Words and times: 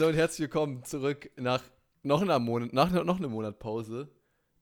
Ah, 0.00 0.06
und 0.06 0.14
herzlich 0.14 0.40
willkommen 0.40 0.82
zurück 0.84 1.30
nach 1.36 1.62
noch 2.02 2.22
einer 2.22 2.38
Monat, 2.38 2.72
nach 2.72 2.90
noch 2.90 3.18
einem 3.18 3.32
Monat 3.32 3.58
Pause. 3.58 4.08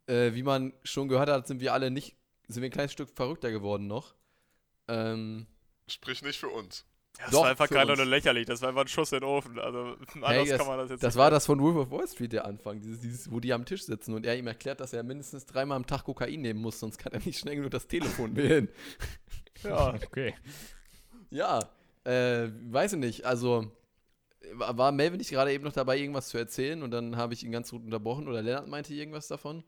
Äh, 0.07 0.35
wie 0.35 0.43
man 0.43 0.73
schon 0.83 1.07
gehört 1.07 1.29
hat, 1.29 1.47
sind 1.47 1.61
wir 1.61 1.75
alle 1.75 1.93
nicht, 1.93 2.17
sind 2.49 2.63
wir 2.63 2.69
ein 2.69 2.73
kleines 2.73 2.91
Stück 2.91 3.09
verrückter 3.15 3.53
geworden 3.53 3.87
noch. 3.87 4.17
Ähm, 4.89 5.47
Sprich 5.87 6.23
nicht 6.23 6.41
für 6.41 6.49
uns. 6.49 6.87
das 7.19 7.31
Doch, 7.31 7.43
war 7.43 7.51
einfach 7.51 7.71
uns. 7.71 8.01
und 8.01 8.09
lächerlich. 8.09 8.47
Das 8.47 8.63
war 8.63 8.71
einfach 8.71 8.81
ein 8.81 8.89
Schuss 8.89 9.13
in 9.13 9.21
den 9.21 9.29
Ofen. 9.29 9.61
Also, 9.61 9.97
anders 10.15 10.31
hey, 10.31 10.49
das, 10.49 10.59
kann 10.59 10.67
man 10.67 10.79
das 10.79 10.91
jetzt 10.91 11.03
das 11.05 11.15
nicht 11.15 11.21
war 11.21 11.31
das 11.31 11.47
von 11.47 11.61
Wolf 11.61 11.77
of 11.77 11.91
Wall 11.93 12.09
Street 12.09 12.33
der 12.33 12.45
Anfang, 12.45 12.81
dieses, 12.81 12.99
dieses, 13.01 13.31
wo 13.31 13.39
die 13.39 13.53
am 13.53 13.65
Tisch 13.65 13.85
sitzen 13.85 14.15
und 14.15 14.27
er 14.27 14.37
ihm 14.37 14.49
erklärt, 14.49 14.81
dass 14.81 14.93
er 14.93 15.05
mindestens 15.05 15.47
dreimal 15.47 15.77
am 15.77 15.87
Tag 15.87 16.03
Kokain 16.03 16.41
nehmen 16.41 16.61
muss, 16.61 16.81
sonst 16.81 16.99
kann 16.99 17.13
er 17.13 17.21
nicht 17.21 17.39
schnell 17.39 17.55
genug 17.55 17.71
das 17.71 17.87
Telefon 17.87 18.35
wählen. 18.35 18.69
Ja. 19.63 19.95
Okay. 20.05 20.35
Ja, 21.31 21.61
äh, 22.03 22.49
weiß 22.71 22.95
ich 22.95 22.99
nicht. 22.99 23.25
Also 23.25 23.71
war 24.53 24.93
Melvin 24.93 25.19
nicht 25.19 25.31
gerade 25.31 25.53
eben 25.53 25.65
noch 25.65 25.73
dabei, 25.73 25.99
irgendwas 25.99 26.29
zu 26.29 26.39
erzählen 26.39 26.83
und 26.83 26.91
dann 26.91 27.17
habe 27.17 27.35
ich 27.35 27.45
ihn 27.45 27.53
ganz 27.53 27.71
gut 27.71 27.83
unterbrochen 27.83 28.29
oder 28.29 28.43
Lennart 28.43 28.69
meinte 28.69 28.95
irgendwas 28.95 29.29
davon. 29.29 29.65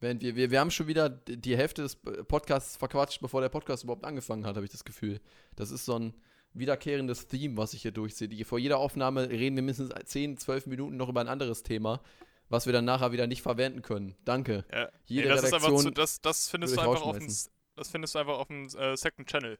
Während 0.00 0.22
wir, 0.22 0.34
wir, 0.34 0.50
wir 0.50 0.60
haben 0.60 0.70
schon 0.70 0.86
wieder 0.86 1.10
die 1.10 1.56
Hälfte 1.56 1.82
des 1.82 1.96
Podcasts 1.96 2.76
verquatscht, 2.76 3.20
bevor 3.20 3.42
der 3.42 3.50
Podcast 3.50 3.84
überhaupt 3.84 4.04
angefangen 4.04 4.46
hat, 4.46 4.56
habe 4.56 4.64
ich 4.64 4.72
das 4.72 4.84
Gefühl. 4.84 5.20
Das 5.56 5.70
ist 5.70 5.84
so 5.84 5.98
ein 5.98 6.14
wiederkehrendes 6.54 7.26
Theme, 7.26 7.56
was 7.58 7.74
ich 7.74 7.82
hier 7.82 7.92
durchsehe. 7.92 8.28
Die, 8.28 8.44
vor 8.44 8.58
jeder 8.58 8.78
Aufnahme 8.78 9.28
reden 9.28 9.56
wir 9.56 9.62
mindestens 9.62 9.92
10, 10.04 10.38
12 10.38 10.66
Minuten 10.66 10.96
noch 10.96 11.10
über 11.10 11.20
ein 11.20 11.28
anderes 11.28 11.62
Thema, 11.62 12.00
was 12.48 12.66
wir 12.66 12.72
dann 12.72 12.86
nachher 12.86 13.12
wieder 13.12 13.26
nicht 13.26 13.42
verwenden 13.42 13.82
können. 13.82 14.16
Danke. 14.24 14.64
Ja. 14.72 14.88
Jede 15.04 15.28
nee, 15.28 15.34
das 15.34 15.44
ist 15.44 15.54
einfach 15.54 15.76
zu, 15.76 15.90
das, 15.90 16.20
das 16.22 16.48
findest 16.48 16.76
du 16.76 16.80
einfach 16.80 17.02
auf 17.02 17.18
dem, 17.18 17.28
das 17.28 17.88
findest 17.90 18.14
du 18.14 18.18
einfach 18.20 18.38
auf 18.38 18.48
dem 18.48 18.66
äh, 18.66 18.96
Second 18.96 19.28
Channel. 19.28 19.58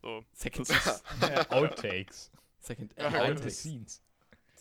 So. 0.00 0.24
Second, 0.32 0.70
ist, 0.70 1.04
Outtakes. 1.50 2.30
Second 2.62 2.92
Ja, 2.98 3.10
Behind 3.10 3.38
the 3.40 3.50
scenes. 3.50 4.02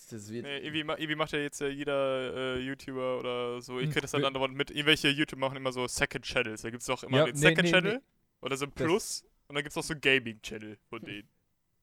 Das 0.09 0.29
wird, 0.29 0.43
nee, 0.43 0.57
irgendwie, 0.57 0.83
ma- 0.83 0.95
irgendwie 0.97 1.15
macht 1.15 1.31
ja 1.31 1.39
jetzt 1.39 1.61
ja 1.61 1.67
jeder 1.67 2.55
äh, 2.57 2.59
YouTuber 2.59 3.19
oder 3.19 3.61
so. 3.61 3.79
Ich 3.79 3.85
Hm, 3.85 3.91
kriege 3.91 4.01
das 4.01 4.11
dann 4.11 4.21
wir- 4.21 4.27
andauernd 4.27 4.55
mit. 4.55 4.69
Irgendwelche 4.71 5.07
YouTuber 5.09 5.39
machen 5.39 5.55
immer 5.55 5.71
so 5.71 5.87
Second 5.87 6.25
Channels. 6.25 6.63
Da 6.63 6.69
gibt 6.69 6.81
es 6.83 6.89
auch 6.89 7.03
immer 7.03 7.19
Ja, 7.19 7.25
den 7.25 7.35
nee, 7.35 7.39
Second 7.39 7.63
nee, 7.63 7.71
Channel 7.71 7.93
nee. 7.97 8.01
oder 8.41 8.57
so 8.57 8.65
ein 8.65 8.71
Plus. 8.71 9.23
Und 9.47 9.55
dann 9.55 9.63
gibt 9.63 9.71
es 9.71 9.77
auch 9.77 9.83
so 9.83 9.93
einen 9.93 10.01
Gaming-Channel 10.01 10.77
von 10.89 11.01
denen. 11.01 11.29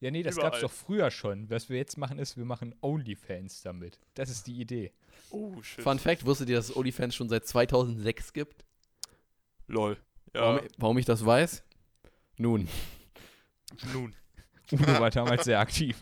Ja, 0.01 0.11
nee, 0.11 0.23
das 0.23 0.35
Überall. 0.37 0.51
gab's 0.51 0.61
doch 0.63 0.71
früher 0.71 1.11
schon. 1.11 1.49
Was 1.51 1.69
wir 1.71 1.77
jetzt 1.79 1.97
machen, 1.97 2.19
ist, 2.19 2.37
wir 2.37 2.45
machen 2.45 2.75
OnlyFans 2.83 3.63
damit. 3.63 3.99
Das 4.15 4.29
ist 4.31 4.47
die 4.47 4.61
Idee. 4.61 4.93
Oh, 5.31 5.61
shit. 5.63 5.83
Fun 5.83 5.99
Fact, 5.99 6.25
wusstet 6.27 6.49
ihr, 6.51 6.57
dass 6.57 6.69
es 6.71 6.77
OnlyFans 6.77 7.15
schon 7.15 7.29
seit 7.29 7.47
2006 7.47 8.33
gibt? 8.33 8.65
Lol. 9.67 9.97
Ja, 10.35 10.41
Warum, 10.57 10.69
warum 10.77 10.99
ich 10.99 11.05
das 11.07 11.25
weiß? 11.25 11.63
Nun, 12.37 12.69
nun. 13.93 14.15
Udo 14.73 15.01
war 15.01 15.11
damals 15.11 15.45
sehr 15.45 15.61
aktiv. 15.61 15.97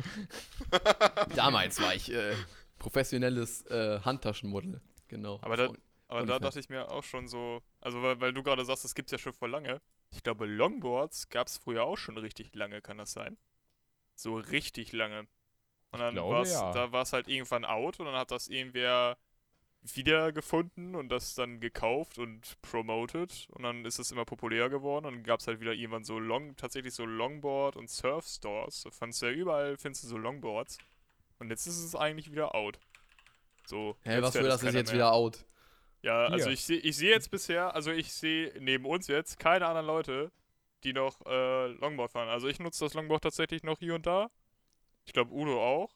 damals 1.37 1.81
war 1.81 1.95
ich 1.95 2.13
äh, 2.13 2.35
professionelles 2.79 3.63
äh, 3.67 4.01
Handtaschenmodel. 4.01 4.81
Genau. 5.09 5.39
Aber 5.43 5.57
da- 5.57 5.73
Aber 6.09 6.25
da 6.27 6.39
dachte 6.39 6.61
ich 6.61 6.69
mir 6.69 6.91
auch 6.91 7.05
schon 7.05 7.29
so, 7.29 7.63
also 7.81 8.03
weil, 8.03 8.21
weil 8.21 8.33
du 8.33 8.43
gerade 8.43 8.65
sagst, 8.65 8.85
das 8.85 8.95
gibt's 8.95 9.13
ja 9.13 9.19
schon 9.19 9.33
vor 9.33 9.49
lange. 9.49 9.81
Ich 10.11 10.23
glaube, 10.23 10.47
Longboards 10.47 11.29
gab's 11.29 11.59
früher 11.59 11.85
auch 11.85 11.97
schon 11.99 12.17
richtig 12.19 12.55
lange, 12.55 12.81
kann 12.81 12.99
das 12.99 13.13
sein? 13.13 13.37
So 14.15 14.37
richtig 14.37 14.93
lange. 14.93 15.27
Und 15.91 16.01
dann 16.01 16.15
glaube, 16.15 16.35
war's, 16.35 16.53
ja. 16.53 16.73
da 16.73 16.93
war 16.93 17.03
es 17.03 17.13
halt 17.13 17.29
irgendwann 17.29 17.65
out 17.65 17.99
und 18.01 18.07
dann 18.07 18.15
hat 18.17 18.31
das 18.31 18.49
irgendwer 18.49 19.17
wiedergefunden 19.95 20.95
und 20.95 21.11
das 21.11 21.35
dann 21.35 21.61
gekauft 21.61 22.19
und 22.19 22.61
promoted 22.63 23.49
und 23.51 23.63
dann 23.63 23.85
ist 23.85 23.99
es 23.99 24.11
immer 24.11 24.25
populärer 24.25 24.69
geworden 24.69 25.07
und 25.07 25.15
dann 25.15 25.23
gab's 25.23 25.47
halt 25.47 25.61
wieder 25.61 25.73
irgendwann 25.73 26.05
so 26.05 26.19
Long, 26.19 26.57
tatsächlich 26.57 26.95
so 26.95 27.05
Longboard 27.05 27.77
und 27.77 27.89
Surf 27.89 28.27
Stores. 28.27 28.83
Da 28.83 28.91
fandst 28.91 29.23
du 29.23 29.27
ja 29.27 29.33
überall, 29.33 29.77
findest 29.77 30.05
du 30.05 30.09
so 30.09 30.17
Longboards. 30.17 30.79
Und 31.39 31.51
jetzt 31.51 31.67
ist 31.67 31.79
es 31.79 31.95
eigentlich 31.95 32.33
wieder 32.33 32.55
out. 32.55 32.79
So. 33.67 33.97
Hä, 34.03 34.15
jetzt 34.15 34.23
was 34.23 34.33
für 34.33 34.41
es 34.41 34.49
das 34.49 34.63
ist 34.63 34.75
jetzt 34.75 34.89
mehr. 34.89 34.95
wieder 34.95 35.13
out? 35.13 35.45
Ja, 36.03 36.27
also 36.27 36.45
Hier. 36.47 36.53
ich 36.53 36.65
sehe 36.65 36.79
ich 36.79 36.97
seh 36.97 37.11
jetzt 37.11 37.31
bisher, 37.31 37.75
also 37.75 37.91
ich 37.91 38.13
sehe 38.13 38.53
neben 38.61 38.87
uns 38.87 39.09
jetzt 39.09 39.39
keine 39.39 39.67
anderen 39.67 39.87
Leute, 39.87 40.31
die 40.85 40.93
noch 40.93 41.25
äh, 41.27 41.67
Longboard 41.73 42.13
fahren. 42.13 42.29
Also 42.29 42.49
ich 42.49 42.61
nutze 42.61 42.85
das 42.85 42.95
Longboard 42.95 43.23
tatsächlich 43.23 43.63
noch 43.63 43.79
hier 43.79 43.95
und 43.95 44.07
da. 44.07 44.31
Ich 45.05 45.13
glaube 45.13 45.33
Udo 45.33 45.63
auch. 45.63 45.91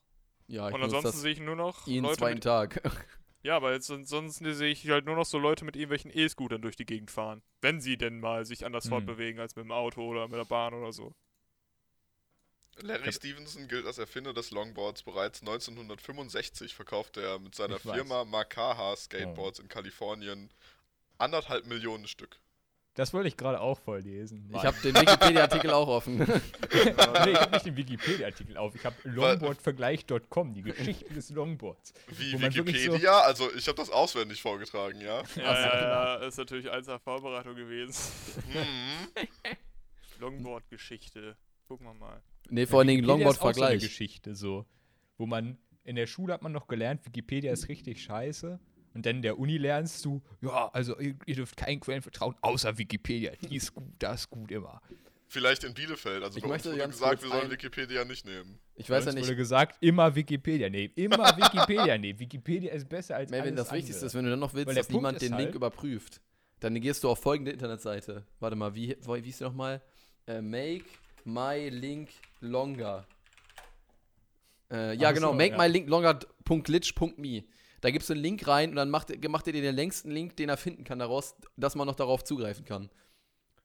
Ja, 0.49 0.69
ich 0.69 0.75
und 0.75 0.83
ansonsten 0.83 1.13
das 1.13 1.21
sehe 1.21 1.33
ich 1.33 1.41
nur 1.41 1.55
noch 1.55 1.87
jeden 1.87 2.05
Leute 2.05 2.19
zweiten 2.19 2.41
Tag. 2.41 2.83
Ja, 3.43 3.57
aber 3.57 3.73
jetzt, 3.73 3.91
ansonsten 3.91 4.53
sehe 4.55 4.71
ich 4.71 4.89
halt 4.91 5.07
nur 5.07 5.17
noch 5.17 5.25
so 5.25 5.39
Leute 5.39 5.65
mit 5.65 5.75
irgendwelchen 5.77 6.11
E-Scootern 6.15 6.61
durch 6.63 6.77
die 6.77 6.85
Gegend 6.87 7.11
fahren. 7.11 7.43
Wenn 7.61 7.81
sie 7.81 7.97
denn 7.97 8.21
mal 8.21 8.45
sich 8.45 8.65
anders 8.67 8.85
Hm. 8.85 8.91
fortbewegen 8.91 9.41
als 9.41 9.57
mit 9.57 9.65
dem 9.65 9.73
Auto 9.73 10.03
oder 10.07 10.29
mit 10.29 10.39
der 10.39 10.45
Bahn 10.45 10.75
oder 10.75 10.93
so. 10.93 11.15
Larry 12.83 13.13
Stevenson 13.13 13.69
gilt 13.69 13.87
als 13.87 13.99
Erfinder 13.99 14.33
des 14.33 14.51
Longboards. 14.51 15.03
Bereits 15.03 15.41
1965 15.43 16.75
verkaufte 16.75 17.21
er 17.23 17.39
mit 17.39 17.55
seiner 17.55 17.77
Ich 17.77 17.85
weiß. 17.87 17.95
Firma 17.97 18.25
Makaha 18.25 18.97
Skateboards 18.97 19.59
in 19.59 19.69
Kalifornien 19.69 20.51
anderthalb 21.19 21.67
Millionen 21.67 22.07
Stück. 22.09 22.39
Das 23.01 23.15
wollte 23.15 23.29
ich 23.29 23.37
gerade 23.39 23.59
auch 23.63 23.79
vorlesen. 23.79 24.47
Ich 24.55 24.63
habe 24.63 24.77
den 24.85 24.95
Wikipedia-Artikel 24.95 25.71
auch 25.71 25.89
offen. 25.89 26.19
nee, 26.19 26.27
ich 27.31 27.41
habe 27.41 27.51
nicht 27.53 27.65
den 27.65 27.75
Wikipedia-Artikel 27.75 28.59
auf. 28.59 28.75
Ich 28.75 28.85
habe 28.85 28.95
longboardvergleich.com, 29.05 30.53
die 30.53 30.61
Geschichte 30.61 31.15
des 31.15 31.31
Longboards. 31.31 31.95
Wie 32.09 32.39
wirklich 32.39 32.85
so- 32.85 32.93
Wikipedia? 32.93 33.21
Also 33.21 33.51
ich 33.57 33.67
habe 33.69 33.77
das 33.77 33.89
auswendig 33.89 34.43
vorgetragen, 34.43 35.01
ja. 35.01 35.23
Ja, 35.35 35.43
ja, 35.43 35.81
ja, 35.81 36.15
ist 36.27 36.37
natürlich 36.37 36.71
eins 36.71 36.89
nach 36.89 37.01
Vorbereitung 37.01 37.55
gewesen. 37.55 37.95
Mhm. 38.53 39.27
Longboard-Geschichte. 40.21 41.39
Gucken 41.69 41.87
wir 41.87 41.95
mal. 41.95 42.21
nee, 42.51 42.67
vor 42.67 42.81
allen 42.81 42.89
Dingen 42.89 43.03
Wikipedia 43.03 43.29
auch 43.29 43.33
so 43.33 43.39
Longboard-Vergleich. 43.47 43.81
Geschichte 43.81 44.35
so, 44.35 44.67
wo 45.17 45.25
man 45.25 45.57
in 45.85 45.97
der 45.97 46.07
Schule 46.07 46.35
hat 46.35 46.43
man 46.43 46.53
noch 46.53 46.69
gelernt, 46.69 47.07
Wikipedia 47.07 47.51
ist 47.51 47.71
richtig 47.71 48.03
scheiße. 48.03 48.61
Und 48.95 49.07
dann 49.07 49.17
in 49.17 49.23
der 49.23 49.39
Uni 49.39 49.57
lernst 49.59 50.05
du, 50.05 50.21
ja, 50.41 50.69
also 50.73 50.99
ihr, 50.99 51.15
ihr 51.27 51.35
dürft 51.37 51.57
keinen 51.57 51.79
Quellen 51.81 52.03
vertrauen, 52.03 52.35
außer 52.41 52.77
Wikipedia. 52.79 53.33
Die 53.49 53.57
ist 53.57 53.73
gut, 53.75 53.85
das 53.99 54.23
ist 54.23 54.31
gut 54.31 54.51
immer. 54.51 54.81
Vielleicht 55.29 55.63
in 55.63 55.73
Bielefeld. 55.75 56.25
Also 56.25 56.39
Ich 56.39 56.43
bei 56.43 56.49
uns 56.53 56.65
möchte 56.65 56.73
wurde 56.77 56.89
gesagt, 56.89 57.23
wir 57.23 57.29
sollen 57.31 57.45
ein- 57.45 57.51
Wikipedia 57.53 58.05
nicht 58.05 58.27
nehmen. 58.27 58.59
Ich 58.75 58.91
weiß 58.91 59.05
ja 59.05 59.13
nicht, 59.13 59.25
wurde 59.27 59.37
gesagt, 59.37 59.77
immer 59.81 60.13
Wikipedia 60.17 60.69
nehmen. 60.69 60.93
Immer 60.97 61.19
Wikipedia 61.37 61.97
nehmen. 61.99 62.19
Wikipedia 62.19 62.73
ist 62.73 62.89
besser 62.89 63.15
als 63.15 63.31
Melvin, 63.31 63.55
alles 63.55 63.69
das 63.69 63.77
Wichtigste 63.77 64.07
ist, 64.07 64.15
wenn 64.15 64.25
du 64.25 64.31
dann 64.31 64.41
noch 64.41 64.55
willst, 64.55 64.67
Weil 64.67 64.75
der 64.75 64.83
dass 64.83 64.91
niemand 64.91 65.19
Punkt 65.19 65.23
den 65.23 65.33
ist 65.33 65.39
Link 65.39 65.47
halt- 65.51 65.55
überprüft, 65.55 66.21
dann 66.59 66.75
gehst 66.81 67.05
du 67.05 67.09
auf 67.11 67.21
folgende 67.21 67.53
Internetseite. 67.53 68.27
Warte 68.41 68.57
mal, 68.57 68.75
wie, 68.75 68.97
wie 69.01 69.21
hieß 69.23 69.39
die 69.39 69.45
nochmal? 69.45 69.81
Äh, 70.27 70.43
make 70.43 70.85
my 71.25 71.69
link 71.69 72.09
longer. 72.41 73.07
Äh, 74.73 74.95
ja, 74.97 75.11
Ach 75.11 75.15
genau, 75.15 75.29
so, 75.29 75.35
make 75.35 75.53
ja. 75.53 75.59
my 75.59 75.69
link 75.69 75.89
longer.glitch.me. 75.89 77.45
Da 77.81 77.91
gibst 77.91 78.09
du 78.09 78.13
einen 78.13 78.23
Link 78.23 78.47
rein 78.47 78.71
und 78.71 78.77
dann 78.77 78.91
macht, 78.91 79.11
macht 79.29 79.47
er 79.47 79.53
dir 79.53 79.63
den 79.63 79.75
längsten 79.75 80.11
Link, 80.11 80.37
den 80.37 80.49
er 80.49 80.57
finden 80.57 80.85
kann 80.85 80.99
daraus, 80.99 81.35
dass 81.57 81.75
man 81.75 81.87
noch 81.87 81.97
darauf 81.97 82.25
zugreifen 82.25 82.65
kann. 82.65 82.91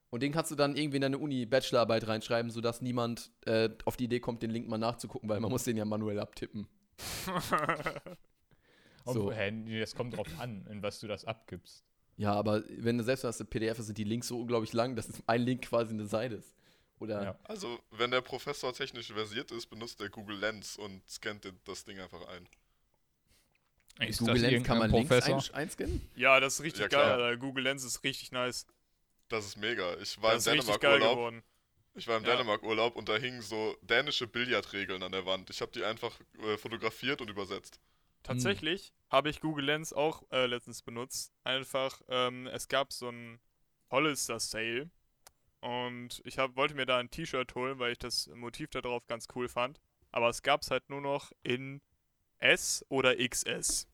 Und 0.10 0.24
den 0.24 0.32
kannst 0.32 0.52
du 0.52 0.56
dann 0.56 0.78
irgendwie 0.78 0.98
in 0.98 1.02
deine 1.02 1.18
Uni-Bachelorarbeit 1.18 2.08
reinschreiben, 2.08 2.50
sodass 2.50 2.82
niemand 2.82 3.32
äh, 3.46 3.70
auf 3.84 3.98
die 3.98 4.06
Idee 4.06 4.22
kommt, 4.22 4.44
den 4.44 4.52
Link 4.52 4.68
mal 4.68 4.78
nachzugucken, 4.78 5.28
weil 5.28 5.40
man 5.42 5.52
muss 5.52 5.64
den 5.64 5.76
ja 5.76 5.86
manuell 5.86 6.20
abtippen. 6.20 6.68
So. 9.08 9.30
das 9.30 9.94
kommt 9.94 10.18
drauf 10.18 10.28
an, 10.40 10.66
in 10.68 10.82
was 10.82 11.00
du 11.00 11.08
das 11.08 11.26
abgibst. 11.26 11.86
Ja, 12.18 12.34
aber 12.34 12.64
wenn 12.78 12.98
du 12.98 13.04
selbst 13.04 13.24
hast, 13.24 13.44
PDF 13.50 13.78
sind 13.78 13.98
die 13.98 14.04
Links 14.04 14.30
so 14.30 14.40
unglaublich 14.40 14.74
lang, 14.74 14.96
dass 14.96 15.08
ein 15.28 15.42
Link 15.42 15.64
quasi 15.64 15.94
eine 15.94 16.08
Seite 16.08 16.36
ist. 16.36 16.56
Oder 17.00 17.24
Ja. 17.24 17.40
Also, 17.44 17.80
wenn 17.92 18.12
der 18.12 18.22
Professor 18.22 18.74
technisch 18.74 19.12
versiert 19.12 19.52
ist, 19.52 19.68
benutzt 19.68 20.00
er 20.02 20.10
Google 20.10 20.38
Lens 20.38 20.78
und 20.78 21.08
scannt 21.10 21.52
das 21.66 21.84
Ding 21.84 22.00
einfach 22.00 22.26
ein. 22.30 22.48
Ist 24.00 24.20
Google 24.20 24.38
Lens 24.38 24.68
kann 24.68 24.78
man 24.80 24.92
Links 24.92 25.08
Professor? 25.08 25.38
ein, 25.38 25.62
einscannen? 25.64 26.10
Ja, 26.16 26.40
das 26.40 26.56
ist 26.56 26.64
richtig 26.64 26.82
Ja, 26.82 26.88
geil. 26.88 27.12
Alter. 27.22 27.38
Google 27.38 27.64
Lens 27.64 27.84
ist 27.84 28.04
richtig 28.04 28.32
nice. 28.32 28.68
Das 29.30 29.46
ist 29.46 29.58
mega. 29.58 29.96
Ich 30.02 30.22
war 30.22 30.34
Das 30.34 30.46
im 30.48 30.54
ist 30.60 30.68
richtig 30.68 30.80
Dänemark 30.80 30.82
geil 30.82 30.94
Urlaub. 31.02 31.16
geworden. 31.18 31.44
Ich 31.96 32.08
war 32.08 32.18
im 32.18 32.26
Ja. 32.26 32.32
Dänemark 32.36 32.64
Urlaub 32.64 32.96
und 32.98 33.08
da 33.08 33.16
hingen 33.18 33.42
so 33.42 33.78
dänische 33.82 34.28
Billardregeln 34.28 35.02
an 35.02 35.14
der 35.14 35.26
Wand. 35.26 35.50
Ich 35.50 35.62
habe 35.62 35.72
die 35.72 35.84
einfach 35.84 36.20
äh, 36.44 36.58
fotografiert 36.58 37.22
und 37.22 37.30
übersetzt. 37.30 37.80
Tatsächlich 38.24 38.92
habe 39.10 39.30
ich 39.30 39.40
Google 39.40 39.66
Lens 39.66 39.94
auch 39.94 40.24
äh, 40.32 40.46
letztens 40.48 40.82
benutzt. 40.82 41.32
Einfach, 41.44 42.02
ähm, 42.10 42.48
es 42.48 42.68
gab 42.68 42.92
so 42.92 43.10
ein 43.10 43.40
Hollister 43.92 44.40
Sale 44.40 44.90
und 45.62 46.22
ich 46.26 46.38
hab, 46.38 46.56
wollte 46.56 46.76
mir 46.76 46.86
da 46.86 46.98
ein 46.98 47.10
T-Shirt 47.12 47.54
holen, 47.56 47.80
weil 47.80 47.94
ich 47.94 48.00
das 48.00 48.28
Motiv 48.34 48.72
da 48.72 48.82
drauf 48.82 49.06
ganz 49.08 49.28
cool 49.36 49.48
fand. 49.48 49.80
Aber 50.12 50.30
es 50.30 50.42
gab 50.42 50.62
es 50.64 50.72
halt 50.72 50.90
nur 50.90 51.02
noch 51.02 51.32
in 51.44 51.82
S 52.40 52.86
oder 52.90 53.16
XS. 53.16 53.88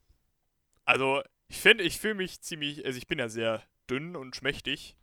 Also, 0.86 1.22
ich 1.48 1.60
finde, 1.60 1.84
ich 1.84 2.00
fühle 2.00 2.16
mich 2.16 2.42
ziemlich, 2.42 2.86
also 2.86 2.98
ich 2.98 3.08
bin 3.08 3.20
ja 3.20 3.30
sehr 3.30 3.64
dünn 3.90 4.16
und 4.16 4.36
schmächtig. 4.36 4.96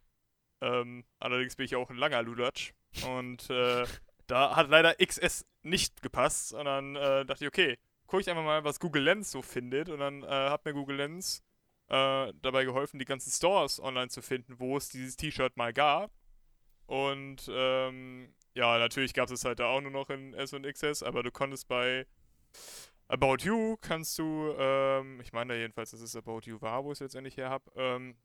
Ähm, 0.60 1.04
allerdings 1.18 1.56
bin 1.56 1.66
ich 1.66 1.76
auch 1.76 1.90
ein 1.90 1.96
langer 1.96 2.22
Lulatsch. 2.22 2.72
Und 3.06 3.48
äh, 3.50 3.86
da 4.26 4.56
hat 4.56 4.68
leider 4.68 4.94
XS 4.94 5.46
nicht 5.62 6.02
gepasst. 6.02 6.52
Und 6.54 6.64
dann 6.64 6.96
äh, 6.96 7.24
dachte 7.24 7.44
ich, 7.44 7.48
okay, 7.48 7.78
gucke 8.06 8.22
ich 8.22 8.30
einfach 8.30 8.44
mal, 8.44 8.64
was 8.64 8.80
Google 8.80 9.02
Lens 9.02 9.30
so 9.30 9.42
findet. 9.42 9.88
Und 9.88 10.00
dann 10.00 10.22
äh, 10.22 10.26
hat 10.26 10.64
mir 10.64 10.72
Google 10.72 10.96
Lens 10.96 11.42
äh, 11.88 12.32
dabei 12.42 12.64
geholfen, 12.64 12.98
die 12.98 13.04
ganzen 13.04 13.30
Stores 13.30 13.80
online 13.80 14.08
zu 14.08 14.22
finden, 14.22 14.58
wo 14.58 14.76
es 14.76 14.88
dieses 14.88 15.16
T-Shirt 15.16 15.56
mal 15.56 15.72
gab. 15.72 16.10
Und 16.86 17.48
ähm, 17.52 18.34
ja, 18.54 18.78
natürlich 18.78 19.14
gab 19.14 19.30
es 19.30 19.44
halt 19.44 19.60
da 19.60 19.66
auch 19.66 19.80
nur 19.80 19.90
noch 19.90 20.10
in 20.10 20.34
S 20.34 20.52
und 20.54 20.66
XS, 20.66 21.02
aber 21.02 21.22
du 21.22 21.30
konntest 21.30 21.68
bei 21.68 22.06
About 23.08 23.38
You 23.40 23.76
kannst 23.80 24.18
du, 24.18 24.54
ähm, 24.58 25.20
ich 25.20 25.32
meine 25.32 25.56
jedenfalls, 25.56 25.90
dass 25.92 26.00
es 26.00 26.14
About 26.14 26.42
You 26.44 26.60
war, 26.60 26.84
wo 26.84 26.92
ich 26.92 26.96
es 26.96 27.00
letztendlich 27.00 27.36
her 27.38 27.48
habe, 27.48 27.64
ähm, 27.74 28.16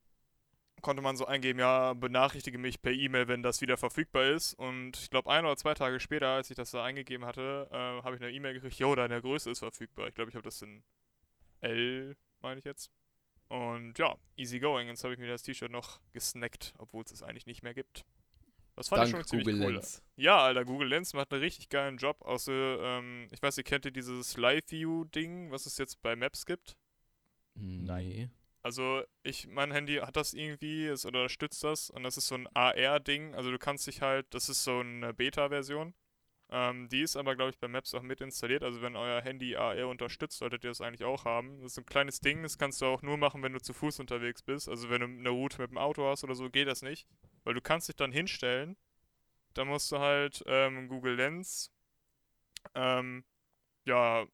konnte 0.81 1.01
man 1.01 1.15
so 1.15 1.25
eingeben, 1.25 1.59
ja, 1.59 1.93
benachrichtige 1.93 2.57
mich 2.57 2.81
per 2.81 2.91
E-Mail, 2.91 3.29
wenn 3.29 3.41
das 3.41 3.61
wieder 3.61 3.77
verfügbar 3.77 4.25
ist. 4.25 4.53
Und 4.55 4.97
ich 4.97 5.09
glaube, 5.09 5.31
ein 5.31 5.45
oder 5.45 5.55
zwei 5.55 5.73
Tage 5.73 5.99
später, 6.01 6.27
als 6.27 6.49
ich 6.49 6.57
das 6.57 6.71
da 6.71 6.83
eingegeben 6.83 7.25
hatte, 7.25 7.69
äh, 7.71 8.03
habe 8.03 8.17
ich 8.17 8.21
eine 8.21 8.31
E-Mail 8.31 8.53
gekriegt, 8.55 8.77
jo, 8.77 8.93
deine 8.93 9.21
Größe 9.21 9.49
ist 9.49 9.59
verfügbar. 9.59 10.09
Ich 10.09 10.15
glaube, 10.15 10.29
ich 10.29 10.35
habe 10.35 10.43
das 10.43 10.61
in 10.61 10.83
L, 11.61 12.17
meine 12.41 12.59
ich 12.59 12.65
jetzt. 12.65 12.91
Und 13.47 13.97
ja, 13.97 14.15
easy 14.35 14.59
going. 14.59 14.87
Jetzt 14.89 15.03
habe 15.03 15.13
ich 15.13 15.19
mir 15.19 15.27
das 15.27 15.43
T-Shirt 15.43 15.71
noch 15.71 16.01
gesnackt, 16.11 16.73
obwohl 16.77 17.03
es 17.05 17.11
es 17.11 17.23
eigentlich 17.23 17.45
nicht 17.45 17.63
mehr 17.63 17.73
gibt. 17.73 18.05
Das 18.75 18.89
fand 18.89 19.03
ich 19.03 19.11
schon 19.11 19.19
Dank 19.19 19.29
ziemlich 19.29 19.47
Google 19.47 19.65
cool. 19.65 19.73
Lens. 19.73 20.01
Ja, 20.15 20.39
Alter, 20.39 20.65
Google 20.65 20.87
Lens 20.87 21.13
macht 21.13 21.31
einen 21.31 21.41
richtig 21.41 21.69
geilen 21.69 21.97
Job. 21.97 22.21
Außer, 22.21 22.51
ähm, 22.51 23.27
ich 23.31 23.41
weiß, 23.41 23.57
ihr 23.57 23.63
kennt 23.63 23.85
ihr 23.85 23.91
dieses 23.91 24.35
Live-View-Ding, 24.37 25.51
was 25.51 25.65
es 25.65 25.77
jetzt 25.77 26.01
bei 26.01 26.15
Maps 26.15 26.45
gibt. 26.45 26.75
Nee. 27.55 28.29
Also, 28.63 29.03
ich, 29.23 29.47
mein 29.47 29.71
Handy 29.71 29.97
hat 29.97 30.15
das 30.15 30.33
irgendwie, 30.33 30.87
es 30.87 31.05
unterstützt 31.05 31.63
das 31.63 31.89
und 31.89 32.03
das 32.03 32.17
ist 32.17 32.27
so 32.27 32.35
ein 32.35 32.47
AR-Ding. 32.53 33.35
Also, 33.35 33.51
du 33.51 33.59
kannst 33.59 33.85
dich 33.85 34.01
halt, 34.01 34.33
das 34.33 34.49
ist 34.49 34.63
so 34.63 34.79
eine 34.79 35.13
Beta-Version. 35.13 35.93
Ähm, 36.55 36.87
die 36.87 37.01
ist 37.01 37.15
aber, 37.15 37.35
glaube 37.35 37.49
ich, 37.49 37.57
bei 37.57 37.67
Maps 37.67 37.95
auch 37.95 38.03
mit 38.03 38.21
installiert. 38.21 38.61
Also, 38.61 38.83
wenn 38.83 38.95
euer 38.95 39.21
Handy 39.21 39.55
AR 39.55 39.87
unterstützt, 39.87 40.37
solltet 40.37 40.63
ihr 40.63 40.69
das 40.69 40.81
eigentlich 40.81 41.03
auch 41.03 41.25
haben. 41.25 41.59
Das 41.61 41.71
ist 41.71 41.79
ein 41.79 41.85
kleines 41.87 42.19
Ding, 42.19 42.43
das 42.43 42.59
kannst 42.59 42.79
du 42.79 42.85
auch 42.85 43.01
nur 43.01 43.17
machen, 43.17 43.41
wenn 43.41 43.53
du 43.53 43.59
zu 43.59 43.73
Fuß 43.73 43.99
unterwegs 43.99 44.43
bist. 44.43 44.69
Also, 44.69 44.91
wenn 44.91 45.01
du 45.01 45.07
eine 45.07 45.29
Route 45.29 45.59
mit 45.59 45.71
dem 45.71 45.79
Auto 45.79 46.07
hast 46.07 46.23
oder 46.23 46.35
so, 46.35 46.51
geht 46.51 46.67
das 46.67 46.83
nicht. 46.83 47.07
Weil 47.43 47.55
du 47.55 47.61
kannst 47.61 47.87
dich 47.87 47.95
dann 47.95 48.11
hinstellen. 48.11 48.77
Da 49.55 49.65
musst 49.65 49.91
du 49.91 49.97
halt 49.97 50.43
ähm, 50.45 50.87
Google 50.89 51.15
Lens, 51.15 51.71
ähm, 52.75 53.23
ja, 53.85 54.25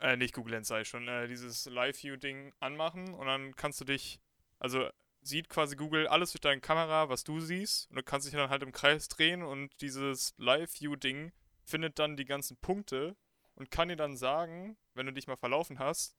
äh, 0.00 0.16
nicht 0.16 0.34
Google 0.34 0.54
Lens, 0.54 0.68
sei 0.68 0.84
schon, 0.84 1.08
äh, 1.08 1.28
dieses 1.28 1.66
Live-View-Ding 1.66 2.52
anmachen 2.60 3.14
und 3.14 3.26
dann 3.26 3.54
kannst 3.56 3.80
du 3.80 3.84
dich, 3.84 4.20
also 4.58 4.88
sieht 5.22 5.48
quasi 5.48 5.76
Google 5.76 6.06
alles 6.08 6.32
durch 6.32 6.40
deine 6.40 6.60
Kamera, 6.60 7.08
was 7.08 7.24
du 7.24 7.40
siehst 7.40 7.88
und 7.90 7.96
du 7.96 8.02
kannst 8.02 8.26
dich 8.26 8.34
dann 8.34 8.50
halt 8.50 8.62
im 8.62 8.72
Kreis 8.72 9.08
drehen 9.08 9.42
und 9.42 9.70
dieses 9.80 10.34
Live-View-Ding 10.36 11.32
findet 11.64 11.98
dann 11.98 12.16
die 12.16 12.24
ganzen 12.24 12.56
Punkte 12.56 13.16
und 13.54 13.70
kann 13.70 13.88
dir 13.88 13.96
dann 13.96 14.16
sagen, 14.16 14.76
wenn 14.94 15.06
du 15.06 15.12
dich 15.12 15.26
mal 15.28 15.36
verlaufen 15.36 15.78
hast, 15.78 16.16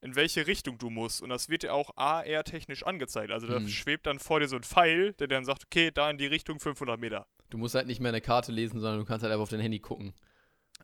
in 0.00 0.14
welche 0.14 0.46
Richtung 0.46 0.78
du 0.78 0.90
musst. 0.90 1.22
Und 1.22 1.30
das 1.30 1.48
wird 1.48 1.62
dir 1.64 1.74
auch 1.74 1.90
AR-technisch 1.96 2.84
angezeigt. 2.84 3.32
Also 3.32 3.46
da 3.48 3.58
Hm. 3.58 3.66
schwebt 3.66 4.06
dann 4.06 4.18
vor 4.18 4.40
dir 4.40 4.46
so 4.48 4.56
ein 4.56 4.62
Pfeil, 4.62 5.14
der 5.14 5.26
dann 5.26 5.44
sagt, 5.44 5.64
okay, 5.64 5.90
da 5.90 6.08
in 6.10 6.18
die 6.18 6.26
Richtung 6.26 6.60
500 6.60 7.00
Meter. 7.00 7.26
Du 7.50 7.58
musst 7.58 7.74
halt 7.74 7.86
nicht 7.86 8.00
mehr 8.00 8.10
eine 8.10 8.20
Karte 8.20 8.52
lesen, 8.52 8.80
sondern 8.80 9.00
du 9.00 9.06
kannst 9.06 9.22
halt 9.22 9.32
einfach 9.32 9.42
auf 9.44 9.48
dein 9.48 9.60
Handy 9.60 9.80
gucken. 9.80 10.14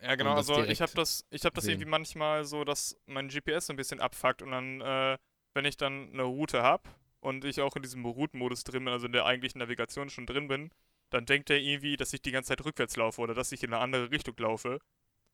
Ja, 0.01 0.15
genau, 0.17 0.35
also 0.35 0.65
ich 0.65 0.81
habe 0.81 0.93
das, 0.95 1.25
ich 1.31 1.45
habe 1.45 1.55
das 1.55 1.65
sehen. 1.65 1.73
irgendwie 1.75 1.91
manchmal 1.91 2.45
so, 2.45 2.65
dass 2.65 2.97
mein 3.07 3.29
GPS 3.29 3.67
so 3.67 3.73
ein 3.73 3.77
bisschen 3.77 4.01
abfuckt 4.01 4.43
und 4.43 4.51
dann, 4.51 4.81
äh, 4.81 5.19
wenn 5.55 5.65
ich 5.65 5.77
dann 5.77 6.11
eine 6.13 6.23
Route 6.23 6.63
habe 6.63 6.89
und 7.23 7.45
ich 7.45 7.61
auch 7.61 7.77
in 7.77 7.83
diesem 7.83 8.05
Routenmodus 8.05 8.65
drin 8.65 8.85
bin, 8.85 8.93
also 8.93 9.07
in 9.07 9.13
der 9.13 9.27
eigentlichen 9.27 9.61
Navigation 9.61 10.11
schon 10.11 10.27
drin 10.27 10.49
bin, 10.49 10.71
dann 11.11 11.25
denkt 11.25 11.51
er 11.51 11.59
irgendwie, 11.59 11.97
dass 11.97 12.13
ich 12.13 12.23
die 12.23 12.33
ganze 12.33 12.49
Zeit 12.49 12.65
rückwärts 12.65 12.97
laufe 12.97 13.21
oder 13.21 13.35
dass 13.35 13.53
ich 13.53 13.63
in 13.63 13.73
eine 13.73 13.83
andere 13.83 14.11
Richtung 14.11 14.37
laufe. 14.39 14.81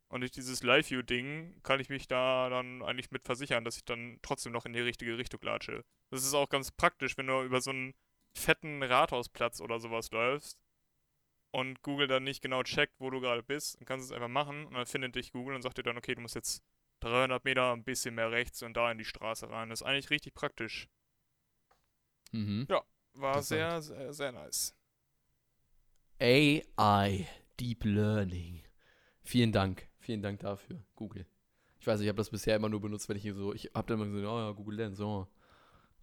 Und 0.08 0.20
durch 0.20 0.32
dieses 0.32 0.62
Live-View-Ding 0.62 1.60
kann 1.62 1.80
ich 1.80 1.88
mich 1.88 2.08
da 2.08 2.48
dann 2.48 2.82
eigentlich 2.82 3.10
mit 3.10 3.24
versichern, 3.24 3.64
dass 3.64 3.76
ich 3.76 3.84
dann 3.84 4.18
trotzdem 4.22 4.52
noch 4.52 4.66
in 4.66 4.72
die 4.72 4.80
richtige 4.80 5.18
Richtung 5.18 5.40
latsche. 5.42 5.84
Das 6.10 6.24
ist 6.24 6.34
auch 6.34 6.48
ganz 6.48 6.70
praktisch, 6.70 7.16
wenn 7.18 7.26
du 7.26 7.42
über 7.42 7.60
so 7.60 7.70
einen 7.70 7.94
fetten 8.34 8.82
Rathausplatz 8.82 9.60
oder 9.60 9.80
sowas 9.80 10.10
läufst 10.10 10.58
und 11.50 11.82
Google 11.82 12.06
dann 12.06 12.24
nicht 12.24 12.42
genau 12.42 12.62
checkt, 12.62 12.94
wo 12.98 13.10
du 13.10 13.20
gerade 13.20 13.42
bist, 13.42 13.78
dann 13.78 13.86
kannst 13.86 14.08
du 14.08 14.14
es 14.14 14.16
einfach 14.16 14.32
machen 14.32 14.66
und 14.66 14.74
dann 14.74 14.86
findet 14.86 15.14
dich 15.14 15.32
Google 15.32 15.54
und 15.54 15.62
sagt 15.62 15.78
dir 15.78 15.82
dann, 15.82 15.98
okay, 15.98 16.14
du 16.14 16.20
musst 16.20 16.34
jetzt 16.34 16.62
300 17.00 17.44
Meter 17.44 17.72
ein 17.72 17.84
bisschen 17.84 18.14
mehr 18.14 18.30
rechts 18.30 18.62
und 18.62 18.74
da 18.74 18.90
in 18.90 18.98
die 18.98 19.04
Straße 19.04 19.48
rein. 19.48 19.70
Das 19.70 19.80
ist 19.80 19.86
eigentlich 19.86 20.10
richtig 20.10 20.34
praktisch. 20.34 20.88
Mhm. 22.32 22.66
War 22.68 23.36
Interessant. 23.38 23.44
sehr, 23.44 23.82
sehr, 23.82 24.12
sehr 24.12 24.32
nice. 24.32 24.74
AI, 26.20 27.26
Deep 27.58 27.84
Learning. 27.84 28.62
Vielen 29.22 29.52
Dank. 29.52 29.88
Vielen 29.98 30.22
Dank 30.22 30.40
dafür, 30.40 30.82
Google. 30.94 31.26
Ich 31.80 31.86
weiß, 31.86 32.00
ich 32.00 32.08
habe 32.08 32.16
das 32.16 32.30
bisher 32.30 32.56
immer 32.56 32.68
nur 32.68 32.80
benutzt, 32.80 33.08
wenn 33.08 33.16
ich 33.16 33.24
so, 33.34 33.52
ich 33.52 33.70
habe 33.74 33.86
dann 33.88 34.00
immer 34.00 34.06
gesagt, 34.10 34.26
oh 34.26 34.38
ja, 34.38 34.50
Google 34.52 34.76
Lens, 34.76 35.00
oh. 35.00 35.26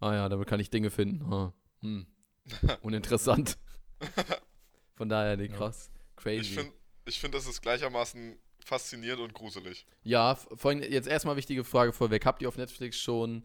Ah 0.00 0.14
ja, 0.14 0.28
damit 0.28 0.46
kann 0.48 0.60
ich 0.60 0.70
Dinge 0.70 0.90
finden. 0.90 1.22
Ah, 1.32 1.52
hm. 1.80 2.06
Uninteressant. 2.82 3.58
Von 4.94 5.08
daher, 5.08 5.36
nee, 5.36 5.46
Ja. 5.46 5.56
krass. 5.56 5.90
Ich 6.18 6.22
Crazy. 6.22 6.54
finde, 6.54 6.72
ich 7.06 7.20
find, 7.20 7.34
das 7.34 7.46
ist 7.46 7.60
gleichermaßen 7.62 8.38
faszinierend 8.64 9.22
und 9.22 9.34
gruselig. 9.34 9.86
Ja, 10.02 10.34
vorhin 10.34 10.82
jetzt 10.82 11.08
erstmal 11.08 11.36
wichtige 11.36 11.64
Frage 11.64 11.92
vorweg. 11.92 12.24
Habt 12.24 12.42
ihr 12.42 12.48
auf 12.48 12.56
Netflix 12.56 12.98
schon 12.98 13.44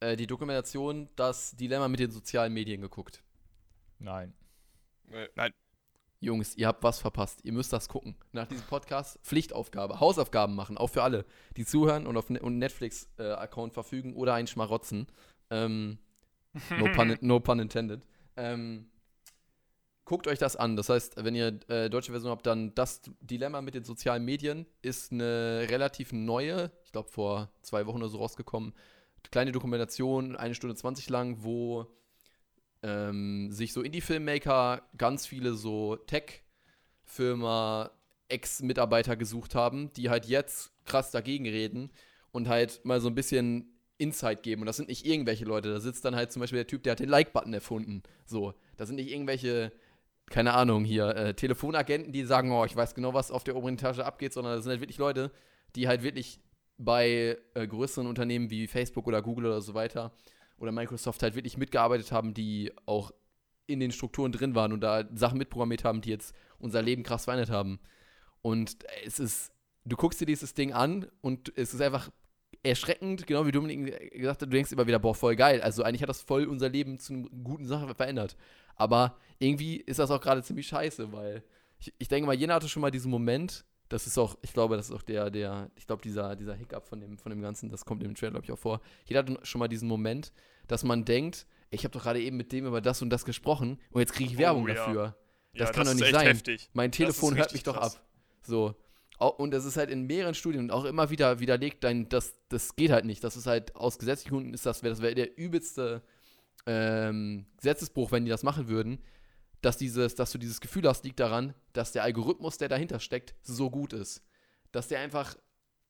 äh, 0.00 0.16
die 0.16 0.26
Dokumentation 0.26 1.08
Das 1.16 1.56
Dilemma 1.56 1.88
mit 1.88 2.00
den 2.00 2.10
sozialen 2.10 2.52
Medien 2.52 2.80
geguckt? 2.80 3.22
Nein. 3.98 4.34
Nee. 5.08 5.28
Jungs, 6.20 6.56
ihr 6.56 6.66
habt 6.66 6.82
was 6.82 6.98
verpasst. 6.98 7.40
Ihr 7.44 7.52
müsst 7.52 7.72
das 7.72 7.88
gucken. 7.88 8.16
Nach 8.32 8.46
diesem 8.46 8.66
Podcast 8.66 9.18
Pflichtaufgabe, 9.22 10.00
Hausaufgaben 10.00 10.54
machen, 10.54 10.78
auch 10.78 10.88
für 10.88 11.02
alle, 11.02 11.24
die 11.56 11.64
zuhören 11.64 12.06
und 12.06 12.16
auf 12.16 12.30
ne 12.30 12.40
und 12.40 12.58
Netflix-Account 12.58 13.74
verfügen 13.74 14.14
oder 14.14 14.34
einen 14.34 14.46
Schmarotzen. 14.46 15.06
Ähm, 15.50 15.98
no, 16.78 16.90
pun, 16.92 17.16
no 17.20 17.40
pun 17.40 17.60
intended. 17.60 18.02
Ähm, 18.36 18.90
guckt 20.06 20.26
euch 20.26 20.38
das 20.38 20.56
an. 20.56 20.76
Das 20.76 20.88
heißt, 20.88 21.22
wenn 21.22 21.34
ihr 21.34 21.60
äh, 21.68 21.90
deutsche 21.90 22.12
Version 22.12 22.30
habt, 22.30 22.46
dann 22.46 22.74
das 22.74 23.02
Dilemma 23.20 23.60
mit 23.60 23.74
den 23.74 23.84
sozialen 23.84 24.24
Medien 24.24 24.66
ist 24.80 25.12
eine 25.12 25.66
relativ 25.68 26.12
neue, 26.12 26.70
ich 26.84 26.92
glaube 26.92 27.10
vor 27.10 27.50
zwei 27.60 27.86
Wochen 27.86 27.98
oder 27.98 28.08
so 28.08 28.18
rausgekommen, 28.18 28.72
kleine 29.30 29.52
Dokumentation, 29.52 30.36
eine 30.36 30.54
Stunde 30.54 30.76
20 30.76 31.08
lang, 31.10 31.38
wo 31.40 31.86
ähm, 32.82 33.50
sich 33.50 33.72
so 33.72 33.82
Indie-Filmmaker 33.82 34.82
ganz 34.96 35.26
viele 35.26 35.54
so 35.54 35.96
Tech-Firma 35.96 37.90
Ex-Mitarbeiter 38.28 39.16
gesucht 39.16 39.54
haben, 39.54 39.92
die 39.94 40.10
halt 40.10 40.26
jetzt 40.26 40.72
krass 40.84 41.10
dagegen 41.10 41.46
reden 41.46 41.90
und 42.32 42.48
halt 42.48 42.84
mal 42.84 43.00
so 43.00 43.08
ein 43.08 43.14
bisschen 43.14 43.72
Insight 43.98 44.42
geben. 44.42 44.62
Und 44.62 44.66
das 44.66 44.76
sind 44.76 44.88
nicht 44.88 45.06
irgendwelche 45.06 45.44
Leute. 45.44 45.72
Da 45.72 45.80
sitzt 45.80 46.04
dann 46.04 46.16
halt 46.16 46.32
zum 46.32 46.40
Beispiel 46.40 46.58
der 46.58 46.66
Typ, 46.66 46.82
der 46.82 46.92
hat 46.92 47.00
den 47.00 47.08
Like-Button 47.08 47.54
erfunden. 47.54 48.02
So, 48.24 48.54
das 48.76 48.88
sind 48.88 48.96
nicht 48.96 49.10
irgendwelche, 49.10 49.72
keine 50.28 50.54
Ahnung, 50.54 50.84
hier, 50.84 51.08
äh, 51.16 51.34
Telefonagenten, 51.34 52.12
die 52.12 52.24
sagen, 52.24 52.50
oh, 52.52 52.64
ich 52.64 52.76
weiß 52.76 52.94
genau, 52.94 53.14
was 53.14 53.30
auf 53.30 53.44
der 53.44 53.56
oberen 53.56 53.74
Etage 53.74 54.00
abgeht, 54.00 54.32
sondern 54.32 54.54
das 54.54 54.64
sind 54.64 54.70
halt 54.70 54.80
wirklich 54.80 54.98
Leute, 54.98 55.30
die 55.76 55.88
halt 55.88 56.02
wirklich 56.02 56.40
bei 56.78 57.38
äh, 57.54 57.66
größeren 57.66 58.06
Unternehmen 58.06 58.50
wie 58.50 58.66
Facebook 58.66 59.06
oder 59.06 59.22
Google 59.22 59.46
oder 59.46 59.60
so 59.60 59.74
weiter 59.74 60.12
oder 60.58 60.72
Microsoft 60.72 61.22
halt 61.22 61.34
wirklich 61.34 61.56
mitgearbeitet 61.56 62.12
haben, 62.12 62.34
die 62.34 62.72
auch 62.86 63.12
in 63.66 63.80
den 63.80 63.92
Strukturen 63.92 64.32
drin 64.32 64.54
waren 64.54 64.72
und 64.72 64.80
da 64.80 65.04
Sachen 65.14 65.38
mitprogrammiert 65.38 65.84
haben, 65.84 66.00
die 66.00 66.10
jetzt 66.10 66.34
unser 66.58 66.82
Leben 66.82 67.02
krass 67.02 67.24
verändert 67.24 67.50
haben. 67.50 67.80
Und 68.42 68.76
es 69.04 69.18
ist, 69.18 69.52
du 69.84 69.96
guckst 69.96 70.20
dir 70.20 70.26
dieses 70.26 70.54
Ding 70.54 70.72
an 70.72 71.06
und 71.20 71.52
es 71.56 71.74
ist 71.74 71.80
einfach 71.80 72.10
erschreckend, 72.62 73.26
genau 73.26 73.46
wie 73.46 73.52
Dominik 73.52 74.12
gesagt 74.12 74.42
hat, 74.42 74.48
du 74.48 74.54
denkst 74.54 74.72
immer 74.72 74.86
wieder, 74.86 74.98
boah, 74.98 75.14
voll 75.14 75.36
geil. 75.36 75.60
Also 75.62 75.82
eigentlich 75.82 76.02
hat 76.02 76.08
das 76.08 76.22
voll 76.22 76.44
unser 76.46 76.68
Leben 76.68 76.98
zu 76.98 77.12
einer 77.12 77.28
guten 77.42 77.66
Sache 77.66 77.94
verändert. 77.94 78.36
Aber 78.76 79.16
irgendwie 79.38 79.76
ist 79.76 79.98
das 79.98 80.10
auch 80.10 80.20
gerade 80.20 80.42
ziemlich 80.42 80.66
scheiße, 80.68 81.12
weil 81.12 81.42
ich, 81.78 81.92
ich 81.98 82.08
denke 82.08 82.26
mal, 82.26 82.34
jeder 82.34 82.54
hatte 82.54 82.68
schon 82.68 82.82
mal 82.82 82.90
diesen 82.90 83.10
Moment, 83.10 83.64
das 83.88 84.06
ist 84.06 84.18
auch, 84.18 84.36
ich 84.42 84.52
glaube, 84.52 84.76
das 84.76 84.88
ist 84.90 84.94
auch 84.94 85.02
der, 85.02 85.30
der, 85.30 85.70
ich 85.76 85.86
glaube, 85.86 86.02
dieser, 86.02 86.36
dieser 86.36 86.54
Hiccup 86.54 86.86
von 86.86 87.00
dem, 87.00 87.18
von 87.18 87.30
dem 87.30 87.40
Ganzen, 87.40 87.68
das 87.70 87.84
kommt 87.84 88.02
im 88.02 88.14
Trailer, 88.14 88.32
glaube 88.32 88.44
ich, 88.44 88.52
auch 88.52 88.58
vor. 88.58 88.80
Jeder 89.04 89.20
hat 89.20 89.46
schon 89.46 89.58
mal 89.58 89.68
diesen 89.68 89.88
Moment, 89.88 90.32
dass 90.66 90.82
man 90.84 91.04
denkt, 91.04 91.46
ich 91.70 91.84
habe 91.84 91.92
doch 91.92 92.02
gerade 92.02 92.20
eben 92.20 92.36
mit 92.36 92.52
dem 92.52 92.66
über 92.66 92.80
das 92.80 93.02
und 93.02 93.10
das 93.10 93.24
gesprochen 93.24 93.78
und 93.90 94.00
jetzt 94.00 94.12
kriege 94.12 94.30
ich 94.30 94.36
Oh, 94.36 94.40
Werbung 94.40 94.68
ja. 94.68 94.74
dafür. 94.74 95.16
Das 95.54 95.68
ja, 95.68 95.72
kann 95.72 95.84
das 95.84 95.94
doch 95.96 96.00
nicht 96.00 96.14
sein. 96.14 96.26
heftig. 96.26 96.70
Mein 96.74 96.92
Telefon 96.92 97.36
hört 97.36 97.52
mich 97.52 97.62
doch 97.62 97.76
krass. 97.76 97.96
ab. 97.96 98.02
So. 98.42 98.74
Und 99.18 99.52
das 99.52 99.64
ist 99.64 99.78
halt 99.78 99.90
in 99.90 100.06
mehreren 100.06 100.34
Studien 100.34 100.70
auch 100.70 100.84
immer 100.84 101.08
wieder 101.08 101.40
widerlegt, 101.40 101.82
dein, 101.84 102.08
das, 102.10 102.34
das 102.50 102.76
geht 102.76 102.90
halt 102.90 103.06
nicht. 103.06 103.24
Das 103.24 103.36
ist 103.36 103.46
halt 103.46 103.74
aus 103.74 103.98
gesetzlichen 103.98 104.34
Gründen 104.34 104.54
ist 104.54 104.66
das, 104.66 104.82
das 104.82 105.00
wäre 105.00 105.14
der 105.14 105.38
übelste 105.38 106.02
ähm, 106.66 107.46
Gesetzesbruch, 107.56 108.12
wenn 108.12 108.24
die 108.26 108.30
das 108.30 108.42
machen 108.42 108.68
würden. 108.68 108.98
Dass, 109.62 109.76
dieses, 109.78 110.14
dass 110.14 110.30
du 110.32 110.38
dieses 110.38 110.60
Gefühl 110.60 110.86
hast, 110.86 111.04
liegt 111.04 111.18
daran, 111.18 111.54
dass 111.72 111.92
der 111.92 112.02
Algorithmus, 112.04 112.58
der 112.58 112.68
dahinter 112.68 113.00
steckt, 113.00 113.34
so 113.42 113.70
gut 113.70 113.92
ist. 113.92 114.22
Dass 114.72 114.88
der 114.88 115.00
einfach, 115.00 115.36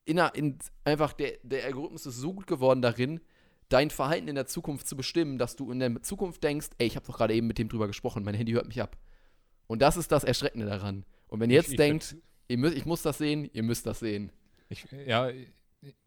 in, 0.04 0.18
in, 0.34 0.58
einfach 0.84 1.12
der, 1.12 1.38
der 1.42 1.64
Algorithmus 1.64 2.06
ist 2.06 2.16
so 2.16 2.32
gut 2.32 2.46
geworden 2.46 2.80
darin, 2.80 3.20
dein 3.68 3.90
Verhalten 3.90 4.28
in 4.28 4.36
der 4.36 4.46
Zukunft 4.46 4.86
zu 4.86 4.96
bestimmen, 4.96 5.36
dass 5.38 5.56
du 5.56 5.70
in 5.72 5.80
der 5.80 6.02
Zukunft 6.02 6.44
denkst, 6.44 6.68
ey, 6.78 6.86
ich 6.86 6.96
habe 6.96 7.06
doch 7.06 7.16
gerade 7.18 7.34
eben 7.34 7.48
mit 7.48 7.58
dem 7.58 7.68
drüber 7.68 7.88
gesprochen, 7.88 8.22
mein 8.22 8.34
Handy 8.34 8.52
hört 8.52 8.68
mich 8.68 8.80
ab. 8.80 8.96
Und 9.66 9.82
das 9.82 9.96
ist 9.96 10.12
das 10.12 10.22
Erschreckende 10.22 10.66
daran. 10.66 11.04
Und 11.26 11.40
wenn 11.40 11.50
ihr 11.50 11.56
jetzt 11.56 11.66
Ich- 11.66 11.72
ich 11.72 11.76
denkt, 11.76 12.04
würd- 12.04 12.16
ihr 12.48 12.58
müsst, 12.58 12.76
ich 12.76 12.86
muss 12.86 13.02
das 13.02 13.18
sehen, 13.18 13.50
ihr 13.52 13.64
müsst 13.64 13.84
das 13.84 13.98
sehen. 13.98 14.30
Ich, 14.68 14.86
ja, 15.06 15.30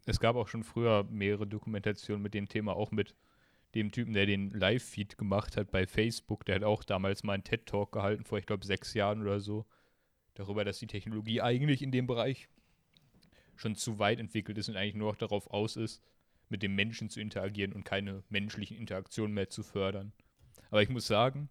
es 0.06 0.18
gab 0.18 0.36
auch 0.36 0.48
schon 0.48 0.64
früher 0.64 1.04
mehrere 1.10 1.46
Dokumentationen 1.46 2.22
mit 2.22 2.32
dem 2.32 2.48
Thema, 2.48 2.74
auch 2.74 2.90
mit 2.90 3.14
dem 3.74 3.92
Typen, 3.92 4.12
der 4.12 4.26
den 4.26 4.50
Live-Feed 4.52 5.16
gemacht 5.18 5.56
hat 5.56 5.70
bei 5.70 5.86
Facebook. 5.86 6.44
Der 6.44 6.56
hat 6.56 6.64
auch 6.64 6.82
damals 6.82 7.22
mal 7.22 7.34
einen 7.34 7.44
TED-Talk 7.44 7.92
gehalten, 7.92 8.24
vor, 8.24 8.38
ich 8.38 8.46
glaube, 8.46 8.66
sechs 8.66 8.94
Jahren 8.94 9.22
oder 9.22 9.40
so, 9.40 9.66
darüber, 10.34 10.64
dass 10.64 10.78
die 10.78 10.86
Technologie 10.86 11.40
eigentlich 11.40 11.82
in 11.82 11.92
dem 11.92 12.06
Bereich 12.06 12.48
schon 13.56 13.76
zu 13.76 13.98
weit 13.98 14.18
entwickelt 14.18 14.58
ist 14.58 14.68
und 14.68 14.76
eigentlich 14.76 14.94
nur 14.94 15.12
noch 15.12 15.18
darauf 15.18 15.50
aus 15.50 15.76
ist, 15.76 16.02
mit 16.48 16.62
dem 16.62 16.74
Menschen 16.74 17.10
zu 17.10 17.20
interagieren 17.20 17.72
und 17.72 17.84
keine 17.84 18.24
menschlichen 18.28 18.76
Interaktionen 18.76 19.34
mehr 19.34 19.50
zu 19.50 19.62
fördern. 19.62 20.12
Aber 20.70 20.82
ich 20.82 20.88
muss 20.88 21.06
sagen, 21.06 21.48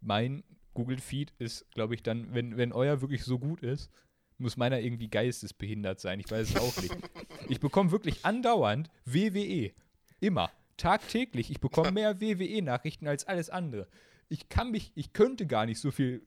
mein 0.00 0.42
Google 0.74 0.98
Feed 0.98 1.32
ist, 1.38 1.70
glaube 1.72 1.94
ich, 1.94 2.02
dann, 2.02 2.34
wenn, 2.34 2.56
wenn 2.56 2.72
euer 2.72 3.00
wirklich 3.00 3.24
so 3.24 3.38
gut 3.38 3.62
ist, 3.62 3.90
muss 4.38 4.56
meiner 4.56 4.80
irgendwie 4.80 5.08
geistesbehindert 5.08 6.00
sein. 6.00 6.18
Ich 6.18 6.30
weiß 6.30 6.50
es 6.50 6.56
auch 6.56 6.82
nicht. 6.82 6.96
Ich 7.48 7.60
bekomme 7.60 7.90
wirklich 7.90 8.24
andauernd 8.24 8.88
WWE. 9.04 9.72
Immer. 10.20 10.50
Tagtäglich. 10.80 11.50
Ich 11.50 11.60
bekomme 11.60 11.92
mehr 11.92 12.20
WWE-Nachrichten 12.20 13.06
als 13.06 13.24
alles 13.26 13.50
andere. 13.50 13.86
Ich 14.28 14.48
kann 14.48 14.70
mich, 14.70 14.92
ich 14.94 15.12
könnte 15.12 15.46
gar 15.46 15.66
nicht 15.66 15.80
so 15.80 15.90
viel, 15.90 16.26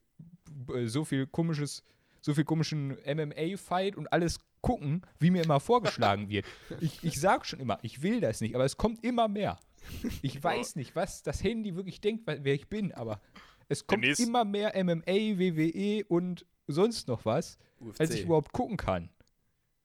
äh, 0.74 0.86
so 0.86 1.04
viel 1.04 1.26
komisches, 1.26 1.82
so 2.20 2.34
viel 2.34 2.44
komischen 2.44 2.96
MMA-Fight 3.06 3.96
und 3.96 4.12
alles 4.12 4.38
gucken, 4.60 5.02
wie 5.18 5.30
mir 5.30 5.42
immer 5.44 5.60
vorgeschlagen 5.60 6.28
wird. 6.28 6.46
Ich, 6.80 7.02
ich 7.02 7.20
sag 7.20 7.44
schon 7.46 7.60
immer, 7.60 7.78
ich 7.82 8.02
will 8.02 8.20
das 8.20 8.40
nicht, 8.40 8.54
aber 8.54 8.64
es 8.64 8.76
kommt 8.76 9.04
immer 9.04 9.28
mehr. 9.28 9.58
Ich 10.22 10.42
weiß 10.42 10.76
nicht, 10.76 10.96
was 10.96 11.22
das 11.22 11.42
Handy 11.44 11.74
wirklich 11.76 12.00
denkt, 12.00 12.22
wer 12.26 12.54
ich 12.54 12.68
bin, 12.68 12.92
aber 12.92 13.20
es 13.68 13.86
kommt 13.86 14.02
Demnächst- 14.04 14.22
immer 14.26 14.44
mehr 14.44 14.72
MMA, 14.82 15.02
WWE 15.38 16.04
und 16.08 16.46
sonst 16.66 17.08
noch 17.08 17.24
was, 17.26 17.58
UFC. 17.80 18.00
als 18.00 18.10
ich 18.14 18.22
überhaupt 18.22 18.52
gucken 18.52 18.76
kann. 18.78 19.10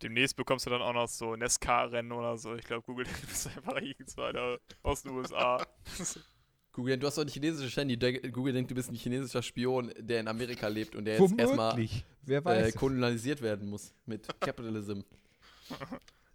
Demnächst 0.01 0.35
bekommst 0.35 0.65
du 0.65 0.69
dann 0.69 0.81
auch 0.81 0.93
noch 0.93 1.07
so 1.07 1.35
NASCAR-Rennen 1.35 2.11
oder 2.11 2.37
so. 2.37 2.55
Ich 2.55 2.63
glaube, 2.65 2.83
Google 2.83 3.05
ist 3.31 3.47
einfach 3.47 3.75
irgendeiner 3.81 4.57
aus 4.83 5.03
den 5.03 5.11
USA. 5.11 5.65
Google, 6.71 6.97
du 6.97 7.07
hast 7.07 7.17
doch 7.17 7.23
ein 7.23 7.27
chinesisches 7.27 7.75
Handy. 7.75 7.97
Google 8.31 8.53
denkt, 8.53 8.71
du 8.71 8.75
bist 8.75 8.89
ein 8.89 8.95
chinesischer 8.95 9.41
Spion, 9.41 9.91
der 9.97 10.19
in 10.21 10.27
Amerika 10.27 10.67
lebt 10.67 10.95
und 10.95 11.05
der 11.05 11.19
jetzt 11.19 11.37
erstmal 11.37 11.71
Womöglich. 11.73 12.05
Äh, 12.27 12.71
kolonialisiert 12.73 13.41
werden 13.41 13.69
muss 13.69 13.93
mit 14.05 14.27
Capitalism. 14.39 15.01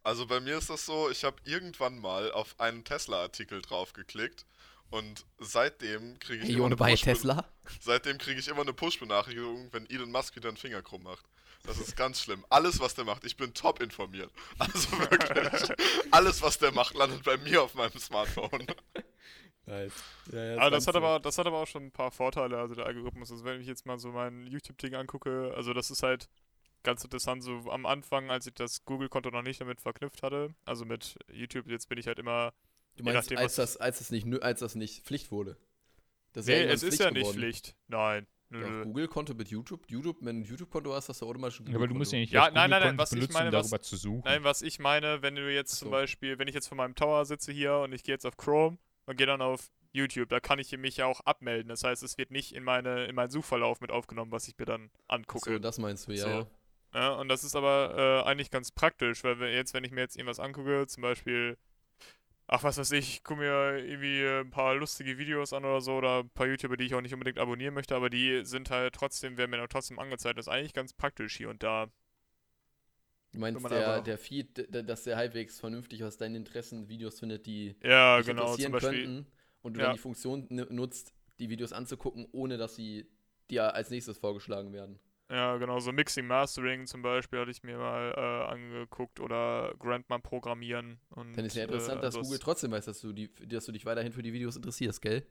Also 0.02 0.26
bei 0.26 0.40
mir 0.40 0.58
ist 0.58 0.68
das 0.68 0.84
so, 0.84 1.08
ich 1.10 1.24
habe 1.24 1.36
irgendwann 1.44 1.98
mal 1.98 2.30
auf 2.32 2.58
einen 2.60 2.84
Tesla-Artikel 2.84 3.62
draufgeklickt 3.62 4.44
und 4.90 5.24
seitdem 5.38 6.18
kriege 6.18 6.42
ich 6.42 6.48
Hey, 6.48 6.56
immer 6.56 6.64
ohne 6.64 6.74
eine 6.74 6.76
bei 6.76 6.92
Push- 6.92 7.04
Tesla? 7.04 7.48
Seitdem 7.80 8.18
kriege 8.18 8.38
ich 8.38 8.48
immer 8.48 8.60
eine 8.62 8.72
Push-Benachrichtigung, 8.74 9.68
wenn 9.72 9.88
Elon 9.88 10.10
Musk 10.10 10.36
wieder 10.36 10.48
einen 10.48 10.58
Finger 10.58 10.82
krumm 10.82 11.04
macht. 11.04 11.24
Das 11.64 11.78
ist 11.78 11.96
ganz 11.96 12.20
schlimm. 12.20 12.44
Alles, 12.50 12.78
was 12.80 12.94
der 12.94 13.04
macht, 13.04 13.24
ich 13.24 13.36
bin 13.36 13.52
top 13.54 13.80
informiert. 13.80 14.30
Also 14.58 14.90
wirklich, 14.98 15.76
alles, 16.10 16.42
was 16.42 16.58
der 16.58 16.72
macht, 16.72 16.94
landet 16.94 17.24
bei 17.24 17.36
mir 17.38 17.62
auf 17.62 17.74
meinem 17.74 17.98
Smartphone. 17.98 18.66
Nice. 19.66 19.92
Ja, 20.30 20.44
ja, 20.44 20.58
Aber 20.60 20.70
das 20.70 20.86
hat 20.86 20.94
aber, 20.94 21.20
das 21.20 21.38
hat 21.38 21.46
aber 21.46 21.58
auch 21.58 21.66
schon 21.66 21.86
ein 21.86 21.90
paar 21.90 22.10
Vorteile, 22.10 22.58
also 22.58 22.74
der 22.74 22.86
Algorithmus. 22.86 23.30
Also 23.30 23.44
wenn 23.44 23.60
ich 23.60 23.66
jetzt 23.66 23.86
mal 23.86 23.98
so 23.98 24.12
mein 24.12 24.46
YouTube-Ding 24.46 24.94
angucke, 24.94 25.52
also 25.56 25.72
das 25.72 25.90
ist 25.90 26.02
halt 26.02 26.28
ganz 26.82 27.02
interessant, 27.02 27.42
so 27.42 27.70
am 27.70 27.86
Anfang, 27.86 28.30
als 28.30 28.46
ich 28.46 28.54
das 28.54 28.84
Google-Konto 28.84 29.30
noch 29.30 29.42
nicht 29.42 29.60
damit 29.60 29.80
verknüpft 29.80 30.22
hatte, 30.22 30.54
also 30.66 30.84
mit 30.84 31.18
YouTube, 31.32 31.66
jetzt 31.68 31.88
bin 31.88 31.96
ich 31.98 32.06
halt 32.06 32.18
immer, 32.18 32.52
Du 32.96 33.02
meinst, 33.02 33.30
nachdem, 33.30 33.38
als, 33.38 33.56
das, 33.56 33.76
als, 33.76 33.98
das 33.98 34.10
nicht, 34.10 34.26
als 34.42 34.60
das 34.60 34.74
nicht 34.74 35.04
Pflicht 35.04 35.30
wurde? 35.32 35.56
Das 36.32 36.46
nee, 36.46 36.52
irgendwann 36.52 36.74
es 36.74 36.82
ist 36.82 37.00
ja 37.00 37.10
nicht 37.10 37.20
geworden. 37.22 37.38
Pflicht. 37.38 37.76
Nein. 37.88 38.26
Nö, 38.54 38.62
Ja, 38.62 38.70
nö. 38.70 38.84
Google-Konto 38.84 39.34
mit 39.34 39.48
YouTube. 39.48 39.82
YouTube, 39.88 40.18
wenn 40.20 40.36
du 40.40 40.46
ein 40.46 40.48
YouTube-Konto 40.48 40.94
hast, 40.94 41.08
hast 41.08 41.20
du 41.22 41.26
automatisch 41.26 41.60
ein 41.60 41.66
Ja, 41.68 41.76
aber 41.76 41.88
du 41.88 41.94
musst 41.94 42.12
ja 42.12 42.18
nicht 42.18 42.32
Ja, 42.32 42.50
nein, 42.50 42.54
nein, 42.54 42.70
nein, 42.70 42.80
Google-Konto 42.96 43.02
was 43.02 43.12
ich 43.12 43.16
benutzen, 43.18 43.32
meine, 43.34 43.48
um 43.50 43.54
was- 43.56 43.70
darüber 43.70 43.82
zu 43.82 43.96
suchen. 43.96 44.22
Nein, 44.24 44.44
was 44.44 44.62
ich 44.62 44.78
meine, 44.78 45.22
wenn 45.22 45.34
du 45.34 45.52
jetzt 45.52 45.74
Ach 45.74 45.78
zum 45.78 45.86
so. 45.88 45.90
Beispiel, 45.92 46.38
wenn 46.38 46.48
ich 46.48 46.54
jetzt 46.54 46.68
vor 46.68 46.76
meinem 46.76 46.94
Tower 46.94 47.24
sitze 47.24 47.52
hier 47.52 47.76
und 47.78 47.92
ich 47.92 48.02
gehe 48.04 48.14
jetzt 48.14 48.24
auf 48.26 48.36
Chrome 48.36 48.78
und 49.06 49.16
gehe 49.16 49.26
dann 49.26 49.42
auf 49.42 49.70
YouTube, 49.92 50.28
da 50.28 50.40
kann 50.40 50.58
ich 50.58 50.76
mich 50.76 50.96
ja 50.96 51.06
auch 51.06 51.20
abmelden. 51.20 51.68
Das 51.68 51.84
heißt, 51.84 52.02
es 52.02 52.16
wird 52.18 52.30
nicht 52.30 52.54
in 52.54 52.64
meine 52.64 53.04
in 53.06 53.14
meinen 53.14 53.30
Suchverlauf 53.30 53.80
mit 53.80 53.90
aufgenommen, 53.90 54.32
was 54.32 54.48
ich 54.48 54.56
mir 54.58 54.64
dann 54.66 54.90
angucke. 55.08 55.52
So, 55.52 55.58
das 55.58 55.78
meinst 55.78 56.08
du, 56.08 56.12
ja. 56.12 56.18
So. 56.22 56.28
ja. 56.28 56.46
Ja, 56.94 57.12
und 57.14 57.28
das 57.28 57.42
ist 57.42 57.56
aber 57.56 58.22
äh, 58.24 58.28
eigentlich 58.28 58.52
ganz 58.52 58.70
praktisch, 58.70 59.24
weil 59.24 59.40
wir 59.40 59.52
jetzt, 59.52 59.74
wenn 59.74 59.82
ich 59.82 59.90
mir 59.90 60.00
jetzt 60.02 60.16
irgendwas 60.16 60.38
angucke, 60.38 60.86
zum 60.86 61.02
Beispiel, 61.02 61.58
ach 62.46 62.62
was 62.64 62.78
weiß 62.78 62.92
ich, 62.92 63.16
ich 63.16 63.24
gucke 63.24 63.40
mir 63.40 63.78
irgendwie 63.84 64.24
ein 64.26 64.50
paar 64.50 64.74
lustige 64.76 65.18
Videos 65.18 65.52
an 65.52 65.64
oder 65.64 65.80
so 65.80 65.94
oder 65.96 66.20
ein 66.20 66.30
paar 66.30 66.46
YouTuber, 66.46 66.76
die 66.76 66.84
ich 66.84 66.94
auch 66.94 67.00
nicht 67.00 67.14
unbedingt 67.14 67.38
abonnieren 67.38 67.74
möchte, 67.74 67.94
aber 67.96 68.10
die 68.10 68.44
sind 68.44 68.70
halt 68.70 68.94
trotzdem, 68.94 69.36
werden 69.36 69.50
mir 69.50 69.58
dann 69.58 69.68
trotzdem 69.68 69.98
angezeigt. 69.98 70.38
Das 70.38 70.46
ist 70.46 70.52
eigentlich 70.52 70.74
ganz 70.74 70.92
praktisch 70.94 71.36
hier 71.36 71.50
und 71.50 71.62
da. 71.62 71.88
Du 73.32 73.40
meinst, 73.40 73.62
man 73.62 73.72
der, 73.72 74.00
der 74.00 74.16
Feed, 74.18 74.68
dass 74.70 75.04
der 75.04 75.16
halbwegs 75.16 75.58
vernünftig 75.58 76.04
aus 76.04 76.16
deinen 76.18 76.36
Interessen 76.36 76.88
Videos 76.88 77.18
findet, 77.18 77.46
die 77.46 77.74
Ja, 77.82 78.20
dich 78.20 78.22
genau, 78.22 78.56
zum 78.56 78.72
interessieren 78.72 78.72
Beispiel. 78.72 79.12
könnten 79.12 79.26
und 79.62 79.74
du 79.74 79.80
Ja. 79.80 79.80
dann 79.80 79.90
die 79.90 79.98
Funktion 79.98 80.46
nutzt, 80.50 81.12
die 81.40 81.50
Videos 81.50 81.72
anzugucken, 81.72 82.28
ohne 82.32 82.58
dass 82.58 82.76
sie 82.76 83.06
dir 83.50 83.74
als 83.74 83.90
nächstes 83.90 84.18
vorgeschlagen 84.18 84.72
werden. 84.72 85.00
Ja, 85.34 85.56
genau, 85.56 85.80
so 85.80 85.90
Mixing 85.90 86.26
Mastering 86.28 86.86
zum 86.86 87.02
Beispiel 87.02 87.40
hatte 87.40 87.50
ich 87.50 87.62
mir 87.64 87.76
mal 87.76 88.12
äh, 88.16 88.52
angeguckt 88.52 89.18
oder 89.18 89.74
Grandma 89.80 90.18
programmieren. 90.18 91.00
Und, 91.10 91.36
Dann 91.36 91.44
ist 91.44 91.56
ja 91.56 91.64
interessant, 91.64 91.98
äh, 91.98 92.02
dass 92.02 92.14
also 92.14 92.22
Google 92.26 92.38
trotzdem 92.38 92.70
weiß, 92.70 92.84
dass 92.84 93.00
du, 93.00 93.12
die, 93.12 93.34
dass 93.46 93.64
du 93.64 93.72
dich 93.72 93.84
weiterhin 93.84 94.12
für 94.12 94.22
die 94.22 94.32
Videos 94.32 94.54
interessierst, 94.54 95.02
gell? 95.02 95.26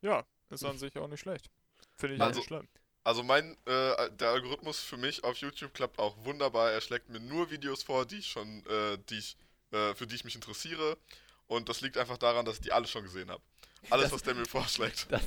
Ja, 0.00 0.24
ist 0.50 0.64
an 0.64 0.76
sich 0.78 0.96
auch 0.98 1.06
nicht 1.08 1.20
schlecht. 1.20 1.50
Finde 1.94 2.16
ich 2.16 2.20
Also- 2.20 2.40
nicht 2.40 2.46
schlimm. 2.48 2.66
Also 3.04 3.22
mein, 3.22 3.52
äh, 3.64 4.10
der 4.18 4.30
Algorithmus 4.30 4.80
für 4.80 4.96
mich 4.98 5.22
auf 5.24 5.36
YouTube 5.36 5.72
klappt 5.72 5.98
auch 5.98 6.16
wunderbar. 6.24 6.72
Er 6.72 6.80
schlägt 6.80 7.08
mir 7.08 7.20
nur 7.20 7.50
Videos 7.50 7.82
vor, 7.84 8.04
die 8.04 8.16
ich 8.18 8.26
schon, 8.26 8.66
äh, 8.66 8.98
die 9.08 9.18
ich, 9.18 9.36
äh, 9.70 9.94
für 9.94 10.06
die 10.06 10.16
ich 10.16 10.24
mich 10.24 10.34
interessiere. 10.34 10.98
Und 11.46 11.68
das 11.70 11.80
liegt 11.80 11.96
einfach 11.96 12.18
daran, 12.18 12.44
dass 12.44 12.56
ich 12.56 12.60
die 12.62 12.72
alle 12.72 12.86
schon 12.86 13.04
gesehen 13.04 13.30
habe. 13.30 13.42
Alles, 13.88 14.06
Das- 14.06 14.12
was 14.12 14.22
der 14.24 14.34
mir 14.34 14.44
vorschlägt. 14.46 15.06
Das, 15.10 15.22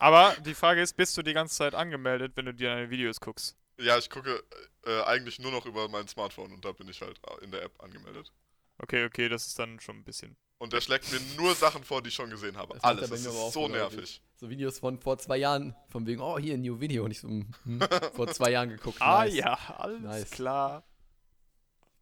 Aber 0.00 0.34
die 0.44 0.54
Frage 0.54 0.80
ist, 0.82 0.96
bist 0.96 1.16
du 1.16 1.22
die 1.22 1.34
ganze 1.34 1.54
Zeit 1.56 1.74
angemeldet, 1.74 2.32
wenn 2.34 2.46
du 2.46 2.54
dir 2.54 2.70
deine 2.70 2.90
Videos 2.90 3.20
guckst? 3.20 3.56
Ja, 3.78 3.96
ich 3.98 4.10
gucke 4.10 4.42
äh, 4.86 5.02
eigentlich 5.02 5.38
nur 5.38 5.52
noch 5.52 5.66
über 5.66 5.88
mein 5.88 6.08
Smartphone 6.08 6.52
und 6.52 6.64
da 6.64 6.72
bin 6.72 6.88
ich 6.88 7.00
halt 7.00 7.20
in 7.42 7.50
der 7.50 7.62
App 7.62 7.80
angemeldet. 7.82 8.32
Okay, 8.78 9.04
okay, 9.04 9.28
das 9.28 9.46
ist 9.46 9.58
dann 9.58 9.78
schon 9.78 9.98
ein 9.98 10.04
bisschen. 10.04 10.36
Und 10.58 10.72
der 10.72 10.80
schlägt 10.80 11.10
mir 11.12 11.20
nur 11.36 11.54
Sachen 11.54 11.84
vor, 11.84 12.02
die 12.02 12.08
ich 12.08 12.14
schon 12.14 12.28
gesehen 12.30 12.56
habe. 12.56 12.74
Das 12.74 12.84
Alles. 12.84 13.08
Das 13.08 13.20
ist 13.20 13.52
so 13.52 13.68
nervig. 13.68 14.22
so 14.36 14.50
Videos 14.50 14.78
von 14.78 14.98
vor 14.98 15.16
zwei 15.18 15.38
Jahren, 15.38 15.74
von 15.88 16.06
wegen, 16.06 16.20
oh, 16.20 16.38
hier 16.38 16.54
ein 16.54 16.60
New 16.62 16.80
Video. 16.80 17.04
Und 17.04 17.10
ich 17.12 17.20
so, 17.20 17.28
hm, 17.28 17.50
hm, 17.64 17.80
vor 18.14 18.28
zwei 18.28 18.50
Jahren 18.50 18.68
geguckt. 18.68 19.00
Ah 19.00 19.24
nice. 19.24 19.34
ja, 19.34 19.58
alles 19.78 20.00
Nice. 20.00 20.30
klar. 20.30 20.84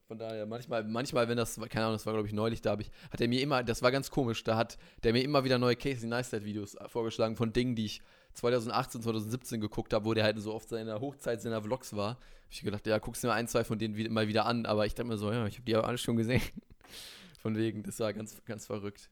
Von 0.08 0.18
daher, 0.18 0.46
manchmal, 0.46 0.84
manchmal, 0.84 1.28
wenn 1.28 1.36
das, 1.36 1.60
keine 1.68 1.84
Ahnung, 1.84 1.96
das 1.96 2.06
war, 2.06 2.14
glaube 2.14 2.26
ich, 2.26 2.32
neulich, 2.32 2.62
da 2.62 2.70
habe 2.70 2.80
ich, 2.80 2.90
hat 3.10 3.20
er 3.20 3.28
mir 3.28 3.42
immer, 3.42 3.62
das 3.62 3.82
war 3.82 3.92
ganz 3.92 4.10
komisch, 4.10 4.42
da 4.42 4.56
hat 4.56 4.78
der 5.02 5.12
mir 5.12 5.22
immer 5.22 5.44
wieder 5.44 5.58
neue 5.58 5.76
Casey 5.76 6.08
Neistat-Videos 6.08 6.78
vorgeschlagen 6.86 7.36
von 7.36 7.52
Dingen, 7.52 7.76
die 7.76 7.84
ich 7.84 8.00
2018, 8.32 9.02
2017 9.02 9.60
geguckt 9.60 9.92
habe, 9.92 10.06
wo 10.06 10.14
der 10.14 10.24
halt 10.24 10.40
so 10.40 10.54
oft 10.54 10.70
seiner 10.70 10.98
Hochzeit 11.02 11.42
seiner 11.42 11.60
Vlogs 11.60 11.94
war. 11.94 12.12
Hab 12.12 12.18
ich 12.50 12.62
gedacht, 12.62 12.86
ja, 12.86 12.98
guckst 12.98 13.22
du 13.22 13.26
mir 13.26 13.34
ein, 13.34 13.48
zwei 13.48 13.64
von 13.64 13.78
denen 13.78 14.10
mal 14.10 14.28
wieder 14.28 14.46
an, 14.46 14.64
aber 14.64 14.86
ich 14.86 14.94
dachte 14.94 15.08
mir 15.08 15.18
so, 15.18 15.30
ja, 15.30 15.46
ich 15.46 15.56
habe 15.56 15.64
die 15.66 15.76
aber 15.76 15.86
alle 15.86 15.98
schon 15.98 16.16
gesehen. 16.16 16.42
Von 17.42 17.54
wegen, 17.56 17.82
das 17.82 18.00
war 18.00 18.12
ganz, 18.12 18.42
ganz 18.46 18.66
verrückt. 18.66 19.10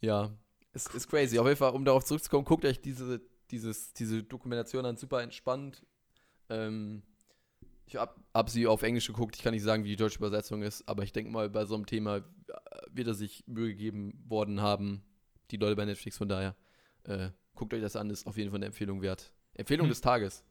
Ja, 0.00 0.30
es 0.72 0.86
ist 0.86 1.08
crazy. 1.08 1.38
Auf 1.38 1.46
jeden 1.46 1.58
Fall, 1.58 1.72
um 1.72 1.84
darauf 1.84 2.04
zurückzukommen, 2.04 2.44
guckt 2.44 2.64
euch 2.64 2.80
diese, 2.80 3.20
dieses, 3.50 3.92
diese 3.94 4.22
Dokumentation 4.22 4.84
an, 4.84 4.96
super 4.96 5.22
entspannt. 5.22 5.82
Ähm, 6.48 7.02
ich 7.86 7.96
hab, 7.96 8.20
hab 8.34 8.50
sie 8.50 8.66
auf 8.66 8.82
Englisch 8.82 9.06
geguckt, 9.06 9.36
ich 9.36 9.42
kann 9.42 9.54
nicht 9.54 9.62
sagen, 9.62 9.84
wie 9.84 9.88
die 9.88 9.96
deutsche 9.96 10.18
Übersetzung 10.18 10.62
ist, 10.62 10.86
aber 10.88 11.04
ich 11.04 11.12
denke 11.12 11.30
mal, 11.30 11.48
bei 11.48 11.64
so 11.64 11.74
einem 11.74 11.86
Thema 11.86 12.16
äh, 12.16 12.22
wird 12.90 13.06
er 13.06 13.14
sich 13.14 13.44
Mühe 13.46 13.68
gegeben 13.68 14.22
worden 14.26 14.60
haben, 14.60 15.02
die 15.50 15.56
Leute 15.56 15.76
bei 15.76 15.84
Netflix, 15.84 16.18
von 16.18 16.28
daher, 16.28 16.56
äh, 17.04 17.30
guckt 17.54 17.72
euch 17.72 17.80
das 17.80 17.96
an, 17.96 18.10
ist 18.10 18.26
auf 18.26 18.36
jeden 18.36 18.50
Fall 18.50 18.58
eine 18.58 18.66
Empfehlung 18.66 19.02
wert. 19.02 19.32
Empfehlung 19.54 19.86
Hm. 19.86 19.90
des 19.90 20.00
Tages. 20.00 20.44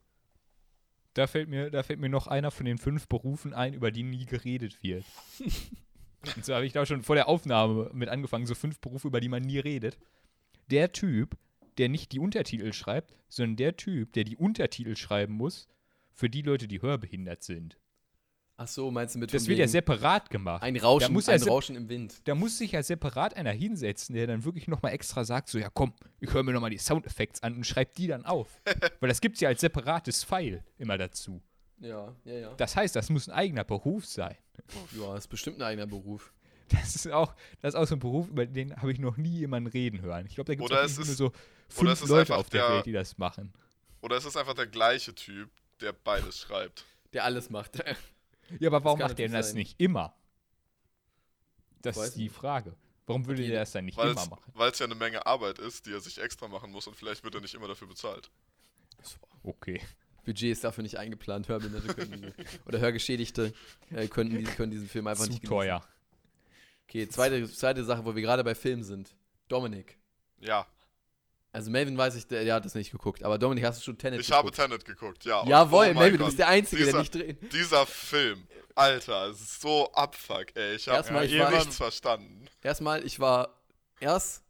Da 1.14 1.26
fällt, 1.26 1.48
mir, 1.48 1.70
da 1.70 1.82
fällt 1.82 2.00
mir 2.00 2.08
noch 2.08 2.26
einer 2.26 2.50
von 2.50 2.66
den 2.66 2.78
fünf 2.78 3.08
Berufen 3.08 3.54
ein, 3.54 3.74
über 3.74 3.90
die 3.90 4.02
nie 4.02 4.26
geredet 4.26 4.82
wird. 4.82 5.04
Und 6.36 6.44
so 6.44 6.54
habe 6.54 6.66
ich 6.66 6.72
da 6.72 6.84
schon 6.84 7.02
vor 7.02 7.14
der 7.14 7.28
Aufnahme 7.28 7.90
mit 7.92 8.08
angefangen, 8.08 8.46
so 8.46 8.54
fünf 8.54 8.80
Berufe, 8.80 9.08
über 9.08 9.20
die 9.20 9.28
man 9.28 9.42
nie 9.42 9.58
redet. 9.58 9.98
Der 10.70 10.92
Typ, 10.92 11.36
der 11.78 11.88
nicht 11.88 12.12
die 12.12 12.18
Untertitel 12.18 12.72
schreibt, 12.72 13.16
sondern 13.28 13.56
der 13.56 13.76
Typ, 13.76 14.12
der 14.14 14.24
die 14.24 14.36
Untertitel 14.36 14.96
schreiben 14.96 15.34
muss, 15.34 15.68
für 16.16 16.28
die 16.28 16.42
Leute, 16.42 16.66
die 16.66 16.82
hörbehindert 16.82 17.44
sind. 17.44 17.78
Ach 18.58 18.66
so, 18.66 18.90
meinst 18.90 19.14
du 19.14 19.18
mit 19.18 19.34
Das 19.34 19.46
wird 19.48 19.58
ja 19.58 19.68
separat 19.68 20.30
gemacht. 20.30 20.62
ein 20.62 20.76
Rauschen, 20.78 21.08
Da 21.08 21.12
muss 21.12 21.28
ein 21.28 21.38
se- 21.38 21.48
Rauschen 21.50 21.76
im 21.76 21.90
Wind. 21.90 22.26
Da 22.26 22.34
muss 22.34 22.56
sich 22.56 22.72
ja 22.72 22.82
separat 22.82 23.36
einer 23.36 23.50
hinsetzen, 23.52 24.14
der 24.14 24.26
dann 24.26 24.44
wirklich 24.46 24.66
nochmal 24.66 24.92
extra 24.94 25.24
sagt, 25.24 25.50
so, 25.50 25.58
ja 25.58 25.68
komm, 25.68 25.92
ich 26.20 26.32
höre 26.32 26.42
mir 26.42 26.52
nochmal 26.52 26.70
die 26.70 26.78
Soundeffekte 26.78 27.42
an 27.42 27.54
und 27.54 27.66
schreibe 27.66 27.92
die 27.94 28.06
dann 28.06 28.24
auf. 28.24 28.62
Weil 29.00 29.10
das 29.10 29.20
gibt 29.20 29.34
es 29.34 29.42
ja 29.42 29.50
als 29.50 29.60
separates 29.60 30.24
File 30.24 30.64
immer 30.78 30.96
dazu. 30.96 31.42
Ja, 31.80 32.16
ja, 32.24 32.32
ja. 32.32 32.54
Das 32.54 32.74
heißt, 32.74 32.96
das 32.96 33.10
muss 33.10 33.28
ein 33.28 33.34
eigener 33.34 33.62
Beruf 33.64 34.06
sein. 34.06 34.34
Ja, 34.98 35.14
ist 35.18 35.28
bestimmt 35.28 35.58
ein 35.58 35.62
eigener 35.62 35.86
Beruf. 35.86 36.32
Das 36.68 36.96
ist 36.96 37.06
auch, 37.12 37.32
das 37.60 37.74
ist 37.74 37.80
auch 37.80 37.86
so 37.86 37.94
ein 37.94 38.00
Beruf, 38.00 38.26
über 38.28 38.44
den 38.44 38.74
habe 38.74 38.90
ich 38.90 38.98
noch 38.98 39.16
nie 39.18 39.38
jemanden 39.38 39.68
reden 39.70 40.00
hören. 40.00 40.26
Ich 40.26 40.34
glaube, 40.34 40.48
da 40.52 40.54
gibt 40.56 40.68
es 40.72 40.96
nur 40.96 41.06
so 41.06 41.30
fünf 41.68 42.08
Leute 42.08 42.34
auf 42.34 42.50
der, 42.50 42.66
der- 42.66 42.74
Welt, 42.78 42.86
die 42.86 42.92
das 42.92 43.18
machen. 43.18 43.52
Oder 44.02 44.16
es 44.16 44.24
ist 44.24 44.36
einfach 44.36 44.54
der 44.54 44.66
gleiche 44.66 45.14
Typ, 45.14 45.48
der 45.80 45.92
beides 45.92 46.40
schreibt. 46.40 46.84
Der 47.12 47.24
alles 47.24 47.50
macht. 47.50 47.82
Ja, 48.60 48.68
aber 48.68 48.84
warum 48.84 49.00
macht 49.00 49.18
er 49.18 49.26
natürlich 49.28 49.32
das 49.32 49.48
sein. 49.48 49.56
nicht 49.56 49.80
immer? 49.80 50.14
Das 51.82 51.96
Weiß 51.96 52.08
ist 52.10 52.16
die. 52.16 52.28
Frage. 52.28 52.76
Warum 53.06 53.26
würde 53.26 53.42
Die- 53.42 53.48
der 53.48 53.60
das 53.60 53.72
dann 53.72 53.84
nicht 53.86 53.96
Weil 53.98 54.10
immer 54.12 54.26
machen? 54.26 54.52
es 54.70 54.78
ja 54.78 54.86
eine 54.86 54.94
Menge 54.94 55.26
Arbeit 55.26 55.58
ist, 55.58 55.86
die 55.86 55.92
er 55.92 56.00
sich 56.00 56.18
extra 56.20 56.46
machen 56.46 56.70
muss 56.70 56.86
und 56.86 56.94
vielleicht 56.94 57.24
wird 57.24 57.34
er 57.34 57.40
nicht 57.40 57.54
immer 57.54 57.66
dafür 57.66 57.88
bezahlt. 57.88 58.30
Okay. 59.42 59.80
Budget 60.24 60.50
ist 60.52 60.62
dafür 60.64 60.82
nicht 60.82 60.96
eingeplant. 60.98 61.48
Hörbehinderte 61.48 61.94
können 61.94 62.22
diese, 62.22 62.34
oder 62.66 62.80
Hörgeschädigte 62.80 63.52
äh, 63.90 64.08
könnten 64.08 64.44
können 64.44 64.70
diesen 64.72 64.88
Film 64.88 65.06
einfach 65.06 65.24
Zu 65.24 65.30
nicht 65.30 65.42
genießen. 65.42 65.56
teuer. 65.56 65.88
Okay, 66.88 67.08
zweite, 67.08 67.48
zweite 67.52 67.84
Sache, 67.84 68.04
wo 68.04 68.14
wir 68.14 68.22
gerade 68.22 68.42
bei 68.44 68.54
Filmen 68.54 68.82
sind. 68.84 69.14
Dominik. 69.48 69.98
Ja, 70.38 70.66
Also 71.56 71.70
Melvin 71.70 71.96
weiß 71.96 72.16
ich, 72.16 72.26
der, 72.26 72.44
der 72.44 72.54
hat 72.56 72.66
das 72.66 72.74
nicht 72.74 72.90
geguckt, 72.92 73.22
aber 73.22 73.38
Dominik, 73.38 73.64
hast 73.64 73.78
du 73.80 73.84
schon 73.84 73.96
Tenet 73.96 74.20
ich 74.20 74.30
habe 74.30 74.50
geguckt? 74.50 74.56
Tenet 74.68 74.84
geguckt, 74.84 75.24
ja. 75.24 75.42
Jawohl, 75.46 75.92
oh 75.94 75.98
Melvin, 75.98 76.18
du 76.18 76.26
bist 76.26 76.38
der 76.38 76.48
Einzige, 76.48 76.84
dieser, 76.84 76.92
der 76.92 77.00
nicht 77.00 77.14
dreht. 77.14 77.50
Dieser 77.50 77.86
Film, 77.86 78.46
Alter, 78.74 79.28
es 79.30 79.40
ist 79.40 79.62
so 79.62 79.90
abfuck, 79.94 80.54
ey. 80.54 80.74
Ich 80.74 80.86
habe 80.86 80.98
Erstmal, 80.98 81.24
ich 81.24 81.38
war- 81.38 81.50
nichts 81.50 81.78
verstanden. 81.78 82.44
Erstmal, 82.62 83.02
ich 83.06 83.18
war 83.20 83.58
erst, 84.00 84.44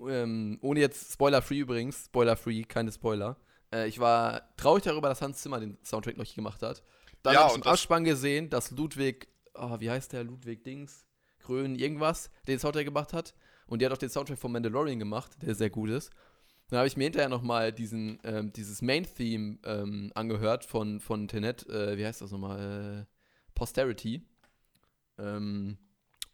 ähm, 0.00 0.56
ohne 0.62 0.80
jetzt 0.80 1.12
Spoiler-free 1.12 1.58
übrigens, 1.58 2.06
Spoiler-free, 2.06 2.62
keine 2.64 2.90
Spoiler. 2.90 3.36
Äh, 3.70 3.88
ich 3.88 3.98
war 3.98 4.56
traurig 4.56 4.82
darüber, 4.84 5.10
dass 5.10 5.20
Hans 5.20 5.42
Zimmer 5.42 5.60
den 5.60 5.76
Soundtrack 5.84 6.16
noch 6.16 6.24
nicht 6.24 6.34
gemacht 6.36 6.62
hat. 6.62 6.82
Dann 7.22 7.34
Ja, 7.34 7.40
habe 7.42 7.50
ich 7.50 7.56
im 7.66 7.70
Abspann 7.70 8.02
gesehen, 8.02 8.48
dass 8.48 8.70
Ludwig, 8.70 9.28
oh, 9.52 9.78
wie 9.78 9.90
heißt 9.90 10.14
der, 10.14 10.24
Ludwig 10.24 10.64
Dings, 10.64 11.04
Grön, 11.42 11.74
irgendwas, 11.74 12.30
den 12.48 12.58
Soundtrack 12.58 12.86
gemacht 12.86 13.12
hat. 13.12 13.34
Und 13.74 13.80
der 13.80 13.90
hat 13.90 13.94
auch 13.94 13.98
den 13.98 14.08
Soundtrack 14.08 14.38
von 14.38 14.52
Mandalorian 14.52 15.00
gemacht, 15.00 15.32
der 15.42 15.56
sehr 15.56 15.68
gut 15.68 15.90
ist. 15.90 16.12
Dann 16.68 16.78
habe 16.78 16.86
ich 16.86 16.96
mir 16.96 17.02
hinterher 17.02 17.28
nochmal 17.28 17.72
diesen, 17.72 18.20
ähm, 18.22 18.52
dieses 18.52 18.82
Main-Theme 18.82 19.58
ähm, 19.64 20.12
angehört 20.14 20.64
von, 20.64 21.00
von 21.00 21.26
Tenet, 21.26 21.68
äh, 21.68 21.98
wie 21.98 22.06
heißt 22.06 22.20
das 22.20 22.30
nochmal? 22.30 23.06
Äh, 23.08 23.52
Posterity. 23.56 24.22
Ähm, 25.18 25.76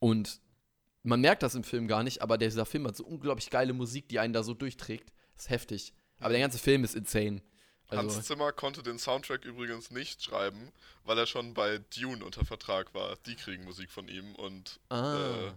und 0.00 0.42
man 1.02 1.22
merkt 1.22 1.42
das 1.42 1.54
im 1.54 1.64
Film 1.64 1.88
gar 1.88 2.02
nicht, 2.02 2.20
aber 2.20 2.36
dieser 2.36 2.66
Film 2.66 2.86
hat 2.86 2.94
so 2.94 3.06
unglaublich 3.06 3.48
geile 3.48 3.72
Musik, 3.72 4.10
die 4.10 4.18
einen 4.18 4.34
da 4.34 4.42
so 4.42 4.52
durchträgt. 4.52 5.10
Das 5.32 5.44
ist 5.46 5.50
heftig. 5.50 5.94
Aber 6.18 6.32
der 6.34 6.40
ganze 6.40 6.58
Film 6.58 6.84
ist 6.84 6.94
insane. 6.94 7.40
Also, 7.88 8.16
Hans 8.16 8.26
Zimmer 8.26 8.52
konnte 8.52 8.82
den 8.82 8.98
Soundtrack 8.98 9.46
übrigens 9.46 9.90
nicht 9.90 10.22
schreiben, 10.22 10.72
weil 11.04 11.16
er 11.16 11.24
schon 11.24 11.54
bei 11.54 11.78
Dune 11.98 12.22
unter 12.22 12.44
Vertrag 12.44 12.92
war. 12.92 13.16
Die 13.24 13.34
kriegen 13.34 13.64
Musik 13.64 13.90
von 13.90 14.08
ihm 14.08 14.34
und 14.34 14.78
ah, 14.90 15.48
äh, 15.48 15.52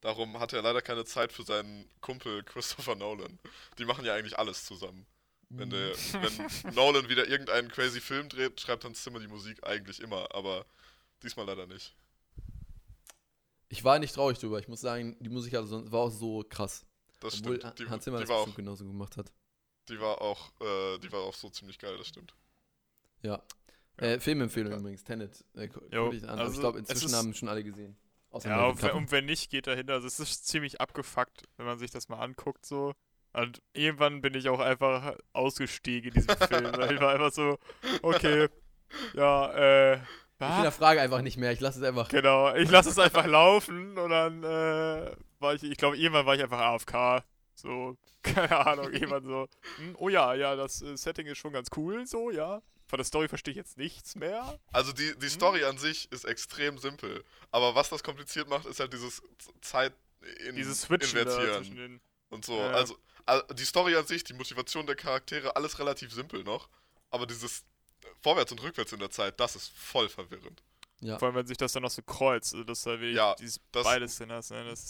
darum 0.00 0.38
hatte 0.38 0.56
er 0.56 0.62
leider 0.62 0.82
keine 0.82 1.04
Zeit 1.04 1.32
für 1.32 1.42
seinen 1.44 1.88
Kumpel 2.00 2.42
Christopher 2.44 2.94
Nolan. 2.94 3.38
Die 3.78 3.84
machen 3.84 4.04
ja 4.04 4.14
eigentlich 4.14 4.38
alles 4.38 4.64
zusammen. 4.64 5.06
Wenn, 5.50 5.70
der, 5.70 5.92
wenn 5.94 6.74
Nolan 6.74 7.08
wieder 7.08 7.26
irgendeinen 7.26 7.70
crazy 7.70 8.00
Film 8.00 8.28
dreht, 8.28 8.60
schreibt 8.60 8.84
Hans 8.84 9.02
Zimmer 9.02 9.18
die 9.18 9.28
Musik 9.28 9.64
eigentlich 9.66 10.00
immer, 10.00 10.34
aber 10.34 10.66
diesmal 11.22 11.46
leider 11.46 11.66
nicht. 11.66 11.96
ich 13.70 13.82
war 13.84 13.98
nicht 13.98 14.14
traurig 14.14 14.38
drüber. 14.38 14.58
Ich 14.58 14.68
muss 14.68 14.80
sagen, 14.80 15.16
die 15.20 15.30
Musik 15.30 15.54
hat 15.54 15.64
war 15.70 16.00
auch 16.00 16.10
so 16.10 16.44
krass. 16.48 16.84
Das 17.20 17.38
Obwohl 17.40 17.56
stimmt. 17.56 17.78
Die, 17.78 17.88
Hans 17.88 18.04
Zimmer 18.04 18.18
die, 18.18 18.24
das 18.24 18.30
auch, 18.30 18.54
genauso 18.54 18.84
gemacht 18.84 19.16
hat. 19.16 19.32
die 19.88 19.98
war 19.98 20.20
auch, 20.20 20.52
äh, 20.60 20.98
die 20.98 21.10
war 21.10 21.20
auch 21.20 21.34
so 21.34 21.48
ziemlich 21.50 21.78
geil, 21.78 21.96
das 21.96 22.08
stimmt. 22.08 22.34
Ja. 23.22 23.42
Ja. 24.00 24.06
Äh, 24.06 24.20
Filmempfehlung 24.20 24.72
Ja. 24.72 24.78
übrigens, 24.78 25.02
Tenet. 25.02 25.44
Äh, 25.54 25.68
Jo, 25.92 26.12
ich 26.12 26.28
also 26.28 26.60
glaube, 26.60 26.78
es 26.80 26.88
inzwischen 26.90 27.14
haben 27.16 27.34
schon 27.34 27.48
alle 27.48 27.64
gesehen. 27.64 27.96
Ja, 28.44 28.66
und 28.66 28.82
und 28.82 29.10
wenn 29.10 29.24
nicht, 29.24 29.50
geht 29.50 29.66
dahinter. 29.66 29.94
Also 29.94 30.06
es 30.06 30.20
ist 30.20 30.46
ziemlich 30.46 30.80
abgefuckt, 30.80 31.44
wenn 31.56 31.66
man 31.66 31.78
sich 31.78 31.90
das 31.90 32.08
mal 32.08 32.20
anguckt 32.20 32.66
so. 32.66 32.94
Und 33.32 33.62
irgendwann 33.72 34.20
bin 34.20 34.34
ich 34.34 34.48
auch 34.48 34.60
einfach 34.60 35.16
ausgestiegen 35.32 36.12
in 36.12 36.22
diesem 36.22 36.36
Film. 36.36 36.72
weil 36.76 36.94
ich 36.94 37.00
war 37.00 37.12
einfach 37.12 37.32
so, 37.32 37.58
okay, 38.02 38.48
ja, 39.14 39.52
äh, 39.52 39.94
Ich 39.96 40.00
was? 40.38 40.54
hinterfrage 40.54 41.00
einfach 41.00 41.22
nicht 41.22 41.36
mehr. 41.36 41.52
Ich 41.52 41.60
lasse 41.60 41.78
es 41.80 41.84
einfach. 41.84 42.08
Genau, 42.08 42.54
ich 42.54 42.70
lasse 42.70 42.90
es 42.90 42.98
einfach 42.98 43.26
laufen 43.26 43.96
und 43.98 44.10
dann 44.10 44.42
äh, 44.42 45.10
war 45.40 45.54
ich, 45.54 45.62
ich 45.62 45.76
glaube, 45.76 45.96
irgendwann 45.96 46.26
war 46.26 46.34
ich 46.34 46.42
einfach 46.42 46.58
AFK. 46.60 47.24
So, 47.54 47.96
keine 48.22 48.66
Ahnung, 48.66 48.92
jemand 48.92 49.26
so, 49.26 49.48
hm, 49.76 49.96
oh 49.98 50.08
ja, 50.08 50.34
ja, 50.34 50.54
das 50.54 50.80
äh, 50.82 50.96
Setting 50.96 51.26
ist 51.26 51.38
schon 51.38 51.52
ganz 51.52 51.68
cool, 51.76 52.06
so, 52.06 52.30
ja. 52.30 52.62
Von 52.88 52.96
der 52.98 53.04
Story 53.04 53.28
verstehe 53.28 53.52
ich 53.52 53.56
jetzt 53.56 53.76
nichts 53.76 54.16
mehr. 54.16 54.58
Also 54.72 54.92
die, 54.92 55.14
die 55.18 55.28
Story 55.28 55.64
an 55.64 55.76
sich 55.78 56.10
ist 56.10 56.24
extrem 56.24 56.78
simpel, 56.78 57.22
aber 57.50 57.74
was 57.74 57.90
das 57.90 58.02
kompliziert 58.02 58.48
macht, 58.48 58.66
ist 58.66 58.80
halt 58.80 58.92
dieses 58.92 59.22
Zeit 59.60 59.92
in, 60.46 60.56
Dieses 60.56 60.80
Switchen 60.82 61.14
da 61.14 61.20
invertieren 61.22 61.56
zwischen 61.64 61.76
den. 61.76 62.00
und 62.30 62.44
so. 62.44 62.56
Ja. 62.58 62.72
Also, 62.72 62.96
al- 63.26 63.44
die 63.54 63.64
Story 63.66 63.94
an 63.94 64.06
sich, 64.06 64.24
die 64.24 64.32
Motivation 64.32 64.86
der 64.86 64.96
Charaktere, 64.96 65.54
alles 65.54 65.78
relativ 65.78 66.12
simpel 66.12 66.42
noch, 66.44 66.68
aber 67.10 67.26
dieses 67.26 67.64
Vorwärts 68.22 68.50
und 68.52 68.62
Rückwärts 68.62 68.92
in 68.92 68.98
der 69.00 69.10
Zeit, 69.10 69.38
das 69.38 69.54
ist 69.54 69.68
voll 69.68 70.08
verwirrend. 70.08 70.62
Ja. 71.00 71.18
Vor 71.18 71.28
allem, 71.28 71.36
wenn 71.36 71.46
sich 71.46 71.56
das 71.58 71.72
dann 71.72 71.82
noch 71.84 71.90
so 71.90 72.02
kreuzt, 72.02 72.54
also 72.54 72.64
das 72.64 72.80
ist 72.80 72.86
halt 72.86 73.00
wirklich 73.00 73.16
Ja, 73.16 73.34
dieses 73.36 73.60
das- 73.70 73.84
beides 73.84 74.16
drin 74.16 74.32
hast, 74.32 74.50
ne? 74.50 74.64
Das 74.64 74.80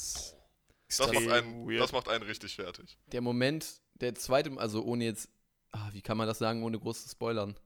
ist 0.88 1.00
Das 1.00 1.12
macht, 1.12 1.28
einen, 1.28 1.68
weird. 1.68 1.80
das 1.82 1.92
macht 1.92 2.08
einen 2.08 2.22
richtig 2.24 2.54
fertig. 2.54 2.96
Der 3.08 3.20
Moment, 3.20 3.82
der 3.94 4.14
zweite, 4.14 4.56
also 4.56 4.82
ohne 4.84 5.04
jetzt. 5.04 5.28
Ah, 5.72 5.90
wie 5.92 6.00
kann 6.00 6.16
man 6.16 6.26
das 6.26 6.38
sagen, 6.38 6.62
ohne 6.62 6.78
groß 6.78 7.02
zu 7.02 7.08
spoilern? 7.10 7.58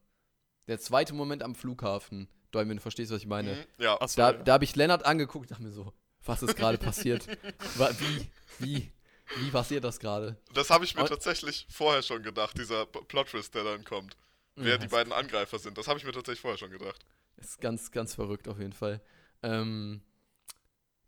Der 0.68 0.78
zweite 0.78 1.14
Moment 1.14 1.42
am 1.42 1.54
Flughafen. 1.54 2.28
Doll, 2.50 2.68
wenn 2.68 2.76
du 2.76 2.82
verstehst, 2.82 3.10
was 3.10 3.18
ich 3.22 3.26
meine. 3.26 3.54
Mhm, 3.54 3.64
ja, 3.84 4.00
Achso, 4.00 4.16
Da, 4.20 4.32
ja. 4.32 4.38
da 4.42 4.52
habe 4.54 4.64
ich 4.64 4.76
Lennart 4.76 5.04
angeguckt 5.06 5.44
und 5.46 5.50
dachte 5.52 5.62
mir 5.62 5.70
so, 5.72 5.92
was 6.24 6.42
ist 6.42 6.54
gerade 6.56 6.78
passiert? 6.78 7.26
Wie, 7.98 8.28
wie, 8.58 8.92
wie 9.38 9.50
passiert 9.50 9.82
das 9.84 9.98
gerade? 9.98 10.36
das 10.54 10.70
habe 10.70 10.84
ich 10.84 10.94
mir 10.94 11.02
Und- 11.02 11.08
tatsächlich 11.08 11.66
vorher 11.70 12.02
schon 12.02 12.22
gedacht, 12.22 12.56
dieser 12.58 12.86
P- 12.86 13.00
Plot-Twist, 13.08 13.54
der 13.54 13.64
dann 13.64 13.84
kommt. 13.84 14.16
Wer 14.54 14.72
Ja, 14.72 14.78
die 14.78 14.84
ist- 14.86 14.90
beiden 14.92 15.12
Angreifer 15.12 15.58
sind, 15.58 15.78
das 15.78 15.88
habe 15.88 15.98
ich 15.98 16.04
mir 16.04 16.12
tatsächlich 16.12 16.40
vorher 16.42 16.58
schon 16.58 16.70
gedacht. 16.70 17.04
Ist 17.38 17.60
ganz, 17.60 17.90
ganz 17.90 18.14
verrückt 18.14 18.46
auf 18.46 18.58
jeden 18.58 18.74
Fall. 18.74 19.00
Ähm, 19.42 20.02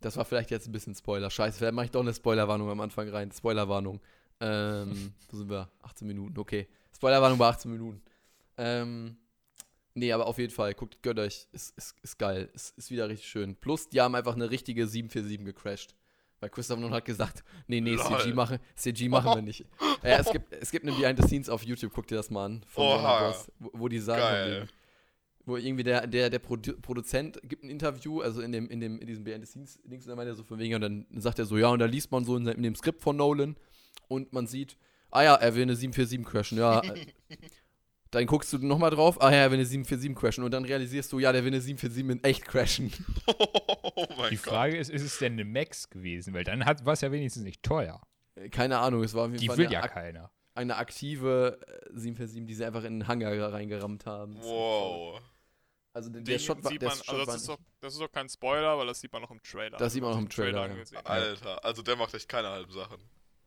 das 0.01 0.17
war 0.17 0.25
vielleicht 0.25 0.51
jetzt 0.51 0.67
ein 0.67 0.71
bisschen 0.71 0.95
Spoiler. 0.95 1.29
Scheiße, 1.29 1.57
vielleicht 1.59 1.75
mache 1.75 1.85
ich 1.85 1.91
doch 1.91 2.01
eine 2.01 2.13
Spoilerwarnung 2.13 2.69
am 2.69 2.81
Anfang 2.81 3.07
rein. 3.09 3.31
Spoilerwarnung. 3.31 4.01
Ähm, 4.41 5.13
wo 5.29 5.37
sind 5.37 5.49
wir? 5.49 5.69
18 5.83 6.07
Minuten, 6.07 6.37
okay. 6.39 6.67
Spoilerwarnung 6.95 7.37
bei 7.37 7.47
18 7.47 7.71
Minuten. 7.71 8.01
Ähm, 8.57 9.17
nee, 9.95 10.11
aber 10.11 10.27
auf 10.27 10.37
jeden 10.37 10.53
Fall, 10.53 10.73
guckt, 10.75 11.01
gönnt 11.01 11.19
euch. 11.19 11.47
Ist, 11.51 11.75
ist, 11.75 11.95
ist 12.03 12.19
geil. 12.19 12.49
Ist, 12.53 12.77
ist 12.77 12.91
wieder 12.91 13.09
richtig 13.09 13.27
schön. 13.27 13.55
Plus, 13.55 13.89
die 13.89 13.99
haben 13.99 14.13
einfach 14.13 14.35
eine 14.35 14.51
richtige 14.51 14.87
747 14.87 15.45
gecrashed. 15.45 15.95
Weil 16.39 16.49
Christopher 16.49 16.79
Nolan 16.79 16.95
hat 16.95 17.05
gesagt, 17.05 17.43
nee, 17.67 17.81
nee, 17.81 17.95
Lol. 17.95 18.19
CG 18.19 18.33
machen, 18.33 18.59
CG 18.75 19.09
machen 19.09 19.35
wir 19.35 19.41
nicht. 19.41 19.65
ja, 20.03 20.19
es 20.19 20.29
gibt, 20.31 20.53
es 20.53 20.69
gibt 20.69 20.85
eine 20.85 20.95
Behind 20.95 21.19
the 21.19 21.27
Scenes 21.27 21.49
auf 21.49 21.63
YouTube, 21.63 21.93
guckt 21.93 22.11
dir 22.11 22.15
das 22.15 22.29
mal 22.29 22.45
an. 22.45 22.65
Bros., 22.73 23.51
wo, 23.57 23.71
wo 23.73 23.87
die 23.87 23.99
sagen, 23.99 24.67
wo 25.45 25.57
irgendwie 25.57 25.83
der, 25.83 26.07
der, 26.07 26.29
der 26.29 26.39
Produ 26.39 26.73
Produzent 26.81 27.39
gibt 27.43 27.63
ein 27.63 27.69
Interview, 27.69 28.21
also 28.21 28.41
in 28.41 28.51
dem, 28.51 28.69
in 28.69 28.79
dem, 28.79 28.99
in 28.99 29.07
diesem 29.07 29.23
Behind 29.23 29.45
the 29.45 29.51
Scenes 29.51 29.79
Dings, 29.83 30.05
und 30.05 30.09
dann 30.09 30.17
meint 30.17 30.27
er 30.27 30.35
so 30.35 30.43
von 30.43 30.59
wegen, 30.59 30.75
und 30.75 30.81
dann 30.81 31.05
sagt 31.17 31.39
er 31.39 31.45
so, 31.45 31.57
ja, 31.57 31.69
und 31.69 31.79
da 31.79 31.85
liest 31.85 32.11
man 32.11 32.25
so 32.25 32.35
in, 32.35 32.47
in 32.47 32.63
dem 32.63 32.75
Skript 32.75 33.01
von 33.01 33.15
Nolan 33.15 33.55
und 34.07 34.33
man 34.33 34.47
sieht, 34.47 34.77
ah 35.11 35.23
ja, 35.23 35.35
er 35.35 35.55
will 35.55 35.63
eine 35.63 35.75
747 35.75 36.25
crashen, 36.25 36.57
ja. 36.57 36.81
äh, 38.05 38.11
dann 38.11 38.25
guckst 38.27 38.51
du 38.53 38.57
nochmal 38.59 38.91
drauf, 38.91 39.21
ah 39.21 39.31
ja, 39.31 39.37
er 39.37 39.51
will 39.51 39.57
eine 39.57 39.65
747 39.65 40.15
crashen 40.15 40.43
und 40.43 40.51
dann 40.51 40.65
realisierst 40.65 41.11
du, 41.11 41.19
ja, 41.19 41.31
der 41.31 41.43
will 41.43 41.51
eine 41.53 41.61
747 41.61 42.17
in 42.17 42.23
echt 42.23 42.45
crashen. 42.45 42.91
oh 43.27 44.05
mein 44.17 44.29
Die 44.29 44.37
Gott. 44.37 44.45
Frage 44.45 44.77
ist, 44.77 44.89
ist 44.89 45.01
es 45.03 45.17
denn 45.19 45.33
eine 45.33 45.45
Max 45.45 45.89
gewesen? 45.89 46.33
Weil 46.33 46.43
dann 46.43 46.61
war 46.61 46.93
es 46.93 47.01
ja 47.01 47.11
wenigstens 47.11 47.43
nicht 47.43 47.63
teuer. 47.63 48.01
Äh, 48.35 48.49
Keine 48.49 48.79
Ahnung, 48.79 49.03
es 49.03 49.13
war 49.13 49.23
auf 49.25 49.31
jeden 49.31 49.41
Die 49.41 49.47
Fall 49.47 49.57
will 49.57 49.65
eine, 49.67 49.73
ja 49.73 49.83
ak 49.83 49.93
keiner. 49.93 50.31
eine 50.53 50.77
aktive 50.77 51.59
äh, 51.67 51.97
747, 51.99 52.45
die 52.45 52.53
sie 52.53 52.65
einfach 52.65 52.83
in 52.83 52.99
den 52.99 53.07
Hangar 53.07 53.51
reingerammt 53.53 54.05
haben. 54.05 54.35
Das 54.35 54.43
ist 54.45 54.49
Wow. 54.51 55.21
Also 55.93 56.09
der, 56.09 56.21
Den 56.21 56.25
der 56.25 56.39
Shot 56.39 56.61
war, 56.61 56.71
sieht 56.71 56.81
der 56.81 56.89
man, 56.89 56.97
Shot 56.97 57.09
also 57.09 57.25
das, 57.25 57.35
ist 57.37 57.47
doch, 57.49 57.57
das 57.79 57.93
ist 57.93 58.01
doch 58.01 58.11
kein 58.11 58.27
Spoiler, 58.27 58.77
weil 58.77 58.87
das 58.87 58.99
sieht 58.99 59.13
man 59.13 59.21
noch 59.21 59.31
im 59.31 59.41
Trailer. 59.41 59.77
Das 59.77 59.93
sieht 59.93 60.01
man 60.01 60.11
noch 60.11 60.19
im 60.19 60.27
Trailer, 60.27 60.65
ja. 60.65 60.71
angesehen 60.73 60.97
hat. 60.97 61.09
Alter, 61.09 61.63
also 61.63 61.81
der 61.83 61.95
macht 61.95 62.13
echt 62.13 62.27
keine 62.27 62.49
halben 62.49 62.71
Sachen. 62.71 62.97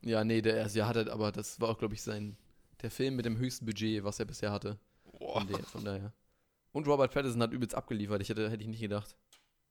Ja, 0.01 0.23
nee, 0.23 0.41
der 0.41 0.55
erste 0.55 0.87
hat 0.87 0.95
halt, 0.95 1.09
aber 1.09 1.31
das 1.31 1.59
war 1.61 1.69
auch, 1.69 1.77
glaube 1.77 1.93
ich, 1.93 2.01
sein 2.01 2.37
der 2.81 2.91
Film 2.91 3.15
mit 3.15 3.25
dem 3.25 3.37
höchsten 3.37 3.65
Budget, 3.65 4.03
was 4.03 4.19
er 4.19 4.25
bisher 4.25 4.51
hatte. 4.51 4.79
Boah. 5.03 5.39
Von, 5.39 5.47
der, 5.47 5.59
von 5.59 5.85
daher. 5.85 6.13
Und 6.71 6.87
Robert 6.87 7.13
Pattinson 7.13 7.41
hat 7.41 7.51
übelst 7.51 7.75
abgeliefert. 7.75 8.21
Ich 8.21 8.29
hätte, 8.29 8.49
hätte 8.49 8.61
ich 8.61 8.69
nicht 8.69 8.81
gedacht. 8.81 9.15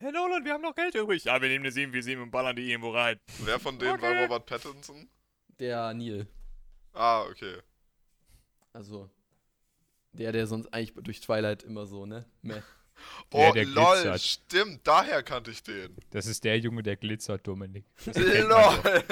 Hey 0.00 0.12
Nolan, 0.12 0.44
wir 0.44 0.52
haben 0.52 0.62
noch 0.62 0.74
Geld 0.74 0.94
übrig. 0.94 1.24
Ja, 1.24 1.40
wir 1.40 1.48
nehmen 1.48 1.64
eine 1.64 1.72
747 1.72 2.22
und 2.22 2.30
ballern 2.30 2.54
die 2.56 2.70
irgendwo 2.70 2.90
rein. 2.90 3.18
Wer 3.40 3.58
von 3.58 3.78
denen 3.78 4.00
war 4.00 4.10
Okay. 4.10 4.22
Robert 4.24 4.46
Pattinson? 4.46 5.08
Der 5.58 5.92
Neil. 5.94 6.26
Ah, 6.92 7.22
okay. 7.22 7.56
Also 8.72 9.10
der, 10.12 10.32
der 10.32 10.46
sonst 10.46 10.72
eigentlich 10.72 10.94
durch 11.02 11.20
Twilight 11.20 11.62
immer 11.64 11.86
so, 11.86 12.06
ne? 12.06 12.24
Meh. 12.42 12.60
Oh, 13.30 13.38
Der, 13.38 13.52
der 13.52 13.64
lol, 13.66 13.84
glitzert. 13.94 14.20
stimmt, 14.20 14.80
daher 14.84 15.22
kannte 15.22 15.52
ich 15.52 15.62
den. 15.62 15.96
Das 16.10 16.26
ist 16.26 16.42
der 16.42 16.58
Junge, 16.58 16.82
der 16.82 16.96
glitzert, 16.96 17.46
Dominik. 17.46 17.84
LOL. 18.06 19.04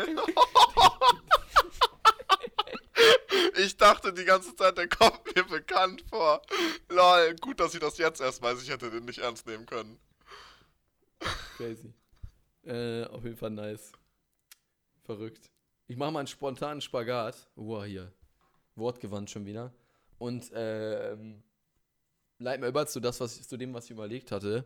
Ich 3.59 3.76
dachte 3.87 4.13
die 4.13 4.25
ganze 4.25 4.55
Zeit, 4.57 4.77
der 4.77 4.89
kommt 4.89 5.35
mir 5.35 5.45
bekannt 5.45 6.03
vor. 6.11 6.43
Lol, 6.89 7.37
gut, 7.41 7.61
dass 7.61 7.75
ich 7.75 7.81
das 7.81 7.99
jetzt 7.99 8.21
erst 8.21 8.43
weiß. 8.43 8.63
Ich 8.63 8.71
hätte 8.71 8.91
den 8.91 9.05
nicht 9.05 9.19
ernst 9.19 9.47
nehmen 9.47 9.67
können. 9.67 9.99
Crazy. 11.57 11.93
Äh, 12.65 13.05
auf 13.05 13.23
jeden 13.23 13.37
Fall 13.37 13.51
nice. 13.51 13.93
Verrückt. 15.05 15.51
Ich 15.87 15.97
mache 15.97 16.11
mal 16.11 16.21
einen 16.21 16.27
spontanen 16.27 16.81
Spagat. 16.81 17.49
Wow, 17.55 17.85
hier. 17.85 18.13
Wortgewandt 18.75 19.31
schon 19.31 19.47
wieder. 19.47 19.73
Und 20.19 20.51
ähm, 20.53 21.43
leit 22.39 22.61
mal 22.61 22.69
über 22.69 22.87
zu, 22.87 22.99
das, 22.99 23.21
was 23.21 23.47
zu 23.47 23.57
dem, 23.57 23.73
was 23.73 23.85
ich 23.85 23.93
überlegt 23.93 24.33
hatte. 24.33 24.65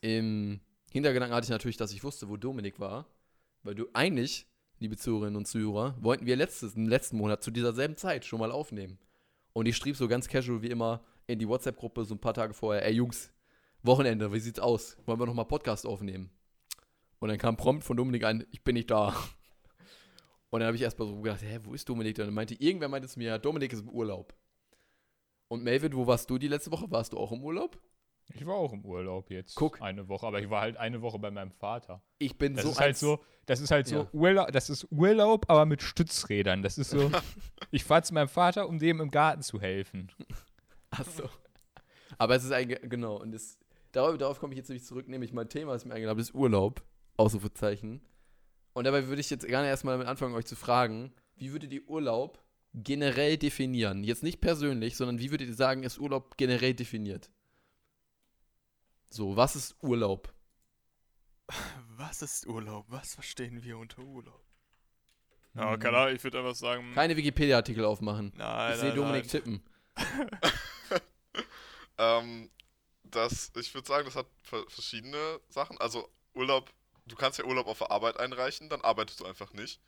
Im 0.00 0.60
Hintergedanken 0.90 1.36
hatte 1.36 1.44
ich 1.44 1.50
natürlich, 1.50 1.76
dass 1.76 1.92
ich 1.92 2.02
wusste, 2.02 2.28
wo 2.30 2.38
Dominik 2.38 2.80
war. 2.80 3.06
Weil 3.62 3.74
du 3.74 3.88
eigentlich, 3.92 4.46
liebe 4.78 4.96
Zuhörerinnen 4.96 5.36
und 5.36 5.46
Zuhörer, 5.46 5.96
wollten 6.00 6.26
wir 6.26 6.36
letztes, 6.36 6.74
im 6.74 6.88
letzten 6.88 7.16
Monat 7.16 7.42
zu 7.42 7.50
dieser 7.50 7.72
selben 7.72 7.96
Zeit 7.96 8.24
schon 8.24 8.40
mal 8.40 8.52
aufnehmen. 8.52 8.98
Und 9.52 9.66
ich 9.66 9.76
schrieb 9.76 9.96
so 9.96 10.08
ganz 10.08 10.28
casual 10.28 10.62
wie 10.62 10.70
immer 10.70 11.04
in 11.26 11.38
die 11.38 11.48
WhatsApp-Gruppe 11.48 12.04
so 12.04 12.14
ein 12.14 12.20
paar 12.20 12.34
Tage 12.34 12.54
vorher, 12.54 12.84
ey 12.84 12.92
Jungs, 12.92 13.32
Wochenende, 13.82 14.32
wie 14.32 14.40
sieht's 14.40 14.58
aus? 14.58 14.96
Wollen 15.04 15.20
wir 15.20 15.26
nochmal 15.26 15.44
Podcast 15.44 15.86
aufnehmen? 15.86 16.30
Und 17.18 17.28
dann 17.28 17.38
kam 17.38 17.56
prompt 17.56 17.84
von 17.84 17.96
Dominik 17.96 18.24
ein, 18.24 18.46
ich 18.50 18.64
bin 18.64 18.74
nicht 18.74 18.90
da. 18.90 19.14
Und 20.50 20.60
dann 20.60 20.68
habe 20.68 20.76
ich 20.76 20.82
erst 20.82 20.98
mal 20.98 21.06
so 21.06 21.20
gedacht, 21.20 21.42
hä, 21.42 21.58
wo 21.62 21.74
ist 21.74 21.88
Dominik? 21.88 22.18
Und 22.18 22.26
dann 22.26 22.34
meinte, 22.34 22.54
irgendwer 22.54 22.88
meinte 22.88 23.06
es 23.06 23.16
mir, 23.16 23.38
Dominik 23.38 23.72
ist 23.72 23.80
im 23.80 23.90
Urlaub. 23.90 24.34
Und 25.48 25.62
Melvin, 25.62 25.94
wo 25.94 26.06
warst 26.06 26.30
du 26.30 26.38
die 26.38 26.48
letzte 26.48 26.70
Woche? 26.70 26.90
Warst 26.90 27.12
du 27.12 27.18
auch 27.18 27.32
im 27.32 27.42
Urlaub? 27.42 27.78
Ich 28.32 28.46
war 28.46 28.54
auch 28.54 28.72
im 28.72 28.84
Urlaub 28.84 29.30
jetzt. 29.30 29.54
Guck. 29.54 29.80
Eine 29.82 30.08
Woche, 30.08 30.26
aber 30.26 30.40
ich 30.40 30.48
war 30.50 30.62
halt 30.62 30.76
eine 30.76 31.02
Woche 31.02 31.18
bei 31.18 31.30
meinem 31.30 31.50
Vater. 31.52 32.02
Ich 32.18 32.36
bin 32.38 32.54
Das 32.54 32.64
so 32.64 32.70
ist 32.70 32.80
halt 32.80 32.96
so, 32.96 33.20
das 33.46 33.60
ist 33.60 33.70
halt 33.70 33.86
so 33.86 33.96
Ja. 33.96 34.08
Urlaub, 34.12 34.50
das 34.52 34.70
ist 34.70 34.86
Urlaub, 34.90 35.44
aber 35.48 35.66
mit 35.66 35.82
Stützrädern. 35.82 36.62
Das 36.62 36.78
ist 36.78 36.90
so, 36.90 37.10
ich 37.70 37.84
fahre 37.84 38.02
zu 38.02 38.14
meinem 38.14 38.28
Vater, 38.28 38.68
um 38.68 38.78
dem 38.78 39.00
im 39.00 39.10
Garten 39.10 39.42
zu 39.42 39.60
helfen. 39.60 40.10
Ach 40.90 41.04
so. 41.04 41.28
Aber 42.18 42.36
es 42.36 42.44
ist 42.44 42.52
eigentlich, 42.52 42.80
genau, 42.82 43.20
und 43.20 43.32
das, 43.32 43.58
darauf, 43.92 44.16
darauf 44.16 44.38
komme 44.40 44.54
ich 44.54 44.58
jetzt 44.58 44.68
nämlich 44.68 44.84
zurück, 44.86 45.08
nämlich 45.08 45.32
mein 45.32 45.48
Thema, 45.48 45.72
das 45.72 45.82
ich 45.82 45.88
mir 45.88 45.94
eingeladen 45.94 46.16
habe, 46.16 46.22
ist 46.22 46.34
Urlaub, 46.34 46.82
Ausrufezeichen. 47.16 48.00
Und 48.72 48.84
dabei 48.84 49.06
würde 49.06 49.20
ich 49.20 49.30
jetzt 49.30 49.46
gerne 49.46 49.68
erstmal 49.68 49.94
damit 49.94 50.08
anfangen, 50.08 50.34
euch 50.34 50.46
zu 50.46 50.56
fragen, 50.56 51.12
wie 51.36 51.52
würdet 51.52 51.72
ihr 51.72 51.88
Urlaub 51.88 52.42
generell 52.72 53.36
definieren? 53.36 54.02
Jetzt 54.02 54.22
nicht 54.22 54.40
persönlich, 54.40 54.96
sondern 54.96 55.18
wie 55.18 55.30
würdet 55.30 55.48
ihr 55.48 55.54
sagen, 55.54 55.82
ist 55.82 55.98
Urlaub 55.98 56.36
generell 56.36 56.74
definiert? 56.74 57.30
So, 59.14 59.36
was 59.36 59.54
ist 59.54 59.76
Urlaub? 59.80 60.34
Was 61.96 62.20
ist 62.20 62.48
Urlaub? 62.48 62.84
Was 62.88 63.14
verstehen 63.14 63.62
wir 63.62 63.78
unter 63.78 64.02
Urlaub? 64.02 64.42
Ja, 65.54 65.76
keine 65.76 65.98
Ahnung, 65.98 66.16
ich 66.16 66.24
würde 66.24 66.38
einfach 66.40 66.56
sagen. 66.56 66.92
Keine 66.94 67.16
Wikipedia-Artikel 67.16 67.84
aufmachen. 67.84 68.32
nein, 68.34 68.72
ich 68.74 68.80
sehe 68.80 68.92
Dominik 68.92 69.22
nein. 69.22 69.28
tippen. 69.28 69.62
Ähm, 71.96 72.50
das, 73.04 73.52
ich 73.54 73.72
würde 73.72 73.86
sagen, 73.86 74.04
das 74.06 74.16
hat 74.16 74.26
ver- 74.42 74.68
verschiedene 74.68 75.40
Sachen. 75.48 75.78
Also 75.78 76.08
Urlaub, 76.34 76.72
du 77.06 77.14
kannst 77.14 77.38
ja 77.38 77.44
Urlaub 77.44 77.68
auf 77.68 77.78
der 77.78 77.92
Arbeit 77.92 78.18
einreichen, 78.18 78.68
dann 78.68 78.80
arbeitest 78.80 79.20
du 79.20 79.26
einfach 79.26 79.52
nicht. 79.52 79.80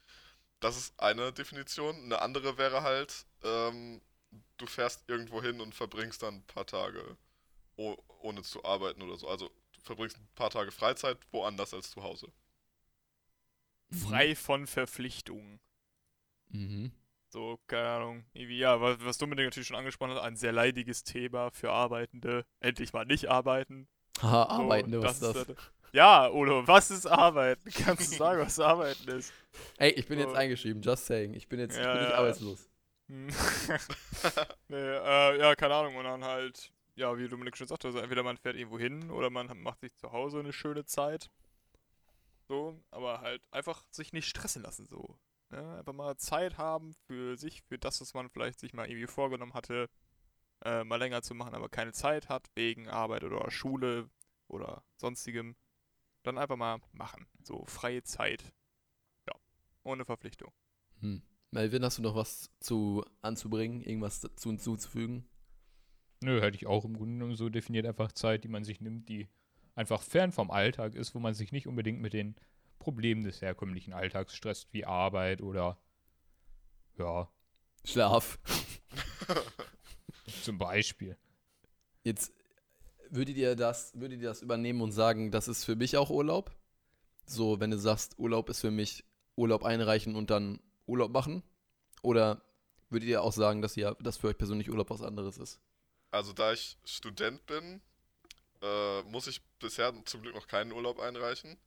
Das 0.61 0.77
ist 0.77 1.01
eine 1.01 1.33
Definition. 1.33 1.97
Eine 2.05 2.23
andere 2.23 2.59
wäre 2.59 2.83
halt, 2.85 3.27
ähm, 3.43 4.01
du 4.59 4.67
fährst 4.69 5.09
irgendwo 5.09 5.43
hin 5.43 5.61
und 5.61 5.75
verbringst 5.75 6.23
dann 6.23 6.37
ein 6.37 6.47
paar 6.47 6.67
Tage 6.67 7.17
oh, 7.77 7.97
ohne 8.21 8.43
zu 8.43 8.65
arbeiten 8.65 9.03
oder 9.03 9.17
so. 9.17 9.29
Also 9.29 9.49
du 9.75 9.81
verbringst 9.83 10.17
ein 10.19 10.29
paar 10.35 10.51
Tage 10.51 10.71
Freizeit 10.73 11.19
woanders 11.33 11.73
als 11.75 11.91
zu 11.91 12.03
Hause. 12.03 12.33
Frei 13.91 14.35
von 14.35 14.67
Verpflichtungen. 14.67 15.61
Mhm. 16.49 16.93
So, 17.29 17.59
keine 17.67 17.89
Ahnung. 17.89 18.25
Irgendwie, 18.33 18.59
ja, 18.59 18.81
was, 18.81 18.99
was 19.05 19.19
Dominik 19.19 19.45
natürlich 19.47 19.69
schon 19.69 19.77
angesprochen 19.77 20.13
hat, 20.13 20.23
ein 20.23 20.37
sehr 20.37 20.53
leidiges 20.53 21.05
Thema 21.05 21.51
für 21.51 21.71
Arbeitende. 21.71 22.45
Endlich 22.61 22.93
mal 22.93 23.05
nicht 23.05 23.29
arbeiten. 23.29 23.89
Haha, 24.23 24.57
So, 24.57 24.63
Arbeitende, 24.63 25.03
was 25.03 25.13
ist 25.15 25.23
das? 25.23 25.37
halt- 25.49 25.57
Ja, 25.93 26.29
Olo, 26.31 26.67
was 26.67 26.91
ist 26.91 27.07
Arbeiten? 27.07 27.71
Kannst 27.75 28.13
du 28.13 28.17
sagen, 28.17 28.41
was 28.41 28.59
Arbeiten 28.59 29.09
ist? 29.09 29.33
Ey, 29.79 29.91
ich 29.91 30.07
bin 30.07 30.19
jetzt 30.19 30.31
So. 30.31 30.37
eingeschrieben, 30.37 30.83
just 30.83 31.07
saying. 31.07 31.35
Ich 31.35 31.49
bin 31.49 31.61
jetzt 31.61 31.77
ich 31.77 31.83
Ja, 31.85 31.93
bin 31.93 32.03
nicht 32.03 32.11
ja. 32.11 32.17
arbeitslos. 32.19 32.69
Hm. 33.09 33.29
nee, 34.69 34.77
äh, 34.77 35.39
ja, 35.39 35.55
keine 35.55 35.75
Ahnung. 35.75 35.97
Und 35.97 36.05
dann 36.05 36.25
halt, 36.25 36.73
ja, 36.97 37.17
wie 37.19 37.29
Dominik 37.29 37.57
schon 37.57 37.69
sagte, 37.69 37.89
also 37.89 37.99
entweder 37.99 38.23
man 38.23 38.39
fährt 38.39 38.57
irgendwo 38.57 38.79
hin 38.79 39.11
oder 39.11 39.31
man 39.31 39.47
macht 39.63 39.81
sich 39.81 39.95
zu 39.97 40.13
Hause 40.13 40.41
eine 40.41 40.53
schöne 40.53 40.85
Zeit. 40.85 41.31
So, 42.49 42.81
aber 42.91 43.21
halt 43.21 43.43
einfach 43.51 43.85
sich 43.91 44.13
nicht 44.13 44.29
stressen 44.29 44.63
lassen, 44.63 44.87
so. 44.87 45.19
Ne? 45.51 45.77
Einfach 45.79 45.93
mal 45.93 46.17
Zeit 46.17 46.59
haben 46.59 46.95
für 47.07 47.37
sich, 47.37 47.63
für 47.63 47.79
das, 47.79 48.01
was 48.01 48.15
man 48.15 48.31
vielleicht 48.31 48.59
sich 48.61 48.73
mal 48.73 48.89
irgendwie 48.89 49.07
vorgenommen 49.07 49.55
hatte, 49.55 49.89
äh, 50.65 50.85
mal 50.85 50.97
länger 50.97 51.23
zu 51.23 51.35
machen, 51.35 51.55
aber 51.55 51.69
keine 51.69 51.93
Zeit 51.93 52.29
hat, 52.29 52.49
wegen 52.55 52.89
Arbeit 52.89 53.25
oder 53.25 53.51
Schule 53.51 54.09
oder 54.49 54.83
sonstigem. 54.97 55.55
Dann 56.23 56.39
einfach 56.39 56.57
mal 56.57 56.81
machen. 56.93 57.27
So, 57.43 57.65
freie 57.67 58.03
Zeit. 58.03 58.53
Ja, 59.29 59.35
ohne 59.85 60.05
Verpflichtung. 60.05 60.53
Hm. 61.01 61.23
Melvin, 61.51 61.85
hast 61.85 61.99
du 61.99 62.03
noch 62.03 62.17
was 62.17 62.51
zu 62.59 63.05
anzubringen? 63.23 63.83
Irgendwas 63.83 64.21
dazu 64.21 64.49
hinzuzufügen? 64.49 65.29
Nö, 66.23 66.41
hätte 66.41 66.57
ich 66.57 66.67
auch 66.67 66.85
im 66.85 66.97
Grunde 66.97 67.15
genommen 67.15 67.37
so 67.37 67.49
definiert, 67.49 67.87
einfach 67.87 68.13
Zeit, 68.13 68.45
die 68.45 68.49
man 68.49 68.65
sich 68.65 68.81
nimmt, 68.81 69.09
die 69.09 69.29
einfach 69.75 70.03
fern 70.03 70.33
vom 70.33 70.51
Alltag 70.51 70.95
ist, 70.95 71.15
wo 71.15 71.19
man 71.19 71.35
sich 71.35 71.53
nicht 71.53 71.67
unbedingt 71.67 72.01
mit 72.01 72.13
den 72.13 72.35
Problemen 72.79 73.25
des 73.25 73.43
herkömmlichen 73.43 73.93
Alltags 73.93 74.35
stresst, 74.35 74.73
wie 74.73 74.85
Arbeit 74.85 75.43
oder 75.43 75.79
ja, 76.99 77.29
Schlaf. 77.85 78.39
zum 80.43 80.59
Beispiel. 80.59 81.17
Jetzt 82.03 82.33
würdet 83.11 83.37
ihr 83.37 83.55
das, 83.55 83.93
würdet 83.95 84.21
ihr 84.21 84.29
das 84.29 84.43
übernehmen 84.43 84.81
und 84.81 84.93
sagen, 84.93 85.31
das 85.31 85.49
ist 85.49 85.65
für 85.65 85.77
mich 85.77 85.97
auch 85.97 86.11
Urlaub? 86.11 86.55
So, 87.27 87.61
wenn 87.61 87.71
du 87.71 87.79
sagst, 87.79 88.19
Urlaub 88.19 88.49
ist 88.49 88.61
für 88.61 88.71
mich 88.71 89.05
Urlaub 89.37 89.65
einreichen 89.65 90.17
und 90.17 90.31
dann 90.31 90.61
Urlaub 90.87 91.13
machen? 91.13 91.43
Oder 92.03 92.43
würdet 92.91 93.09
ihr 93.09 93.23
auch 93.23 93.33
sagen, 93.33 93.63
dass 93.63 93.77
ihr 93.77 93.97
das 94.01 94.17
für 94.17 94.29
euch 94.29 94.39
persönlich 94.39 94.71
Urlaub 94.71 94.91
was 94.91 95.03
anderes 95.03 95.39
ist? 95.39 95.61
Also 96.11 96.33
da 96.33 96.53
ich 96.53 96.79
Student 96.85 97.45
bin, 97.47 97.81
äh, 98.63 99.03
muss 99.03 99.27
ich 99.27 99.43
bisher 99.59 99.93
zum 100.05 100.23
Glück 100.23 100.35
noch 100.35 100.49
keinen 100.49 100.73
Urlaub 100.73 101.01
einreichen. 101.01 101.59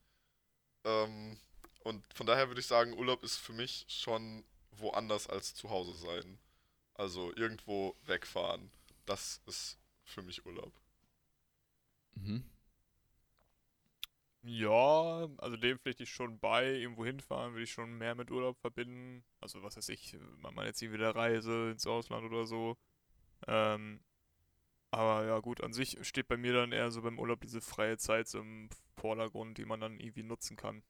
Ähm, 0.84 1.38
und 1.84 2.06
von 2.14 2.26
daher 2.26 2.48
würde 2.48 2.62
ich 2.62 2.68
sagen, 2.68 2.94
Urlaub 2.94 3.24
ist 3.24 3.38
für 3.38 3.54
mich 3.54 3.86
schon 3.88 4.44
woanders 4.72 5.28
als 5.28 5.54
zu 5.54 5.70
Hause 5.70 5.94
sein. 5.94 6.40
Also 6.94 7.34
irgendwo 7.36 7.96
wegfahren. 8.06 8.72
Das 9.06 9.42
ist 9.46 9.78
für 10.04 10.22
mich 10.22 10.46
Urlaub. 10.46 10.74
Mhm. 12.16 12.44
Ja, 14.42 15.28
also 15.38 15.58
dem 15.58 15.80
pflichte 15.80 16.04
ich 16.04 16.12
schon 16.12 16.40
bei. 16.40 16.66
Irgendwo 16.66 17.06
hinfahren 17.06 17.54
würde 17.54 17.64
ich 17.64 17.72
schon 17.72 17.98
mehr 17.98 18.16
mit 18.16 18.32
Urlaub 18.32 18.58
verbinden. 18.60 19.24
Also 19.42 19.62
was 19.64 19.78
weiß 19.78 19.90
ich, 19.90 20.18
man 20.42 20.66
jetzt 20.66 20.82
irgendwie 20.82 21.04
eine 21.04 21.16
Reise 21.16 21.72
ins 21.72 21.86
Ausland 21.88 22.26
oder 22.26 22.46
so. 22.46 22.78
Ähm, 23.48 24.02
aber 24.92 25.26
ja 25.26 25.40
gut, 25.40 25.62
an 25.64 25.74
sich 25.74 25.98
steht 26.02 26.28
bei 26.28 26.38
mir 26.38 26.54
dann 26.54 26.72
eher 26.72 26.92
so 26.92 27.02
beim 27.02 27.20
Urlaub 27.20 27.42
diese 27.42 27.62
freie 27.62 27.98
Zeit 27.98 28.28
so 28.28 28.40
im 28.40 28.70
Vordergrund, 28.98 29.58
die 29.58 29.66
man 29.66 29.80
dann 29.80 30.00
irgendwie 30.00 30.24
nutzen 30.24 30.58
kann. 30.58 30.84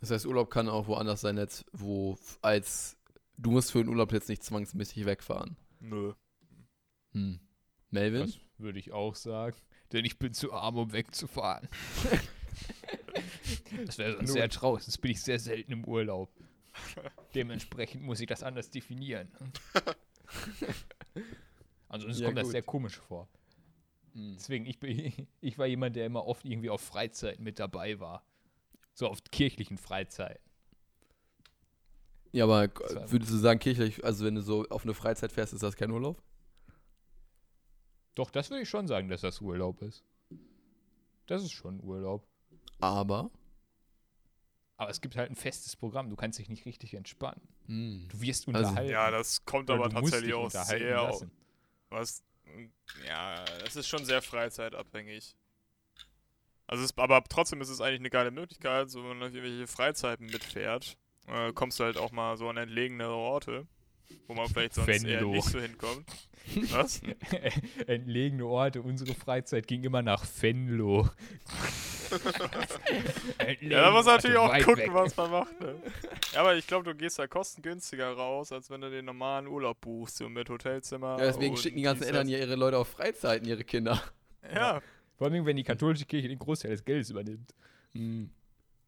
Das 0.00 0.10
heißt, 0.10 0.26
Urlaub 0.26 0.50
kann 0.50 0.68
auch 0.68 0.86
woanders 0.88 1.22
sein, 1.22 1.38
als 1.38 1.64
wo 1.72 2.18
als 2.42 2.98
du 3.38 3.50
musst 3.50 3.72
für 3.72 3.78
den 3.78 3.88
Urlaub 3.88 4.12
jetzt 4.12 4.28
nicht 4.28 4.42
zwangsmäßig 4.42 5.06
wegfahren. 5.06 5.56
Nö. 5.80 6.12
Hm. 7.12 7.40
Melvin? 7.90 8.22
Das 8.22 8.38
würde 8.58 8.78
ich 8.78 8.92
auch 8.92 9.14
sagen. 9.14 9.56
Denn 9.92 10.04
ich 10.04 10.18
bin 10.18 10.34
zu 10.34 10.52
arm, 10.52 10.76
um 10.76 10.92
wegzufahren. 10.92 11.68
das 13.86 13.98
wäre 13.98 14.16
sonst 14.16 14.32
sehr 14.32 14.48
traurig. 14.48 14.82
Sonst 14.82 14.98
bin 14.98 15.12
ich 15.12 15.22
sehr 15.22 15.38
selten 15.38 15.72
im 15.72 15.84
Urlaub. 15.84 16.30
Dementsprechend 17.34 18.02
muss 18.02 18.20
ich 18.20 18.26
das 18.26 18.42
anders 18.42 18.70
definieren. 18.70 19.30
Ansonsten 21.88 22.22
Ja, 22.22 22.28
kommt 22.28 22.38
das 22.38 22.44
gut. 22.44 22.52
sehr 22.52 22.62
komisch 22.62 22.96
vor. 22.98 23.28
Hm. 24.12 24.34
Deswegen, 24.36 24.66
ich, 24.66 24.78
bin, 24.80 25.12
ich 25.40 25.58
war 25.58 25.66
jemand, 25.66 25.96
der 25.96 26.06
immer 26.06 26.26
oft 26.26 26.44
irgendwie 26.44 26.70
auf 26.70 26.80
Freizeiten 26.80 27.44
mit 27.44 27.58
dabei 27.58 28.00
war. 28.00 28.24
So 28.94 29.08
auf 29.08 29.22
kirchlichen 29.30 29.76
Freizeiten. 29.78 30.42
Ja, 32.32 32.44
aber 32.44 32.68
Das 32.68 33.12
würdest 33.12 33.30
du 33.32 33.36
sagen, 33.36 33.60
kirchlich, 33.60 34.04
also 34.04 34.24
wenn 34.24 34.34
du 34.34 34.42
so 34.42 34.66
auf 34.68 34.84
eine 34.84 34.94
Freizeit 34.94 35.32
fährst, 35.32 35.52
ist 35.52 35.62
das 35.62 35.76
kein 35.76 35.90
Urlaub? 35.90 36.22
Doch, 38.14 38.30
das 38.30 38.50
würde 38.50 38.62
ich 38.62 38.68
schon 38.68 38.86
sagen, 38.88 39.08
dass 39.08 39.20
das 39.20 39.40
Urlaub 39.40 39.82
ist. 39.82 40.02
Das 41.26 41.42
ist 41.42 41.52
schon 41.52 41.82
Urlaub. 41.82 42.26
Aber. 42.80 43.30
Aber 44.78 44.90
es 44.90 45.00
gibt 45.00 45.16
halt 45.16 45.30
ein 45.30 45.36
festes 45.36 45.76
Programm. 45.76 46.08
Du 46.10 46.16
kannst 46.16 46.38
dich 46.38 46.48
nicht 46.48 46.64
richtig 46.66 46.94
entspannen. 46.94 47.40
Hm. 47.66 48.06
Du 48.08 48.20
wirst 48.20 48.48
Also- 48.48 48.58
unterhalten. 48.58 48.90
Ja, 48.90 49.10
das 49.10 49.44
kommt 49.44 49.70
aber 49.70 49.88
tatsächlich 49.90 50.34
auch 50.34 50.50
sehr 50.50 50.94
lassen. 50.96 51.30
Was? 51.96 52.22
Ja, 53.06 53.42
es 53.64 53.74
ist 53.74 53.88
schon 53.88 54.04
sehr 54.04 54.20
freizeitabhängig. 54.20 55.34
Also 56.66 56.84
es, 56.84 56.96
aber 56.98 57.24
trotzdem 57.24 57.62
ist 57.62 57.70
es 57.70 57.80
eigentlich 57.80 58.00
eine 58.00 58.10
geile 58.10 58.30
Möglichkeit, 58.30 58.90
so 58.90 59.02
wenn 59.02 59.18
man 59.18 59.28
auf 59.28 59.34
irgendwelche 59.34 59.66
Freizeiten 59.66 60.26
mitfährt, 60.26 60.98
äh, 61.26 61.54
kommst 61.54 61.80
du 61.80 61.84
halt 61.84 61.96
auch 61.96 62.12
mal 62.12 62.36
so 62.36 62.50
an 62.50 62.58
entlegene 62.58 63.08
Orte. 63.08 63.66
Wo 64.26 64.34
man 64.34 64.48
vielleicht 64.48 64.74
sonst 64.74 64.88
eher 64.88 65.20
Venlo. 65.20 65.32
nicht 65.32 65.48
so 65.48 65.60
hinkommt. 65.60 66.04
Was? 66.70 67.00
Entlegene 67.86 68.46
Orte, 68.46 68.82
unsere 68.82 69.14
Freizeit 69.14 69.66
ging 69.66 69.82
immer 69.84 70.02
nach 70.02 70.24
Venlo. 70.40 71.08
Ja, 73.60 73.82
da 73.82 73.90
muss 73.90 74.06
man 74.06 74.14
natürlich 74.14 74.36
auch 74.36 74.56
gucken, 74.58 74.76
weg. 74.76 74.94
was 74.94 75.16
man 75.16 75.30
macht. 75.30 75.60
Ne? 75.60 75.74
Ja, 76.32 76.40
aber 76.40 76.54
ich 76.56 76.64
glaube, 76.66 76.84
du 76.84 76.94
gehst 76.96 77.18
da 77.18 77.26
kostengünstiger 77.26 78.12
raus, 78.12 78.52
als 78.52 78.70
wenn 78.70 78.80
du 78.80 78.90
den 78.90 79.04
normalen 79.04 79.48
Urlaub 79.48 79.80
buchst, 79.80 80.18
so 80.18 80.28
mit 80.28 80.48
Hotelzimmer. 80.48 81.16
Ja, 81.18 81.26
deswegen 81.26 81.54
und 81.54 81.60
schicken 81.60 81.78
die 81.78 81.82
ganzen 81.82 82.04
Eltern 82.04 82.28
ja 82.28 82.38
ihre 82.38 82.54
Leute 82.54 82.78
auf 82.78 82.88
Freizeiten, 82.88 83.48
ihre 83.48 83.64
Kinder. 83.64 84.00
Ja, 84.54 84.80
Vor 85.18 85.26
allem, 85.26 85.44
wenn 85.46 85.56
die 85.56 85.64
katholische 85.64 86.04
Kirche 86.04 86.28
den 86.28 86.38
Großteil 86.38 86.70
des 86.70 86.84
Geldes 86.84 87.10
übernimmt. 87.10 87.52
Hm. 87.92 88.30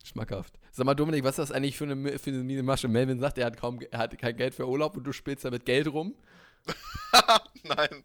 Schmackhaft. 0.05 0.55
Sag 0.71 0.87
mal, 0.87 0.95
Dominik, 0.95 1.25
was 1.25 1.39
ist 1.39 1.51
das 1.51 1.53
eigentlich 1.53 1.77
für 1.77 1.85
eine, 1.85 2.19
für 2.19 2.31
eine 2.31 2.43
miese 2.45 2.63
Masche? 2.63 2.89
Melvin 2.89 3.21
sagt, 3.21 3.37
er 3.39 3.47
hat 3.47 3.57
kaum, 3.59 3.81
er 3.91 3.99
hat 3.99 4.17
kein 4.19 4.37
Geld 4.37 4.55
für 4.55 4.67
Urlaub 4.67 4.97
und 4.97 5.05
du 5.05 5.13
spielst 5.13 5.45
damit 5.45 5.67
Geld 5.67 5.89
rum. 5.89 6.15
Nein. 7.63 8.05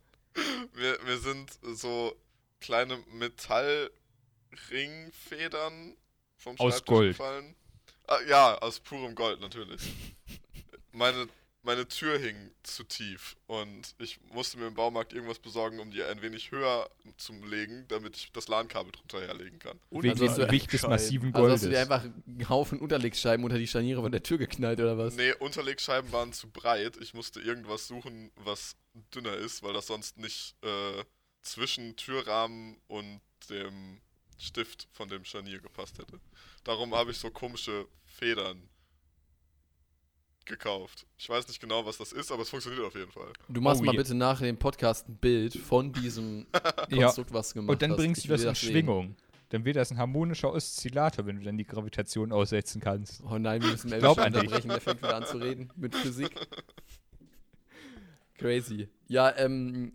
Wir, 0.74 0.98
wir 1.06 1.18
sind 1.20 1.52
so 1.76 2.16
kleine 2.60 2.98
Metallringfedern 3.14 5.96
vom 6.38 6.60
Aus 6.60 6.74
Schreibtisch 6.74 6.86
Gold. 6.86 7.18
gefallen. 7.18 7.56
Ah, 8.08 8.20
ja, 8.28 8.58
aus 8.58 8.80
purem 8.80 9.16
Gold 9.16 9.40
natürlich. 9.40 9.94
Meine, 10.92 11.28
meine 11.64 11.88
Tür 11.88 12.18
hing 12.20 12.52
zu 12.64 12.84
tief 12.84 13.36
und 13.48 13.96
ich 13.98 14.20
musste 14.34 14.58
mir 14.58 14.68
im 14.68 14.74
Baumarkt 14.74 15.14
irgendwas 15.14 15.40
besorgen, 15.40 15.80
um 15.80 15.92
die 15.92 16.04
ein 16.04 16.22
wenig 16.22 16.52
höher 16.52 16.90
zu 17.18 17.34
legen, 17.46 17.86
damit 17.88 18.18
ich 18.18 18.32
das 18.34 18.48
LAN-Kabel 18.50 18.92
drunter 18.92 19.22
herlegen 19.22 19.60
kann. 19.60 19.80
Wegen 19.90 20.10
Also 20.10 20.24
des 20.24 20.32
hast 20.32 20.38
du- 20.40 20.46
Gewicht 20.46 20.74
des 20.74 20.82
massiven 20.84 21.30
Also 21.34 21.40
Goldes. 21.42 21.54
hast 21.62 21.66
du 21.66 21.70
dir 21.70 21.80
einfach 21.80 22.04
einen 22.04 22.50
Haufen 22.50 22.80
Unterlegscheiben 22.80 23.44
unter 23.46 23.58
die 23.58 23.68
Scharniere 23.68 24.02
von 24.02 24.12
der 24.12 24.24
Tür 24.24 24.38
geknallt 24.38 24.80
oder 24.80 24.98
was? 24.98 25.16
Nee, 25.16 25.34
Unterlegscheiben 25.40 26.12
waren 26.12 26.34
zu 26.34 26.50
breit. 26.50 26.98
Ich 26.98 27.14
musste 27.14 27.40
irgendwas 27.40 27.88
suchen, 27.88 28.32
was 28.36 28.76
dünner 29.16 29.34
ist, 29.36 29.64
weil 29.64 29.74
das 29.74 29.88
sonst 29.88 30.18
nicht 30.18 30.56
äh, 30.64 31.04
zwischen 31.42 31.96
Türrahmen 31.96 32.78
und 32.88 33.22
dem 33.50 34.02
Stift 34.38 34.88
von 34.92 35.08
dem 35.08 35.24
Scharnier 35.24 35.60
gepasst 35.60 35.98
hätte. 35.98 36.20
Darum 36.66 36.94
habe 36.94 37.12
ich 37.12 37.18
so 37.18 37.32
komische 37.32 37.88
Federn 38.06 38.70
gekauft. 40.46 41.06
Ich 41.18 41.28
weiß 41.30 41.48
nicht 41.48 41.60
genau, 41.60 41.86
was 41.86 41.98
das 41.98 42.12
ist, 42.12 42.32
aber 42.32 42.42
es 42.44 42.50
funktioniert 42.50 42.84
auf 42.86 42.96
jeden 42.96 43.12
Fall. 43.12 43.32
Du 43.50 43.62
machst 43.62 43.82
Oh 43.82 43.86
mal 43.86 43.92
je. 43.94 43.98
bitte 43.98 44.16
nach 44.16 44.40
dem 44.40 44.58
Podcast 44.58 45.08
ein 45.10 45.18
Bild 45.18 45.56
von 45.56 45.92
diesem 45.94 46.48
ja. 46.90 47.06
Konstrukt, 47.06 47.34
was 47.34 47.50
du 47.50 47.56
gemacht 47.56 47.74
Und 47.74 47.82
dann 47.82 47.92
hast. 47.92 47.98
bringst 47.98 48.26
du 48.26 48.30
will 48.30 48.38
das 48.38 48.46
in 48.46 48.56
sehen. 48.56 48.72
Schwingung. 48.72 49.16
Dann 49.50 49.66
wird 49.66 49.76
das 49.76 49.92
ein 49.92 49.98
harmonischer 50.00 50.52
Oszillator, 50.52 51.26
wenn 51.28 51.38
du 51.38 51.44
dann 51.44 51.58
die 51.58 51.66
Gravitation 51.66 52.32
aussetzen 52.32 52.82
kannst. 52.82 53.22
Oh 53.24 53.38
nein, 53.38 53.62
wir 53.62 53.70
müssen 53.70 53.92
Elvis 53.92 54.10
unterbrechen, 54.18 54.70
der 54.70 54.82
fängt 54.82 55.02
wieder 55.04 55.16
an 55.16 55.26
zu 55.26 55.38
reden 55.38 55.70
mit 55.76 55.96
Physik. 55.96 56.32
Crazy. 58.38 58.90
Ja, 59.08 59.36
ähm, 59.38 59.94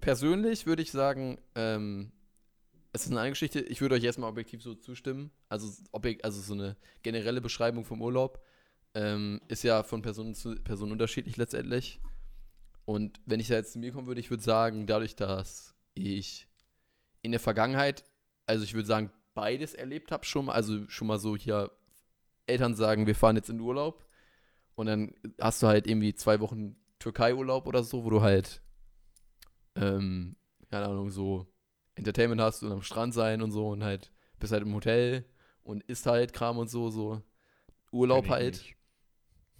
persönlich 0.00 0.66
würde 0.66 0.82
ich 0.82 0.90
sagen, 0.90 1.38
ähm, 1.54 2.12
es 2.92 3.02
ist 3.04 3.10
eine 3.10 3.20
andere 3.20 3.32
Geschichte. 3.32 3.60
Ich 3.60 3.80
würde 3.80 3.94
euch 3.94 4.04
erstmal 4.04 4.30
objektiv 4.30 4.62
so 4.62 4.74
zustimmen. 4.74 5.30
Also, 5.48 5.70
objek 5.92 6.24
also 6.24 6.40
so 6.40 6.54
eine 6.54 6.76
generelle 7.02 7.40
Beschreibung 7.40 7.84
vom 7.84 8.02
Urlaub 8.02 8.40
ähm, 8.94 9.40
ist 9.48 9.64
ja 9.64 9.82
von 9.82 10.02
Person 10.02 10.34
zu 10.34 10.54
Person 10.56 10.92
unterschiedlich 10.92 11.36
letztendlich. 11.36 12.00
Und 12.84 13.20
wenn 13.26 13.40
ich 13.40 13.48
da 13.48 13.54
jetzt 13.54 13.72
zu 13.72 13.78
mir 13.78 13.92
kommen 13.92 14.06
würde, 14.06 14.20
ich 14.20 14.30
würde 14.30 14.42
sagen, 14.42 14.86
dadurch, 14.86 15.16
dass 15.16 15.74
ich 15.94 16.48
in 17.22 17.32
der 17.32 17.40
Vergangenheit, 17.40 18.04
also 18.46 18.64
ich 18.64 18.74
würde 18.74 18.86
sagen, 18.86 19.10
beides 19.34 19.74
erlebt 19.74 20.12
habe 20.12 20.24
schon 20.24 20.48
also 20.48 20.88
schon 20.88 21.08
mal 21.08 21.18
so 21.18 21.36
hier 21.36 21.70
Eltern 22.46 22.74
sagen, 22.74 23.06
wir 23.06 23.14
fahren 23.14 23.36
jetzt 23.36 23.50
in 23.50 23.60
Urlaub 23.60 24.06
und 24.74 24.86
dann 24.86 25.14
hast 25.40 25.62
du 25.62 25.66
halt 25.66 25.86
irgendwie 25.86 26.14
zwei 26.14 26.40
Wochen 26.40 26.76
Türkei-Urlaub 26.98 27.66
oder 27.66 27.82
so, 27.82 28.04
wo 28.04 28.10
du 28.10 28.22
halt, 28.22 28.62
ähm, 29.76 30.36
keine 30.70 30.86
Ahnung, 30.86 31.10
so 31.10 31.46
Entertainment 31.94 32.40
hast 32.40 32.62
und 32.62 32.72
am 32.72 32.82
Strand 32.82 33.14
sein 33.14 33.42
und 33.42 33.50
so 33.50 33.68
und 33.68 33.82
halt 33.82 34.12
bist 34.38 34.52
halt 34.52 34.62
im 34.62 34.74
Hotel 34.74 35.24
und 35.62 35.82
isst 35.84 36.06
halt 36.06 36.32
Kram 36.32 36.58
und 36.58 36.68
so, 36.68 36.90
so 36.90 37.22
Urlaub 37.92 38.28
halt. 38.28 38.56
nicht. 38.56 38.76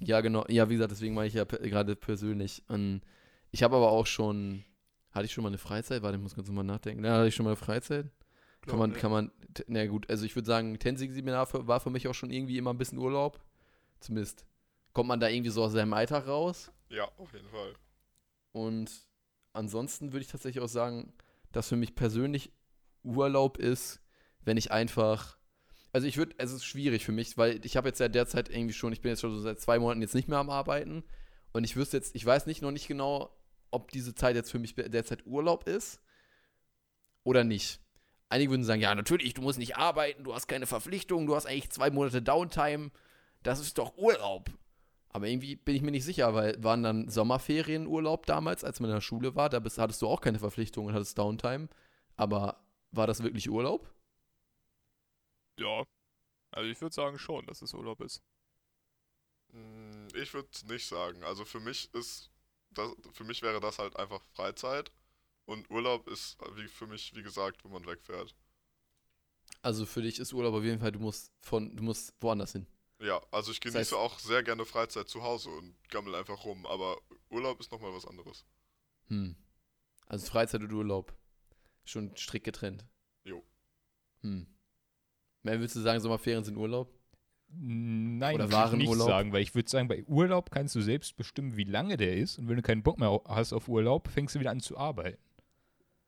Ja, 0.07 0.21
genau. 0.21 0.45
Ja, 0.49 0.69
wie 0.69 0.75
gesagt, 0.75 0.93
deswegen 0.93 1.15
meine 1.15 1.29
ich 1.29 1.35
ja 1.35 1.45
gerade 1.45 1.97
persönlich. 1.97 2.63
Und 2.69 3.03
ich 3.51 3.63
habe 3.63 3.77
aber 3.77 3.91
auch 3.91 4.07
schon, 4.07 4.65
hatte 5.11 5.27
ich 5.27 5.33
schon 5.33 5.43
mal 5.43 5.49
eine 5.49 5.59
Freizeit? 5.59 6.03
Warte, 6.03 6.17
ich 6.17 6.23
muss 6.23 6.35
ganz 6.35 6.51
mal 6.51 6.63
nachdenken. 6.63 7.05
Ja, 7.05 7.17
hatte 7.17 7.29
ich 7.29 7.35
schon 7.35 7.45
mal 7.45 7.51
eine 7.51 7.57
Freizeit? 7.57 8.07
Kann 8.07 8.13
Glaub 8.63 8.79
man, 8.79 8.91
nicht. 8.91 9.01
kann 9.01 9.11
man, 9.11 9.31
na 9.67 9.87
gut, 9.87 10.09
also 10.09 10.25
ich 10.25 10.35
würde 10.35 10.47
sagen, 10.47 10.79
Tensing-Seminar 10.79 11.49
war 11.67 11.81
für 11.81 11.91
mich 11.91 12.09
auch 12.09 12.15
schon 12.15 12.31
irgendwie 12.31 12.57
immer 12.57 12.73
ein 12.73 12.79
bisschen 12.79 12.99
Urlaub. 12.99 13.41
Zumindest 14.01 14.47
kommt 14.93 15.09
man 15.09 15.21
da 15.21 15.29
irgendwie 15.29 15.51
so 15.51 15.63
aus 15.63 15.73
seinem 15.73 15.93
Alltag 15.93 16.27
raus. 16.27 16.73
Ja, 16.89 17.09
auf 17.19 17.33
jeden 17.35 17.49
Fall. 17.49 17.75
Und 18.53 18.91
ansonsten 19.53 20.13
würde 20.13 20.25
ich 20.25 20.31
tatsächlich 20.31 20.63
auch 20.63 20.69
sagen, 20.69 21.13
dass 21.53 21.69
für 21.69 21.77
mich 21.77 21.95
persönlich 21.95 22.53
Urlaub 23.03 23.59
ist, 23.59 24.01
wenn 24.41 24.57
ich 24.57 24.73
einfach. 24.73 25.39
Also 25.95 26.09
ich 26.09 26.17
würde, 26.17 26.35
es 26.39 26.51
ist 26.51 26.65
schwierig 26.65 27.05
für 27.05 27.13
mich, 27.13 27.39
weil 27.39 27.65
ich 27.65 27.77
habe 27.77 27.87
jetzt 27.87 28.01
ja 28.01 28.09
derzeit 28.09 28.51
irgendwie 28.51 28.75
schon, 28.75 28.93
ich 28.93 29.01
bin 29.01 29.11
jetzt 29.11 29.21
schon 29.21 29.33
so 29.33 29.41
seit 29.41 29.61
zwei 29.61 29.79
Monaten 29.79 30.03
jetzt 30.03 30.17
nicht 30.17 30.27
mehr 30.27 30.39
am 30.39 30.51
Arbeiten 30.51 31.05
und 31.53 31.63
ich 31.63 31.77
wüsste 31.77 31.97
jetzt, 31.97 32.17
ich 32.17 32.27
weiß 32.27 32.47
nicht 32.47 32.63
noch 32.63 32.73
nicht 32.73 32.89
genau, 32.89 33.31
ob 33.71 33.93
diese 33.93 34.13
Zeit 34.13 34.35
jetzt 34.35 34.51
für 34.51 34.59
mich 34.59 34.75
derzeit 34.75 35.25
Urlaub 35.25 35.69
ist 35.69 36.01
oder 37.23 37.45
nicht. 37.45 37.79
Einige 38.29 38.51
würden 38.51 38.65
sagen, 38.65 38.81
ja 38.81 38.93
natürlich, 38.93 39.35
du 39.35 39.43
musst 39.43 39.61
nicht 39.61 39.77
arbeiten, 39.77 40.25
du 40.25 40.35
hast 40.35 40.49
keine 40.49 40.67
Verpflichtungen, 40.67 41.29
du 41.29 41.37
hast 41.37 41.47
eigentlich 41.47 41.71
zwei 41.71 41.91
Monate 41.91 42.23
Downtime, 42.23 42.91
das 43.45 43.61
ist 43.61 43.79
doch 43.79 43.97
Urlaub. 43.97 44.51
Aber 45.11 45.29
irgendwie 45.29 45.55
bin 45.55 45.77
ich 45.77 45.83
mir 45.83 45.93
nicht 45.93 46.05
sicher, 46.05 46.35
weil 46.35 46.61
waren 46.61 46.83
dann 46.83 47.09
Sommerferienurlaub 47.09 48.27
damals, 48.27 48.65
als 48.65 48.81
man 48.81 48.91
in 48.91 48.97
der 48.97 49.01
Schule 49.01 49.37
war, 49.37 49.49
da 49.49 49.61
bist, 49.61 49.79
hattest 49.79 50.03
du 50.03 50.09
auch 50.09 50.21
keine 50.21 50.41
Verpflichtungen 50.41 50.89
und 50.89 50.95
hattest 50.97 51.17
Downtime. 51.17 51.69
Aber 52.17 52.65
war 52.91 53.07
das 53.07 53.23
wirklich 53.23 53.49
Urlaub? 53.49 53.95
Ja. 55.59 55.85
Also 56.51 56.71
ich 56.71 56.81
würde 56.81 56.95
sagen 56.95 57.19
schon, 57.19 57.47
dass 57.47 57.63
es 57.63 57.75
Urlaub 57.75 58.01
ist. 58.01 58.23
Mm, 59.53 60.07
Ich 60.15 60.33
würde 60.35 60.49
nicht 60.67 60.87
sagen. 60.87 61.23
Also 61.25 61.45
für 61.45 61.61
mich 61.61 61.93
ist 61.95 62.31
das, 62.71 62.93
für 63.13 63.25
mich 63.25 63.43
wäre 63.43 63.61
das 63.61 63.79
halt 63.79 63.97
einfach 63.97 64.23
Freizeit 64.35 64.93
und 65.47 65.71
Urlaub 65.71 66.09
ist 66.09 66.37
wie 66.57 66.69
für 66.69 66.87
mich 66.87 67.15
wie 67.15 67.23
gesagt, 67.23 67.65
wenn 67.65 67.73
man 67.73 67.87
wegfährt. 67.87 68.35
Also 69.63 69.87
für 69.87 70.03
dich 70.03 70.19
ist 70.19 70.33
Urlaub 70.33 70.55
auf 70.55 70.65
jeden 70.65 70.81
Fall, 70.81 70.93
du 70.93 70.99
musst 71.01 71.33
von, 71.41 71.75
du 71.77 71.83
musst 71.83 72.15
woanders 72.21 72.53
hin. 72.53 72.67
Ja, 73.01 73.21
also 73.31 73.51
ich 73.51 73.61
Das 73.61 73.73
genieße 73.73 73.95
heißt- 73.95 73.99
auch 73.99 74.19
sehr 74.19 74.43
gerne 74.43 74.65
Freizeit 74.65 75.09
zu 75.09 75.23
Hause 75.23 75.51
und 75.51 75.77
gammel 75.91 76.15
einfach 76.15 76.45
rum, 76.45 76.65
aber 76.67 77.01
Urlaub 77.31 77.61
ist 77.61 77.71
nochmal 77.73 77.93
was 77.93 78.07
anderes. 78.07 78.45
Hm. 79.09 79.37
Also 80.07 80.27
Freizeit 80.27 80.63
und 80.63 80.73
Urlaub. 80.73 81.15
Schon 81.85 82.17
strikt 82.17 82.45
getrennt. 82.45 82.87
Jo. 83.25 83.45
Hm. 84.21 84.47
Mehr 85.45 85.61
willst 85.61 85.77
du 85.77 85.81
sagen, 85.81 86.01
Sommerferien 86.01 86.43
sind 86.43 86.57
Urlaub? 86.57 86.93
Nein, 87.57 88.35
Oder 88.35 88.45
würde 88.51 88.55
ich 88.55 88.73
nicht 88.73 88.89
Warenurlaub? 88.89 89.07
sagen, 89.07 89.33
weil 89.33 89.43
ich 89.43 89.55
würde 89.55 89.71
sagen, 89.71 89.87
bei 89.87 90.03
Urlaub 90.05 90.51
kannst 90.51 90.75
du 90.75 90.81
selbst 90.81 91.17
bestimmen, 91.17 91.57
wie 91.57 91.65
lange 91.65 91.97
der 91.97 92.17
ist. 92.17 92.39
Und 92.39 92.49
wenn 92.49 92.57
du 92.57 92.63
keinen 92.63 92.83
Bock 92.83 92.99
mehr 92.99 93.21
hast 93.29 93.53
auf 93.53 93.69
Urlaub, 93.69 94.09
fängst 94.09 94.35
du 94.35 94.41
wieder 94.41 94.51
an 94.51 94.59
zu 94.61 94.77
arbeiten. 94.77 95.19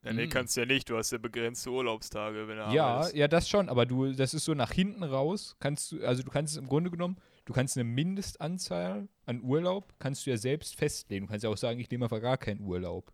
Ja, 0.03 0.13
nee, 0.13 0.27
Mm. 0.27 0.31
kannst 0.31 0.57
ja 0.57 0.65
nicht, 0.67 0.89
du 0.91 0.97
hast 0.97 1.13
ja 1.13 1.19
begrenzte 1.19 1.71
Urlaubstage, 1.71 2.49
wenn 2.49 2.57
du 2.57 2.63
Ja, 2.65 2.87
arbeitest. 2.87 3.17
ja, 3.17 3.29
das 3.29 3.49
schon, 3.49 3.69
aber 3.69 3.87
du, 3.87 4.13
das 4.13 4.35
ist 4.35 4.45
so 4.45 4.55
nach 4.55 4.73
hinten 4.73 5.03
raus, 5.05 5.57
kannst 5.61 5.93
du, 5.93 6.05
also 6.05 6.23
du 6.23 6.31
kannst 6.31 6.55
es 6.55 6.59
im 6.59 6.67
Grunde 6.69 6.91
genommen, 6.91 7.17
du 7.45 7.53
kannst 7.53 7.77
eine 7.77 7.85
Mindestanzahl 7.85 9.09
an 9.25 9.43
Urlaub, 9.43 9.95
kannst 9.99 10.27
du 10.27 10.31
ja 10.31 10.37
selbst 10.37 10.75
festlegen. 10.77 11.27
Du 11.27 11.31
kannst 11.31 11.45
ja 11.45 11.51
auch 11.51 11.57
sagen, 11.57 11.79
ich 11.81 11.91
nehme 11.91 12.07
einfach 12.07 12.21
gar 12.21 12.39
keinen 12.39 12.61
Urlaub. 12.61 13.13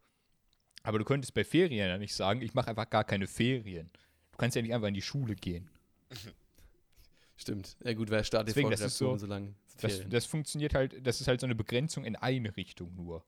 Aber 0.85 0.99
du 0.99 1.05
könntest 1.05 1.35
bei 1.35 1.45
Ferien 1.45 1.89
ja 1.89 1.99
nicht 1.99 2.15
sagen, 2.15 2.41
ich 2.43 2.55
mache 2.55 2.69
einfach 2.69 2.89
gar 2.91 3.05
keine 3.05 3.27
Ferien. 3.27 3.91
Du 4.33 4.39
kannst 4.39 4.57
ja 4.57 4.63
nicht 4.63 4.75
einfach 4.75 4.89
in 4.89 4.95
die 4.95 5.03
Schule 5.03 5.35
gehen. 5.35 5.71
Stimmt. 7.37 7.77
Ja 7.83 7.95
gut, 7.95 8.11
wer 8.11 8.23
startet 8.25 8.49
Deswegen, 8.51 8.71
das 8.71 8.81
ist 8.81 8.99
so- 8.99 9.17
so 9.17 9.27
lange 9.27 9.55
Das, 9.81 10.07
das 10.09 10.27
funktioniert 10.27 10.75
halt, 10.75 11.05
das 11.07 11.21
ist 11.21 11.27
halt 11.29 11.41
so 11.41 11.47
eine 11.47 11.55
Begrenzung 11.55 12.05
in 12.05 12.15
eine 12.17 12.57
Richtung 12.57 12.95
nur. 12.95 13.25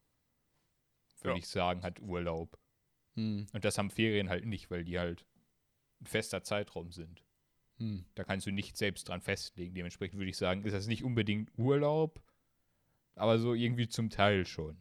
Würde 1.21 1.37
Ja. 1.37 1.37
ich 1.39 1.49
sagen, 1.49 1.83
hat 1.83 2.01
Urlaub. 2.01 2.59
Hm. 3.15 3.47
Und 3.53 3.65
das 3.65 3.79
haben 3.79 3.91
Ferien 3.91 4.29
halt 4.29 4.45
nicht, 4.47 4.71
weil 4.71 4.85
die 4.85 4.99
halt 4.99 5.25
ein 6.01 6.07
fester 6.07 6.43
Zeitraum 6.43 6.93
sind. 6.93 7.25
Hm. 7.79 8.05
Da 8.15 8.25
kannst 8.25 8.47
du 8.47 8.53
nicht 8.53 8.77
selbst 8.77 9.09
dran 9.09 9.21
festlegen. 9.21 9.75
Dementsprechend 9.75 10.19
würde 10.19 10.31
ich 10.31 10.37
sagen, 10.37 10.65
ist 10.65 10.73
das 10.75 10.87
nicht 10.87 11.03
unbedingt 11.03 11.51
Urlaub, 11.59 12.23
aber 13.17 13.39
so 13.39 13.55
irgendwie 13.55 13.89
zum 13.89 14.11
Teil 14.11 14.45
schon. 14.47 14.77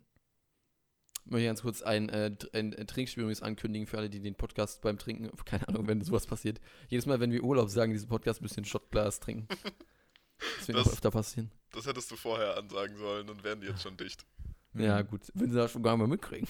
Ich 1.26 1.32
möchte 1.32 1.46
ganz 1.48 1.62
kurz 1.62 1.82
ein, 1.82 2.10
äh, 2.10 2.36
ein, 2.54 2.74
ein 2.76 2.88
Trinkspiel 2.88 3.24
übrigens 3.24 3.42
ankündigen 3.42 3.88
für 3.88 3.98
alle, 3.98 4.10
die 4.10 4.20
den 4.20 4.36
Podcast 4.36 4.82
beim 4.82 4.98
Trinken, 4.98 5.30
keine 5.46 5.68
Ahnung, 5.68 5.88
wenn 5.88 6.02
sowas 6.02 6.28
passiert. 6.28 6.60
Jedes 6.90 7.06
Mal, 7.06 7.20
wenn 7.20 7.32
wir 7.32 7.44
Urlaub 7.44 7.70
sagen, 7.70 7.92
in 7.92 7.96
diesem 7.96 8.10
Podcast 8.10 8.42
müssen 8.42 8.58
wir 8.58 8.62
ein 8.64 8.66
Shotglas 8.66 9.20
trinken. 9.20 9.48
Das 10.58 10.68
wird 10.68 10.78
Das- 10.80 10.92
öfter 10.92 11.12
passieren. 11.12 11.52
Das 11.72 11.86
hättest 11.88 12.12
du 12.12 12.18
vorher 12.18 12.58
ansagen 12.58 12.98
sollen, 12.98 13.28
dann 13.28 13.42
wären 13.44 13.62
die 13.62 13.68
jetzt 13.68 13.82
schon 13.82 13.96
dicht. 13.96 14.26
Ja, 14.74 15.02
gut. 15.02 15.22
Wenn 15.36 15.50
sie 15.52 15.56
das 15.56 15.72
schon 15.72 15.84
gar 15.84 15.94
nicht 15.94 16.02
mal 16.02 16.08
mitkriegen. 16.08 16.48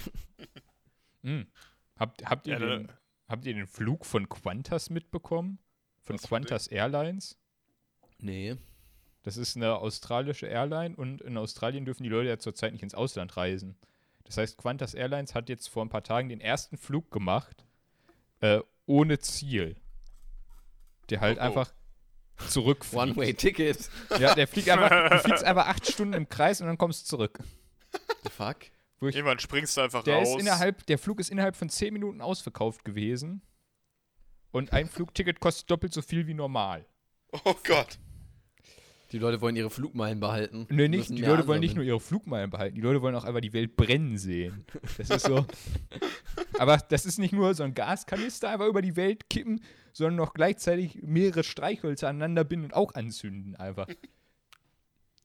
Mhm. 1.21 1.45
Habt, 1.99 2.25
habt, 2.25 2.47
ihr 2.47 2.53
Ja, 2.53 2.59
den, 2.59 2.91
habt 3.27 3.45
ihr 3.45 3.53
den 3.53 3.67
Flug 3.67 4.05
von 4.07 4.27
Qantas 4.27 4.89
mitbekommen? 4.89 5.59
Von 6.01 6.15
Was 6.15 6.27
Qantas 6.27 6.67
Airlines? 6.67 7.37
Nee. 8.17 8.55
Das 9.21 9.37
ist 9.37 9.55
eine 9.57 9.75
australische 9.75 10.47
Airline 10.47 10.95
und 10.95 11.21
in 11.21 11.37
Australien 11.37 11.85
dürfen 11.85 12.01
die 12.03 12.09
Leute 12.09 12.29
ja 12.29 12.39
zurzeit 12.39 12.73
nicht 12.73 12.81
ins 12.83 12.95
Ausland 12.95 13.37
reisen. 13.37 13.77
Das 14.33 14.39
heißt, 14.39 14.57
Qantas 14.57 14.95
Airlines 14.95 15.35
hat 15.35 15.47
jetzt 15.47 15.69
vor 15.69 15.85
ein 15.85 15.89
paar 15.89 16.01
Tagen 16.03 16.27
den 16.27 16.41
ersten 16.41 16.75
Flug 16.75 17.11
gemacht, 17.11 17.65
äh, 18.39 18.61
ohne 18.87 19.19
Ziel. 19.19 19.75
Der 21.11 21.21
halt 21.21 21.37
Oh, 21.37 21.41
oh. 21.41 21.43
einfach 21.45 21.71
zurückfliegt. 22.49 22.99
One-Way-Ticket. 22.99 23.91
Ja, 24.19 24.33
der 24.33 24.47
fliegt 24.47 24.69
einfach, 24.69 25.11
du 25.11 25.19
fliegst 25.19 25.43
einfach 25.43 25.67
acht 25.67 25.87
Stunden 25.91 26.13
im 26.15 26.27
Kreis 26.29 26.61
und 26.61 26.67
dann 26.67 26.79
kommst 26.79 27.03
du 27.03 27.09
zurück. 27.09 27.37
The 28.23 28.29
fuck? 28.31 28.57
Wo 28.99 29.07
ich, 29.07 29.15
Irgendwann 29.15 29.37
springst 29.37 29.77
du 29.77 29.81
einfach 29.81 30.03
der, 30.03 30.15
raus. 30.15 30.29
ist 30.29 30.39
innerhalb, 30.39 30.83
der 30.87 30.97
Flug 30.97 31.19
ist 31.19 31.29
innerhalb 31.29 31.55
von 31.55 31.69
zehn 31.69 31.93
Minuten 31.93 32.19
ausverkauft 32.19 32.83
gewesen. 32.85 33.43
Und 34.49 34.73
ein 34.73 34.87
Flugticket 34.89 35.41
kostet 35.41 35.69
doppelt 35.69 35.93
so 35.93 36.01
viel 36.01 36.25
wie 36.25 36.33
normal. 36.33 36.87
Oh 37.45 37.53
Gott. 37.63 37.99
Die 39.13 39.19
Leute 39.19 39.39
wollen 39.41 39.55
ihre 39.55 39.69
Flugmeilen 39.69 40.19
behalten. 40.19 40.65
Nee, 40.69 40.83
Die 40.89 40.97
nicht, 40.97 41.09
die 41.09 41.21
Leute 41.21 41.45
wollen 41.47 41.59
nicht 41.59 41.75
nur 41.75 41.85
ihre 41.85 41.99
Flugmeilen 41.99 42.49
behalten, 42.49 42.75
die 42.75 42.81
Leute 42.81 43.01
wollen 43.01 43.15
auch 43.15 43.23
einfach 43.23 43.41
die 43.41 43.53
Welt 43.53 43.75
brennen 43.75 44.17
sehen. 44.17 44.65
Das 44.97 45.09
ist 45.11 45.27
so. 45.27 45.45
Aber 46.59 46.77
das 46.77 47.05
ist 47.05 47.19
nicht 47.19 47.31
nur 47.31 47.53
so 47.53 47.63
ein 47.63 47.75
Gaskanister 47.75 48.49
einfach 48.49 48.65
über 48.65 48.81
die 48.81 48.95
Welt 48.95 49.29
kippen, 49.29 49.61
sondern 49.93 50.15
noch 50.15 50.33
gleichzeitig 50.33 51.03
mehrere 51.03 51.43
Streichhölzer 51.43 52.09
aneinander 52.09 52.43
binden 52.43 52.65
und 52.65 52.73
auch 52.73 52.95
anzünden 52.95 53.55
einfach. 53.55 53.87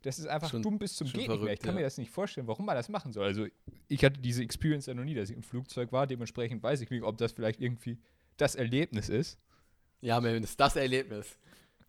Das 0.03 0.18
ist 0.18 0.27
einfach 0.27 0.51
Schon- 0.51 0.62
dumm 0.62 0.79
bis 0.79 0.94
zum 0.94 1.11
Geht. 1.11 1.31
Ich 1.31 1.61
kann 1.61 1.74
mir 1.74 1.81
ja. 1.81 1.87
das 1.87 1.98
nicht 1.98 2.11
vorstellen, 2.11 2.46
warum 2.46 2.66
man 2.66 2.77
das 2.77 2.88
machen 2.88 3.12
soll. 3.12 3.24
Also, 3.24 3.46
ich 3.88 4.05
hatte 4.05 4.20
diese 4.20 4.42
Experience 4.42 4.87
ja 4.87 4.94
noch 4.94 5.05
nie, 5.05 5.14
dass 5.14 5.31
ich 5.31 5.37
im 5.37 5.42
Flugzeug 5.42 5.92
war. 5.92 6.07
Dementsprechend 6.07 6.62
weiß 6.62 6.83
ich 6.83 6.90
nicht, 6.90 7.03
ob 7.03 7.16
das 7.16 7.33
vielleicht 7.33 7.61
irgendwie 7.61 7.98
das 8.37 8.55
Erlebnis 8.55 9.09
ist. 9.09 9.38
Ja, 10.01 10.20
das 10.20 10.33
ist 10.35 10.61
das 10.61 10.77
Erlebnis. 10.77 11.37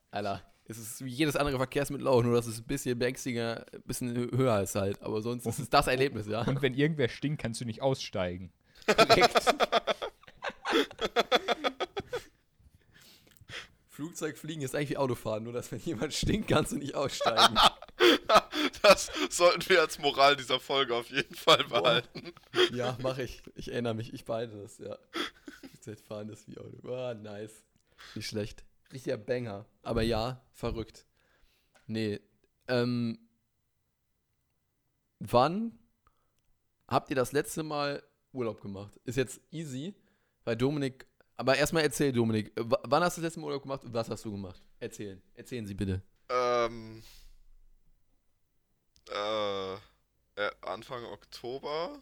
Alter, 0.09 0.41
es 0.69 0.77
ist 0.77 1.03
wie 1.03 1.09
jedes 1.09 1.35
andere 1.35 1.57
Verkehrsmittel 1.57 2.07
auch, 2.07 2.21
nur 2.21 2.35
dass 2.35 2.45
es 2.45 2.59
ein 2.59 2.65
bisschen 2.65 2.97
beängstiger, 2.99 3.65
ein 3.73 3.81
bisschen 3.81 4.15
höher 4.15 4.61
ist 4.61 4.75
halt. 4.75 5.01
Aber 5.01 5.21
sonst 5.21 5.47
ist 5.47 5.57
es 5.59 5.69
das 5.69 5.87
Erlebnis, 5.87 6.27
ja. 6.27 6.43
Und 6.43 6.61
wenn 6.61 6.75
irgendwer 6.75 7.09
stinkt, 7.09 7.41
kannst 7.41 7.59
du 7.59 7.65
nicht 7.65 7.81
aussteigen. 7.81 8.51
Direkt. 8.87 9.43
Flugzeugfliegen 13.89 14.61
ist 14.61 14.75
eigentlich 14.75 14.91
wie 14.91 14.97
Autofahren, 14.97 15.43
nur 15.43 15.53
dass 15.53 15.71
wenn 15.71 15.79
jemand 15.79 16.13
stinkt, 16.13 16.47
kannst 16.47 16.71
du 16.71 16.77
nicht 16.77 16.95
aussteigen. 16.95 17.57
Das 18.81 19.11
sollten 19.29 19.67
wir 19.67 19.81
als 19.81 19.99
Moral 19.99 20.37
dieser 20.37 20.59
Folge 20.59 20.95
auf 20.95 21.09
jeden 21.09 21.35
Fall 21.35 21.65
behalten. 21.65 22.31
ja, 22.71 22.97
mache 23.01 23.23
ich. 23.23 23.41
Ich 23.55 23.71
erinnere 23.71 23.93
mich, 23.93 24.13
ich 24.13 24.23
behalte 24.23 24.61
das, 24.61 24.77
ja. 24.77 24.97
Flugzeugfahren 25.69 26.29
ist 26.29 26.47
wie 26.47 26.57
Auto. 26.57 26.93
Ah, 26.93 27.13
nice. 27.13 27.65
Nicht 28.15 28.27
schlecht. 28.27 28.63
Richtiger 28.91 29.17
Banger. 29.17 29.65
Aber 29.83 30.01
ja, 30.01 30.41
verrückt. 30.53 31.05
Nee. 31.87 32.19
Ähm. 32.67 33.19
Wann 35.19 35.77
habt 36.87 37.09
ihr 37.09 37.15
das 37.15 37.31
letzte 37.33 37.63
Mal 37.63 38.01
Urlaub 38.31 38.61
gemacht? 38.61 38.99
Ist 39.03 39.17
jetzt 39.17 39.41
easy, 39.51 39.93
weil 40.45 40.55
Dominik. 40.55 41.05
Aber 41.35 41.57
erstmal 41.57 41.83
erzähl, 41.83 42.11
Dominik. 42.11 42.51
Wann 42.55 43.03
hast 43.03 43.17
du 43.17 43.21
das 43.21 43.29
letzte 43.29 43.39
Mal 43.39 43.47
Urlaub 43.47 43.63
gemacht 43.63 43.83
und 43.83 43.93
was 43.93 44.09
hast 44.09 44.25
du 44.25 44.31
gemacht? 44.31 44.61
Erzählen. 44.79 45.21
Erzählen 45.33 45.67
Sie 45.67 45.73
bitte. 45.73 46.01
Ähm. 46.29 47.03
Äh, 49.09 49.73
äh, 49.73 50.51
Anfang 50.61 51.03
Oktober. 51.05 52.01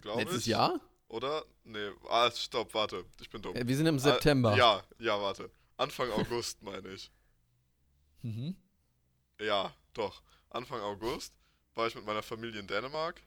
Glaube 0.00 0.22
ich. 0.22 0.26
Letztes 0.26 0.46
Jahr? 0.46 0.80
Oder? 1.12 1.44
Nee, 1.64 1.90
ah, 2.08 2.30
stopp, 2.30 2.72
warte. 2.72 3.04
Ich 3.20 3.28
bin 3.28 3.42
dumm. 3.42 3.54
Äh, 3.54 3.68
Wir 3.68 3.76
sind 3.76 3.86
im 3.86 3.98
September. 3.98 4.52
Ah, 4.52 4.56
ja, 4.56 4.82
ja, 4.98 5.20
warte. 5.20 5.50
Anfang 5.76 6.10
August 6.10 6.62
meine 6.62 6.88
ich. 6.88 7.10
Mhm. 8.22 8.56
Ja, 9.38 9.74
doch. 9.92 10.22
Anfang 10.48 10.80
August 10.80 11.34
war 11.74 11.86
ich 11.86 11.94
mit 11.94 12.06
meiner 12.06 12.22
Familie 12.22 12.60
in 12.60 12.66
Dänemark. 12.66 13.22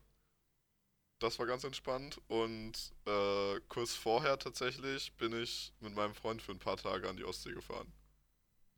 Das 1.19 1.37
war 1.37 1.45
ganz 1.45 1.63
entspannt. 1.63 2.19
Und 2.27 2.73
äh, 3.05 3.59
kurz 3.69 3.93
vorher 3.93 4.39
tatsächlich 4.39 5.15
bin 5.17 5.39
ich 5.39 5.71
mit 5.79 5.93
meinem 5.93 6.15
Freund 6.15 6.41
für 6.41 6.53
ein 6.53 6.59
paar 6.59 6.77
Tage 6.77 7.07
an 7.07 7.17
die 7.17 7.23
Ostsee 7.23 7.53
gefahren. 7.53 7.93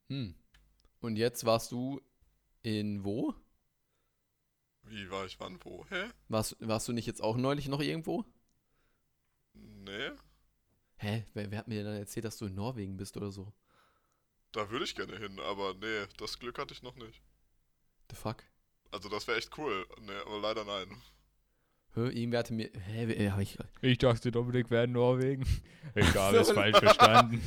Hm. 0.10 0.36
Und 1.00 1.15
jetzt 1.15 1.46
warst 1.46 1.72
du 1.72 2.02
in 2.62 3.06
wo? 3.06 3.34
Wie 4.84 5.10
war 5.10 5.26
ich 5.26 5.39
wann 5.39 5.63
wo? 5.63 5.86
Hä? 5.88 6.10
Warst, 6.28 6.58
warst 6.60 6.89
du 6.89 6.91
nicht 6.91 7.06
jetzt 7.06 7.24
auch 7.24 7.38
neulich 7.38 7.70
noch 7.70 7.80
irgendwo? 7.80 8.26
Nee? 9.88 10.12
Hä? 10.97 11.26
Wer, 11.34 11.52
wer 11.52 11.60
hat 11.60 11.67
mir 11.67 11.76
denn 11.76 11.86
dann 11.86 11.95
erzählt, 11.95 12.26
dass 12.26 12.38
du 12.38 12.45
in 12.47 12.56
Norwegen 12.56 12.97
bist 12.97 13.15
oder 13.17 13.32
so? 13.32 13.54
Da 14.52 14.69
würde 14.69 14.86
ich 14.86 14.95
gerne 14.95 15.17
hin, 15.17 15.39
aber 15.39 15.73
nee, 15.76 16.06
das 16.17 16.39
Glück 16.39 16.58
hatte 16.60 16.73
ich 16.73 16.84
noch 16.84 16.95
nicht. 16.95 17.21
The 18.10 18.15
fuck? 18.15 18.43
Also 18.91 19.10
das 19.10 19.28
wäre 19.28 19.38
echt 19.38 19.58
cool. 19.58 19.86
Nee, 20.02 20.12
aber 20.26 20.39
leider 20.39 20.63
nein. 20.63 20.89
Hä? 21.93 22.02
Irgendwer 22.10 22.39
hatte 22.39 22.54
mir. 22.54 22.69
Hä? 22.86 23.06
Wer, 23.08 23.34
hab 23.34 23.39
ich, 23.39 23.58
Ich 23.82 23.97
dachte, 23.97 24.32
Dominik 24.32 24.69
wäre 24.69 24.86
in 24.86 24.91
Norwegen. 24.93 25.45
Es 25.95 26.13
So 26.13 26.54
falsch 26.54 26.78
verstanden. 26.78 27.41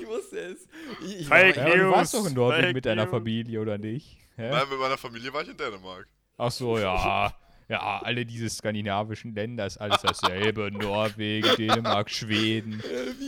ich 0.00 0.06
wusste 0.06 0.38
es. 0.38 0.66
Ich, 1.04 1.20
ich 1.20 1.28
Fake 1.28 1.56
war, 1.56 1.68
Ja, 1.68 1.76
du 1.76 1.90
warst 1.90 2.14
doch 2.14 2.26
in 2.26 2.34
Norwegen 2.34 2.62
Fake 2.62 2.74
mit 2.74 2.86
deiner 2.86 3.04
News. 3.04 3.10
Familie, 3.10 3.60
oder 3.60 3.78
nicht? 3.78 4.18
Hä? 4.36 4.50
Nein, 4.50 4.68
mit 4.70 4.78
meiner 4.78 4.96
Familie 4.98 5.32
war 5.32 5.42
ich 5.42 5.48
in 5.50 5.56
Dänemark. 5.56 6.08
Ach 6.38 6.50
so, 6.50 6.78
ja. 6.78 7.32
Ja, 7.72 8.00
alle 8.02 8.26
diese 8.26 8.50
skandinavischen 8.50 9.34
Länder 9.34 9.64
ist 9.66 9.78
alles 9.78 10.02
dasselbe. 10.02 10.70
Norwegen, 10.72 11.56
Dänemark, 11.56 12.10
Schweden. 12.10 12.82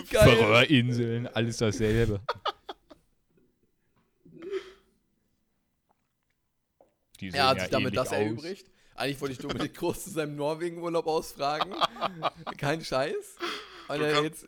Färöerinseln, 0.06 1.26
alles 1.28 1.56
dasselbe. 1.56 2.20
Die 7.20 7.28
Er 7.30 7.48
hat 7.48 7.56
ja 7.56 7.62
sich 7.62 7.70
damit 7.70 7.86
ähnlich 7.94 7.94
das 8.02 8.08
aus. 8.08 8.14
erübrigt. 8.18 8.66
Eigentlich 8.96 9.20
wollte 9.22 9.32
ich 9.32 9.38
Dominik 9.38 9.74
Groß 9.78 10.04
zu 10.04 10.10
seinem 10.10 10.36
Norwegen-Urlaub 10.36 11.06
ausfragen. 11.06 11.74
Kein 12.58 12.84
Scheiß. 12.84 13.36
Und 13.88 13.98
Du 13.98 14.12
kann- 14.12 14.24
jetzt. 14.24 14.46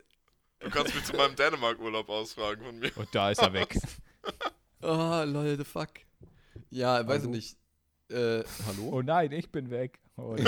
Du 0.60 0.68
kannst 0.70 0.94
mich 0.94 1.04
zu 1.04 1.14
meinem 1.16 1.36
Dänemark-Urlaub 1.36 2.08
ausfragen 2.10 2.64
von 2.66 2.78
mir. 2.78 2.90
Und 2.96 3.08
da 3.14 3.30
ist 3.30 3.38
er 3.40 3.52
weg. 3.54 3.78
Oh, 4.82 5.22
Leute, 5.24 5.64
fuck. 5.64 5.88
Ja, 6.68 7.08
weiß 7.08 7.22
ich 7.24 7.28
nicht. 7.30 7.56
Äh, 8.08 8.44
hallo? 8.66 8.90
Oh 8.92 9.02
nein, 9.02 9.32
ich 9.32 9.50
bin 9.50 9.70
weg. 9.70 10.00
Oh 10.16 10.34
nein. 10.38 10.44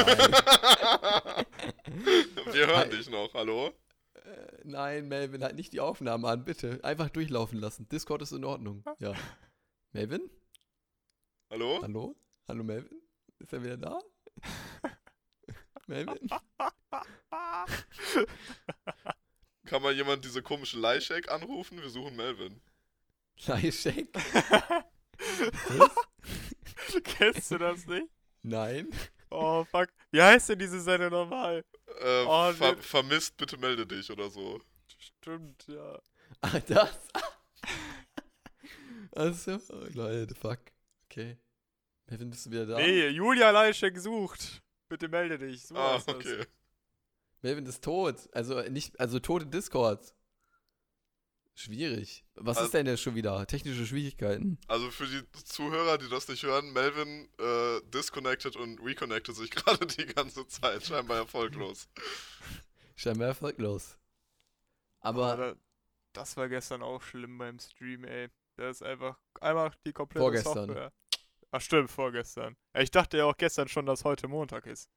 Wir 2.52 2.66
hören 2.66 2.76
Hi. 2.76 2.88
dich 2.90 3.10
noch, 3.10 3.34
hallo? 3.34 3.72
Äh, 4.14 4.46
Nein, 4.64 5.08
Melvin, 5.08 5.42
halt 5.42 5.56
nicht 5.56 5.72
die 5.72 5.80
Aufnahme 5.80 6.28
an, 6.28 6.44
bitte. 6.44 6.78
Einfach 6.84 7.08
durchlaufen 7.10 7.58
lassen. 7.58 7.88
Discord 7.88 8.22
ist 8.22 8.32
in 8.32 8.44
Ordnung. 8.44 8.84
Ja. 8.98 9.12
Melvin? 9.92 10.30
Hallo? 11.50 11.80
Hallo? 11.82 12.14
Hallo, 12.46 12.62
Melvin? 12.62 13.00
Ist 13.38 13.52
er 13.52 13.62
wieder 13.64 13.76
da? 13.76 14.00
Melvin? 15.86 16.28
Kann 19.64 19.82
mal 19.82 19.92
jemand 19.94 20.24
diese 20.24 20.42
komische 20.42 20.78
Leihshake 20.78 21.30
anrufen? 21.30 21.80
Wir 21.80 21.90
suchen 21.90 22.14
Melvin. 22.16 22.60
Leihshake? 25.18 25.90
Kennst 27.04 27.50
du 27.50 27.58
das 27.58 27.86
nicht? 27.86 28.08
Nein. 28.42 28.88
Oh, 29.30 29.64
fuck. 29.64 29.88
Wie 30.10 30.22
heißt 30.22 30.48
denn 30.50 30.58
diese 30.58 30.80
Seite 30.80 31.10
nochmal? 31.10 31.64
Äh, 32.00 32.24
Oh, 32.26 32.52
ver 32.52 32.74
nee. 32.76 32.82
vermisst, 32.82 33.36
bitte 33.36 33.56
melde 33.58 33.86
dich 33.86 34.10
oder 34.10 34.30
so. 34.30 34.60
Stimmt, 34.98 35.66
ja. 35.68 36.00
Ah, 36.42 36.60
das? 36.66 36.98
Also, 39.12 39.58
oh, 39.70 39.86
Leute, 39.94 40.34
fuck. 40.34 40.60
Okay. 41.06 41.38
Melvin, 42.06 42.30
bist 42.30 42.46
du 42.46 42.50
wieder 42.50 42.66
da? 42.66 42.76
Nee, 42.76 43.08
Julia 43.08 43.50
Leischek 43.50 43.98
sucht. 43.98 44.62
Bitte 44.88 45.08
melde 45.08 45.38
dich. 45.38 45.66
So 45.66 45.74
Ah, 45.76 45.94
heißt 45.94 46.08
das. 46.08 46.14
okay. 46.16 46.44
Melvin 47.42 47.66
ist 47.66 47.82
tot. 47.82 48.28
Also, 48.32 48.60
nicht, 48.62 48.98
also 49.00 49.18
tot 49.18 49.42
in 49.42 49.50
Discord. 49.50 50.14
Schwierig. 51.58 52.24
Was 52.36 52.56
Also- 52.58 52.66
ist 52.66 52.74
denn 52.74 52.86
jetzt 52.86 53.02
schon 53.02 53.16
wieder? 53.16 53.44
Technische 53.46 53.84
Schwierigkeiten. 53.84 54.58
Also 54.68 54.92
für 54.92 55.06
die 55.08 55.22
Zuhörer, 55.44 55.98
die 55.98 56.08
das 56.08 56.28
nicht 56.28 56.44
hören, 56.44 56.72
Melvin 56.72 57.28
äh, 57.40 57.80
disconnected 57.90 58.54
und 58.54 58.78
reconnected 58.80 59.34
sich 59.34 59.50
gerade 59.80 59.84
die 59.86 60.06
ganze 60.06 60.46
Zeit. 60.46 60.84
Scheinbar 60.86 61.16
erfolglos. 61.16 61.88
Scheinbar 62.94 63.28
erfolglos. 63.28 63.98
Aber 65.00 65.32
Aber 65.32 65.54
da, 65.54 65.60
das 66.12 66.36
war 66.36 66.48
gestern 66.48 66.82
auch 66.82 67.02
schlimm 67.02 67.38
beim 67.38 67.58
Stream, 67.58 68.04
ey. 68.04 68.28
Da 68.56 68.70
ist 68.70 68.82
einfach 68.84 69.18
einmal 69.40 69.72
die 69.84 69.92
komplette 69.92 70.20
Vorgestern. 70.22 70.54
Software. 70.68 70.92
Ach 71.50 71.60
stimmt, 71.60 71.90
vorgestern. 71.90 72.56
Ich 72.74 72.90
dachte 72.92 73.16
ja 73.18 73.24
auch 73.24 73.36
gestern 73.36 73.66
schon, 73.68 73.86
dass 73.86 74.04
heute 74.04 74.28
Montag 74.28 74.66
ist. 74.66 74.88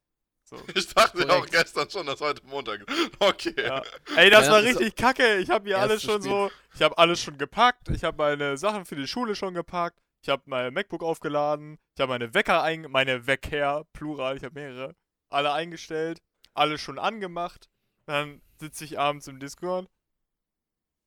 So. 0.52 0.58
Ich 0.76 0.93
dachte 0.93 1.20
ja 1.20 1.24
auch 1.30 1.36
Korrekt. 1.38 1.52
gestern 1.54 1.89
schon, 1.89 2.06
dass 2.06 2.20
heute 2.22 2.45
Montag 2.45 2.82
ist. 2.82 3.12
Okay. 3.20 3.54
Ja. 3.58 3.82
Ey, 4.18 4.30
das 4.30 4.45
Ja, 4.47 4.52
war 4.52 4.62
das 4.62 4.72
richtig 4.76 4.95
kacke. 4.95 5.38
Ich 5.38 5.49
habe 5.49 5.64
mir 5.64 5.72
erst 5.78 5.82
alles 5.84 6.04
schon 6.04 6.22
spät. 6.22 6.24
so, 6.32 6.52
ich 6.76 6.82
habe 6.82 6.97
alles 6.97 7.22
schon 7.22 7.38
gepackt. 7.38 7.88
Ich 7.89 8.04
habe 8.04 8.18
meine 8.18 8.58
Sachen 8.58 8.86
für 8.86 8.95
die 8.95 9.08
Schule 9.08 9.36
schon 9.36 9.54
gepackt. 9.54 9.97
Ich 10.22 10.30
habe 10.30 10.43
mein 10.45 10.74
MacBook 10.74 11.04
aufgeladen. 11.04 11.80
Ich 11.95 12.02
habe 12.02 12.12
meine 12.12 12.34
Wecker 12.34 12.62
ein, 12.62 12.82
meine 12.89 13.26
Wecker, 13.28 13.86
Plural, 13.93 14.38
ich 14.38 14.43
habe 14.43 14.60
mehrere, 14.60 14.95
alle 15.30 15.52
eingestellt, 15.54 16.22
alles 16.54 16.82
schon 16.82 16.99
angemacht. 16.99 17.70
Dann 18.06 18.41
sitze 18.60 18.84
ich 18.86 18.99
abends 18.99 19.28
im 19.28 19.39
Discord. 19.39 19.89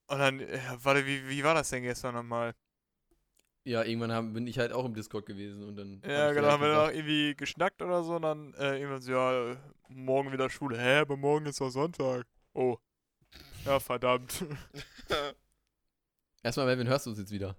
Und 0.07 0.19
dann, 0.19 0.41
äh, 0.41 0.59
warte, 0.83 1.07
wie, 1.07 1.29
wie 1.29 1.45
war 1.45 1.55
das 1.55 1.69
denn 1.71 1.83
gestern 1.83 2.15
nochmal? 2.15 2.55
Ja, 3.67 3.83
irgendwann 3.83 4.13
haben, 4.13 4.35
bin 4.35 4.47
ich 4.47 4.59
halt 4.59 4.73
auch 4.73 4.85
im 4.85 4.95
Discord 4.95 5.25
gewesen 5.25 5.67
und 5.67 5.77
dann. 5.77 6.03
Ja, 6.07 6.27
hab 6.29 6.35
genau, 6.35 6.49
haben 6.49 6.63
wir 6.63 6.69
dann 6.69 6.87
auch 6.87 6.93
irgendwie 6.93 7.35
geschnackt 7.35 7.81
oder 7.81 8.03
so 8.05 8.17
und 8.17 8.23
dann 8.23 8.53
äh, 8.55 8.79
irgendwann 8.79 9.01
so, 9.01 9.13
ja, 9.13 9.57
morgen 9.89 10.33
wieder 10.33 10.51
Schule. 10.51 10.79
Hä, 10.79 10.99
aber 10.99 11.17
morgen 11.17 11.47
ist 11.47 11.63
doch 11.63 11.71
Sonntag. 11.71 12.27
Oh. 12.53 12.77
Ja, 13.65 13.81
verdammt. 13.81 14.45
Erstmal, 16.43 16.67
Melvin, 16.67 16.89
hörst 16.89 17.07
du 17.07 17.11
uns 17.11 17.19
jetzt 17.19 17.33
wieder? 17.33 17.57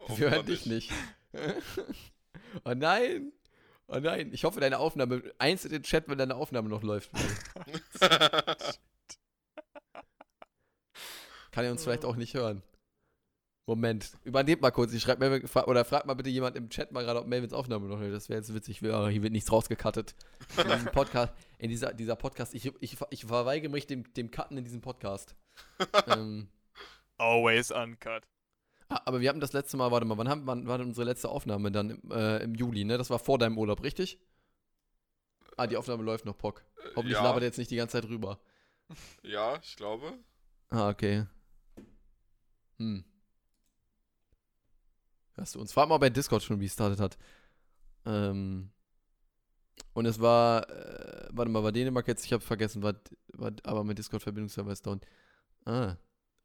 Oh, 0.00 0.18
Wir 0.18 0.30
hören 0.32 0.46
dich 0.46 0.66
nicht. 0.66 0.90
oh 2.64 2.74
nein. 2.74 3.32
Oh 3.86 4.00
nein. 4.00 4.32
Ich 4.32 4.42
hoffe, 4.42 4.58
deine 4.58 4.80
Aufnahme. 4.80 5.22
Eins 5.38 5.64
in 5.64 5.70
den 5.70 5.84
Chat, 5.84 6.08
wenn 6.08 6.18
deine 6.18 6.34
Aufnahme 6.34 6.68
noch 6.68 6.82
läuft. 6.82 7.12
Kann 11.52 11.64
er 11.64 11.70
uns 11.70 11.84
vielleicht 11.84 12.04
auch 12.04 12.16
nicht 12.16 12.34
hören. 12.34 12.64
Moment. 13.68 14.12
Übernehmt 14.24 14.62
mal 14.62 14.70
kurz. 14.70 14.94
Ich 14.94 15.02
schreib 15.02 15.18
Melvin, 15.18 15.46
oder 15.66 15.84
fragt 15.84 16.06
mal 16.06 16.14
bitte 16.14 16.30
jemand 16.30 16.56
im 16.56 16.70
Chat 16.70 16.90
mal 16.90 17.04
gerade, 17.04 17.20
ob 17.20 17.26
Melvins 17.26 17.52
Aufnahme 17.52 17.86
noch 17.86 18.00
läuft. 18.00 18.14
Das 18.14 18.30
wäre 18.30 18.38
jetzt 18.38 18.54
witzig. 18.54 18.80
Wir- 18.80 19.08
Hier 19.08 19.22
wird 19.22 19.34
nichts 19.34 19.52
rausgekattet. 19.52 20.14
In 20.56 20.70
diesem 20.70 20.86
Podcast. 20.92 21.34
In 21.58 21.68
dieser, 21.68 21.92
dieser 21.92 22.16
Podcast. 22.16 22.54
Ich, 22.54 22.64
ich, 22.80 22.96
ich 23.10 23.24
verweigere 23.26 23.70
mich 23.70 23.86
dem, 23.86 24.10
dem 24.14 24.30
Cutten 24.30 24.56
in 24.56 24.64
diesem 24.64 24.80
Podcast. 24.80 25.36
ähm, 26.06 26.48
Always 27.18 27.70
uncut. 27.70 28.22
Ah, 28.88 29.02
aber 29.04 29.20
wir 29.20 29.28
hatten 29.28 29.40
das 29.40 29.52
letzte 29.52 29.76
Mal, 29.76 29.90
warte 29.90 30.06
mal, 30.06 30.16
wann, 30.16 30.30
haben, 30.30 30.46
wann 30.46 30.66
war 30.66 30.78
denn 30.78 30.86
unsere 30.86 31.04
letzte 31.04 31.28
Aufnahme 31.28 31.70
dann 31.70 31.90
im, 31.90 32.10
äh, 32.10 32.38
im 32.42 32.54
Juli, 32.54 32.86
ne? 32.86 32.96
Das 32.96 33.10
war 33.10 33.18
vor 33.18 33.36
deinem 33.38 33.58
Urlaub, 33.58 33.82
richtig? 33.82 34.18
Ah, 35.58 35.66
die 35.66 35.76
Aufnahme 35.76 36.02
läuft 36.04 36.24
noch, 36.24 36.38
Pock. 36.38 36.64
Hoffentlich 36.96 37.18
ja, 37.18 37.22
labert 37.22 37.42
er 37.42 37.48
jetzt 37.48 37.58
nicht 37.58 37.70
die 37.70 37.76
ganze 37.76 38.00
Zeit 38.00 38.08
rüber. 38.08 38.40
ja, 39.22 39.58
ich 39.62 39.76
glaube. 39.76 40.14
Ah, 40.70 40.88
okay. 40.88 41.26
Hm. 42.78 43.04
Hörst 45.38 45.54
du 45.54 45.60
uns? 45.60 45.72
Frag 45.72 45.88
mal 45.88 45.98
bei 45.98 46.10
Discord 46.10 46.42
schon, 46.42 46.60
wie 46.60 46.66
es 46.66 46.72
startet 46.72 46.98
hat. 46.98 47.16
Ähm. 48.04 48.70
Und 49.92 50.06
es 50.06 50.20
war, 50.20 50.68
äh, 50.68 51.28
warte 51.30 51.50
mal, 51.50 51.62
war 51.62 51.70
Dänemark 51.70 52.08
jetzt, 52.08 52.24
ich 52.24 52.32
habe 52.32 52.42
vergessen, 52.42 52.82
war, 52.82 52.94
war, 53.34 53.52
aber 53.62 53.84
mein 53.84 53.94
Discord-Verbindungsserver 53.94 54.72
ist 54.72 54.84
down. 54.84 55.00
Ah. 55.64 55.96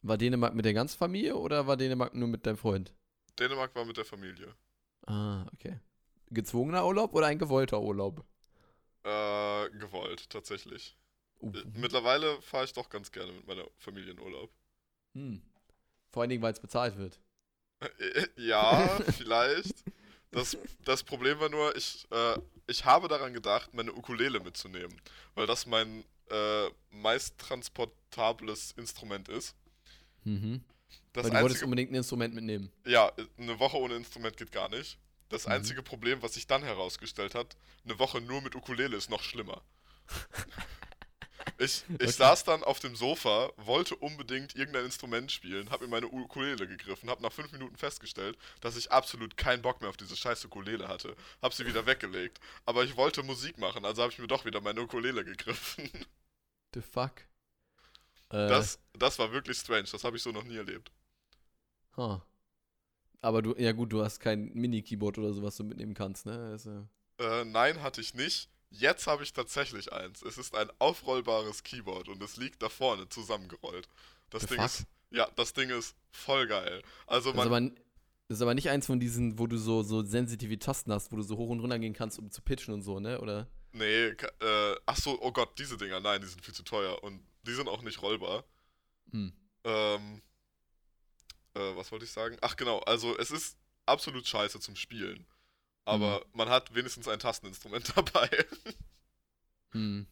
War 0.04 0.18
Dänemark 0.18 0.54
mit 0.54 0.66
der 0.66 0.74
ganzen 0.74 0.98
Familie 0.98 1.36
oder 1.36 1.66
war 1.66 1.76
Dänemark 1.76 2.14
nur 2.14 2.28
mit 2.28 2.46
deinem 2.46 2.58
Freund? 2.58 2.94
Dänemark 3.40 3.74
war 3.74 3.86
mit 3.86 3.98
der 3.98 4.06
Familie. 4.06 4.54
Ah, 5.08 5.48
okay. 5.54 5.80
Gezwungener 6.30 6.86
Urlaub 6.86 7.16
oder 7.16 7.28
ein 7.28 7.40
gewollter 7.40 7.82
Urlaub? 7.82 8.24
Äh, 9.04 9.70
gewollt, 9.72 10.30
tatsächlich. 10.30 10.96
Uh. 11.42 11.52
Äh, 11.52 11.64
Mittlerweile 11.74 12.40
fahre 12.42 12.66
ich 12.66 12.74
doch 12.74 12.90
ganz 12.90 13.12
gerne 13.12 13.32
mit 13.32 13.48
meiner 13.48 13.66
Familie 13.78 14.12
in 14.12 14.20
Urlaub. 14.20 14.52
Hm. 15.14 15.42
Vor 16.12 16.22
allen 16.22 16.30
Dingen, 16.30 16.44
weil 16.44 16.54
es 16.54 16.60
bezahlt 16.60 16.98
wird. 16.98 17.20
Ja, 18.38 19.00
vielleicht. 19.18 19.84
Das, 20.32 20.58
das 20.84 21.04
Problem 21.04 21.40
war 21.40 21.50
nur, 21.50 21.76
ich, 21.76 22.08
äh, 22.12 22.38
ich 22.68 22.84
habe 22.86 23.08
daran 23.08 23.34
gedacht, 23.34 23.74
meine 23.74 23.94
Ukulele 23.94 24.40
mitzunehmen, 24.40 25.00
weil 25.36 25.46
das 25.46 25.66
mein 25.68 26.04
äh, 26.32 26.70
meist 26.90 27.38
transportables 27.38 28.72
Instrument 28.78 29.30
ist. 29.30 29.56
Mhm. 30.24 30.64
Das 31.12 31.26
weil 31.26 31.32
du 31.32 31.42
wolltest 31.42 31.64
unbedingt 31.64 31.92
ein 31.92 31.96
Instrument 31.96 32.34
mitnehmen. 32.34 32.72
ja, 32.86 33.12
eine 33.38 33.60
Woche 33.60 33.78
ohne 33.78 33.96
Instrument 33.96 34.36
geht 34.38 34.52
gar 34.52 34.70
nicht. 34.70 34.98
Das 35.30 35.46
Mhm. 35.46 35.52
einzige 35.54 35.84
Problem, 35.84 36.22
was 36.22 36.34
sich 36.34 36.48
dann 36.48 36.64
herausgestellt 36.64 37.36
hat, 37.36 37.56
eine 37.86 38.00
Woche 38.00 38.20
nur 38.22 38.42
mit 38.42 38.56
Ukulele 38.56 38.98
ist 38.98 39.10
noch 39.10 39.22
schlimmer. 39.22 39.62
Ich, 41.58 41.86
ich 42.00 42.12
Okay. 42.12 42.16
saß 42.16 42.44
dann 42.46 42.64
auf 42.64 42.80
dem 42.80 42.96
Sofa, 42.96 43.52
wollte 43.58 43.96
unbedingt 43.96 44.56
irgendein 44.56 44.86
Instrument 44.86 45.32
spielen, 45.32 45.70
habe 45.72 45.86
in 45.86 45.92
meine 45.92 46.08
Ukulele 46.08 46.68
gegriffen, 46.68 47.10
habe 47.10 47.22
nach 47.24 47.32
fünf 47.34 47.52
Minuten 47.52 47.76
festgestellt, 47.78 48.38
dass 48.62 48.78
ich 48.78 48.92
absolut 48.92 49.38
keinen 49.38 49.62
Bock 49.62 49.82
mehr 49.82 49.90
auf 49.90 49.98
diese 49.98 50.16
scheiß 50.16 50.46
Ukulele 50.46 50.88
hatte. 50.88 51.16
Habe 51.42 51.54
sie 51.56 51.66
wieder 51.68 51.86
weggelegt. 51.86 52.40
Aber 52.66 52.84
ich 52.84 52.98
wollte 52.98 53.24
Musik 53.24 53.58
machen, 53.58 53.86
also 53.86 54.02
habe 54.04 54.12
ich 54.14 54.20
mir 54.20 54.28
doch 54.28 54.46
wieder 54.46 54.62
meine 54.62 54.82
Ukulele 54.82 55.24
gegriffen. 55.26 55.90
The 56.74 56.82
fuck? 56.82 57.26
Äh, 58.32 58.66
Das, 58.66 58.80
das 58.94 59.20
war 59.20 59.32
wirklich 59.34 59.58
strange, 59.58 59.90
das 59.92 60.04
habe 60.06 60.16
ich 60.18 60.24
so 60.24 60.32
noch 60.32 60.44
nie 60.46 60.56
erlebt. 60.58 60.92
huh. 61.98 62.20
Aber 63.22 63.42
du, 63.42 63.56
ja 63.58 63.72
gut, 63.72 63.92
du 63.94 64.04
hast 64.04 64.20
kein 64.20 64.52
Mini-Keyboard 64.54 65.18
oder 65.18 65.34
sowas 65.34 65.56
du 65.58 65.64
mitnehmen 65.64 65.94
kannst, 65.94 66.26
ne? 66.26 66.38
Also, 66.52 66.88
Äh, 67.20 67.44
nein, 67.46 67.82
hatte 67.82 68.02
ich 68.02 68.14
nicht. 68.14 68.50
Jetzt 68.76 69.06
habe 69.08 69.24
ich 69.24 69.34
tatsächlich 69.34 69.94
eins. 69.94 70.24
Es 70.24 70.38
ist 70.38 70.56
ein 70.56 70.70
aufrollbares 70.80 71.64
Keyboard 71.64 72.10
und 72.10 72.22
es 72.24 72.38
liegt 72.38 72.62
da 72.62 72.70
vorne 72.70 73.08
zusammengerollt. 73.08 73.88
Das 74.30 74.42
The 74.42 74.48
Ding 74.50 74.58
fuck? 74.58 74.66
ist, 74.66 74.86
ja, 75.12 75.30
das 75.36 75.54
Ding 75.54 75.70
ist 75.70 75.96
voll 76.12 76.48
geil. 76.48 76.82
Also 77.06 77.32
das, 77.32 77.46
ist 77.46 77.50
man, 77.50 77.68
aber, 77.68 77.76
das 78.28 78.38
ist 78.38 78.42
aber 78.42 78.56
nicht 78.56 78.70
eins 78.70 78.88
von 78.88 79.00
diesen, 79.00 79.38
wo 79.38 79.46
du 79.46 79.58
so, 79.58 79.84
so 79.84 80.04
sensitive 80.04 80.58
Tasten 80.58 80.92
hast, 80.92 81.12
wo 81.12 81.18
du 81.18 81.22
so 81.22 81.38
hoch 81.38 81.50
und 81.50 81.60
runter 81.60 81.78
gehen 81.78 81.94
kannst, 81.94 82.18
um 82.18 82.32
zu 82.32 82.42
pitchen 82.42 82.74
und 82.74 82.82
so, 82.82 83.00
ne? 83.00 83.22
Oder? 83.22 83.48
nee, 83.74 84.06
äh, 84.06 84.76
ach 84.86 84.98
so, 84.98 85.20
oh 85.22 85.32
Gott, 85.32 85.58
diese 85.60 85.78
Dinger, 85.78 86.00
nein, 86.00 86.22
die 86.22 86.28
sind 86.28 86.44
viel 86.44 86.54
zu 86.54 86.64
teuer 86.64 87.04
und 87.04 87.22
die 87.44 87.54
sind 87.54 87.68
auch 87.68 87.82
nicht 87.82 88.02
rollbar. 88.02 88.46
Hm. 89.12 89.34
Ähm, 89.66 90.22
äh, 91.56 91.76
was 91.76 91.92
wollte 91.92 92.06
ich 92.06 92.12
sagen? 92.12 92.38
Ach 92.42 92.56
genau, 92.56 92.80
also 92.80 93.18
es 93.18 93.32
ist 93.32 93.58
absolut 93.86 94.28
scheiße 94.28 94.60
zum 94.60 94.76
Spielen. 94.76 95.26
Aber 95.86 96.20
Mhm. 96.20 96.38
man 96.38 96.50
hat 96.50 96.74
wenigstens 96.74 97.08
ein 97.08 97.20
Tasteninstrument 97.20 97.92
dabei. 97.98 98.30
Hm. 99.72 100.08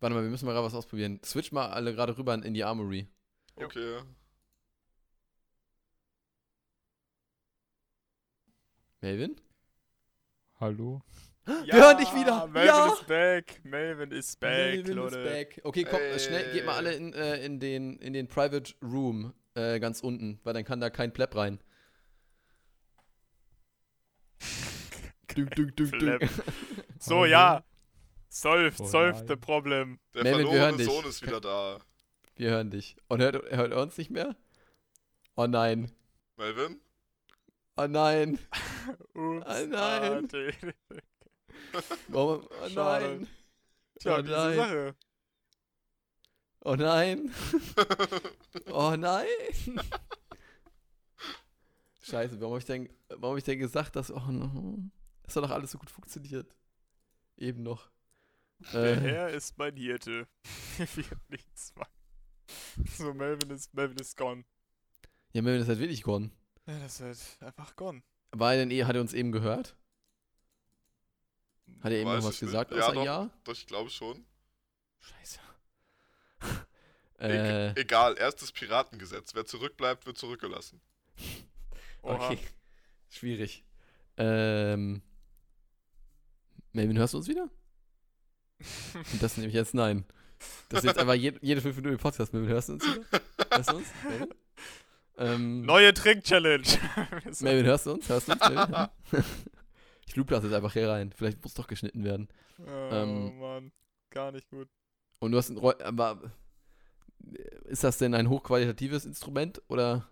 Warte 0.00 0.14
mal, 0.14 0.22
wir 0.22 0.30
müssen 0.30 0.46
mal 0.46 0.52
gerade 0.52 0.66
was 0.66 0.74
ausprobieren. 0.74 1.20
Switch 1.24 1.52
mal 1.52 1.68
alle 1.70 1.94
gerade 1.94 2.16
rüber 2.16 2.34
in 2.34 2.54
die 2.54 2.64
Armory. 2.64 3.06
Okay. 3.56 4.00
Melvin? 9.00 9.36
Hallo? 10.60 11.02
Wir 11.44 11.74
hören 11.74 11.98
dich 11.98 12.14
wieder. 12.14 12.46
Melvin 12.46 12.66
Ja. 12.68 12.92
ist 12.92 13.06
back. 13.08 13.60
Melvin 13.64 14.10
ist 14.12 14.38
back, 14.38 14.74
Melvin 14.76 14.94
Leute. 14.96 15.18
is 15.18 15.24
back. 15.30 15.60
Okay, 15.64 15.84
komm, 15.84 16.00
äh, 16.00 16.18
schnell, 16.20 16.52
geht 16.52 16.64
mal 16.64 16.72
Ey. 16.72 16.78
alle 16.78 16.92
in, 16.94 17.12
äh, 17.14 17.44
in, 17.44 17.58
den, 17.58 17.98
in 17.98 18.12
den 18.12 18.28
Private 18.28 18.72
Room 18.80 19.32
äh, 19.54 19.80
ganz 19.80 20.00
unten, 20.00 20.38
weil 20.44 20.54
dann 20.54 20.64
kann 20.64 20.80
da 20.80 20.88
kein 20.88 21.12
Pleb 21.12 21.34
rein. 21.34 21.58
Dunk, 25.34 25.54
dunk, 25.54 25.76
dunk, 25.76 25.76
dunk. 25.76 25.90
Pleb. 25.92 26.30
So, 26.98 27.14
Hallo? 27.16 27.24
ja. 27.26 27.64
Solved, 28.28 28.80
Oh 28.80 28.86
solved 28.86 29.18
nein. 29.18 29.26
the 29.28 29.36
problem. 29.36 29.98
Der 30.14 30.22
Melvin, 30.22 30.46
verlorene. 30.46 30.84
Sohn 30.84 31.04
ist 31.04 31.22
wieder 31.22 31.40
da. 31.40 31.78
Wir 32.36 32.50
hören 32.50 32.70
dich. 32.70 32.96
Und 33.08 33.20
hört, 33.20 33.34
hört 33.50 33.72
er 33.72 33.82
uns 33.82 33.98
nicht 33.98 34.10
mehr? 34.10 34.36
Oh 35.36 35.46
nein. 35.46 35.90
Melvin? 36.36 36.80
Oh 37.76 37.86
nein. 37.86 38.38
Ups, 39.14 39.46
Ah, 39.46 39.62
nein. 39.66 40.28
Party. 40.28 40.52
Oh, 42.12 42.42
oh 42.62 42.68
nein. 42.74 43.28
Tja, 44.00 44.18
Oh 44.18 44.22
diese 44.22 44.32
nein. 44.34 44.56
Sache. 44.56 44.94
Oh 46.64 46.74
nein. 46.76 47.34
Oh 48.70 48.94
nein. 48.96 49.26
Scheiße, 52.02 52.40
warum 52.40 52.52
habe 52.54 52.58
ich, 52.60 52.66
denn- 52.66 52.88
warum 53.08 53.30
hab 53.34 53.38
ich 53.38 53.44
denn 53.44 53.58
gesagt, 53.58 53.96
dass. 53.96 54.10
Oh 54.10 54.20
no. 54.28 54.78
Das 55.22 55.36
hat 55.36 55.44
doch 55.44 55.50
alles 55.50 55.70
so 55.70 55.78
gut 55.78 55.90
funktioniert. 55.90 56.54
Eben 57.36 57.62
noch. 57.62 57.90
Der 58.72 58.96
Äh, 58.96 59.00
Herr 59.00 59.28
ist 59.30 59.56
mein 59.58 59.76
Hirte. 59.76 60.28
Wird 60.78 61.30
nichts 61.30 61.74
machen. 61.74 61.90
So, 62.96 63.12
Melvin 63.14 63.50
ist, 63.50 63.72
Melvin 63.74 63.98
ist 63.98 64.16
gone. 64.16 64.44
ja, 65.32 65.42
Melvin 65.42 65.62
ist 65.62 65.68
halt 65.68 65.78
wirklich 65.78 66.02
gone. 66.02 66.30
Ja, 66.66 66.78
das 66.78 67.00
ist 67.00 67.40
halt 67.40 67.42
einfach 67.58 67.74
gone. 67.76 68.02
War 68.32 68.52
er 68.52 68.58
denn 68.58 68.70
eh, 68.70 68.84
hat 68.84 68.94
er 68.94 69.00
uns 69.00 69.14
eben 69.14 69.32
gehört? 69.32 69.76
Hat 71.80 71.90
er 71.92 71.98
eben 71.98 72.10
noch 72.12 72.22
was 72.22 72.38
gesagt, 72.40 72.70
Ja, 72.72 72.78
außer 72.86 72.94
doch. 72.94 73.04
ja? 73.04 73.30
Doch, 73.44 73.52
ich 73.52 73.66
glaube 73.66 73.90
schon. 73.90 74.24
Scheiße. 75.00 75.38
E 77.18 77.26
äh, 77.28 77.80
egal, 77.80 78.18
erstes 78.18 78.50
Piratengesetz. 78.50 79.32
Wer 79.36 79.46
zurückbleibt, 79.46 80.06
wird 80.06 80.18
zurückgelassen. 80.18 80.80
Okay. 82.02 82.36
Schwierig. 83.10 83.64
Ähm. 84.16 85.02
Melvin, 86.72 86.98
hörst 86.98 87.14
du 87.14 87.18
uns 87.18 87.28
wieder? 87.28 87.48
Und 89.12 89.22
das 89.22 89.36
nehme 89.36 89.48
ich 89.48 89.54
jetzt 89.54 89.74
nein. 89.74 90.04
Das 90.68 90.80
ist 90.80 90.86
jetzt 90.86 90.98
einfach 90.98 91.14
je, 91.14 91.34
jede 91.40 91.60
fünf 91.60 91.76
Minuten 91.76 91.98
Podcast. 91.98 92.32
Melvin, 92.32 92.50
hörst 92.50 92.68
du 92.68 92.72
uns 92.74 92.84
wieder? 92.84 93.20
Hörst 93.50 93.70
du 93.70 93.76
uns? 93.76 93.86
Melvin? 94.08 94.34
Ähm, 95.18 95.62
Neue 95.62 95.92
Trick-Challenge. 95.92 96.66
Melvin, 97.40 97.66
hörst 97.66 97.86
du 97.86 97.92
uns? 97.92 98.08
Hörst 98.08 98.28
du 98.28 98.32
uns? 98.32 98.48
Melvin? 98.48 98.88
ich 100.06 100.16
loop 100.16 100.28
das 100.28 100.44
jetzt 100.44 100.54
einfach 100.54 100.72
hier 100.72 100.88
rein. 100.88 101.12
Vielleicht 101.14 101.42
muss 101.42 101.54
doch 101.54 101.66
geschnitten 101.66 102.04
werden. 102.04 102.28
oh 102.58 102.88
Ähm, 102.90 103.38
Mann, 103.38 103.72
gar 104.10 104.32
nicht 104.32 104.48
gut. 104.48 104.68
Und 105.20 105.32
du 105.32 105.38
hast 105.38 105.50
ein 105.50 105.58
aber 105.58 106.32
ist 107.64 107.84
das 107.84 107.98
denn 107.98 108.14
ein 108.14 108.28
hochqualitatives 108.28 109.04
Instrument 109.04 109.62
oder? 109.68 110.08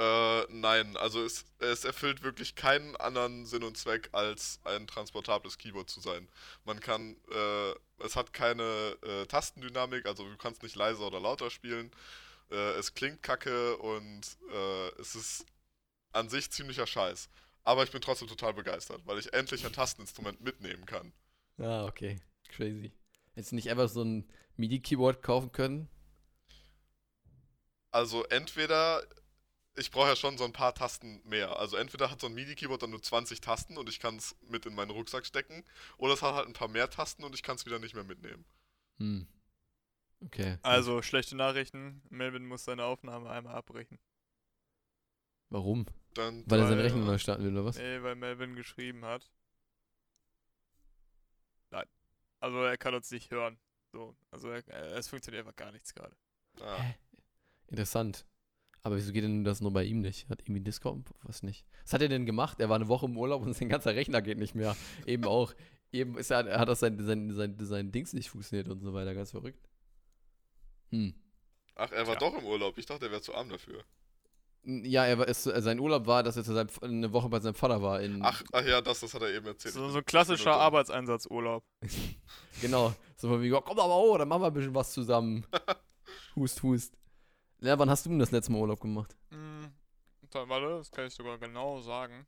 Äh, 0.00 0.46
nein, 0.48 0.96
also 0.96 1.22
es, 1.22 1.44
es 1.58 1.84
erfüllt 1.84 2.22
wirklich 2.22 2.54
keinen 2.54 2.96
anderen 2.96 3.44
Sinn 3.44 3.62
und 3.62 3.76
Zweck, 3.76 4.08
als 4.12 4.58
ein 4.64 4.86
transportables 4.86 5.58
Keyboard 5.58 5.90
zu 5.90 6.00
sein. 6.00 6.26
Man 6.64 6.80
kann, 6.80 7.16
äh, 7.30 7.74
es 8.02 8.16
hat 8.16 8.32
keine 8.32 8.96
äh, 9.02 9.26
Tastendynamik, 9.26 10.06
also 10.06 10.24
du 10.24 10.34
kannst 10.38 10.62
nicht 10.62 10.74
leiser 10.74 11.06
oder 11.06 11.20
lauter 11.20 11.50
spielen. 11.50 11.90
Äh, 12.50 12.78
es 12.78 12.94
klingt 12.94 13.22
kacke 13.22 13.76
und 13.76 14.22
äh, 14.50 14.88
es 14.98 15.14
ist 15.14 15.44
an 16.12 16.30
sich 16.30 16.50
ziemlicher 16.50 16.86
Scheiß. 16.86 17.28
Aber 17.64 17.82
ich 17.82 17.90
bin 17.90 18.00
trotzdem 18.00 18.28
total 18.28 18.54
begeistert, 18.54 19.02
weil 19.04 19.18
ich 19.18 19.34
endlich 19.34 19.66
ein 19.66 19.72
Tasteninstrument 19.74 20.40
mitnehmen 20.40 20.86
kann. 20.86 21.12
Ah, 21.58 21.84
okay. 21.84 22.18
Crazy. 22.48 22.90
Hättest 23.34 23.52
du 23.52 23.56
nicht 23.56 23.68
einfach 23.70 23.90
so 23.90 24.02
ein 24.02 24.26
MIDI-Keyboard 24.56 25.22
kaufen 25.22 25.52
können? 25.52 25.90
Also 27.90 28.24
entweder, 28.24 29.02
ich 29.80 29.90
brauche 29.90 30.08
ja 30.08 30.16
schon 30.16 30.38
so 30.38 30.44
ein 30.44 30.52
paar 30.52 30.74
Tasten 30.74 31.20
mehr. 31.28 31.58
Also 31.58 31.76
entweder 31.76 32.10
hat 32.10 32.20
so 32.20 32.26
ein 32.26 32.34
MIDI-Keyboard 32.34 32.82
dann 32.82 32.90
nur 32.90 33.02
20 33.02 33.40
Tasten 33.40 33.76
und 33.78 33.88
ich 33.88 33.98
kann 33.98 34.16
es 34.16 34.36
mit 34.48 34.66
in 34.66 34.74
meinen 34.74 34.90
Rucksack 34.90 35.26
stecken. 35.26 35.64
Oder 35.96 36.14
es 36.14 36.22
hat 36.22 36.34
halt 36.34 36.46
ein 36.46 36.52
paar 36.52 36.68
mehr 36.68 36.88
Tasten 36.90 37.24
und 37.24 37.34
ich 37.34 37.42
kann 37.42 37.56
es 37.56 37.66
wieder 37.66 37.78
nicht 37.78 37.94
mehr 37.94 38.04
mitnehmen. 38.04 38.44
Hm. 38.98 39.26
Okay. 40.22 40.58
Also, 40.62 41.00
schlechte 41.00 41.34
Nachrichten. 41.34 42.02
Melvin 42.10 42.44
muss 42.46 42.64
seine 42.64 42.84
Aufnahme 42.84 43.30
einmal 43.30 43.54
abbrechen. 43.54 43.98
Warum? 45.48 45.86
Dann 46.14 46.44
Weil 46.46 46.60
er 46.60 46.66
seine 46.66 46.76
Weil- 46.76 46.84
Rechnung 46.84 47.06
neu 47.06 47.16
starten 47.18 47.42
will, 47.44 47.52
oder 47.52 47.64
was? 47.64 47.76
Nee, 47.78 48.02
weil 48.02 48.14
Melvin 48.16 48.54
geschrieben 48.54 49.04
hat. 49.06 49.30
Nein. 51.70 51.86
Also, 52.40 52.62
er 52.62 52.76
kann 52.76 52.94
uns 52.94 53.10
nicht 53.10 53.30
hören. 53.30 53.58
So, 53.92 54.14
also, 54.30 54.50
er, 54.50 54.66
es 54.96 55.08
funktioniert 55.08 55.46
einfach 55.46 55.56
gar 55.56 55.72
nichts 55.72 55.94
gerade. 55.94 56.14
ah, 56.60 56.76
Hä? 56.82 56.94
Interessant. 57.68 58.26
Aber 58.82 58.96
wieso 58.96 59.12
geht 59.12 59.24
denn 59.24 59.44
das 59.44 59.60
nur 59.60 59.72
bei 59.72 59.84
ihm 59.84 60.00
nicht? 60.00 60.28
Hat 60.28 60.40
irgendwie 60.42 60.60
Discord? 60.60 61.04
Was 61.22 61.42
nicht? 61.42 61.66
Was 61.84 61.92
hat 61.92 62.02
er 62.02 62.08
denn 62.08 62.24
gemacht? 62.24 62.60
Er 62.60 62.68
war 62.68 62.76
eine 62.76 62.88
Woche 62.88 63.06
im 63.06 63.16
Urlaub 63.16 63.42
und 63.42 63.54
sein 63.54 63.68
ganzer 63.68 63.94
Rechner 63.94 64.22
geht 64.22 64.38
nicht 64.38 64.54
mehr. 64.54 64.76
Eben 65.06 65.24
auch. 65.24 65.52
Eben 65.92 66.16
ist 66.16 66.30
er, 66.30 66.58
hat 66.58 66.68
das 66.68 66.80
sein, 66.80 66.98
sein, 67.04 67.34
sein, 67.34 67.56
sein 67.58 67.92
Dings 67.92 68.12
nicht 68.12 68.30
funktioniert 68.30 68.68
und 68.68 68.80
so 68.80 68.94
weiter. 68.94 69.14
Ganz 69.14 69.32
verrückt. 69.32 69.68
Hm. 70.90 71.14
Ach, 71.74 71.92
er 71.92 72.06
war 72.06 72.18
Tja. 72.18 72.30
doch 72.30 72.38
im 72.38 72.46
Urlaub. 72.46 72.78
Ich 72.78 72.86
dachte, 72.86 73.06
er 73.06 73.10
wäre 73.10 73.22
zu 73.22 73.34
arm 73.34 73.48
dafür. 73.48 73.84
Ja, 74.62 75.06
er 75.06 75.18
war, 75.18 75.28
es, 75.28 75.44
sein 75.44 75.80
Urlaub 75.80 76.06
war, 76.06 76.22
dass 76.22 76.36
er 76.36 76.44
zu 76.44 76.52
seinem, 76.52 76.68
eine 76.82 77.12
Woche 77.12 77.28
bei 77.30 77.40
seinem 77.40 77.54
Vater 77.54 77.80
war. 77.80 78.02
In, 78.02 78.22
Ach, 78.22 78.42
ach 78.52 78.64
ja, 78.64 78.82
das, 78.82 79.00
das 79.00 79.14
hat 79.14 79.22
er 79.22 79.32
eben 79.32 79.46
erzählt. 79.46 79.74
So, 79.74 79.88
so 79.88 79.98
ein 79.98 80.04
klassischer. 80.04 80.52
Arbeitseinsatzurlaub. 80.52 81.64
Genau. 82.60 82.92
So 83.16 83.40
wie, 83.40 83.48
ja, 83.48 83.60
komm 83.62 83.76
doch 83.76 83.88
mal 83.88 83.94
hoch, 83.94 84.18
dann 84.18 84.28
machen 84.28 84.42
wir 84.42 84.48
ein 84.48 84.52
bisschen 84.52 84.74
was 84.74 84.92
zusammen. 84.92 85.46
hust, 86.36 86.62
hust. 86.62 86.99
Ja, 87.62 87.78
wann 87.78 87.90
hast 87.90 88.06
du 88.06 88.10
denn 88.10 88.18
das 88.18 88.30
letzte 88.30 88.52
Mal 88.52 88.62
Urlaub 88.62 88.80
gemacht? 88.80 89.14
Hm, 89.30 89.70
da, 90.30 90.48
warte, 90.48 90.78
das 90.78 90.90
kann 90.90 91.06
ich 91.06 91.14
sogar 91.14 91.36
genau 91.36 91.80
sagen. 91.80 92.26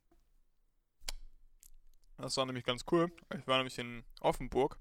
Das 2.17 2.37
war 2.37 2.45
nämlich 2.45 2.63
ganz 2.63 2.85
cool. 2.91 3.11
Ich 3.35 3.47
war 3.47 3.57
nämlich 3.57 3.79
in 3.79 4.03
Offenburg 4.21 4.77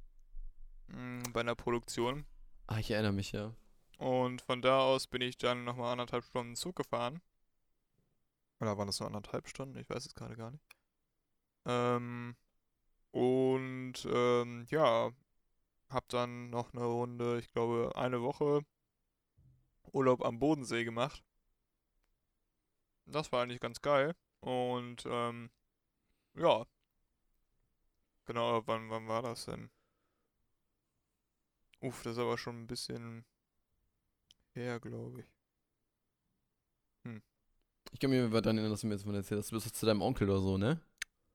hm, 0.89 1.23
bei 1.33 1.41
einer 1.41 1.55
Produktion. 1.55 2.27
Ah, 2.67 2.79
ich 2.79 2.91
erinnere 2.91 3.15
mich, 3.15 3.33
ja. 3.33 3.55
Und 3.97 4.43
von 4.43 4.61
da 4.61 4.81
aus 4.81 5.07
bin 5.07 5.23
ich 5.23 5.39
dann 5.39 5.65
nochmal 5.65 5.93
anderthalb 5.93 6.25
Stunden 6.25 6.55
Zug 6.55 6.77
gefahren. 6.77 7.23
Oder 8.61 8.77
waren 8.77 8.87
das 8.87 9.01
nur 9.01 9.07
anderthalb 9.07 9.49
Stunden? 9.49 9.79
Ich 9.79 9.89
weiß 9.89 10.05
es 10.05 10.15
gerade 10.15 10.37
gar 10.37 10.51
nicht. 10.51 10.65
Ähm, 11.65 12.37
und 13.11 13.95
ähm, 14.05 14.67
ja, 14.69 15.13
hab 15.89 16.09
dann 16.11 16.51
noch 16.51 16.75
eine 16.75 16.85
Runde, 16.85 17.39
ich 17.39 17.51
glaube 17.53 17.93
eine 17.95 18.21
Woche 18.21 18.63
Urlaub 19.93 20.25
am 20.25 20.39
Bodensee 20.39 20.85
gemacht. 20.85 21.23
Das 23.07 23.33
war 23.33 23.43
eigentlich 23.43 23.61
ganz 23.61 23.81
geil. 23.81 24.15
Und 24.41 25.05
ähm, 25.07 25.51
ja. 26.35 26.65
Genau, 28.27 28.63
wann, 28.67 28.89
wann 28.91 29.09
war 29.09 29.23
das 29.23 29.47
denn? 29.47 29.71
Uff, 31.81 32.03
das 32.03 32.13
ist 32.13 32.19
aber 32.19 32.39
schon 32.39 32.63
ein 32.63 32.67
bisschen 32.69 33.25
her, 34.55 34.79
glaube 34.79 35.21
ich. 35.21 35.27
Ich 37.93 38.01
kann 38.01 38.11
mir 38.11 38.29
daran 38.29 38.57
erinnern, 38.57 38.73
dass 38.73 38.81
du 38.81 38.87
mir 38.87 38.95
jetzt 38.95 39.05
von 39.05 39.15
erzählt 39.15 39.39
hast. 39.41 39.51
Du 39.53 39.57
bist 39.57 39.77
zu 39.77 39.87
deinem 39.87 40.01
Onkel 40.01 40.29
oder 40.29 40.41
so, 40.41 40.57
ne? 40.57 40.81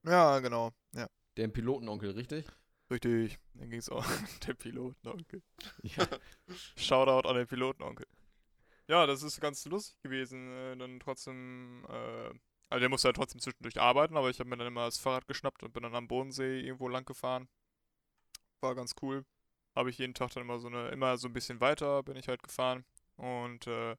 Ja, 0.04 0.40
genau. 0.40 0.72
Ja, 0.94 1.08
Der 1.38 1.48
Pilotenonkel, 1.50 2.12
richtig? 2.12 2.46
richtig. 2.90 3.38
Dann 3.54 3.70
ging 3.70 3.80
es 3.80 3.90
auch 3.90 4.04
der 4.48 4.54
Pilotenonkel. 4.56 5.44
Ja. 5.84 6.08
Shoutout 6.76 7.28
an 7.30 7.36
den 7.36 7.48
Pilotenonkel. 7.48 8.08
Ja, 8.88 9.06
das 9.06 9.22
ist 9.24 9.40
ganz 9.42 9.66
lustig 9.66 10.00
gewesen. 10.02 10.52
Äh, 10.54 10.78
dann 10.78 11.00
trotzdem, 11.00 11.86
äh, 11.90 12.30
also 12.70 12.80
der 12.80 12.90
musste 12.90 13.08
halt 13.08 13.18
trotzdem 13.18 13.42
zwischendurch 13.42 13.80
arbeiten, 13.80 14.18
aber 14.18 14.30
ich 14.30 14.40
habe 14.40 14.50
mir 14.50 14.58
dann 14.58 14.68
immer 14.68 14.86
das 14.86 14.98
Fahrrad 14.98 15.28
geschnappt 15.28 15.64
und 15.64 15.74
bin 15.74 15.84
dann 15.84 15.96
am 15.96 16.08
Bodensee 16.08 16.60
irgendwo 16.62 16.88
lang 16.88 17.06
gefahren. 17.06 17.48
War 18.62 18.76
ganz 18.76 18.96
cool. 19.02 19.26
Habe 19.76 19.90
ich 19.90 19.98
jeden 20.00 20.14
Tag 20.14 20.32
dann 20.32 20.44
immer 20.44 20.60
so 20.60 20.68
eine, 20.68 20.90
immer 20.90 21.18
so 21.18 21.28
ein 21.28 21.34
bisschen 21.34 21.60
weiter 21.62 22.02
bin 22.04 22.16
ich 22.18 22.28
halt 22.28 22.42
gefahren. 22.44 22.86
Und 23.18 23.68
äh, 23.68 23.96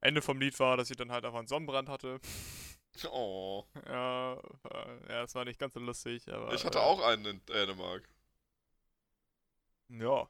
Ende 0.00 0.22
vom 0.22 0.40
Lied 0.40 0.58
war, 0.60 0.76
dass 0.76 0.90
ich 0.90 0.96
dann 0.96 1.12
halt 1.12 1.24
einfach 1.24 1.38
einen 1.38 1.48
Sonnenbrand 1.48 1.88
hatte. 1.88 2.20
Oh, 3.10 3.64
Ja, 3.88 4.34
äh, 4.70 5.08
ja, 5.12 5.22
es 5.24 5.34
war 5.34 5.44
nicht 5.44 5.58
ganz 5.58 5.74
so 5.74 5.80
lustig, 5.80 6.32
aber. 6.32 6.54
ich 6.54 6.64
hatte 6.64 6.78
äh, 6.78 6.82
auch 6.82 7.00
einen 7.00 7.26
in 7.26 7.46
Dänemark. 7.46 8.08
Ja, 9.88 10.28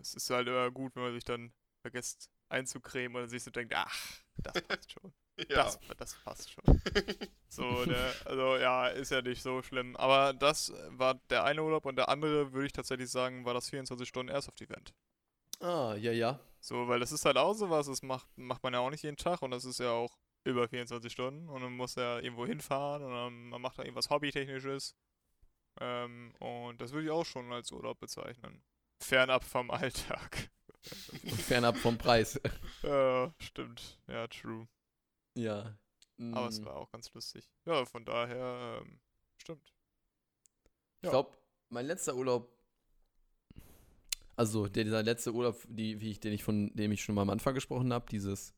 es 0.00 0.14
ist 0.14 0.30
halt 0.30 0.48
immer 0.48 0.70
gut, 0.70 0.94
wenn 0.96 1.02
man 1.02 1.12
sich 1.14 1.24
dann 1.24 1.52
vergisst 1.82 2.30
einzucremen 2.48 3.22
und 3.22 3.28
sich 3.28 3.42
so 3.42 3.50
denkt, 3.50 3.74
ach, 3.74 3.96
das 4.36 4.62
passt 4.62 4.92
schon. 4.92 5.12
Ja. 5.48 5.64
Das, 5.64 5.78
das 5.98 6.14
passt 6.24 6.50
schon. 6.50 6.80
So, 7.48 7.86
ne, 7.86 8.12
also 8.26 8.56
ja, 8.56 8.88
ist 8.88 9.10
ja 9.10 9.22
nicht 9.22 9.40
so 9.42 9.62
schlimm. 9.62 9.96
Aber 9.96 10.34
das 10.34 10.74
war 10.88 11.14
der 11.30 11.44
eine 11.44 11.62
Urlaub 11.62 11.86
und 11.86 11.96
der 11.96 12.10
andere, 12.10 12.52
würde 12.52 12.66
ich 12.66 12.72
tatsächlich 12.72 13.08
sagen, 13.08 13.46
war 13.46 13.54
das 13.54 13.70
24 13.70 14.06
Stunden 14.06 14.30
Airsoft-Event. 14.30 14.92
Ah, 15.60 15.94
ja, 15.94 16.12
ja. 16.12 16.38
So, 16.60 16.86
weil 16.88 17.00
das 17.00 17.12
ist 17.12 17.24
halt 17.24 17.38
auch 17.38 17.54
sowas, 17.54 17.86
das 17.86 18.02
macht, 18.02 18.26
macht 18.36 18.62
man 18.62 18.74
ja 18.74 18.80
auch 18.80 18.90
nicht 18.90 19.04
jeden 19.04 19.16
Tag 19.16 19.40
und 19.40 19.52
das 19.52 19.64
ist 19.64 19.78
ja 19.78 19.90
auch 19.90 20.18
über 20.44 20.68
24 20.68 21.10
Stunden 21.10 21.48
und 21.48 21.62
man 21.62 21.72
muss 21.72 21.94
ja 21.94 22.18
irgendwo 22.18 22.46
hinfahren 22.46 23.02
und 23.02 23.12
dann, 23.12 23.48
man 23.48 23.62
macht 23.62 23.78
da 23.78 23.84
irgendwas 23.84 24.10
Hobbytechnisches. 24.10 24.94
Ähm, 25.80 26.34
und 26.40 26.80
das 26.80 26.92
würde 26.92 27.06
ich 27.06 27.10
auch 27.10 27.24
schon 27.24 27.52
als 27.52 27.72
Urlaub 27.72 27.98
bezeichnen. 28.00 28.62
Fernab 29.00 29.44
vom 29.44 29.70
Alltag. 29.70 30.50
Fernab 31.46 31.76
vom 31.78 31.98
Preis. 31.98 32.40
Ja, 32.82 33.34
stimmt. 33.38 33.98
Ja, 34.06 34.26
true. 34.28 34.66
ja. 35.34 35.76
Aber 36.30 36.48
es 36.48 36.62
Mm, 36.62 36.64
war 36.64 36.76
auch 36.76 36.90
ganz 36.92 37.12
lustig. 37.14 37.50
Ja, 37.66 37.84
von 37.84 38.04
daher, 38.04 38.82
ähm, 38.82 39.00
stimmt. 39.38 39.72
Ich 41.02 41.08
ja. 41.08 41.10
glaube, 41.10 41.36
mein 41.70 41.86
letzter 41.86 42.14
Urlaub. 42.14 42.52
Also, 44.36 44.68
der, 44.68 44.84
dieser 44.84 45.02
letzte 45.02 45.32
Urlaub, 45.32 45.56
die, 45.68 46.00
wie 46.00 46.10
ich, 46.10 46.20
den 46.20 46.32
ich 46.32 46.44
von 46.44 46.70
dem 46.74 46.92
ich 46.92 47.02
schon 47.02 47.14
mal 47.14 47.22
am 47.22 47.30
Anfang 47.30 47.54
gesprochen 47.54 47.92
habe, 47.92 48.06
dieses 48.10 48.54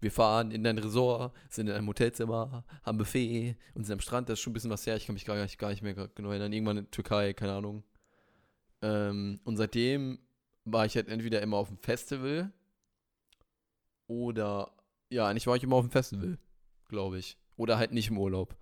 wir 0.00 0.12
fahren 0.12 0.50
in 0.52 0.64
dein 0.64 0.78
Resort, 0.78 1.34
sind 1.50 1.68
in 1.68 1.74
einem 1.74 1.88
Hotelzimmer, 1.88 2.64
haben 2.84 2.98
Buffet 2.98 3.56
und 3.74 3.84
sind 3.84 3.94
am 3.94 4.00
Strand, 4.00 4.28
das 4.28 4.34
ist 4.38 4.42
schon 4.42 4.52
ein 4.52 4.54
bisschen 4.54 4.70
was 4.70 4.86
her, 4.86 4.96
ich 4.96 5.06
kann 5.06 5.14
mich 5.14 5.24
gar 5.26 5.36
nicht, 5.42 5.58
gar 5.58 5.70
nicht 5.70 5.82
mehr 5.82 5.94
genau 5.94 6.30
erinnern. 6.30 6.52
Irgendwann 6.52 6.78
in 6.78 6.90
Türkei, 6.90 7.34
keine 7.34 7.54
Ahnung. 7.54 7.84
Ähm, 8.82 9.40
und 9.44 9.56
seitdem 9.56 10.18
war 10.66 10.84
ich 10.84 10.96
halt 10.96 11.08
entweder 11.08 11.40
immer 11.40 11.56
auf 11.56 11.68
dem 11.68 11.78
Festival 11.78 12.52
oder, 14.08 14.72
ja, 15.10 15.26
eigentlich 15.26 15.46
war 15.46 15.56
ich 15.56 15.62
immer 15.62 15.76
auf 15.76 15.86
dem 15.86 15.90
Festival, 15.90 16.38
glaube 16.88 17.18
ich. 17.18 17.38
Oder 17.56 17.78
halt 17.78 17.92
nicht 17.92 18.08
im 18.08 18.18
Urlaub. 18.18 18.56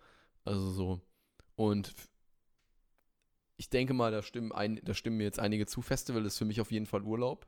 Also 0.44 0.70
so. 0.70 1.00
Und 1.56 1.94
ich 3.56 3.70
denke 3.70 3.94
mal, 3.94 4.12
da 4.12 4.22
stimmen, 4.22 4.52
ein, 4.52 4.80
da 4.84 4.94
stimmen 4.94 5.16
mir 5.16 5.24
jetzt 5.24 5.40
einige 5.40 5.66
zu. 5.66 5.82
Festival 5.82 6.24
ist 6.24 6.38
für 6.38 6.44
mich 6.44 6.60
auf 6.60 6.70
jeden 6.70 6.86
Fall 6.86 7.02
Urlaub. 7.02 7.46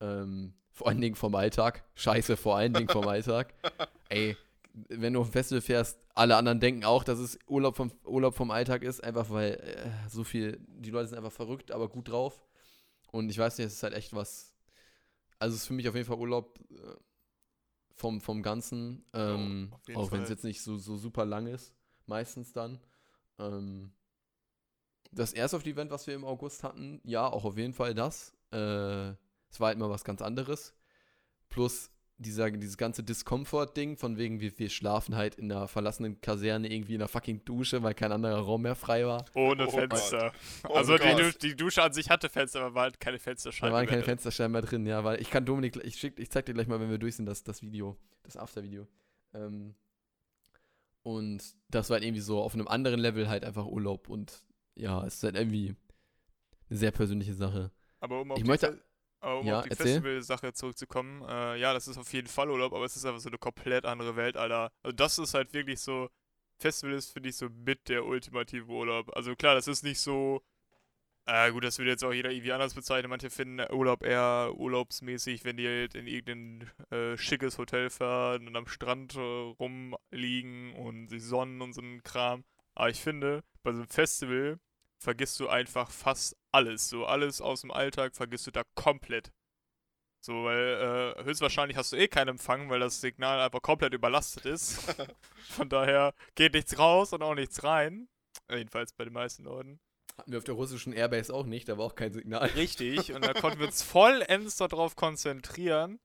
Ähm, 0.00 0.54
vor 0.72 0.88
allen 0.88 1.00
Dingen 1.00 1.14
vom 1.14 1.34
Alltag. 1.34 1.84
Scheiße, 1.94 2.36
vor 2.36 2.56
allen 2.56 2.74
Dingen 2.74 2.88
vom 2.88 3.06
Alltag. 3.06 3.54
Ey, 4.08 4.36
wenn 4.88 5.12
du 5.12 5.20
auf 5.20 5.28
ein 5.28 5.32
Festival 5.32 5.62
fährst, 5.62 5.98
alle 6.14 6.36
anderen 6.36 6.60
denken 6.60 6.84
auch, 6.84 7.04
dass 7.04 7.18
es 7.18 7.38
Urlaub 7.46 7.76
vom, 7.76 7.92
Urlaub 8.04 8.34
vom 8.34 8.50
Alltag 8.50 8.82
ist, 8.82 9.02
einfach 9.02 9.30
weil 9.30 9.52
äh, 9.54 10.08
so 10.08 10.24
viel, 10.24 10.60
die 10.66 10.90
Leute 10.90 11.08
sind 11.08 11.18
einfach 11.18 11.32
verrückt, 11.32 11.72
aber 11.72 11.88
gut 11.88 12.10
drauf. 12.10 12.42
Und 13.12 13.30
ich 13.30 13.38
weiß 13.38 13.58
nicht, 13.58 13.66
es 13.66 13.74
ist 13.74 13.82
halt 13.82 13.94
echt 13.94 14.14
was. 14.14 14.54
Also 15.38 15.54
es 15.54 15.62
ist 15.62 15.66
für 15.66 15.74
mich 15.74 15.88
auf 15.88 15.94
jeden 15.94 16.06
Fall 16.06 16.18
Urlaub 16.18 16.58
äh, 16.70 16.96
vom, 17.94 18.20
vom 18.20 18.42
Ganzen. 18.42 19.04
Ähm, 19.12 19.68
auf 19.72 19.88
jeden 19.88 20.00
auch 20.00 20.12
wenn 20.12 20.22
es 20.22 20.28
jetzt 20.28 20.44
nicht 20.44 20.62
so, 20.62 20.76
so 20.78 20.96
super 20.96 21.24
lang 21.24 21.46
ist, 21.46 21.74
meistens 22.06 22.52
dann. 22.52 22.80
Ähm, 23.38 23.92
das 25.12 25.32
Airsoft-Event, 25.32 25.90
was 25.90 26.06
wir 26.06 26.14
im 26.14 26.24
August 26.24 26.62
hatten, 26.62 27.00
ja, 27.04 27.26
auch 27.26 27.44
auf 27.44 27.56
jeden 27.56 27.72
Fall 27.72 27.94
das. 27.94 28.34
Äh, 28.52 29.10
es 29.50 29.60
war 29.60 29.68
halt 29.68 29.78
mal 29.78 29.90
was 29.90 30.04
ganz 30.04 30.20
anderes. 30.22 30.74
Plus 31.48 31.90
dieser, 32.18 32.50
dieses 32.50 32.78
ganze 32.78 33.02
Discomfort-Ding, 33.02 33.98
von 33.98 34.16
wegen, 34.16 34.40
wir, 34.40 34.58
wir 34.58 34.70
schlafen 34.70 35.16
halt 35.16 35.34
in 35.34 35.52
einer 35.52 35.68
verlassenen 35.68 36.20
Kaserne 36.20 36.72
irgendwie 36.72 36.94
in 36.94 37.00
einer 37.02 37.08
fucking 37.08 37.44
Dusche, 37.44 37.82
weil 37.82 37.92
kein 37.94 38.10
anderer 38.10 38.38
Raum 38.40 38.62
mehr 38.62 38.74
frei 38.74 39.06
war. 39.06 39.24
Ohne 39.34 39.66
Oh 39.66 39.70
Fenster. 39.70 40.32
Oh 40.68 40.74
also 40.74 40.96
die. 40.96 41.14
Du 41.14 41.30
die 41.32 41.54
Dusche 41.56 41.82
an 41.82 41.92
sich 41.92 42.08
hatte 42.08 42.28
Fenster, 42.30 42.60
aber 42.62 42.74
war 42.74 42.82
halt 42.84 43.00
keine 43.00 43.18
Da 43.18 43.22
Fensterscheibe. 43.24 43.72
waren 43.72 43.86
keine. 43.86 44.02
Fensterscheiben 44.02 44.52
mehr 44.52 44.62
drin, 44.62 44.86
ja, 44.86 45.04
weil 45.04 45.20
ich 45.20 45.28
kann 45.30 45.44
Dominik, 45.44 45.76
ich, 45.84 45.96
schick, 45.96 46.18
ich 46.18 46.30
zeig 46.30 46.46
dir 46.46 46.54
gleich 46.54 46.66
mal, 46.68 46.80
wenn 46.80 46.88
wir 46.90 46.98
durch 46.98 47.16
sind, 47.16 47.26
das, 47.26 47.44
das 47.44 47.60
Video, 47.60 47.96
das 48.22 48.36
After-Video. 48.38 48.86
Ähm, 49.34 49.74
Und 51.02 51.42
das 51.68 51.90
war 51.90 51.96
halt 51.96 52.04
irgendwie 52.04 52.20
so 52.22 52.40
auf 52.42 52.54
einem 52.54 52.66
anderen 52.68 52.98
Level 53.00 53.28
halt 53.28 53.44
einfach 53.44 53.66
Urlaub. 53.66 54.08
Und 54.08 54.42
ja, 54.74 55.04
es 55.06 55.16
ist 55.16 55.22
halt 55.22 55.36
irgendwie 55.36 55.74
eine 56.68 56.78
sehr 56.78 56.90
persönliche 56.90 57.34
Sache. 57.34 57.70
Aber 58.00 58.20
um 58.22 58.32
auf 58.32 58.38
Ich 58.38 58.44
die, 58.44 58.48
möchte- 58.48 58.82
aber 59.26 59.40
um 59.40 59.48
Ja, 59.48 59.66
auf 59.66 59.68
die. 59.76 59.76
Festival-Sache 59.76 60.52
zurückzukommen, 60.54 61.22
äh, 61.28 61.56
ja, 61.58 61.72
das 61.74 61.88
ist 61.88 61.98
auf 61.98 62.12
jeden 62.12 62.28
Fall 62.28 62.50
Urlaub, 62.50 62.72
aber 62.72 62.84
es 62.84 62.96
ist 62.96 63.04
einfach 63.04 63.20
so 63.20 63.28
eine 63.28 63.38
komplett 63.38 63.84
andere 63.86 64.16
Welt, 64.16 64.36
Alter. 64.36 64.72
Also 64.82 64.94
das 64.96 65.18
ist 65.18 65.34
halt 65.34 65.52
wirklich 65.54 65.80
so, 65.80 66.08
Festival 66.58 66.94
ist, 66.94 67.12
finde 67.12 67.28
ich, 67.30 67.36
so 67.36 67.48
mit 67.50 67.88
der 67.88 68.04
ultimative 68.06 68.66
Urlaub. 68.70 69.14
Also 69.16 69.34
klar, 69.36 69.54
das 69.54 69.68
ist 69.68 69.84
nicht 69.84 70.00
so, 70.00 70.42
äh, 71.26 71.50
gut, 71.52 71.64
das 71.64 71.78
würde 71.78 71.90
jetzt 71.90 72.04
auch 72.04 72.12
jeder 72.12 72.30
irgendwie 72.30 72.52
anders 72.52 72.74
bezeichnen. 72.74 73.10
Manche 73.10 73.30
finden 73.30 73.60
Urlaub 73.72 74.02
eher 74.04 74.52
urlaubsmäßig, 74.56 75.44
wenn 75.44 75.56
die 75.56 75.66
halt 75.66 75.94
in 75.94 76.06
irgendein 76.06 76.70
äh, 76.90 77.16
schickes 77.18 77.58
Hotel 77.58 77.90
fahren 77.90 78.46
und 78.48 78.56
am 78.56 78.68
Strand 78.68 79.16
äh, 79.16 79.20
rumliegen 79.20 80.74
und 80.76 81.08
sich 81.08 81.24
sonnen 81.24 81.62
und 81.62 81.72
so 81.74 81.80
einen 81.82 82.02
Kram. 82.04 82.44
Aber 82.74 82.90
ich 82.90 83.00
finde, 83.00 83.42
bei 83.62 83.72
so 83.72 83.78
einem 83.80 83.88
Festival 83.88 84.58
vergisst 84.98 85.38
du 85.40 85.48
einfach 85.48 85.90
fast 85.90 86.36
alles. 86.52 86.88
So 86.88 87.06
alles 87.06 87.40
aus 87.40 87.62
dem 87.62 87.70
Alltag 87.70 88.16
vergisst 88.16 88.46
du 88.46 88.50
da 88.50 88.62
komplett. 88.74 89.32
So, 90.20 90.44
weil 90.44 91.14
äh, 91.18 91.24
höchstwahrscheinlich 91.24 91.76
hast 91.76 91.92
du 91.92 91.96
eh 91.96 92.08
keinen 92.08 92.30
Empfang, 92.30 92.68
weil 92.68 92.80
das 92.80 93.00
Signal 93.00 93.40
einfach 93.40 93.62
komplett 93.62 93.94
überlastet 93.94 94.44
ist. 94.44 94.80
Von 95.50 95.68
daher 95.68 96.14
geht 96.34 96.54
nichts 96.54 96.78
raus 96.78 97.12
und 97.12 97.22
auch 97.22 97.34
nichts 97.34 97.62
rein. 97.62 98.08
Jedenfalls 98.50 98.92
bei 98.92 99.04
den 99.04 99.12
meisten 99.12 99.44
Leuten. 99.44 99.78
Hatten 100.18 100.32
wir 100.32 100.38
auf 100.38 100.44
der 100.44 100.54
russischen 100.54 100.92
Airbase 100.92 101.32
auch 101.32 101.44
nicht, 101.44 101.68
da 101.68 101.78
war 101.78 101.84
auch 101.84 101.94
kein 101.94 102.12
Signal. 102.12 102.46
Richtig, 102.48 103.12
und 103.12 103.24
da 103.24 103.34
konnten 103.34 103.58
wir 103.58 103.66
uns 103.66 103.82
vollends 103.82 104.56
darauf 104.56 104.96
konzentrieren 104.96 106.00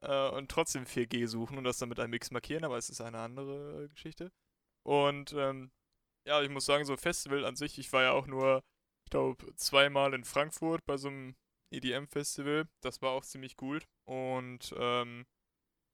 äh, 0.00 0.28
und 0.30 0.50
trotzdem 0.50 0.84
4G 0.84 1.26
suchen 1.26 1.58
und 1.58 1.64
das 1.64 1.78
dann 1.78 1.88
mit 1.88 1.98
einem 1.98 2.12
X 2.14 2.30
markieren, 2.30 2.64
aber 2.64 2.78
es 2.78 2.88
ist 2.88 3.00
eine 3.00 3.18
andere 3.18 3.88
Geschichte. 3.90 4.30
Und 4.84 5.32
ähm, 5.32 5.72
ja, 6.26 6.42
ich 6.42 6.50
muss 6.50 6.66
sagen, 6.66 6.84
so 6.84 6.96
Festival 6.96 7.44
an 7.44 7.56
sich, 7.56 7.78
ich 7.78 7.92
war 7.92 8.02
ja 8.02 8.12
auch 8.12 8.26
nur, 8.26 8.62
ich 9.04 9.10
glaube, 9.10 9.54
zweimal 9.56 10.14
in 10.14 10.24
Frankfurt 10.24 10.84
bei 10.86 10.96
so 10.96 11.08
einem 11.08 11.36
EDM-Festival. 11.70 12.68
Das 12.80 13.02
war 13.02 13.12
auch 13.12 13.24
ziemlich 13.24 13.56
gut. 13.56 13.86
Und 14.04 14.74
ähm, 14.78 15.26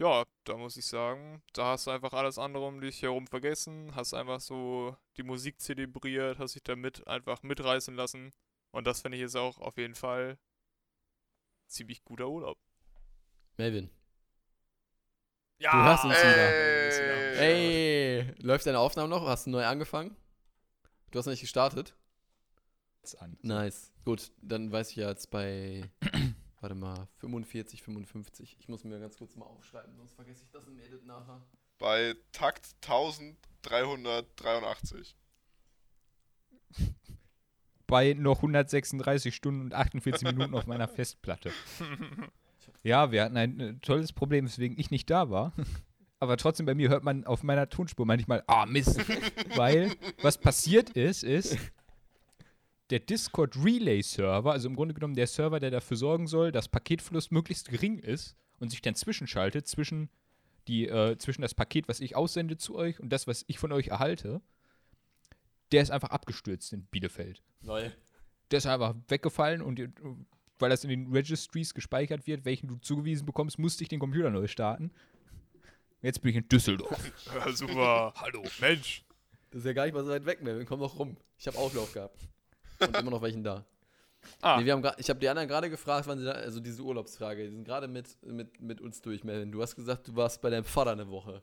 ja, 0.01 0.25
da 0.45 0.57
muss 0.57 0.77
ich 0.77 0.87
sagen, 0.87 1.43
da 1.53 1.73
hast 1.73 1.87
du 1.87 1.91
einfach 1.91 2.13
alles 2.13 2.39
andere 2.39 2.67
um 2.67 2.81
dich 2.81 3.03
herum 3.03 3.27
vergessen, 3.27 3.95
hast 3.95 4.15
einfach 4.15 4.41
so 4.41 4.97
die 5.17 5.23
Musik 5.23 5.61
zelebriert, 5.61 6.39
hast 6.39 6.55
dich 6.55 6.63
damit 6.63 7.07
einfach 7.07 7.43
mitreißen 7.43 7.95
lassen. 7.95 8.31
Und 8.73 8.87
das 8.87 9.03
finde 9.03 9.17
ich 9.17 9.23
jetzt 9.23 9.37
auch 9.37 9.59
auf 9.59 9.77
jeden 9.77 9.95
Fall 9.95 10.39
ziemlich 11.67 12.05
guter 12.05 12.29
Urlaub. 12.29 12.59
Melvin. 13.57 13.91
Ja, 15.61 15.73
Du 15.73 15.79
hörst 15.85 16.05
uns 16.05 16.15
wieder. 16.15 17.39
Ey. 17.39 18.21
Ey, 18.21 18.35
läuft 18.39 18.65
deine 18.67 18.79
Aufnahme 18.79 19.09
noch? 19.11 19.27
Hast 19.27 19.45
du 19.47 19.51
neu 19.51 19.65
angefangen? 19.67 20.17
Du 21.11 21.19
hast 21.19 21.27
noch 21.27 21.33
nicht 21.33 21.43
gestartet? 21.43 21.95
Jetzt 23.03 23.21
an. 23.21 23.37
Nice. 23.43 23.93
Gut, 24.07 24.33
dann 24.41 24.73
weiß 24.73 24.89
ich 24.91 24.97
ja 24.97 25.11
jetzt 25.11 25.31
bei, 25.31 25.91
warte 26.61 26.75
mal, 26.75 27.09
45, 27.19 27.83
55. 27.83 28.57
Ich 28.59 28.69
muss 28.69 28.85
mir 28.85 28.99
ganz 29.01 29.19
kurz 29.19 29.37
mal 29.37 29.45
aufschreiben, 29.45 29.95
sonst 29.97 30.15
vergesse 30.15 30.45
ich 30.45 30.51
das 30.51 30.67
im 30.67 30.79
Edit 30.79 31.05
nachher. 31.05 31.43
Bei 31.79 32.17
Takt 32.33 32.75
1383. 32.83 35.15
Bei 37.87 38.15
noch 38.15 38.39
136 38.39 39.35
Stunden 39.35 39.61
und 39.61 39.75
48 39.75 40.33
Minuten 40.33 40.55
auf 40.55 40.67
meiner 40.67 40.89
Festplatte. 40.89 41.53
Ja, 42.83 43.13
wir 43.13 43.23
hatten 43.25 43.37
ein 43.37 43.61
äh, 43.61 43.75
tolles 43.81 44.13
Problem, 44.13 44.47
weswegen 44.47 44.79
ich 44.79 44.91
nicht 44.91 45.11
da 45.11 45.31
war. 45.31 45.53
Aber 46.19 46.37
trotzdem 46.37 46.67
bei 46.67 46.75
mir 46.75 46.91
hört 46.91 47.03
man 47.03 47.25
auf 47.25 47.43
meiner 47.43 47.69
Tonspur 47.69 48.05
manchmal, 48.07 48.43
ah 48.47 48.67
Mist. 48.67 49.01
Weil 49.57 49.93
was 50.23 50.37
passiert 50.39 50.91
ist, 50.91 51.23
ist, 51.25 51.57
der 52.91 53.01
Discord 53.01 53.57
Relay 53.57 54.03
Server, 54.03 54.53
also 54.53 54.69
im 54.69 54.77
Grunde 54.77 54.95
genommen 54.95 55.15
der 55.15 55.27
Server, 55.27 55.61
der 55.61 55.71
dafür 55.71 55.97
sorgen 55.97 56.27
soll, 56.27 56.53
dass 56.53 56.69
Paketfluss 56.69 57.31
möglichst 57.31 57.69
gering 57.71 57.99
ist 57.99 58.37
und 58.59 58.71
sich 58.71 58.83
dann 58.83 58.95
zwischenschaltet 58.97 59.67
zwischen, 59.67 60.11
die, 60.69 60.89
äh, 60.89 61.17
zwischen 61.17 61.41
das 61.41 61.55
Paket, 61.55 61.89
was 61.89 62.01
ich 62.01 62.17
aussende 62.17 62.59
zu 62.59 62.75
euch 62.75 63.01
und 63.01 63.11
das, 63.11 63.27
was 63.27 63.45
ich 63.47 63.59
von 63.59 63.73
euch 63.73 63.89
erhalte, 63.89 64.43
der 65.73 65.83
ist 65.83 65.91
einfach 65.91 66.11
abgestürzt 66.11 66.73
in 66.73 66.85
Bielefeld. 66.87 67.43
Neu. 67.63 67.91
Der 68.51 68.59
ist 68.59 68.67
einfach 68.67 68.95
weggefallen 69.09 69.63
und 69.63 69.79
ihr- 69.79 69.93
weil 70.61 70.71
das 70.71 70.85
in 70.85 70.91
den 70.91 71.13
Registries 71.13 71.75
gespeichert 71.75 72.27
wird, 72.27 72.45
welchen 72.45 72.69
du 72.69 72.77
zugewiesen 72.77 73.27
bekommst, 73.27 73.59
musste 73.59 73.83
ich 73.83 73.89
den 73.89 74.01
Computer 74.01 74.31
neu 74.31 74.47
starten. 74.47 74.91
Jetzt 76.03 76.23
bin 76.23 76.31
ich 76.31 76.37
in 76.37 76.49
Düsseldorf. 76.49 76.99
Ja, 77.35 77.53
super. 77.53 78.15
Hallo. 78.17 78.43
Mensch. 78.61 79.05
Das 79.51 79.61
ist 79.61 79.67
ja 79.67 79.73
gar 79.73 79.85
nicht 79.85 79.95
mal 79.95 80.05
so 80.05 80.11
weit 80.11 80.25
weg, 80.25 80.43
Melvin. 80.43 80.67
Komm 80.67 80.81
doch 80.81 80.99
rum. 80.99 81.17
Ich 81.39 81.47
habe 81.47 81.59
Auflauf 81.59 81.93
gehabt. 81.93 82.19
Und 82.81 82.97
immer 82.97 83.11
noch 83.11 83.23
welchen 83.23 83.43
da. 83.43 83.65
Ah, 84.41 84.59
Nee, 84.59 84.67
wir 84.67 84.73
haben 84.73 84.87
ich 84.99 85.09
habe 85.09 85.19
die 85.19 85.29
anderen 85.29 85.49
gerade 85.49 85.71
gefragt, 85.71 86.07
wann 86.07 86.19
sie 86.19 86.25
da, 86.25 86.33
also 86.33 86.61
diese 86.61 86.83
Urlaubsfrage, 86.83 87.45
die 87.45 87.51
sind 87.51 87.65
gerade 87.65 87.89
mit, 87.89 88.17
mit, 88.25 88.61
mit 88.61 88.81
uns 88.81 89.01
durch, 89.01 89.25
Melvin. 89.25 89.51
Du 89.51 89.63
hast 89.63 89.77
gesagt, 89.77 90.09
du 90.09 90.17
warst 90.17 90.41
bei 90.41 90.51
deinem 90.51 90.65
Vater 90.65 90.93
eine 90.93 91.09
Woche. 91.09 91.43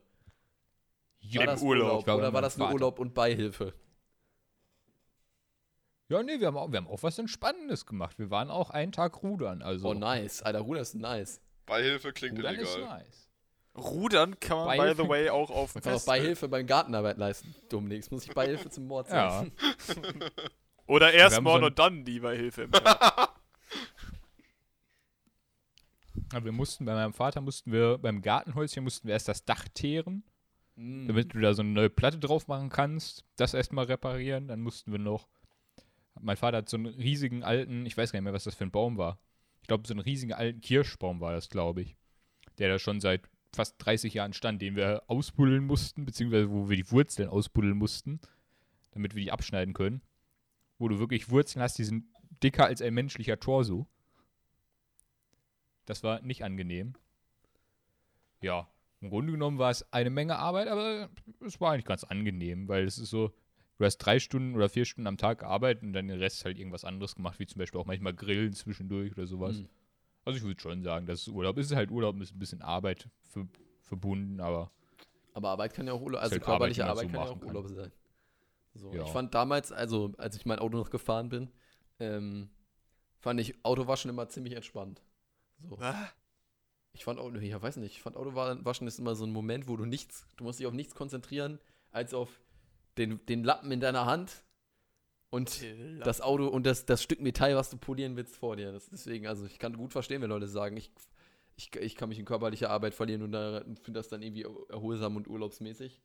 War 1.34 1.40
Im 1.42 1.46
das 1.46 1.62
Urlaub. 1.62 2.00
Ich 2.00 2.06
war 2.06 2.16
bei 2.16 2.22
oder 2.22 2.32
war 2.32 2.42
das 2.42 2.56
nur 2.56 2.66
Vater. 2.68 2.74
Urlaub 2.74 2.98
und 2.98 3.14
Beihilfe? 3.14 3.74
Ja, 6.08 6.22
nee, 6.22 6.40
wir 6.40 6.46
haben, 6.46 6.56
auch, 6.56 6.70
wir 6.72 6.78
haben 6.78 6.86
auch 6.88 7.02
was 7.02 7.18
Entspannendes 7.18 7.84
gemacht. 7.84 8.18
Wir 8.18 8.30
waren 8.30 8.50
auch 8.50 8.70
einen 8.70 8.92
Tag 8.92 9.22
rudern. 9.22 9.60
Also 9.62 9.88
Oh, 9.90 9.94
nice. 9.94 10.40
Alter, 10.42 10.60
Ruder 10.60 10.80
ist 10.80 10.94
nice. 10.94 11.40
Beihilfe 11.66 12.12
klingt 12.14 12.38
Rudern 12.38 12.54
ist 12.56 12.74
illegal. 12.76 12.98
nice. 13.00 13.28
Rudern 13.76 14.40
kann 14.40 14.56
man, 14.58 14.68
by 14.76 14.76
Beihilfe- 14.84 15.02
the 15.02 15.08
way, 15.08 15.28
auch 15.30 15.50
auf 15.50 15.74
Man 15.74 15.82
kann 15.84 15.94
auch. 15.94 16.04
Beihilfe 16.06 16.48
beim 16.48 16.66
Gartenarbeit 16.66 17.18
leisten. 17.18 17.54
Dominik, 17.68 18.10
muss 18.10 18.24
ich 18.24 18.32
Beihilfe 18.34 18.70
zum 18.70 18.86
Mord 18.86 19.08
Ja. 19.10 19.30
sein. 19.30 19.52
Oder 20.86 21.12
erst 21.12 21.40
Mord 21.42 21.60
so 21.60 21.66
und 21.66 21.78
dann 21.78 22.04
die 22.04 22.18
Beihilfe. 22.20 22.62
im. 22.62 22.70
Aber 22.74 23.36
wir 26.44 26.52
mussten, 26.52 26.86
bei 26.86 26.94
meinem 26.94 27.12
Vater 27.12 27.42
mussten 27.42 27.70
wir, 27.70 27.98
beim 27.98 28.22
Gartenhäuschen 28.22 28.82
mussten 28.82 29.06
wir 29.08 29.12
erst 29.14 29.28
das 29.28 29.44
Dach 29.44 29.66
teeren, 29.74 30.24
Mm. 30.80 31.08
damit 31.08 31.34
du 31.34 31.40
da 31.40 31.54
so 31.54 31.62
eine 31.62 31.72
neue 31.72 31.90
Platte 31.90 32.18
drauf 32.20 32.46
machen 32.46 32.68
kannst. 32.70 33.24
Das 33.36 33.52
erstmal 33.52 33.86
reparieren. 33.86 34.46
Dann 34.46 34.60
mussten 34.60 34.92
wir 34.92 35.00
noch. 35.00 35.26
Mein 36.20 36.36
Vater 36.36 36.58
hat 36.58 36.68
so 36.68 36.76
einen 36.76 36.86
riesigen 36.86 37.42
alten, 37.42 37.86
ich 37.86 37.96
weiß 37.96 38.12
gar 38.12 38.18
nicht 38.18 38.24
mehr, 38.24 38.32
was 38.32 38.44
das 38.44 38.54
für 38.54 38.64
ein 38.64 38.70
Baum 38.70 38.96
war. 38.98 39.18
Ich 39.62 39.68
glaube, 39.68 39.86
so 39.86 39.94
einen 39.94 40.00
riesigen 40.00 40.32
alten 40.32 40.60
Kirschbaum 40.60 41.20
war 41.20 41.32
das, 41.32 41.48
glaube 41.48 41.82
ich. 41.82 41.96
Der 42.58 42.68
da 42.68 42.78
schon 42.78 43.00
seit 43.00 43.28
fast 43.54 43.76
30 43.78 44.14
Jahren 44.14 44.32
stand, 44.32 44.62
den 44.62 44.76
wir 44.76 45.02
ausbuddeln 45.06 45.64
mussten, 45.64 46.04
beziehungsweise 46.04 46.50
wo 46.50 46.68
wir 46.68 46.76
die 46.76 46.90
Wurzeln 46.90 47.28
ausbuddeln 47.28 47.76
mussten, 47.76 48.20
damit 48.92 49.14
wir 49.14 49.22
die 49.22 49.32
abschneiden 49.32 49.74
können. 49.74 50.02
Wo 50.78 50.88
du 50.88 50.98
wirklich 50.98 51.30
Wurzeln 51.30 51.62
hast, 51.62 51.78
die 51.78 51.84
sind 51.84 52.04
dicker 52.42 52.66
als 52.66 52.82
ein 52.82 52.94
menschlicher 52.94 53.40
Torso. 53.40 53.86
Das 55.86 56.02
war 56.02 56.20
nicht 56.20 56.44
angenehm. 56.44 56.94
Ja, 58.40 58.68
im 59.00 59.10
Grunde 59.10 59.32
genommen 59.32 59.58
war 59.58 59.70
es 59.70 59.90
eine 59.92 60.10
Menge 60.10 60.36
Arbeit, 60.36 60.68
aber 60.68 61.08
es 61.44 61.60
war 61.60 61.72
eigentlich 61.72 61.84
ganz 61.84 62.04
angenehm, 62.04 62.68
weil 62.68 62.84
es 62.84 62.98
ist 62.98 63.10
so, 63.10 63.32
du 63.78 63.84
hast 63.84 63.98
drei 63.98 64.18
Stunden 64.18 64.54
oder 64.54 64.68
vier 64.68 64.84
Stunden 64.84 65.06
am 65.06 65.16
Tag 65.16 65.40
gearbeitet 65.40 65.82
und 65.84 65.92
dann 65.92 66.08
den 66.08 66.18
Rest 66.18 66.44
halt 66.44 66.58
irgendwas 66.58 66.84
anderes 66.84 67.14
gemacht, 67.14 67.38
wie 67.38 67.46
zum 67.46 67.58
Beispiel 67.60 67.80
auch 67.80 67.86
manchmal 67.86 68.12
Grillen 68.14 68.52
zwischendurch 68.52 69.12
oder 69.12 69.26
sowas. 69.26 69.58
Mm. 69.58 69.66
Also 70.24 70.38
ich 70.38 70.44
würde 70.44 70.60
schon 70.60 70.82
sagen, 70.82 71.06
das 71.06 71.22
ist 71.22 71.28
Urlaub. 71.28 71.56
Es 71.56 71.70
ist 71.70 71.76
halt 71.76 71.90
Urlaub 71.90 72.16
mit 72.16 72.30
ein 72.30 72.38
bisschen 72.38 72.60
Arbeit 72.60 73.08
ver 73.22 73.46
verbunden, 73.82 74.40
aber 74.40 74.70
Aber 75.32 75.48
Arbeit 75.48 75.72
kann 75.72 75.86
ja 75.86 75.94
auch 75.94 76.02
Urlaub, 76.02 76.20
also 76.20 76.32
halt 76.32 76.42
körperliche 76.42 76.84
Arbeit, 76.84 77.06
Arbeit 77.06 77.12
man 77.12 77.14
kann 77.14 77.22
so 77.22 77.30
ja 77.30 77.32
auch 77.32 77.40
machen 77.40 77.56
Urlaub 77.56 77.68
sein. 77.68 77.92
So, 78.74 78.92
Ja. 78.92 79.04
Ich 79.04 79.10
fand 79.10 79.34
damals, 79.34 79.72
also 79.72 80.12
als 80.18 80.36
ich 80.36 80.44
mein 80.44 80.58
Auto 80.58 80.76
noch 80.76 80.90
gefahren 80.90 81.30
bin, 81.30 81.50
ähm, 81.98 82.50
fand 83.18 83.40
ich 83.40 83.64
Autowaschen 83.64 84.10
immer 84.10 84.28
ziemlich 84.28 84.54
entspannt. 84.54 85.02
So. 85.60 85.78
Ah, 85.80 86.08
Ich 86.92 87.04
fand 87.04 87.18
Auto, 87.18 87.38
ja, 87.38 87.62
weiß 87.62 87.76
nicht, 87.76 87.92
ich 87.92 88.02
fand 88.02 88.16
Autowaschen 88.16 88.86
ist 88.86 88.98
immer 88.98 89.14
so 89.14 89.24
ein 89.24 89.32
Moment, 89.32 89.68
wo 89.68 89.76
du 89.76 89.84
nichts, 89.86 90.26
du 90.36 90.44
musst 90.44 90.58
dich 90.58 90.66
auf 90.66 90.74
nichts 90.74 90.94
konzentrieren, 90.94 91.58
als 91.92 92.12
auf 92.12 92.28
den, 92.98 93.24
den 93.26 93.44
Lappen 93.44 93.70
in 93.72 93.80
deiner 93.80 94.06
Hand 94.06 94.42
und 95.30 95.62
das 96.00 96.20
Auto 96.20 96.48
und 96.48 96.64
das, 96.66 96.86
das 96.86 97.02
Stück 97.02 97.20
Metall, 97.20 97.54
was 97.56 97.70
du 97.70 97.76
polieren 97.76 98.16
willst 98.16 98.36
vor 98.36 98.56
dir. 98.56 98.72
Das, 98.72 98.88
deswegen, 98.90 99.26
also 99.26 99.46
ich 99.46 99.58
kann 99.58 99.76
gut 99.76 99.92
verstehen, 99.92 100.22
wenn 100.22 100.30
Leute 100.30 100.48
sagen, 100.48 100.76
ich, 100.76 100.90
ich, 101.56 101.74
ich 101.76 101.94
kann 101.96 102.08
mich 102.08 102.18
in 102.18 102.24
körperliche 102.24 102.70
Arbeit 102.70 102.94
verlieren 102.94 103.22
und, 103.22 103.32
da- 103.32 103.62
finde 103.82 103.92
das 104.00 104.08
dann 104.08 104.22
irgendwie 104.22 104.46
erholsam 104.68 105.16
und 105.16 105.28
urlaubsmäßig. 105.28 106.00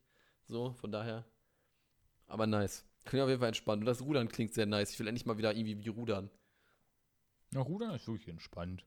So, 0.46 0.72
von 0.74 0.92
daher. 0.92 1.24
Aber 2.26 2.46
nice. 2.46 2.84
Klingt 3.04 3.22
auf 3.22 3.28
jeden 3.28 3.40
Fall 3.40 3.48
entspannt. 3.48 3.80
Und 3.80 3.86
das 3.86 4.02
Rudern 4.02 4.28
klingt 4.28 4.52
sehr 4.54 4.66
nice. 4.66 4.90
Ich 4.92 4.98
will 4.98 5.06
endlich 5.08 5.26
mal 5.26 5.36
wieder 5.38 5.54
irgendwie 5.54 5.82
wie 5.84 5.88
rudern. 5.88 6.30
na, 7.50 7.60
Rudern 7.60 7.94
ist 7.94 8.06
wirklich 8.06 8.28
entspannt. 8.28 8.84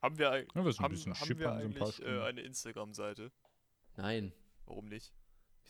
Haben 0.00 0.16
wir, 0.18 0.26
Ja, 0.54 0.64
wir 0.64 0.72
sind 0.72 0.80
ein 0.80 0.84
haben, 0.84 0.92
bisschen 0.92 1.12
haben 1.14 1.20
wir 1.20 1.26
schippern, 1.26 1.60
so 1.60 1.64
ein 1.66 1.74
paar 1.74 1.88
eigentlich 1.88 2.06
äh, 2.06 2.22
eine 2.22 2.40
Instagram-Seite? 2.42 3.32
Nein. 3.96 4.32
Warum 4.64 4.86
nicht? 4.88 5.12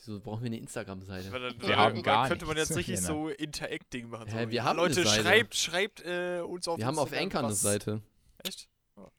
Wieso 0.05 0.19
brauchen 0.21 0.41
wir 0.43 0.47
eine 0.47 0.57
Instagram-Seite? 0.57 1.31
Weil 1.31 1.41
dann, 1.41 1.61
Wir 1.61 1.69
äh, 1.69 1.75
haben 1.75 1.95
dann 1.95 2.03
gar 2.03 2.27
könnte 2.29 2.45
man 2.45 2.55
jetzt 2.57 2.75
richtig 2.75 2.99
so 3.01 3.27
Interacting 3.27 4.09
machen. 4.09 4.27
Hä, 4.29 4.45
so, 4.45 4.51
wir 4.51 4.63
haben 4.63 4.77
Leute, 4.77 5.01
eine 5.01 5.09
Seite. 5.09 5.23
schreibt, 5.23 5.55
schreibt 5.55 6.05
äh, 6.05 6.39
uns 6.41 6.67
auf 6.67 6.77
Wir 6.77 6.85
haben 6.85 6.97
auf 6.99 7.11
Anchor 7.13 7.43
eine 7.43 7.53
Seite. 7.53 8.01
Echt? 8.43 8.69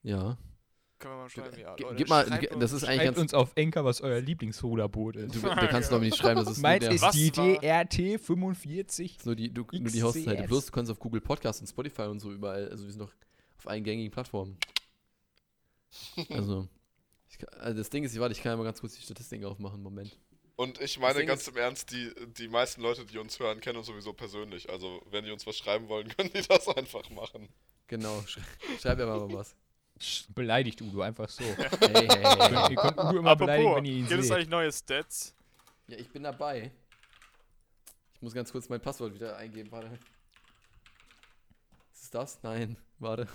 Ja. 0.03 0.39
können 0.99 1.15
wir 1.15 1.19
mal 1.19 1.29
schreiben. 1.31 1.59
Ja, 1.59 1.71
Leute, 1.79 1.95
gib 1.97 2.09
mal, 2.09 2.27
schreibt 2.27 2.41
ge- 2.41 2.51
uns- 2.53 2.61
das 2.61 2.73
ist 2.73 2.85
eigentlich 2.85 2.97
Schreibt 3.03 3.17
ganz. 3.17 3.19
uns 3.19 3.35
auf 3.35 3.53
Enker, 3.57 3.85
was 3.85 4.01
euer 4.01 4.21
Lieblingsruderboot 4.21 5.17
ist. 5.17 5.35
Du, 5.35 5.41
du 5.41 5.49
kannst 5.69 5.91
glaube 5.91 6.07
ich 6.07 6.13
nicht 6.13 6.21
schreiben, 6.21 6.41
das 6.41 6.51
ist 6.51 6.57
nur, 6.59 6.63
Meins 6.63 6.85
der, 6.85 6.93
ist 6.95 7.03
Was 7.03 7.15
die 7.15 7.31
DRT 7.31 8.19
45. 8.21 9.17
ist 9.19 9.27
nur 9.27 9.37
die, 9.37 9.53
du, 9.53 9.67
nur 9.71 9.91
die 9.91 10.03
Hausseite. 10.03 10.45
Bloß 10.45 10.67
du 10.67 10.73
kannst 10.73 10.91
auf 10.91 10.99
Google 10.99 11.21
Podcast 11.21 11.61
und 11.61 11.67
Spotify 11.67 12.03
und 12.03 12.21
so 12.21 12.33
überall, 12.33 12.69
also 12.71 12.85
wir 12.85 12.91
sind 12.91 13.01
noch 13.01 13.13
auf 13.59 13.67
allen 13.69 13.85
gängigen 13.85 14.11
Plattformen. 14.11 14.57
Also, 16.31 16.69
ich 17.29 17.39
also 17.59 17.79
das 17.79 17.91
Ding 17.91 18.05
ist, 18.05 18.19
warte, 18.19 18.33
ich 18.33 18.43
kann 18.43 18.53
ja 18.53 18.57
mal 18.57 18.65
ganz 18.65 18.81
kurz 18.81 18.95
die 18.95 19.03
Statistiken 19.03 19.45
aufmachen, 19.45 19.83
Moment. 19.83 20.17
Und 20.61 20.79
ich 20.79 20.99
meine 20.99 21.21
Ding 21.21 21.27
ganz 21.27 21.49
im 21.49 21.57
Ernst, 21.57 21.91
die, 21.91 22.13
die 22.37 22.47
meisten 22.47 22.83
Leute, 22.83 23.07
die 23.07 23.17
uns 23.17 23.41
hören, 23.41 23.63
kennen 23.63 23.79
uns 23.79 23.87
sowieso 23.87 24.13
persönlich. 24.13 24.69
Also, 24.69 25.01
wenn 25.11 25.25
die 25.25 25.31
uns 25.31 25.47
was 25.47 25.57
schreiben 25.57 25.89
wollen, 25.89 26.09
können 26.17 26.31
die 26.35 26.43
das 26.43 26.69
einfach 26.69 27.09
machen. 27.09 27.49
Genau, 27.87 28.21
schrei 28.27 28.43
schreib 28.79 28.99
ja 28.99 29.07
mal 29.07 29.33
was. 29.33 29.57
Beleidigt 30.35 30.83
Udo 30.83 31.01
einfach 31.01 31.31
so. 31.31 31.45
Hey, 31.81 32.07
hey, 32.07 32.07
hey. 32.09 32.73
ihr 32.73 32.77
könnt 32.77 32.99
Udo 32.99 33.19
immer 33.21 33.37
beleidigen, 33.37 33.69
Apropos, 33.69 33.77
wenn 33.77 33.85
ihr 33.87 33.93
ihn 34.01 34.07
gibt 34.07 34.21
es 34.21 34.31
eigentlich 34.31 34.51
neue 34.51 34.71
Stats? 34.71 35.35
Ja, 35.87 35.97
ich 35.97 36.11
bin 36.11 36.25
dabei. 36.25 36.71
Ich 38.17 38.21
muss 38.21 38.35
ganz 38.35 38.53
kurz 38.53 38.69
mein 38.69 38.83
Passwort 38.83 39.15
wieder 39.15 39.39
eingeben, 39.39 39.73
warte. 39.73 39.99
Ist 41.95 42.03
es 42.03 42.11
das? 42.11 42.43
Nein, 42.43 42.77
warte. 42.99 43.27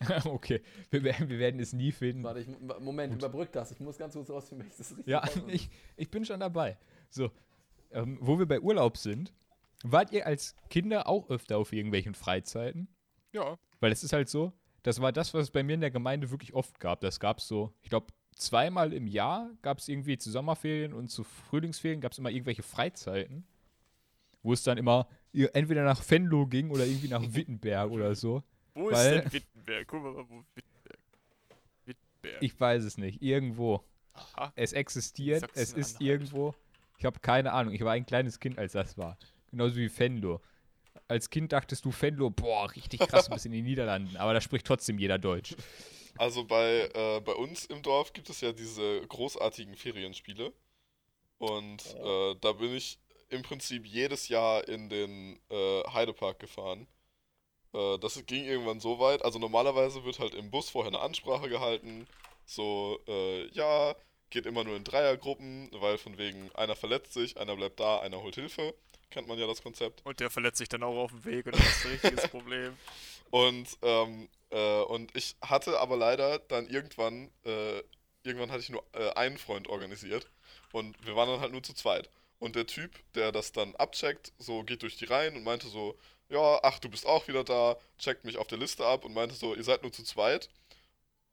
okay, 0.24 0.62
wir, 0.90 1.02
werden- 1.02 1.28
wir 1.28 1.38
werden 1.38 1.60
es 1.60 1.72
nie 1.72 1.92
finden. 1.92 2.22
Warte, 2.22 2.40
ich, 2.40 2.48
Moment, 2.80 3.14
überbrück 3.14 3.52
das. 3.52 3.70
Ich 3.72 3.80
muss 3.80 3.98
ganz 3.98 4.14
kurz 4.14 4.30
rausfinden, 4.30 4.64
welches 4.66 4.78
das 4.78 4.90
richtige 4.96 5.10
Ja, 5.10 5.22
ich, 5.48 5.68
ich 5.96 6.10
bin 6.10 6.24
schon 6.24 6.40
dabei. 6.40 6.78
So, 7.10 7.30
ähm, 7.92 8.18
wo 8.20 8.38
wir 8.38 8.46
bei 8.46 8.60
Urlaub 8.60 8.96
sind, 8.96 9.32
wart 9.82 10.12
ihr 10.12 10.26
als 10.26 10.54
Kinder 10.70 11.06
auch 11.08 11.28
öfter 11.28 11.58
auf 11.58 11.72
irgendwelchen 11.72 12.14
Freizeiten? 12.14 12.88
Ja. 13.32 13.58
Weil 13.80 13.92
es 13.92 14.02
ist 14.02 14.12
halt 14.12 14.28
so, 14.28 14.52
das 14.82 15.00
war 15.00 15.12
das, 15.12 15.34
was 15.34 15.44
es 15.44 15.50
bei 15.50 15.62
mir 15.62 15.74
in 15.74 15.80
der 15.80 15.90
Gemeinde 15.90 16.30
wirklich 16.30 16.54
oft 16.54 16.80
gab. 16.80 17.00
Das 17.00 17.20
gab 17.20 17.38
es 17.38 17.46
so, 17.48 17.72
ich 17.82 17.90
glaube, 17.90 18.06
zweimal 18.36 18.92
im 18.94 19.06
Jahr 19.06 19.50
gab 19.60 19.78
es 19.78 19.88
irgendwie 19.88 20.16
zu 20.16 20.30
Sommerferien 20.30 20.94
und 20.94 21.08
zu 21.08 21.24
Frühlingsferien 21.24 22.00
gab 22.00 22.12
es 22.12 22.18
immer 22.18 22.30
irgendwelche 22.30 22.62
Freizeiten, 22.62 23.44
wo 24.42 24.54
es 24.54 24.62
dann 24.62 24.78
immer 24.78 25.06
entweder 25.52 25.84
nach 25.84 26.02
Venlo 26.08 26.46
ging 26.46 26.70
oder 26.70 26.86
irgendwie 26.86 27.08
nach 27.08 27.22
Wittenberg 27.34 27.90
oder 27.90 28.14
so. 28.14 28.42
Wo 28.74 28.90
Weil- 28.90 29.16
ist 29.16 29.24
denn 29.24 29.32
Wittenberg? 29.32 29.59
Guck 29.86 30.02
mal, 30.02 30.14
wo 30.28 30.44
Wittenberg. 30.54 30.98
Wittenberg. 31.84 32.42
Ich 32.42 32.58
weiß 32.58 32.84
es 32.84 32.98
nicht. 32.98 33.22
Irgendwo. 33.22 33.84
Aha. 34.14 34.52
Es 34.56 34.72
existiert, 34.72 35.48
es 35.54 35.72
ist 35.72 36.00
irgendwo. 36.00 36.54
Ich 36.98 37.04
habe 37.04 37.18
keine 37.20 37.52
Ahnung. 37.52 37.72
Ich 37.72 37.80
war 37.82 37.92
ein 37.92 38.04
kleines 38.04 38.40
Kind, 38.40 38.58
als 38.58 38.72
das 38.72 38.98
war. 38.98 39.16
Genauso 39.50 39.76
wie 39.76 39.88
Fenlo. 39.88 40.40
Als 41.08 41.30
Kind 41.30 41.52
dachtest 41.52 41.84
du 41.84 41.90
Fenlo, 41.90 42.30
boah, 42.30 42.70
richtig 42.74 43.00
krass, 43.00 43.26
du 43.26 43.32
bist 43.32 43.46
in 43.46 43.52
den 43.52 43.64
Niederlanden. 43.64 44.16
Aber 44.16 44.34
da 44.34 44.40
spricht 44.40 44.66
trotzdem 44.66 44.98
jeder 44.98 45.18
Deutsch. 45.18 45.56
Also 46.18 46.44
bei, 46.44 46.90
äh, 46.92 47.20
bei 47.20 47.32
uns 47.32 47.66
im 47.66 47.82
Dorf 47.82 48.12
gibt 48.12 48.28
es 48.28 48.40
ja 48.40 48.52
diese 48.52 49.00
großartigen 49.06 49.74
Ferienspiele. 49.76 50.52
Und 51.38 51.94
äh, 51.96 52.34
da 52.40 52.52
bin 52.52 52.74
ich 52.74 52.98
im 53.30 53.42
Prinzip 53.42 53.86
jedes 53.86 54.28
Jahr 54.28 54.68
in 54.68 54.88
den 54.88 55.40
äh, 55.48 55.82
Heidepark 55.92 56.38
gefahren. 56.38 56.86
Äh, 57.72 57.98
das 57.98 58.24
ging 58.26 58.44
irgendwann 58.44 58.80
so 58.80 58.98
weit. 58.98 59.24
Also 59.24 59.38
normalerweise 59.38 60.04
wird 60.04 60.18
halt 60.18 60.34
im 60.34 60.50
Bus 60.50 60.70
vorher 60.70 60.92
eine 60.92 61.00
Ansprache 61.00 61.48
gehalten. 61.48 62.06
So, 62.46 62.98
äh, 63.06 63.46
ja, 63.48 63.94
geht 64.30 64.46
immer 64.46 64.64
nur 64.64 64.76
in 64.76 64.84
Dreiergruppen, 64.84 65.70
weil 65.74 65.98
von 65.98 66.18
wegen 66.18 66.50
einer 66.54 66.76
verletzt 66.76 67.12
sich, 67.12 67.36
einer 67.36 67.56
bleibt 67.56 67.80
da, 67.80 68.00
einer 68.00 68.22
holt 68.22 68.36
Hilfe. 68.36 68.74
Kennt 69.10 69.26
man 69.26 69.38
ja 69.38 69.46
das 69.46 69.62
Konzept. 69.62 70.04
Und 70.04 70.20
der 70.20 70.30
verletzt 70.30 70.58
sich 70.58 70.68
dann 70.68 70.84
auch 70.84 70.96
auf 70.96 71.10
dem 71.10 71.24
Weg 71.24 71.46
und 71.46 71.56
das 71.56 71.66
ist 71.66 71.84
ein 71.84 71.92
richtiges 71.92 72.28
Problem. 72.30 72.76
Und, 73.30 73.76
ähm, 73.82 74.28
äh, 74.50 74.80
und 74.82 75.16
ich 75.16 75.36
hatte 75.42 75.80
aber 75.80 75.96
leider 75.96 76.38
dann 76.38 76.68
irgendwann, 76.68 77.30
äh, 77.44 77.82
irgendwann 78.22 78.52
hatte 78.52 78.62
ich 78.62 78.70
nur 78.70 78.84
äh, 78.92 79.10
einen 79.14 79.38
Freund 79.38 79.68
organisiert 79.68 80.28
und 80.72 80.96
wir 81.04 81.16
waren 81.16 81.28
dann 81.28 81.40
halt 81.40 81.52
nur 81.52 81.62
zu 81.62 81.74
zweit. 81.74 82.08
Und 82.38 82.56
der 82.56 82.66
Typ, 82.66 82.92
der 83.14 83.32
das 83.32 83.52
dann 83.52 83.74
abcheckt, 83.76 84.32
so 84.38 84.62
geht 84.62 84.82
durch 84.82 84.96
die 84.96 85.04
Reihen 85.04 85.36
und 85.36 85.44
meinte 85.44 85.68
so, 85.68 85.98
ja, 86.30 86.60
ach, 86.62 86.78
du 86.78 86.88
bist 86.90 87.06
auch 87.06 87.28
wieder 87.28 87.44
da, 87.44 87.76
checkt 87.98 88.24
mich 88.24 88.38
auf 88.38 88.46
der 88.48 88.58
Liste 88.58 88.86
ab 88.86 89.04
und 89.04 89.14
meinte 89.14 89.34
so, 89.34 89.54
ihr 89.54 89.64
seid 89.64 89.82
nur 89.82 89.92
zu 89.92 90.04
zweit. 90.04 90.48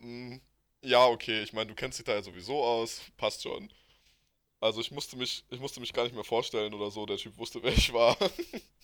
Hm, 0.01 0.41
ja, 0.83 1.07
okay, 1.07 1.43
ich 1.43 1.53
meine, 1.53 1.67
du 1.69 1.75
kennst 1.75 1.99
dich 1.99 2.05
da 2.05 2.13
ja 2.15 2.23
sowieso 2.23 2.63
aus, 2.63 3.01
passt 3.17 3.43
schon. 3.43 3.71
Also 4.61 4.81
ich 4.81 4.91
musste 4.91 5.17
mich, 5.17 5.45
ich 5.49 5.59
musste 5.59 5.79
mich 5.81 5.93
gar 5.93 6.03
nicht 6.05 6.15
mehr 6.15 6.23
vorstellen 6.25 6.73
oder 6.73 6.91
so, 6.91 7.05
der 7.05 7.17
Typ 7.17 7.37
wusste, 7.37 7.63
wer 7.63 7.73
ich 7.73 7.93
war. 7.93 8.17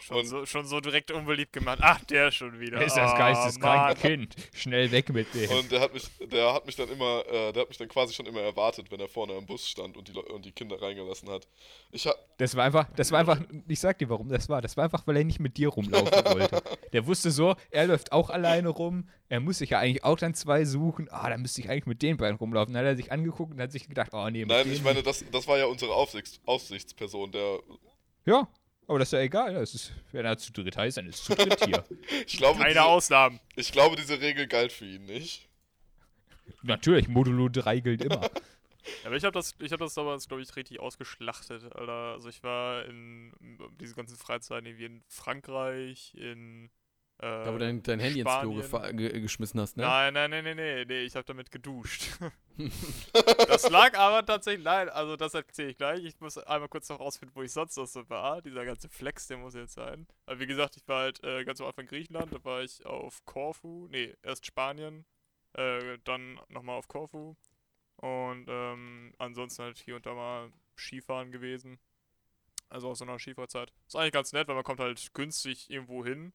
Schon, 0.00 0.26
so, 0.26 0.44
schon 0.46 0.66
so 0.66 0.80
direkt 0.80 1.10
unbeliebt 1.12 1.52
gemacht. 1.52 1.78
Ach, 1.82 2.02
der 2.06 2.32
schon 2.32 2.58
wieder. 2.58 2.78
Er 2.78 2.86
ist 2.86 2.96
das 2.96 3.12
Ah, 3.12 3.18
geisteskranke 3.18 3.88
Mann. 3.94 3.96
Kind. 3.96 4.34
Schnell 4.54 4.90
weg 4.90 5.08
mit 5.10 5.32
dem. 5.34 5.48
Und 5.50 5.70
der 5.70 5.80
hat 5.80 5.92
mich, 5.94 6.04
der 6.32 6.52
hat 6.52 6.66
mich 6.66 6.74
dann 6.74 6.88
immer, 6.88 7.22
äh, 7.30 7.52
der 7.52 7.62
hat 7.62 7.68
mich 7.68 7.78
dann 7.78 7.88
quasi 7.88 8.12
schon 8.14 8.26
immer 8.26 8.40
erwartet, 8.40 8.90
wenn 8.90 8.98
er 8.98 9.08
vorne 9.08 9.34
am 9.34 9.46
Bus 9.46 9.68
stand 9.68 9.96
und 9.96 10.08
die, 10.08 10.12
und 10.18 10.44
die 10.44 10.50
Kinder 10.52 10.80
reingelassen 10.82 11.28
hat. 11.28 11.46
Ich 11.92 12.06
hab, 12.06 12.16
Das 12.38 12.56
war 12.56 12.64
einfach, 12.64 12.88
das 12.96 13.12
war 13.12 13.20
einfach, 13.20 13.40
ich 13.68 13.78
sag 13.78 13.98
dir, 13.98 14.08
warum 14.08 14.28
das 14.28 14.48
war. 14.48 14.60
Das 14.60 14.76
war 14.76 14.84
einfach, 14.84 15.06
weil 15.06 15.16
er 15.18 15.24
nicht 15.24 15.38
mit 15.38 15.56
dir 15.58 15.68
rumlaufen 15.68 16.10
wollte. 16.24 16.62
Der 16.92 17.06
wusste 17.06 17.30
so, 17.30 17.54
er 17.70 17.86
läuft 17.86 18.10
auch 18.10 18.30
alleine 18.30 18.70
rum. 18.70 19.08
Er 19.28 19.38
muss 19.38 19.58
sich 19.58 19.70
ja 19.70 19.78
eigentlich 19.78 20.02
auch 20.02 20.16
dann 20.18 20.34
zwei 20.34 20.64
suchen. 20.64 21.08
Ah, 21.10 21.28
dann 21.30 21.40
müsste 21.42 21.60
ich 21.60 21.68
eigentlich 21.70 21.86
mit 21.86 22.02
den 22.02 22.16
beiden 22.16 22.36
rumlaufen. 22.36 22.74
Dann 22.74 22.82
hat 22.84 22.90
er 22.92 22.96
sich 22.96 23.12
angeguckt 23.12 23.52
und 23.52 23.60
hat 23.60 23.70
sich 23.70 23.86
gedacht, 23.88 24.10
oh 24.12 24.28
nee, 24.28 24.44
nein, 24.44 24.72
ich 24.72 24.82
meine, 24.82 25.02
das, 25.04 25.24
das 25.30 25.46
war 25.46 25.56
ja 25.58 25.66
unsere 25.66 25.94
Aufsichts, 25.94 26.40
Aufsichtsperson, 26.46 27.30
der, 27.30 27.60
Ja, 28.24 28.48
aber 28.90 28.98
das 28.98 29.08
ist 29.08 29.12
ja 29.12 29.20
egal. 29.20 29.54
Das 29.54 29.72
ist, 29.72 29.92
wenn 30.10 30.26
er 30.26 30.36
zu 30.36 30.50
dritt 30.52 30.76
heißt, 30.76 30.96
dann 30.96 31.06
ist 31.06 31.24
zu 31.24 31.36
dritt 31.36 31.64
hier. 31.64 31.84
ich 32.26 32.36
glaube, 32.38 32.58
Keine 32.58 32.70
diese, 32.70 32.82
Ausnahmen. 32.82 33.38
ich 33.54 33.70
glaube, 33.70 33.94
diese 33.94 34.20
Regel 34.20 34.48
galt 34.48 34.72
für 34.72 34.84
ihn 34.84 35.04
nicht. 35.04 35.48
Natürlich, 36.62 37.06
Modulo 37.06 37.48
3 37.48 37.78
gilt 37.78 38.02
immer. 38.02 38.28
Aber 39.04 39.14
ich 39.14 39.22
habe 39.22 39.32
das, 39.32 39.54
ich 39.60 39.70
habe 39.70 39.84
das 39.84 39.94
damals, 39.94 40.26
glaube 40.26 40.42
ich, 40.42 40.56
richtig 40.56 40.80
ausgeschlachtet, 40.80 41.72
Alter. 41.76 42.14
Also 42.14 42.28
ich 42.28 42.42
war 42.42 42.84
in 42.86 43.32
diesen 43.80 43.94
ganzen 43.94 44.16
Freizeiten 44.16 44.66
irgendwie 44.66 44.86
in 44.86 45.02
Frankreich, 45.06 46.12
in 46.16 46.68
äh, 47.20 47.44
Da, 47.44 47.46
wo 47.48 47.52
du 47.52 47.58
dein, 47.58 47.82
dein 47.82 48.00
Handy 48.00 48.20
ins 48.20 48.30
Klo 48.40 48.62
Spanien. 48.62 48.96
ge 48.96 49.20
geschmissen 49.20 49.60
hast, 49.60 49.76
ne? 49.76 49.82
Nein, 49.84 50.14
nein, 50.14 50.30
nein, 50.30 50.44
nein, 50.44 50.56
nee, 50.56 50.84
nee, 50.86 51.02
ich 51.02 51.14
habe 51.14 51.24
damit 51.24 51.50
geduscht. 51.50 52.08
das 53.48 53.68
lag 53.68 53.96
aber 53.98 54.24
tatsächlich, 54.24 54.64
nein, 54.64 54.88
also 54.88 55.16
das 55.16 55.34
erzähle 55.34 55.70
ich 55.70 55.76
gleich. 55.76 56.04
Ich 56.04 56.18
muss 56.20 56.38
einmal 56.38 56.68
kurz 56.68 56.88
noch 56.88 57.00
rausfinden, 57.00 57.36
wo 57.36 57.42
ich 57.42 57.52
sonst 57.52 57.76
noch 57.76 57.86
so 57.86 58.08
war. 58.08 58.40
Dieser 58.42 58.64
ganze 58.64 58.88
Flex, 58.88 59.26
der 59.26 59.36
muss 59.36 59.54
jetzt 59.54 59.74
sein. 59.74 60.06
Aber 60.26 60.40
wie 60.40 60.46
gesagt, 60.46 60.76
ich 60.76 60.88
war 60.88 61.02
halt 61.02 61.22
äh, 61.22 61.44
ganz 61.44 61.60
am 61.60 61.66
Anfang 61.66 61.84
in 61.84 61.88
Griechenland, 61.88 62.32
da 62.32 62.42
war 62.44 62.62
ich 62.62 62.84
auf 62.86 63.24
Korfu, 63.26 63.86
nee, 63.90 64.14
erst 64.22 64.46
Spanien, 64.46 65.04
äh, 65.54 65.98
dann 66.04 66.40
nochmal 66.48 66.76
auf 66.76 66.88
Korfu. 66.88 67.36
Und 67.96 68.46
ähm, 68.48 69.12
ansonsten 69.18 69.62
halt 69.62 69.78
hier 69.78 69.96
und 69.96 70.06
da 70.06 70.14
mal 70.14 70.50
Skifahren 70.76 71.32
gewesen. 71.32 71.78
Also 72.70 72.88
aus 72.88 72.98
so 73.00 73.04
einer 73.04 73.18
Skifahrzeit. 73.18 73.72
Ist 73.86 73.96
eigentlich 73.96 74.12
ganz 74.12 74.32
nett, 74.32 74.48
weil 74.48 74.54
man 74.54 74.64
kommt 74.64 74.80
halt 74.80 75.12
günstig 75.12 75.68
irgendwo 75.70 76.04
hin. 76.04 76.32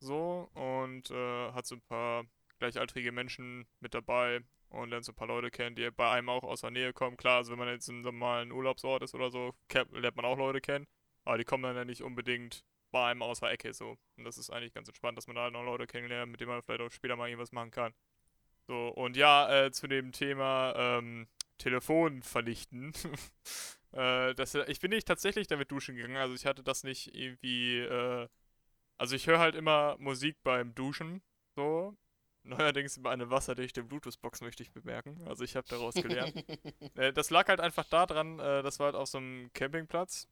So, 0.00 0.50
und 0.54 1.10
äh, 1.10 1.52
hat 1.52 1.66
so 1.66 1.76
ein 1.76 1.82
paar 1.82 2.24
gleichaltrige 2.58 3.12
Menschen 3.12 3.66
mit 3.80 3.94
dabei 3.94 4.40
und 4.70 4.90
lernt 4.90 5.04
so 5.04 5.12
ein 5.12 5.16
paar 5.16 5.28
Leute 5.28 5.50
kennen, 5.50 5.76
die 5.76 5.90
bei 5.90 6.10
einem 6.10 6.28
auch 6.28 6.42
aus 6.42 6.62
der 6.62 6.70
Nähe 6.70 6.92
kommen. 6.92 7.16
Klar, 7.16 7.38
also 7.38 7.52
wenn 7.52 7.58
man 7.58 7.68
jetzt 7.68 7.88
in 7.88 7.96
einem 7.96 8.04
normalen 8.04 8.52
Urlaubsort 8.52 9.02
ist 9.02 9.14
oder 9.14 9.30
so, 9.30 9.54
lernt 9.92 10.16
man 10.16 10.24
auch 10.24 10.38
Leute 10.38 10.60
kennen. 10.60 10.86
Aber 11.24 11.38
die 11.38 11.44
kommen 11.44 11.62
dann 11.64 11.76
ja 11.76 11.84
nicht 11.84 12.02
unbedingt 12.02 12.64
bei 12.90 13.10
einem 13.10 13.22
aus 13.22 13.40
der 13.40 13.50
Ecke 13.50 13.72
so. 13.72 13.96
Und 14.16 14.24
das 14.24 14.38
ist 14.38 14.50
eigentlich 14.50 14.72
ganz 14.72 14.88
entspannt, 14.88 15.18
dass 15.18 15.26
man 15.26 15.36
da 15.36 15.42
halt 15.42 15.52
noch 15.52 15.64
Leute 15.64 15.86
kennenlernt, 15.86 16.30
mit 16.30 16.40
denen 16.40 16.50
man 16.50 16.62
vielleicht 16.62 16.80
auch 16.80 16.90
später 16.90 17.16
mal 17.16 17.28
irgendwas 17.28 17.52
machen 17.52 17.70
kann. 17.70 17.92
So, 18.66 18.88
und 18.88 19.16
ja, 19.16 19.66
äh, 19.66 19.72
zu 19.72 19.86
dem 19.86 20.12
Thema 20.12 20.74
ähm, 20.76 21.28
Telefon 21.58 22.22
vernichten. 22.22 22.92
äh, 23.92 24.34
das, 24.34 24.54
ich 24.54 24.80
bin 24.80 24.90
nicht 24.90 25.08
tatsächlich 25.08 25.46
damit 25.46 25.70
duschen 25.70 25.96
gegangen, 25.96 26.16
also 26.16 26.34
ich 26.34 26.46
hatte 26.46 26.62
das 26.62 26.84
nicht 26.84 27.14
irgendwie, 27.14 27.78
äh, 27.78 28.28
also 29.00 29.16
ich 29.16 29.26
höre 29.26 29.38
halt 29.38 29.54
immer 29.54 29.96
Musik 29.98 30.36
beim 30.42 30.74
Duschen, 30.74 31.22
so. 31.56 31.96
Neuerdings 32.42 32.98
über 32.98 33.10
eine 33.10 33.30
wasserdichte 33.30 33.82
Bluetooth-Box 33.82 34.42
möchte 34.42 34.62
ich 34.62 34.72
bemerken. 34.72 35.22
Also 35.26 35.42
ich 35.42 35.56
habe 35.56 35.66
daraus 35.68 35.94
gelernt. 35.94 36.34
äh, 36.96 37.10
das 37.10 37.30
lag 37.30 37.48
halt 37.48 37.60
einfach 37.60 37.86
daran, 37.86 38.38
äh, 38.38 38.62
das 38.62 38.78
war 38.78 38.86
halt 38.86 38.96
auf 38.96 39.08
so 39.08 39.16
einem 39.16 39.50
Campingplatz. 39.54 40.28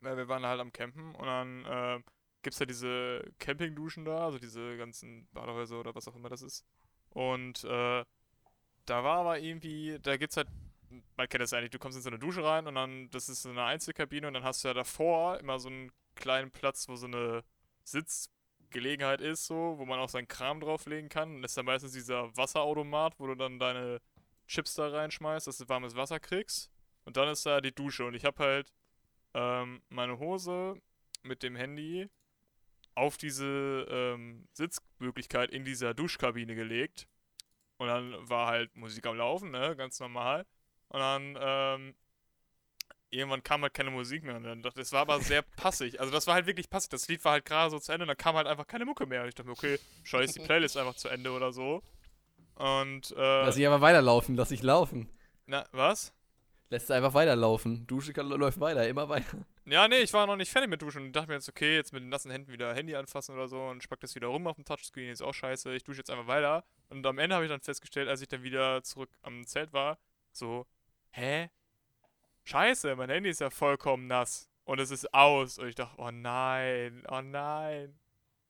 Äh, 0.00 0.16
wir 0.16 0.28
waren 0.28 0.46
halt 0.46 0.60
am 0.60 0.72
Campen 0.72 1.12
und 1.16 1.26
dann 1.26 1.64
äh, 1.64 2.02
gibt 2.42 2.54
es 2.54 2.60
ja 2.60 2.66
diese 2.66 3.24
Campingduschen 3.40 4.04
da, 4.04 4.26
also 4.26 4.38
diese 4.38 4.76
ganzen 4.76 5.26
Badehäuser 5.32 5.80
oder 5.80 5.94
was 5.96 6.06
auch 6.06 6.14
immer 6.14 6.28
das 6.28 6.42
ist. 6.42 6.64
Und 7.10 7.64
äh, 7.64 8.04
da 8.84 9.04
war 9.04 9.18
aber 9.18 9.40
irgendwie, 9.40 9.98
da 10.00 10.16
gibt's 10.16 10.36
halt, 10.36 10.46
man 11.16 11.28
kennt 11.28 11.42
das 11.42 11.50
ja 11.50 11.58
eigentlich, 11.58 11.70
du 11.70 11.80
kommst 11.80 11.96
in 11.96 12.02
so 12.02 12.10
eine 12.10 12.20
Dusche 12.20 12.44
rein 12.44 12.68
und 12.68 12.76
dann, 12.76 13.10
das 13.10 13.28
ist 13.28 13.42
so 13.42 13.50
eine 13.50 13.64
Einzelkabine 13.64 14.28
und 14.28 14.34
dann 14.34 14.44
hast 14.44 14.62
du 14.62 14.68
ja 14.68 14.74
davor 14.74 15.40
immer 15.40 15.58
so 15.58 15.68
einen 15.68 15.90
kleinen 16.14 16.52
Platz, 16.52 16.88
wo 16.88 16.94
so 16.94 17.06
eine 17.06 17.42
Sitzgelegenheit 17.84 19.20
ist, 19.20 19.46
so, 19.46 19.74
wo 19.78 19.84
man 19.84 19.98
auch 19.98 20.08
seinen 20.08 20.28
Kram 20.28 20.60
drauflegen 20.60 21.08
kann. 21.08 21.42
Das 21.42 21.52
ist 21.52 21.56
dann 21.56 21.66
meistens 21.66 21.92
dieser 21.92 22.36
Wasserautomat, 22.36 23.18
wo 23.18 23.26
du 23.26 23.34
dann 23.34 23.58
deine 23.58 24.00
Chips 24.46 24.74
da 24.74 24.88
reinschmeißt, 24.88 25.46
dass 25.46 25.58
du 25.58 25.68
warmes 25.68 25.94
Wasser 25.96 26.20
kriegst. 26.20 26.70
Und 27.04 27.16
dann 27.16 27.28
ist 27.28 27.46
da 27.46 27.60
die 27.60 27.74
Dusche. 27.74 28.04
Und 28.04 28.14
ich 28.14 28.24
habe 28.24 28.42
halt 28.42 28.72
ähm, 29.34 29.82
meine 29.88 30.18
Hose 30.18 30.80
mit 31.22 31.42
dem 31.42 31.56
Handy 31.56 32.08
auf 32.94 33.16
diese 33.16 33.86
ähm, 33.88 34.46
Sitzmöglichkeit 34.52 35.50
in 35.50 35.64
dieser 35.64 35.94
Duschkabine 35.94 36.54
gelegt. 36.54 37.08
Und 37.78 37.88
dann 37.88 38.28
war 38.28 38.48
halt 38.48 38.76
Musik 38.76 39.06
am 39.06 39.16
Laufen, 39.16 39.50
ne, 39.50 39.74
ganz 39.76 39.98
normal. 39.98 40.46
Und 40.88 41.00
dann, 41.00 41.38
ähm, 41.40 41.94
irgendwann 43.12 43.42
kam 43.42 43.62
halt 43.62 43.74
keine 43.74 43.90
Musik 43.90 44.24
mehr. 44.24 44.36
Und 44.36 44.44
dann 44.44 44.62
dachte, 44.62 44.80
das 44.80 44.92
war 44.92 45.00
aber 45.02 45.20
sehr 45.20 45.42
passig. 45.56 46.00
Also 46.00 46.12
das 46.12 46.26
war 46.26 46.34
halt 46.34 46.46
wirklich 46.46 46.68
passig. 46.70 46.90
Das 46.90 47.08
Lied 47.08 47.24
war 47.24 47.32
halt 47.32 47.44
gerade 47.44 47.70
so 47.70 47.78
zu 47.78 47.92
Ende 47.92 48.04
und 48.04 48.08
dann 48.08 48.16
kam 48.16 48.34
halt 48.36 48.46
einfach 48.46 48.66
keine 48.66 48.84
Mucke 48.84 49.06
mehr. 49.06 49.22
Und 49.22 49.28
ich 49.28 49.34
dachte 49.34 49.48
mir, 49.48 49.54
okay, 49.54 49.78
scheiß 50.04 50.32
die 50.32 50.40
Playlist 50.44 50.76
einfach 50.76 50.94
zu 50.94 51.08
Ende 51.08 51.30
oder 51.30 51.52
so. 51.52 51.82
Und, 52.56 53.10
äh, 53.12 53.44
Lass 53.44 53.56
ich 53.56 53.66
aber 53.66 53.80
weiterlaufen, 53.80 54.34
lass 54.36 54.50
ich 54.50 54.62
laufen. 54.62 55.08
na, 55.46 55.64
was? 55.72 56.12
Lässt 56.70 56.90
einfach 56.90 57.12
weiterlaufen. 57.12 57.86
Dusche 57.86 58.14
kann, 58.14 58.28
läuft 58.28 58.58
weiter, 58.58 58.88
immer 58.88 59.08
weiter. 59.08 59.44
Ja, 59.66 59.88
nee, 59.88 59.98
ich 59.98 60.12
war 60.14 60.26
noch 60.26 60.36
nicht 60.36 60.50
fertig 60.50 60.70
mit 60.70 60.80
Duschen 60.80 61.02
und 61.02 61.12
dachte 61.12 61.28
mir 61.28 61.34
jetzt, 61.34 61.48
okay, 61.48 61.76
jetzt 61.76 61.92
mit 61.92 62.02
den 62.02 62.08
nassen 62.08 62.30
Händen 62.30 62.50
wieder 62.50 62.74
Handy 62.74 62.94
anfassen 62.96 63.34
oder 63.34 63.46
so 63.46 63.62
und 63.62 63.82
spack 63.82 64.00
das 64.00 64.14
wieder 64.14 64.28
rum 64.28 64.46
auf 64.46 64.56
dem 64.56 64.64
Touchscreen, 64.64 65.10
ist 65.10 65.20
auch 65.22 65.34
scheiße. 65.34 65.74
Ich 65.74 65.84
dusche 65.84 65.98
jetzt 65.98 66.10
einfach 66.10 66.26
weiter. 66.28 66.64
Und 66.88 67.06
am 67.06 67.18
Ende 67.18 67.34
habe 67.36 67.44
ich 67.44 67.50
dann 67.50 67.60
festgestellt, 67.60 68.08
als 68.08 68.22
ich 68.22 68.28
dann 68.28 68.42
wieder 68.42 68.82
zurück 68.82 69.10
am 69.20 69.46
Zelt 69.46 69.72
war, 69.74 69.98
so, 70.32 70.66
hä? 71.10 71.50
Scheiße, 72.44 72.96
mein 72.96 73.10
Handy 73.10 73.30
ist 73.30 73.40
ja 73.40 73.50
vollkommen 73.50 74.06
nass. 74.06 74.48
Und 74.64 74.78
es 74.80 74.90
ist 74.90 75.12
aus. 75.14 75.58
Und 75.58 75.68
ich 75.68 75.74
dachte, 75.74 75.94
oh 76.00 76.10
nein, 76.10 77.04
oh 77.10 77.20
nein. 77.20 77.98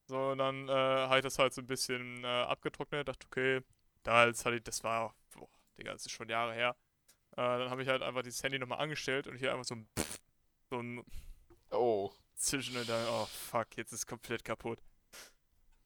So, 0.07 0.31
und 0.31 0.39
dann 0.39 0.69
äh, 0.69 0.73
habe 0.73 1.19
ich 1.19 1.23
das 1.23 1.39
halt 1.39 1.55
so 1.55 1.63
ein 1.63 1.67
bisschen 1.67 2.25
äh, 2.25 2.27
abgetrocknet, 2.27 3.09
dachte, 3.09 3.27
okay, 3.27 3.61
damals 4.03 4.45
hatte 4.45 4.57
ich, 4.57 4.63
das 4.63 4.83
war, 4.85 5.15
boah, 5.35 5.49
Digga, 5.79 5.93
das 5.93 6.07
ist 6.07 6.13
schon 6.13 6.29
Jahre 6.29 6.55
her. 6.55 6.77
Äh, 7.33 7.37
dann 7.37 7.71
habe 7.71 7.83
ich 7.83 7.89
halt 7.89 8.03
einfach 8.03 8.23
dieses 8.23 8.43
Handy 8.43 8.59
nochmal 8.59 8.81
angestellt 8.81 9.27
und 9.27 9.37
hier 9.37 9.53
einfach 9.53 9.65
so 9.65 9.77
ein 9.77 9.89
Pfff, 9.97 10.21
so 10.71 10.79
ein 10.81 11.05
Oh. 11.73 12.13
Zischen 12.35 12.77
und 12.77 12.89
dann, 12.89 13.07
oh 13.09 13.27
fuck, 13.27 13.77
jetzt 13.77 13.93
ist 13.93 14.01
es 14.01 14.07
komplett 14.07 14.45
kaputt. 14.45 14.79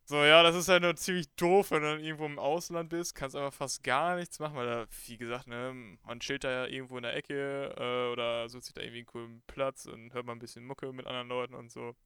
So, 0.09 0.23
ja, 0.25 0.45
das 0.45 0.55
ist 0.55 0.69
halt 0.69 0.83
nur 0.83 0.95
ziemlich 0.95 1.29
doof, 1.35 1.73
wenn 1.73 1.83
du 1.83 1.89
dann 1.89 2.01
irgendwo 2.01 2.27
im 2.27 2.39
Ausland 2.39 2.91
bist, 2.91 3.17
kannst 3.17 3.35
einfach 3.35 3.53
fast 3.53 3.83
gar 3.83 4.15
nichts 4.15 4.39
machen, 4.39 4.55
weil 4.55 4.67
da, 4.67 4.87
wie 5.07 5.17
gesagt, 5.17 5.49
ne, 5.49 5.99
man 6.05 6.21
chillt 6.21 6.45
da 6.45 6.51
ja 6.51 6.67
irgendwo 6.67 6.97
in 6.97 7.03
der 7.03 7.17
Ecke 7.17 7.75
äh, 7.77 8.13
oder 8.13 8.49
sucht 8.49 8.65
sich 8.67 8.75
da 8.75 8.83
irgendwie 8.83 8.99
einen 8.99 9.07
coolen 9.07 9.43
Platz 9.49 9.87
und 9.87 10.15
hört 10.15 10.25
mal 10.25 10.33
ein 10.35 10.39
bisschen 10.39 10.65
Mucke 10.65 10.93
mit 10.93 11.07
anderen 11.09 11.27
Leuten 11.29 11.55
und 11.55 11.73
so. 11.73 11.97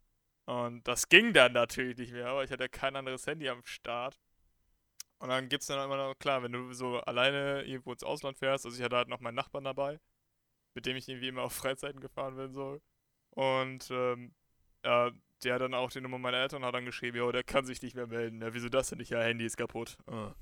Und 0.47 0.89
das 0.89 1.09
ging 1.11 1.35
dann 1.35 1.53
natürlich 1.53 1.99
nicht 1.99 2.13
mehr, 2.13 2.29
aber 2.29 2.45
ich 2.45 2.51
hatte 2.53 2.69
kein 2.71 2.97
anderes 2.97 3.27
Handy 3.27 3.49
am 3.51 3.65
Start. 3.67 4.19
Und 5.19 5.29
dann 5.29 5.49
gibt's 5.51 5.67
dann 5.67 5.85
immer 5.85 5.97
noch, 5.97 6.15
klar, 6.19 6.43
wenn 6.43 6.53
du 6.53 6.73
so 6.73 6.99
alleine 7.01 7.65
irgendwo 7.65 7.93
ins 7.93 8.05
Ausland 8.05 8.39
fährst, 8.39 8.65
also 8.65 8.79
ich 8.79 8.83
hatte 8.85 8.97
halt 8.97 9.09
noch 9.09 9.21
meinen 9.21 9.35
Nachbarn 9.35 9.65
dabei, 9.65 10.01
mit 10.75 10.87
dem 10.87 10.97
ich 10.97 11.09
irgendwie 11.09 11.29
immer 11.29 11.43
auf 11.43 11.55
Freizeiten 11.55 12.01
gefahren 12.01 12.37
bin, 12.37 12.53
so. 12.55 12.81
Und, 13.31 13.91
ähm, 13.91 14.35
ja, 14.85 15.13
der 15.45 15.55
hat 15.55 15.63
dann 15.63 15.75
auch 15.75 15.91
die 15.91 16.01
Nummer 16.01 16.19
meiner 16.19 16.39
Eltern 16.39 16.65
hat 16.65 16.75
dann 16.75 16.85
geschrieben, 16.85 17.17
jo, 17.19 17.31
der 17.33 17.43
kann 17.45 17.65
sich 17.67 17.81
nicht 17.83 17.95
mehr 17.97 18.07
melden. 18.07 18.41
Ja, 18.43 18.53
wieso 18.55 18.69
das 18.69 18.89
denn 18.89 18.99
nicht? 18.99 19.11
Ja, 19.11 19.21
Handy 19.21 19.45
ist 19.47 19.57
kaputt. 19.57 19.97
Ah. 20.07 20.35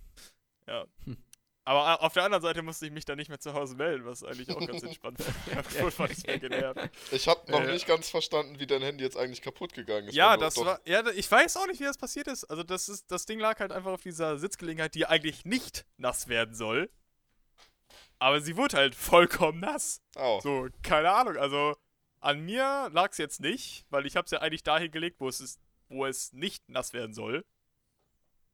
Ja. 0.67 0.85
Hm. 1.05 1.17
Aber 1.65 1.81
a- 1.87 1.95
auf 1.97 2.15
der 2.15 2.25
anderen 2.25 2.43
Seite 2.43 2.63
musste 2.63 2.87
ich 2.87 2.93
mich 2.93 3.05
dann 3.05 3.19
nicht 3.19 3.29
mehr 3.29 3.41
zu 3.41 3.53
Hause 3.53 3.77
melden, 3.77 4.07
was 4.07 4.25
eigentlich 4.25 4.51
auch 4.51 4.67
ganz 4.67 4.83
entspannt 4.83 5.19
war. 5.47 6.89
Ich 7.13 7.29
habe 7.29 7.51
noch 7.53 7.61
Äh, 7.61 7.73
nicht 7.73 7.87
ganz 7.87 8.09
verstanden, 8.09 8.59
wie 8.59 8.67
dein 8.67 8.81
Handy 8.81 9.05
jetzt 9.05 9.19
eigentlich 9.19 9.43
kaputt 9.43 9.75
gegangen 9.75 10.09
ist. 10.09 10.15
Ja, 10.15 10.37
das 10.39 10.57
war. 10.57 10.81
Ja, 10.87 11.07
ich 11.11 11.31
weiß 11.31 11.59
auch 11.59 11.67
nicht, 11.67 11.79
wie 11.81 11.85
das 11.85 11.99
passiert 11.99 12.27
ist. 12.27 12.45
Also, 12.45 12.63
das 12.63 12.89
ist, 12.89 13.11
das 13.11 13.27
Ding 13.27 13.39
lag 13.39 13.61
halt 13.61 13.73
einfach 13.73 13.93
auf 13.93 14.01
dieser 14.03 14.39
Sitzgelegenheit, 14.39 14.95
die 14.95 15.05
eigentlich 15.07 15.45
nicht 15.45 15.85
nass 15.99 16.29
werden 16.29 16.55
soll. 16.55 16.91
Aber 18.19 18.41
sie 18.41 18.57
wurde 18.57 18.77
halt 18.79 18.95
vollkommen 18.95 19.61
nass. 19.61 20.01
Oh. 20.17 20.41
So, 20.43 20.69
keine 20.83 21.13
Ahnung. 21.13 21.37
Also, 21.37 21.77
an 22.21 22.41
mir 22.41 22.89
lag 22.93 23.11
es 23.13 23.19
jetzt 23.19 23.41
nicht, 23.41 23.87
weil 23.91 24.07
ich 24.07 24.17
habe 24.17 24.25
es 24.27 24.31
ja 24.31 24.41
eigentlich 24.41 24.63
dahin 24.63 24.91
gelegt, 24.91 25.21
wo 25.21 25.29
es 25.29 25.41
ist, 25.41 25.61
wo 25.89 26.05
es 26.07 26.33
nicht 26.33 26.69
nass 26.69 26.93
werden 26.93 27.15
soll. 27.15 27.45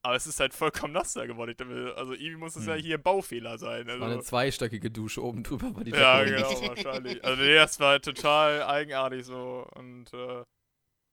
Aber 0.03 0.17
es 0.17 0.27
ist 0.27 0.39
halt 0.39 0.53
vollkommen 0.53 0.93
nass 0.93 1.15
da 1.15 1.25
geworden. 1.25 1.55
Dachte, 1.57 1.95
Also, 1.97 2.13
irgendwie 2.13 2.37
muss 2.37 2.57
es 2.57 2.67
ja 2.67 2.75
Hm. 2.75 2.81
hier 2.83 2.99
ein 2.99 3.03
Baufehler 3.03 3.57
sein. 3.57 3.87
Das 3.87 3.99
war 3.99 4.07
eine 4.09 4.17
Also, 4.17 4.29
zweistöckige 4.29 4.91
Dusche, 4.91 5.23
oben 5.25 5.43
drüber 5.43 5.75
war 5.75 5.83
die 5.83 5.93
ja, 5.93 6.23
genau, 6.25 6.51
wahrscheinlich. 6.69 7.25
Also, 7.25 7.43
nee, 7.43 7.55
das 7.55 7.81
war 7.81 7.91
halt 7.93 8.05
total 8.05 8.63
eigenartig 8.65 9.25
so. 9.25 9.67
Und, 9.75 10.13
äh, 10.13 10.45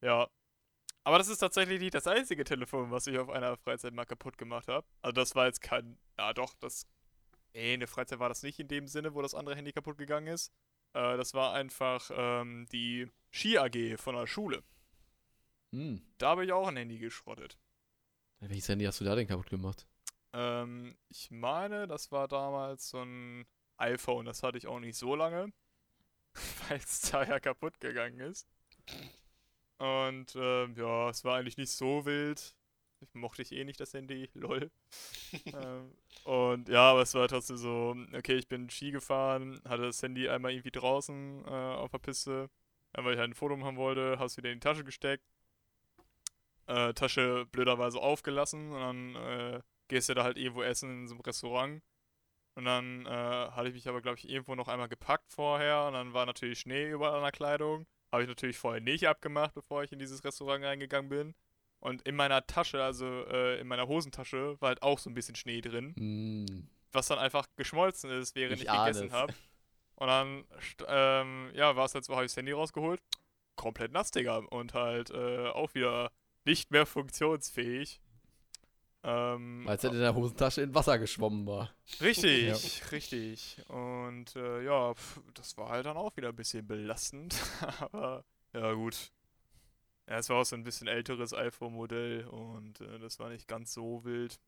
ja. 0.02 0.28
Aber 1.06 1.18
das 1.18 1.30
ist 1.30 1.38
tatsächlich 1.40 1.80
nicht 1.80 1.94
das 1.94 2.06
einzige 2.06 2.44
Telefon, 2.44 2.92
was 2.92 3.08
ich 3.08 3.18
auf 3.18 3.30
einer 3.30 3.56
Freizeit 3.58 3.94
mal 3.94 4.06
kaputt 4.06 4.38
gemacht 4.38 4.68
habe. 4.68 4.86
Also, 5.02 5.14
das 5.14 5.36
war 5.36 5.46
jetzt 5.48 5.62
kein. 5.62 5.98
Ja, 6.18 6.34
doch, 6.34 6.54
das. 6.60 6.86
Nee, 7.54 7.74
eine 7.74 7.88
Freizeit 7.88 8.20
war 8.20 8.30
das 8.30 8.44
nicht 8.44 8.60
in 8.60 8.68
dem 8.68 8.88
Sinne, 8.88 9.14
wo 9.14 9.22
das 9.22 9.34
andere 9.36 9.56
Handy 9.56 9.72
kaputt 9.72 9.98
gegangen 9.98 10.28
ist. 10.28 10.52
Äh, 10.94 11.18
das 11.18 11.34
war 11.34 11.54
einfach 11.54 12.10
ähm, 12.14 12.68
die 12.72 13.08
Ski-AG 13.32 13.98
von 13.98 14.16
der 14.16 14.28
Schule. 14.28 14.64
Hm. 15.72 16.02
Da 16.18 16.30
habe 16.30 16.46
ich 16.46 16.52
auch 16.52 16.68
ein 16.68 16.78
Handy 16.78 16.98
geschrottet. 16.98 17.58
Welches 18.40 18.68
Handy 18.70 18.86
hast 18.86 19.00
du 19.00 19.06
da 19.06 19.16
denn 19.16 19.28
kaputt 19.28 19.50
gemacht? 19.50 19.88
Ähm, 20.34 20.98
ich 21.10 21.30
meine, 21.32 21.88
das 21.88 22.12
war 22.12 22.28
damals 22.28 22.90
so 22.90 23.02
ein 23.02 23.46
iPhone. 23.78 24.26
Das 24.26 24.44
hatte 24.44 24.58
ich 24.58 24.68
auch 24.68 24.80
nicht 24.80 24.98
so 24.98 25.16
lange, 25.16 25.52
weil 26.70 26.78
es 26.78 27.02
da 27.02 27.24
ja 27.24 27.40
kaputt 27.40 27.80
gegangen 27.80 28.20
ist. 28.20 28.48
Und 29.78 30.36
ähm, 30.36 30.76
ja, 30.76 31.10
es 31.10 31.24
war 31.24 31.38
eigentlich 31.38 31.58
nicht 31.58 31.72
so 31.72 32.06
wild. 32.06 32.56
Ich 33.02 33.10
mochte 33.14 33.42
ich 33.42 33.52
eh 33.52 33.64
nicht 33.64 33.80
das 33.80 33.94
Handy, 33.94 34.30
lol. 34.34 34.72
ähm, 35.46 35.94
und 36.24 36.70
ja, 36.70 36.92
aber 36.92 37.02
es 37.02 37.14
war 37.14 37.28
trotzdem 37.28 37.58
so, 37.58 37.96
okay, 38.16 38.36
ich 38.36 38.48
bin 38.48 38.70
Ski 38.70 38.92
gefahren, 38.92 39.62
hatte 39.68 39.84
das 39.84 40.02
Handy 40.02 40.30
einmal 40.30 40.52
irgendwie 40.52 40.72
draußen 40.72 41.46
äh, 41.46 41.50
auf 41.50 41.92
der 41.92 42.00
Piste, 42.00 42.50
weil 42.94 43.14
ich 43.14 43.20
halt 43.20 43.32
ein 43.32 43.36
Foto 43.36 43.58
machen 43.58 43.78
wollte, 43.78 44.18
hab's 44.20 44.38
wieder 44.38 44.50
in 44.50 44.56
die 44.58 44.64
Tasche 44.64 44.84
gesteckt. 44.84 45.24
Äh, 46.68 46.94
Tasche 46.94 47.46
blöderweise 47.52 48.00
aufgelassen 48.00 48.72
und 48.72 48.80
dann 48.80 49.16
äh, 49.16 49.62
gehst 49.88 50.10
du 50.10 50.14
da 50.14 50.24
halt 50.24 50.38
irgendwo 50.38 50.64
essen 50.64 50.90
in 50.90 51.08
so 51.08 51.16
einem 51.16 51.22
Restaurant. 51.22 51.82
Und 52.56 52.66
dann 52.66 53.06
äh, 53.06 53.10
hatte 53.10 53.70
ich 53.70 53.74
mich 53.74 53.88
aber, 53.88 54.02
glaube 54.02 54.18
ich, 54.18 54.30
irgendwo 54.30 54.56
noch 54.56 54.68
einmal 54.68 54.90
gepackt 54.90 55.32
vorher. 55.32 55.86
Und 55.88 55.94
dann 55.94 56.14
war 56.14 56.26
natürlich 56.26 56.60
Schnee 56.60 56.90
überall 56.90 57.16
an 57.16 57.24
der 57.24 57.32
Kleidung. 57.32 57.88
Habe 58.12 58.24
ich 58.24 58.30
natürlich 58.30 58.58
vorher 58.58 58.82
nicht 58.82 59.08
abgemacht, 59.08 59.54
bevor 59.54 59.84
ich 59.84 59.92
in 59.92 60.00
dieses 60.00 60.24
Restaurant 60.24 60.64
reingegangen 60.64 61.10
bin. 61.10 61.36
Und 61.82 62.04
in 62.04 62.16
meiner 62.16 62.46
Tasche, 62.46 62.82
also 62.84 63.06
äh, 63.26 63.60
in 63.60 63.68
meiner 63.68 63.88
Hosentasche, 63.88 64.56
war 64.62 64.70
halt 64.70 64.84
auch 64.84 65.00
so 65.00 65.10
ein 65.10 65.16
bisschen 65.16 65.36
Schnee 65.36 65.62
drin. 65.62 65.96
Hm. 65.98 66.68
Was 66.92 67.08
dann 67.08 67.18
einfach 67.18 67.48
geschmolzen 67.56 68.12
ist, 68.12 68.36
während 68.36 68.62
Ich 68.62 68.68
ich, 68.68 68.72
gegessen 68.72 69.08
es. 69.08 69.14
habe. 69.14 69.34
Und 69.96 70.08
dann, 70.08 70.46
ähm, 70.88 71.52
ja, 71.54 71.76
war 71.76 71.86
es 71.86 71.96
halt 71.96 72.06
so, 72.06 72.14
habe 72.14 72.26
ich 72.26 72.32
das 72.32 72.38
Handy 72.38 72.52
rausgeholt. 72.52 73.02
Komplett 73.56 73.92
nass, 73.92 74.12
Digga. 74.12 74.38
Und 74.38 74.74
halt 74.74 75.10
äh, 75.10 75.48
auch 75.48 75.74
wieder 75.74 76.12
nicht 76.46 76.70
mehr 76.72 76.86
funktionsfähig. 76.86 78.00
Ähm, 79.04 79.66
Als 79.68 79.84
er 79.84 79.92
in 79.92 80.00
der 80.00 80.14
Hosentasche 80.14 80.62
in 80.62 80.76
Wasser 80.76 81.00
geschwommen 81.00 81.48
war. 81.48 81.74
Richtig, 82.00 82.92
richtig. 82.92 83.58
Und 83.68 84.36
äh, 84.36 84.64
ja, 84.64 84.94
pf, 84.94 85.22
das 85.34 85.58
war 85.58 85.70
halt 85.70 85.88
dann 85.88 85.98
auch 85.98 86.16
wieder 86.16 86.30
ein 86.30 86.36
bisschen 86.36 86.68
belastend. 86.68 87.36
Aber 87.80 88.24
ja, 88.54 88.72
gut. 88.74 89.12
Ja, 90.12 90.18
es 90.18 90.28
war 90.28 90.42
auch 90.42 90.44
so 90.44 90.58
ein 90.58 90.66
bisschen 90.66 90.90
älteres 90.90 91.34
iPhone-Modell 91.34 92.28
und 92.28 92.82
äh, 92.82 93.00
das 93.00 93.18
war 93.20 93.30
nicht 93.30 93.48
ganz 93.48 93.74
so 93.74 94.04
wild. 94.04 94.42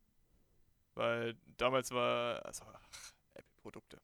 Weil 0.94 1.38
damals 1.56 1.92
war, 1.92 2.46
also, 2.46 2.66
ach, 2.66 3.14
Apple-Produkte. 3.34 4.02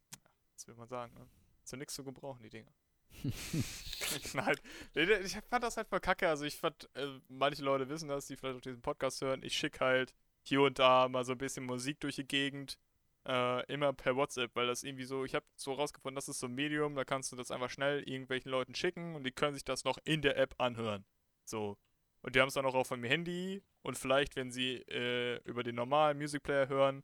Was 0.54 0.68
will 0.70 0.76
man 0.76 0.88
sagen, 0.88 1.14
ne? 1.16 1.28
Zu 1.66 1.76
nichts 1.76 1.96
zu 1.96 2.06
gebrauchen, 2.06 2.42
die 2.44 2.50
Dinger. 2.50 2.72
Nein, 4.34 4.56
nee, 4.96 5.04
ich 5.16 5.38
fand 5.50 5.62
das 5.66 5.76
halt 5.76 5.90
voll 5.90 6.00
kacke. 6.00 6.30
Also 6.30 6.46
ich 6.46 6.56
fand, 6.56 6.90
äh, 6.96 7.20
manche 7.28 7.62
Leute 7.62 7.90
wissen 7.90 8.08
das, 8.08 8.28
die 8.28 8.38
vielleicht 8.38 8.56
auch 8.56 8.62
diesen 8.62 8.82
Podcast 8.82 9.22
hören. 9.22 9.44
Ich 9.44 9.58
schicke 9.58 9.82
halt 9.82 10.14
hier 10.44 10.62
und 10.62 10.80
da 10.80 11.10
mal 11.10 11.26
so 11.26 11.34
ein 11.34 11.38
bisschen 11.40 11.66
Musik 11.66 12.00
durch 12.00 12.16
die 12.16 12.28
Gegend. 12.28 12.80
Äh, 13.28 13.66
immer 13.66 13.92
per 13.92 14.16
WhatsApp, 14.16 14.56
weil 14.56 14.68
das 14.68 14.84
irgendwie 14.84 15.04
so, 15.04 15.26
ich 15.26 15.36
habe 15.36 15.46
so 15.58 15.74
rausgefunden, 15.74 16.16
das 16.16 16.30
ist 16.30 16.40
so 16.40 16.48
ein 16.48 16.56
Medium, 16.56 16.96
da 16.96 17.04
kannst 17.04 17.34
du 17.34 17.36
das 17.36 17.52
einfach 17.52 17.70
schnell 17.70 18.02
irgendwelchen 18.04 18.50
Leuten 18.50 18.76
schicken 18.76 19.14
und 19.14 19.26
die 19.26 19.32
können 19.32 19.56
sich 19.56 19.66
das 19.66 19.84
noch 19.84 19.98
in 20.06 20.22
der 20.22 20.38
App 20.38 20.56
anhören. 20.58 21.04
So. 21.50 21.78
Und 22.22 22.36
die 22.36 22.42
haben 22.42 22.50
es 22.50 22.54
dann 22.54 22.66
auch 22.66 22.76
auf 22.76 22.90
dem 22.90 23.04
Handy 23.04 23.64
und 23.82 23.98
vielleicht, 23.98 24.36
wenn 24.36 24.52
sie 24.52 24.76
äh, 24.88 25.42
über 25.46 25.64
den 25.64 25.76
normalen 25.76 26.18
Music 26.18 26.44
Player 26.44 26.68
hören, 26.68 27.04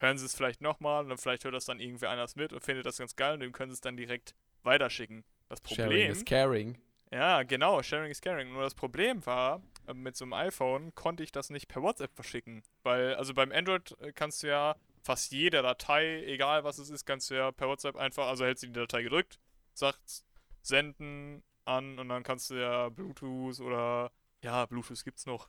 hören 0.00 0.18
sie 0.18 0.26
es 0.26 0.34
vielleicht 0.34 0.60
nochmal 0.60 1.04
und 1.04 1.10
dann 1.10 1.18
vielleicht 1.18 1.44
hört 1.44 1.54
das 1.54 1.64
dann 1.64 1.80
irgendwer 1.80 2.10
anders 2.10 2.36
mit 2.36 2.52
und 2.52 2.62
findet 2.62 2.86
das 2.86 2.98
ganz 2.98 3.14
geil 3.16 3.34
und 3.34 3.40
dem 3.40 3.52
können 3.52 3.70
sie 3.70 3.74
es 3.74 3.80
dann 3.80 3.96
direkt 3.96 4.34
weiterschicken. 4.62 5.24
Das 5.48 5.60
Sharing 5.66 5.84
Problem. 5.84 6.10
is 6.10 6.24
caring. 6.24 6.78
Ja, 7.10 7.42
genau, 7.42 7.82
Sharing 7.82 8.10
is 8.10 8.20
Caring. 8.20 8.52
Nur 8.52 8.62
das 8.62 8.74
Problem 8.74 9.24
war, 9.24 9.62
äh, 9.86 9.94
mit 9.94 10.16
so 10.16 10.24
einem 10.24 10.34
iPhone 10.34 10.94
konnte 10.94 11.22
ich 11.22 11.32
das 11.32 11.50
nicht 11.50 11.68
per 11.68 11.82
WhatsApp 11.82 12.14
verschicken. 12.14 12.62
Weil, 12.82 13.14
also 13.14 13.32
beim 13.32 13.50
Android 13.50 13.96
äh, 14.00 14.12
kannst 14.12 14.42
du 14.42 14.48
ja 14.48 14.76
fast 15.02 15.32
jede 15.32 15.62
Datei, 15.62 16.22
egal 16.26 16.64
was 16.64 16.78
es 16.78 16.90
ist, 16.90 17.06
kannst 17.06 17.30
du 17.30 17.34
ja 17.34 17.50
per 17.50 17.68
WhatsApp 17.68 17.96
einfach, 17.96 18.26
also 18.26 18.44
hältst 18.44 18.62
du 18.62 18.66
die 18.66 18.72
Datei 18.74 19.02
gedrückt, 19.02 19.38
sagst 19.72 20.26
senden 20.60 21.42
an 21.68 21.98
und 21.98 22.08
dann 22.08 22.22
kannst 22.22 22.50
du 22.50 22.54
ja 22.54 22.88
Bluetooth 22.88 23.60
oder, 23.60 24.10
ja, 24.42 24.66
Bluetooth 24.66 25.04
gibt's 25.04 25.26
noch, 25.26 25.48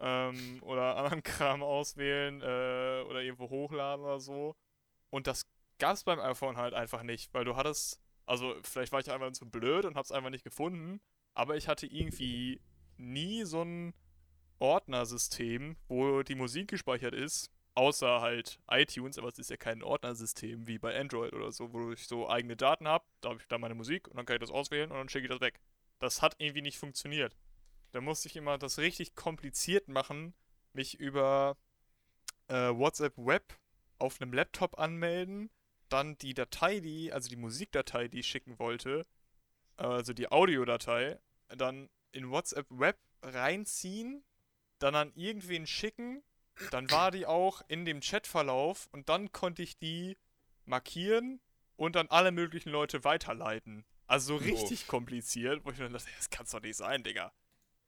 ähm, 0.00 0.58
oder 0.62 0.96
anderen 0.98 1.22
Kram 1.22 1.62
auswählen 1.62 2.40
äh, 2.40 3.04
oder 3.08 3.22
irgendwo 3.22 3.50
hochladen 3.50 4.04
oder 4.04 4.20
so. 4.20 4.54
Und 5.10 5.26
das 5.26 5.46
gab's 5.78 6.04
beim 6.04 6.20
iPhone 6.20 6.56
halt 6.56 6.74
einfach 6.74 7.02
nicht, 7.02 7.32
weil 7.34 7.44
du 7.44 7.56
hattest 7.56 8.00
also, 8.26 8.54
vielleicht 8.62 8.92
war 8.92 9.00
ich 9.00 9.10
einfach 9.10 9.32
zu 9.32 9.48
blöd 9.48 9.84
und 9.84 9.96
hab's 9.96 10.12
einfach 10.12 10.30
nicht 10.30 10.44
gefunden, 10.44 11.00
aber 11.34 11.56
ich 11.56 11.68
hatte 11.68 11.86
irgendwie 11.86 12.60
nie 12.96 13.44
so 13.44 13.62
ein 13.62 13.94
Ordnersystem, 14.58 15.76
wo 15.88 16.22
die 16.22 16.36
Musik 16.36 16.68
gespeichert 16.68 17.14
ist 17.14 17.50
außer 17.74 18.20
halt 18.20 18.60
iTunes, 18.70 19.18
aber 19.18 19.28
es 19.28 19.38
ist 19.38 19.50
ja 19.50 19.56
kein 19.56 19.82
Ordnersystem 19.82 20.66
wie 20.66 20.78
bei 20.78 20.98
Android 20.98 21.32
oder 21.32 21.50
so, 21.50 21.72
wo 21.72 21.92
ich 21.92 22.06
so 22.06 22.28
eigene 22.28 22.56
Daten 22.56 22.86
habe, 22.86 23.04
da 23.20 23.30
habe 23.30 23.40
ich 23.40 23.48
da 23.48 23.58
meine 23.58 23.74
Musik 23.74 24.08
und 24.08 24.16
dann 24.16 24.26
kann 24.26 24.36
ich 24.36 24.40
das 24.40 24.50
auswählen 24.50 24.90
und 24.90 24.96
dann 24.96 25.08
schicke 25.08 25.24
ich 25.24 25.30
das 25.30 25.40
weg. 25.40 25.60
Das 25.98 26.22
hat 26.22 26.36
irgendwie 26.38 26.62
nicht 26.62 26.78
funktioniert. 26.78 27.36
Da 27.92 28.00
musste 28.00 28.28
ich 28.28 28.36
immer 28.36 28.58
das 28.58 28.78
richtig 28.78 29.14
kompliziert 29.14 29.88
machen, 29.88 30.34
mich 30.72 30.98
über 30.98 31.56
äh, 32.48 32.70
WhatsApp 32.70 33.14
Web 33.16 33.58
auf 33.98 34.20
einem 34.20 34.32
Laptop 34.32 34.78
anmelden, 34.78 35.50
dann 35.88 36.18
die 36.18 36.34
Datei, 36.34 36.80
die, 36.80 37.12
also 37.12 37.28
die 37.28 37.36
Musikdatei, 37.36 38.08
die 38.08 38.20
ich 38.20 38.26
schicken 38.26 38.58
wollte, 38.58 39.06
also 39.76 40.12
die 40.12 40.30
Audiodatei, 40.30 41.18
dann 41.48 41.88
in 42.12 42.30
WhatsApp 42.30 42.66
Web 42.70 42.98
reinziehen, 43.22 44.24
dann 44.78 44.94
an 44.94 45.12
irgendwen 45.14 45.66
schicken, 45.66 46.22
dann 46.70 46.90
war 46.90 47.10
die 47.10 47.26
auch 47.26 47.62
in 47.68 47.84
dem 47.84 48.00
Chatverlauf 48.00 48.88
und 48.92 49.08
dann 49.08 49.32
konnte 49.32 49.62
ich 49.62 49.78
die 49.78 50.16
markieren 50.66 51.40
und 51.76 51.96
dann 51.96 52.08
alle 52.08 52.32
möglichen 52.32 52.70
Leute 52.70 53.04
weiterleiten. 53.04 53.84
Also 54.06 54.38
so 54.38 54.44
richtig 54.44 54.86
kompliziert, 54.86 55.64
wo 55.64 55.70
ich 55.70 55.78
mir 55.78 55.88
dachte, 55.88 56.10
das 56.16 56.30
kann's 56.30 56.50
doch 56.50 56.60
nicht 56.60 56.76
sein, 56.76 57.02
Digga. 57.02 57.32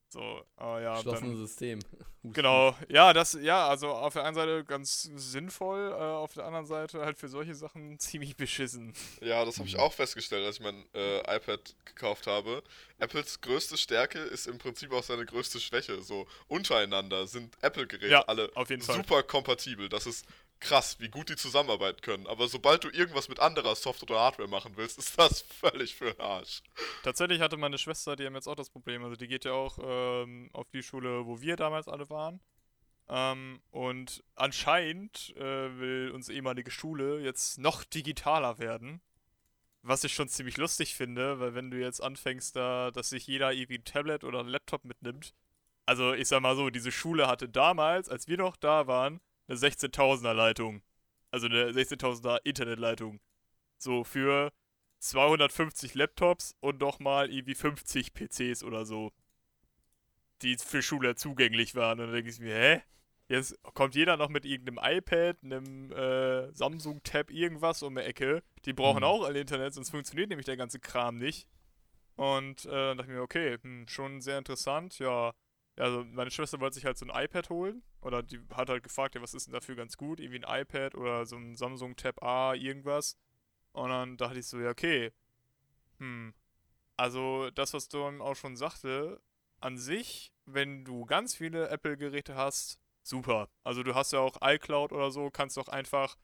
So, 0.09 0.45
ah 0.57 0.79
ja, 0.79 0.95
Geschlossenes 0.95 1.21
dann, 1.21 1.37
System. 1.47 1.81
Genau, 2.33 2.75
ja, 2.89 3.13
das, 3.13 3.39
ja, 3.41 3.69
also 3.69 3.89
auf 3.89 4.15
der 4.15 4.25
einen 4.25 4.35
Seite 4.35 4.65
ganz 4.65 5.09
sinnvoll, 5.15 5.93
äh, 5.93 5.95
auf 5.95 6.35
der 6.35 6.45
anderen 6.45 6.67
Seite 6.67 7.05
halt 7.05 7.19
für 7.19 7.29
solche 7.29 7.55
Sachen 7.55 7.99
ziemlich 8.01 8.37
beschissen. 8.37 8.95
Ja, 9.21 9.45
das 9.45 9.59
habe 9.59 9.69
ich 9.69 9.79
auch 9.79 9.93
festgestellt, 9.93 10.45
als 10.45 10.57
ich 10.57 10.63
mein 10.63 10.85
äh, 10.93 11.21
iPad 11.21 11.77
gekauft 11.85 12.27
habe. 12.27 12.65
Apples 12.99 13.41
größte 13.41 13.77
Stärke 13.77 14.19
ist 14.19 14.49
im 14.49 14.59
Prinzip 14.59 14.93
auch 14.93 15.05
seine 15.05 15.25
größte 15.25 15.61
Schwäche. 15.61 16.03
So 16.03 16.27
untereinander 16.49 17.29
sind 17.29 17.55
Apple-Geräte 17.63 18.11
Ja, 18.11 18.23
alle 18.23 18.51
auf 18.57 18.71
jeden 18.71 18.83
Fall. 18.83 18.97
super 18.97 19.23
kompatibel. 19.23 19.89
Das 19.89 20.07
ist 20.07 20.27
krass, 20.61 20.99
wie 21.01 21.09
gut 21.09 21.29
die 21.29 21.37
zusammenarbeiten 21.37 22.01
können. 22.01 22.27
Aber 22.27 22.49
sobald 22.49 22.85
du 22.85 22.89
irgendwas 22.89 23.29
mit 23.29 23.41
anderer 23.41 23.77
Software 23.77 24.11
oder 24.11 24.21
Hardware 24.21 24.49
machen 24.49 24.73
willst, 24.77 24.99
ist 24.99 25.19
das 25.19 25.43
völlig 25.61 25.95
für 25.95 26.13
den 26.13 26.21
Arsch. 26.21 26.63
Tatsächlich 27.03 27.41
hatte 27.41 27.57
meine 27.57 27.79
Schwester, 27.79 28.17
die 28.17 28.27
haben 28.27 28.35
jetzt 28.35 28.49
auch 28.49 28.55
das 28.55 28.71
Problem, 28.71 29.05
also 29.05 29.17
die 29.17 29.29
geht 29.29 29.45
ja 29.45 29.53
auch 29.53 29.79
ähm, 29.83 30.51
auf 30.53 30.69
die 30.71 30.83
Schule, 30.83 31.27
wo 31.27 31.41
wir 31.41 31.57
damals 31.57 31.89
alle 31.89 32.09
waren. 32.11 32.41
Ähm, 33.09 33.61
und 33.71 34.25
anscheinend 34.35 35.35
äh, 35.37 35.79
will 35.79 36.11
unsere 36.13 36.37
ehemalige 36.37 36.71
Schule 36.71 37.21
jetzt 37.21 37.59
noch 37.59 37.85
digitaler 37.85 38.59
werden. 38.59 39.01
Was 39.83 40.03
ich 40.03 40.15
schon 40.15 40.29
ziemlich 40.29 40.57
lustig 40.57 40.97
finde, 40.97 41.39
weil 41.39 41.55
wenn 41.55 41.71
du 41.71 41.79
jetzt 41.79 42.03
anfängst, 42.03 42.57
da, 42.57 42.91
dass 42.91 43.11
sich 43.11 43.29
jeder 43.29 43.53
irgendwie 43.53 43.79
ein 43.79 43.85
Tablet 43.85 44.25
oder 44.25 44.41
ein 44.41 44.49
Laptop 44.49 44.85
mitnimmt. 44.85 45.33
Also 45.85 46.13
ich 46.13 46.27
sag 46.27 46.41
mal 46.41 46.57
so, 46.57 46.71
diese 46.71 46.91
Schule 46.91 47.29
hatte 47.29 47.49
damals, 47.49 48.09
als 48.09 48.27
wir 48.27 48.37
noch 48.37 48.57
da 48.57 48.89
waren, 48.89 49.21
eine 49.49 49.59
16.000er 49.59 50.33
Leitung. 50.33 50.83
Also 51.31 51.47
eine 51.47 51.71
16.000er 51.71 52.41
Internetleitung. 52.45 53.21
So 53.79 54.05
für 54.05 54.53
250 55.01 55.95
Laptops 55.95 56.55
und 56.61 56.81
nochmal 56.81 57.31
irgendwie 57.31 57.55
50 57.55 58.15
PCs 58.15 58.63
oder 58.65 58.87
so. 58.87 59.13
Die 60.43 60.57
für 60.57 60.83
Schüler 60.83 61.17
zugänglich 61.17 61.75
waren. 61.75 62.01
Und 62.01 62.07
dann 62.07 62.15
denke 62.15 62.31
ich 62.31 62.41
mir, 62.41 62.55
hä? 62.55 62.83
Jetzt 63.29 63.61
kommt 63.75 63.97
jeder 63.97 64.17
noch 64.17 64.29
mit 64.29 64.45
irgendeinem 64.45 64.79
iPad, 64.99 65.37
einem 65.43 65.91
äh, 65.91 66.53
Samsung-Tab, 66.55 67.31
irgendwas 67.31 67.83
um 67.83 67.97
die 67.97 68.03
Ecke. 68.03 68.43
Die 68.65 68.73
brauchen 68.73 68.99
Mhm. 68.99 69.05
auch 69.05 69.25
alle 69.25 69.41
Internet, 69.41 69.75
sonst 69.75 69.91
funktioniert 69.91 70.29
nämlich 70.29 70.47
der 70.47 70.57
ganze 70.57 70.79
Kram 70.79 71.19
nicht. 71.19 71.49
Und 72.15 72.65
äh, 72.67 72.71
dann 72.71 72.99
dachte 72.99 73.11
ich 73.11 73.17
mir, 73.17 73.23
okay, 73.23 73.59
hm, 73.61 73.89
schon 73.89 74.21
sehr 74.21 74.39
interessant. 74.39 74.99
Ja, 75.01 75.33
also 75.79 76.05
meine 76.05 76.31
Schwester 76.31 76.61
wollte 76.61 76.75
sich 76.75 76.85
halt 76.85 76.99
so 76.99 77.07
ein 77.07 77.25
iPad 77.25 77.51
holen. 77.51 77.83
Oder 78.01 78.23
die 78.23 78.41
hat 78.55 78.71
halt 78.71 78.83
gefragt, 78.83 79.15
ja, 79.15 79.23
was 79.23 79.35
ist 79.35 79.47
denn 79.47 79.55
dafür 79.55 79.77
ganz 79.77 79.97
gut? 79.97 80.21
Irgendwie 80.21 80.45
ein 80.45 80.63
iPad 80.63 80.95
oder 80.95 81.27
so 81.27 81.37
ein 81.37 81.57
Samsung 81.57 81.97
Tab 81.97 82.23
A, 82.23 82.55
irgendwas. 82.55 83.17
Und 83.73 83.91
dann 83.91 84.17
dachte 84.17 84.39
ich 84.39 84.47
so, 84.47 84.59
ja, 84.59 84.71
okay. 84.71 85.13
Hm. 85.99 86.35
Also, 86.97 87.51
das, 87.51 87.75
was 87.75 87.89
Dom 87.89 88.23
auch 88.23 88.37
schon 88.37 88.57
sagte, 88.57 89.21
an 89.61 89.77
sich, 89.77 90.33
wenn 90.47 90.85
du 90.85 91.05
ganz 91.05 91.35
viele 91.35 91.69
Apple-Geräte 91.69 92.37
hast, 92.37 92.79
super. 93.03 93.51
Also, 93.65 93.83
du 93.83 93.95
hast 93.95 94.13
ja 94.13 94.21
auch 94.21 94.39
iCloud 94.41 94.93
oder 94.93 95.11
so, 95.11 95.31
kannst 95.31 95.57
doch 95.57 95.69
einfach 95.69 96.17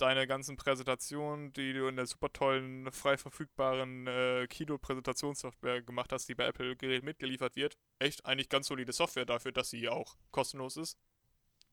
deine 0.00 0.26
ganzen 0.26 0.56
Präsentationen, 0.56 1.52
die 1.52 1.72
du 1.72 1.88
in 1.88 1.96
der 1.96 2.06
super 2.06 2.32
tollen, 2.32 2.90
frei 2.92 3.16
verfügbaren 3.16 4.06
äh, 4.06 4.46
Keynote-Präsentationssoftware 4.48 5.82
gemacht 5.82 6.12
hast, 6.12 6.28
die 6.28 6.34
bei 6.34 6.46
Apple-Geräten 6.46 7.04
mitgeliefert 7.04 7.56
wird, 7.56 7.76
echt 7.98 8.24
eigentlich 8.26 8.48
ganz 8.48 8.68
solide 8.68 8.92
Software 8.92 9.26
dafür, 9.26 9.52
dass 9.52 9.70
sie 9.70 9.88
auch 9.88 10.16
kostenlos 10.30 10.76
ist. 10.76 10.98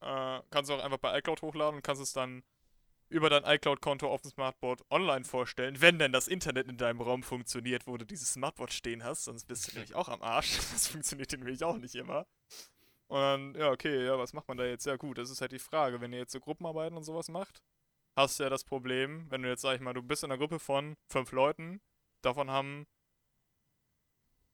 Äh, 0.02 0.42
kannst 0.50 0.70
du 0.70 0.76
auch 0.76 0.84
einfach 0.84 0.98
bei 0.98 1.18
iCloud 1.18 1.42
hochladen 1.42 1.76
und 1.78 1.82
kannst 1.84 2.02
es 2.02 2.14
dann 2.14 2.44
über 3.10 3.30
dein 3.30 3.44
iCloud-Konto 3.46 4.08
auf 4.08 4.22
dem 4.22 4.32
Smartboard 4.32 4.82
online 4.90 5.24
vorstellen, 5.24 5.80
wenn 5.82 6.00
denn 6.00 6.12
das 6.12 6.28
Internet 6.28 6.68
in 6.68 6.78
deinem 6.78 7.00
Raum 7.00 7.22
funktioniert, 7.22 7.86
wo 7.86 7.96
du 7.96 8.06
dieses 8.06 8.34
Smartboard 8.34 8.74
stehen 8.74 9.04
hast, 9.04 9.26
sonst 9.26 9.46
bist 9.46 9.68
du 9.68 9.74
nämlich 9.74 9.94
auch 9.94 10.10
am 10.10 10.22
Arsch. 10.22 10.58
Das 10.74 10.88
funktioniert 10.88 11.32
nämlich 11.32 11.64
auch 11.64 11.78
nicht 11.78 11.96
immer. 11.96 12.26
Und 13.08 13.20
dann, 13.20 13.56
ja, 13.56 13.70
okay, 13.70 14.06
ja, 14.06 14.18
was 14.18 14.34
macht 14.34 14.48
man 14.48 14.58
da 14.58 14.66
jetzt? 14.66 14.86
Ja, 14.88 14.96
gut, 14.96 15.20
das 15.20 15.30
ist 15.30 15.42
halt 15.42 15.52
die 15.52 15.60
Frage. 15.60 16.02
Wenn 16.02 16.14
ihr 16.14 16.20
jetzt 16.20 16.32
so 16.32 16.40
Gruppenarbeiten 16.40 16.98
und 16.98 17.04
sowas 17.04 17.30
macht, 17.30 17.62
hast 18.16 18.40
du 18.40 18.44
ja 18.44 18.50
das 18.50 18.64
Problem, 18.64 19.30
wenn 19.30 19.42
du 19.42 19.50
jetzt, 19.50 19.62
sag 19.62 19.76
ich 19.76 19.82
mal, 19.82 19.94
du 19.94 20.02
bist 20.02 20.24
in 20.24 20.32
einer 20.32 20.38
Gruppe 20.38 20.60
von 20.60 20.96
fünf 21.10 21.32
Leuten, 21.32 21.82
davon 22.22 22.50
haben 22.50 22.86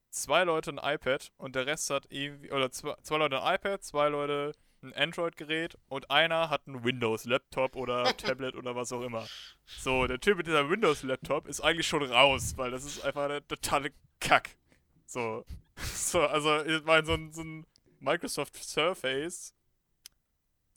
zwei 0.10 0.43
Leute 0.43 0.72
ein 0.72 0.95
iPad 0.95 1.32
und 1.38 1.55
der 1.55 1.66
Rest 1.66 1.89
hat 1.89 2.07
irgendwie, 2.10 2.51
oder 2.51 2.72
zwei, 2.72 2.95
zwei 3.01 3.18
Leute 3.18 3.41
ein 3.41 3.55
iPad, 3.55 3.84
zwei 3.84 4.10
Leute 4.10 4.53
ein 4.82 4.93
Android-Gerät 4.93 5.78
und 5.88 6.10
einer 6.10 6.49
hat 6.49 6.68
einen 6.68 6.84
Windows-Laptop 6.84 7.76
oder 7.76 8.03
Tablet 8.18 8.55
oder 8.55 8.76
was 8.76 8.91
auch 8.91 9.01
immer. 9.01 9.28
So, 9.66 10.07
der 10.07 10.20
Typ 10.20 10.38
mit 10.38 10.47
dieser 10.47 10.70
Windows-Laptop 10.70 11.47
ist 11.47 11.62
eigentlich 11.62 11.88
schon 11.88 12.03
raus, 12.03 12.53
weil 12.55 12.72
das 12.72 12.86
ist 12.86 13.03
einfach 13.03 13.26
eine 13.26 13.45
totale 13.45 13.91
Kack. 14.20 14.57
So, 15.05 15.45
so 15.76 16.22
also 16.22 16.64
ich 16.64 16.84
meine, 16.84 17.05
so 17.05 17.14
ein, 17.14 17.32
so 17.32 17.41
ein 17.41 17.66
Microsoft 17.99 18.55
Surface 18.55 19.53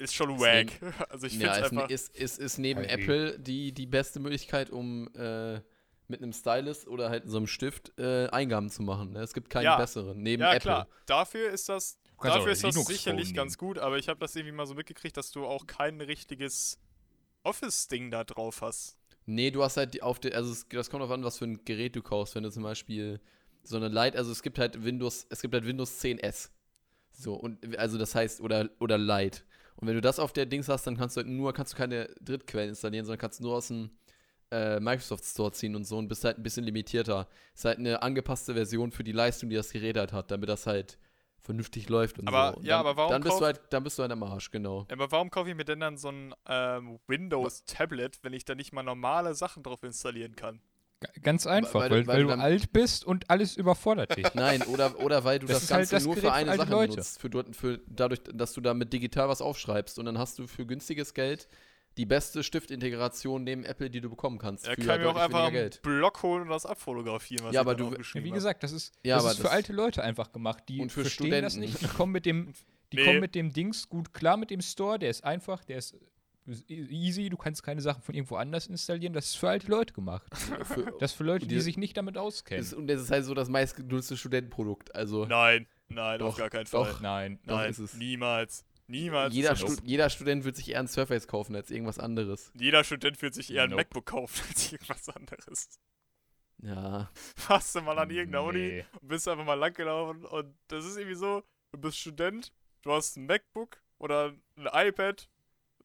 ist 0.02 0.14
schon 0.14 0.38
wack. 0.38 0.72
Also 1.10 1.26
ich 1.26 1.32
finde 1.32 1.46
ja, 1.46 1.52
es 1.58 1.66
ist, 1.66 1.72
einfach... 1.72 1.90
ist, 1.90 2.16
ist, 2.16 2.38
ist 2.38 2.58
neben 2.58 2.80
Okay. 2.80 3.02
Apple 3.02 3.38
die, 3.38 3.72
die 3.72 3.86
beste 3.86 4.20
Möglichkeit, 4.20 4.70
um 4.70 5.08
äh, 5.14 5.60
mit 6.08 6.22
einem 6.22 6.32
Stylus 6.32 6.86
oder 6.86 7.08
halt 7.10 7.28
so 7.28 7.36
einem 7.38 7.46
Stift 7.46 7.98
äh, 7.98 8.26
Eingaben 8.28 8.68
zu 8.70 8.82
machen. 8.82 9.12
Ne? 9.12 9.20
Es 9.20 9.32
gibt 9.32 9.48
keinen 9.50 9.64
Ja. 9.64 9.76
besseren, 9.76 10.22
neben 10.22 10.42
Ja, 10.42 10.50
Apple. 10.50 10.60
klar. 10.60 10.88
Dafür 11.06 11.50
ist 11.50 11.68
das, 11.68 11.98
dafür 12.22 12.52
ist 12.52 12.62
das 12.64 12.74
Linux 12.74 12.88
sicherlich 12.88 13.28
Phone 13.28 13.34
ganz 13.36 13.56
gut, 13.58 13.78
aber 13.78 13.98
ich 13.98 14.08
habe 14.08 14.20
das 14.20 14.34
irgendwie 14.36 14.54
mal 14.54 14.66
so 14.66 14.74
mitgekriegt, 14.74 15.16
dass 15.16 15.30
du 15.30 15.46
auch 15.46 15.66
kein 15.66 16.00
richtiges 16.00 16.78
Office-Ding 17.44 18.10
da 18.10 18.24
drauf 18.24 18.60
hast. 18.62 18.98
Nee, 19.26 19.50
du 19.50 19.62
hast 19.62 19.76
halt 19.76 19.94
die 19.94 20.02
auf 20.02 20.18
der, 20.20 20.34
also 20.34 20.50
es, 20.52 20.66
das 20.68 20.90
kommt 20.90 21.00
darauf 21.02 21.14
an, 21.14 21.24
was 21.24 21.38
für 21.38 21.44
ein 21.44 21.64
Gerät 21.64 21.94
du 21.96 22.02
kaufst. 22.02 22.34
Wenn 22.34 22.42
du 22.42 22.50
zum 22.50 22.62
Beispiel 22.64 23.20
so 23.62 23.76
eine 23.76 23.88
Lite, 23.88 24.18
also 24.18 24.32
es 24.32 24.42
gibt 24.42 24.58
halt 24.58 24.84
Windows, 24.84 25.26
es 25.30 25.40
gibt 25.40 25.54
halt 25.54 25.64
Windows 25.64 26.00
10S. 26.02 26.50
So, 27.12 27.34
und 27.34 27.76
also 27.78 27.98
das 27.98 28.14
heißt, 28.14 28.40
oder, 28.40 28.68
oder 28.80 28.98
Lite. 28.98 29.42
Und 29.82 29.88
wenn 29.88 29.96
du 29.96 30.00
das 30.00 30.20
auf 30.20 30.32
der 30.32 30.46
Dings 30.46 30.68
hast, 30.68 30.86
dann 30.86 30.96
kannst 30.96 31.16
du 31.16 31.22
halt 31.22 31.28
nur, 31.28 31.52
kannst 31.52 31.72
du 31.72 31.76
keine 31.76 32.06
Drittquellen 32.20 32.68
installieren, 32.68 33.04
sondern 33.04 33.18
kannst 33.18 33.40
nur 33.40 33.56
aus 33.56 33.66
dem 33.66 33.90
äh, 34.52 34.78
Microsoft 34.78 35.24
Store 35.24 35.50
ziehen 35.50 35.74
und 35.74 35.82
so 35.82 35.98
und 35.98 36.06
bist 36.06 36.22
halt 36.22 36.38
ein 36.38 36.44
bisschen 36.44 36.62
limitierter. 36.62 37.26
Ist 37.52 37.64
halt 37.64 37.78
eine 37.78 38.00
angepasste 38.00 38.54
Version 38.54 38.92
für 38.92 39.02
die 39.02 39.10
Leistung, 39.10 39.50
die 39.50 39.56
das 39.56 39.72
Gerät 39.72 39.96
halt 39.96 40.12
hat, 40.12 40.30
damit 40.30 40.48
das 40.48 40.68
halt 40.68 40.98
vernünftig 41.40 41.88
läuft 41.88 42.20
und 42.20 42.28
Aber- 42.28 42.52
so. 42.52 42.58
Und 42.60 42.64
ja, 42.64 42.76
dann, 42.76 42.86
aber 42.86 42.96
warum 42.96 43.10
dann 43.10 43.22
bist 43.22 43.40
du 43.40 43.44
halt, 43.44 43.60
dann 43.70 43.82
bist 43.82 43.98
du 43.98 44.02
halt 44.02 44.12
am 44.12 44.22
Arsch, 44.22 44.52
genau. 44.52 44.86
Aber 44.88 45.10
warum 45.10 45.32
kaufe 45.32 45.50
ich 45.50 45.56
mir 45.56 45.64
denn 45.64 45.80
dann 45.80 45.96
so 45.96 46.10
ein 46.10 46.32
ähm, 46.46 47.00
Windows-Tablet, 47.08 48.20
wenn 48.22 48.34
ich 48.34 48.44
da 48.44 48.54
nicht 48.54 48.72
mal 48.72 48.84
normale 48.84 49.34
Sachen 49.34 49.64
drauf 49.64 49.82
installieren 49.82 50.36
kann? 50.36 50.60
Ganz 51.22 51.46
einfach, 51.46 51.80
weil 51.80 51.90
weil, 51.90 52.02
du- 52.02 52.06
weil, 52.08 52.28
weil 52.28 52.36
du 52.36 52.42
alt 52.42 52.72
bist 52.72 53.04
und 53.04 53.28
alles 53.30 53.56
überfordert 53.56 54.16
dich. 54.16 54.26
Nein, 54.34 54.62
oder, 54.62 54.98
oder 55.00 55.24
weil 55.24 55.38
du 55.38 55.46
Das 55.46 55.60
das, 55.60 55.70
halt 55.70 55.80
Ganze 55.82 55.94
das 55.96 56.04
nur 56.04 56.14
Gerät 56.14 56.26
für 56.28 56.32
eine 56.34 56.56
Sache 56.56 56.70
Leute. 56.70 56.96
nutzt. 56.96 57.20
Für, 57.20 57.44
für, 57.52 57.80
dadurch, 57.86 58.20
dass 58.32 58.52
du 58.52 58.60
damit 58.60 58.92
digital 58.92 59.28
was 59.28 59.40
aufschreibst. 59.42 59.98
Und 59.98 60.06
dann 60.06 60.18
hast 60.18 60.38
du 60.38 60.46
für 60.46 60.66
günstiges 60.66 61.14
Geld 61.14 61.48
die 61.98 62.06
beste 62.06 62.42
Stiftintegration 62.42 63.44
neben 63.44 63.64
Apple, 63.64 63.90
die 63.90 64.00
du 64.00 64.08
bekommen 64.08 64.38
kannst. 64.38 64.66
Er 64.66 64.76
kann 64.76 65.00
mir 65.00 65.10
auch 65.10 65.16
einfach 65.16 65.44
einen 65.44 65.52
Geld. 65.52 65.82
Block 65.82 66.22
holen 66.22 66.42
und 66.44 66.48
das 66.48 66.64
abfotografieren, 66.64 67.44
was 67.46 67.54
Ja, 67.54 67.60
aber 67.60 67.74
du- 67.74 67.92
wie 68.14 68.30
gesagt, 68.30 68.62
das 68.62 68.72
ist, 68.72 68.94
Ja, 69.04 69.16
das 69.16 69.24
aber 69.24 69.30
ist 69.32 69.36
für 69.38 69.42
das- 69.44 69.52
alte 69.52 69.72
Leute 69.74 70.02
einfach 70.02 70.32
gemacht. 70.32 70.64
Die 70.68 70.80
Und 70.80 70.90
für 70.90 71.02
verstehen 71.02 71.42
das 71.42 71.52
Studenten. 71.52 71.60
nicht. 71.60 71.82
Die 71.82 71.94
kommen 71.94 72.12
mit 72.12 72.24
dem, 72.24 72.54
die 72.92 72.96
Nee. 72.96 73.04
kommen 73.04 73.20
mit 73.20 73.34
dem 73.34 73.52
Dings 73.52 73.88
gut 73.90 74.14
klar 74.14 74.36
mit 74.38 74.50
dem 74.50 74.62
Store. 74.62 74.98
Der 74.98 75.10
ist 75.10 75.22
einfach, 75.24 75.64
der 75.64 75.78
ist 75.78 75.94
easy. 76.68 77.28
Du 77.30 77.36
kannst 77.36 77.62
keine 77.62 77.80
Sachen 77.80 78.02
von 78.02 78.14
irgendwo 78.14 78.36
anders 78.36 78.66
installieren. 78.66 79.12
Das 79.12 79.26
ist 79.26 79.36
für 79.36 79.48
alte 79.48 79.68
Leute 79.68 79.92
gemacht. 79.94 80.26
Für, 80.64 80.92
Das 80.98 81.12
ist 81.12 81.16
für 81.16 81.24
Leute, 81.24 81.46
die, 81.46 81.54
die- 81.56 81.60
sich 81.60 81.76
nicht 81.76 81.96
damit 81.96 82.16
auskennen. 82.18 82.62
ist, 82.62 82.72
und 82.74 82.86
das 82.88 83.00
ist 83.00 83.10
halt 83.10 83.24
so 83.24 83.34
das 83.34 83.48
meistgenutzte 83.48 84.16
Studentenprodukt. 84.16 84.94
Also 84.94 85.26
Nein, 85.26 85.66
nein, 85.88 86.20
auf 86.22 86.34
Doch, 86.34 86.38
gar 86.38 86.50
keinen 86.50 86.66
doch. 86.70 86.86
Fall. 86.88 87.02
Nein. 87.02 87.38
doch 87.46 87.56
Nein, 87.56 87.70
ist 87.70 87.78
es. 87.78 87.94
niemals. 87.94 88.64
Niemals. 88.88 89.32
jeder, 89.32 89.54
Stu 89.56 89.74
jeder 89.84 90.10
Student 90.10 90.44
wird 90.44 90.56
sich 90.56 90.68
eher 90.70 90.80
ein 90.80 90.88
Surface 90.88 91.26
kaufen 91.28 91.54
als 91.56 91.70
irgendwas 91.70 91.98
anderes. 91.98 92.50
jeder 92.58 92.82
Student 92.84 93.22
wird 93.22 93.32
sich 93.34 93.50
eher 93.52 93.62
ein 93.62 93.70
Nope. 93.70 93.82
MacBook 93.82 94.06
kaufen 94.06 94.42
als 94.48 94.72
irgendwas 94.72 95.08
anderes. 95.08 95.78
Ja. 96.62 97.10
Warst 97.48 97.74
du 97.74 97.80
mal 97.80 97.98
an 97.98 98.10
irgendeiner 98.10 98.44
Uni 98.44 98.58
Nee. 98.58 98.84
und 99.00 99.08
bist 99.08 99.26
einfach 99.28 99.44
mal 99.44 99.54
langgelaufen 99.54 100.24
und 100.26 100.54
das 100.68 100.84
ist 100.84 100.96
irgendwie 100.96 101.16
so, 101.16 101.42
du 101.72 101.80
bist 101.80 101.98
Student, 101.98 102.52
du 102.82 102.92
hast 102.92 103.16
ein 103.16 103.26
MacBook 103.26 103.80
oder 103.98 104.32
ein 104.56 104.68
iPad, 104.88 105.28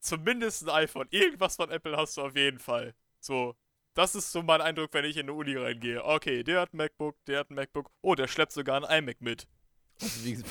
zumindest 0.08 0.64
ein 0.64 0.84
iPhone. 0.84 1.08
Irgendwas 1.12 1.56
von 1.56 1.70
Apple 1.70 1.96
hast 1.96 2.18
du 2.18 2.22
auf 2.22 2.36
jeden 2.36 2.60
Fall. 2.60 2.94
So, 3.20 3.56
das 3.94 4.16
ist 4.16 4.32
so 4.32 4.42
mein 4.44 4.62
Eindruck, 4.62 4.94
wenn 4.94 5.06
ich 5.06 5.18
in 5.18 5.24
eine 5.24 5.34
Uni 5.34 5.56
reingehe. 5.56 6.04
Okay, 6.04 6.44
der 6.44 6.62
hat 6.62 6.74
ein 6.74 6.78
MacBook, 6.78 7.16
der 7.26 7.40
hat 7.40 7.50
ein 7.50 7.56
MacBook. 7.56 7.92
Oh, 8.02 8.16
der 8.16 8.28
schleppt 8.28 8.52
sogar 8.52 8.84
ein 8.84 9.04
iMac 9.04 9.22
mit. 9.22 9.48
Also 10.00 10.26
wie, 10.26 10.44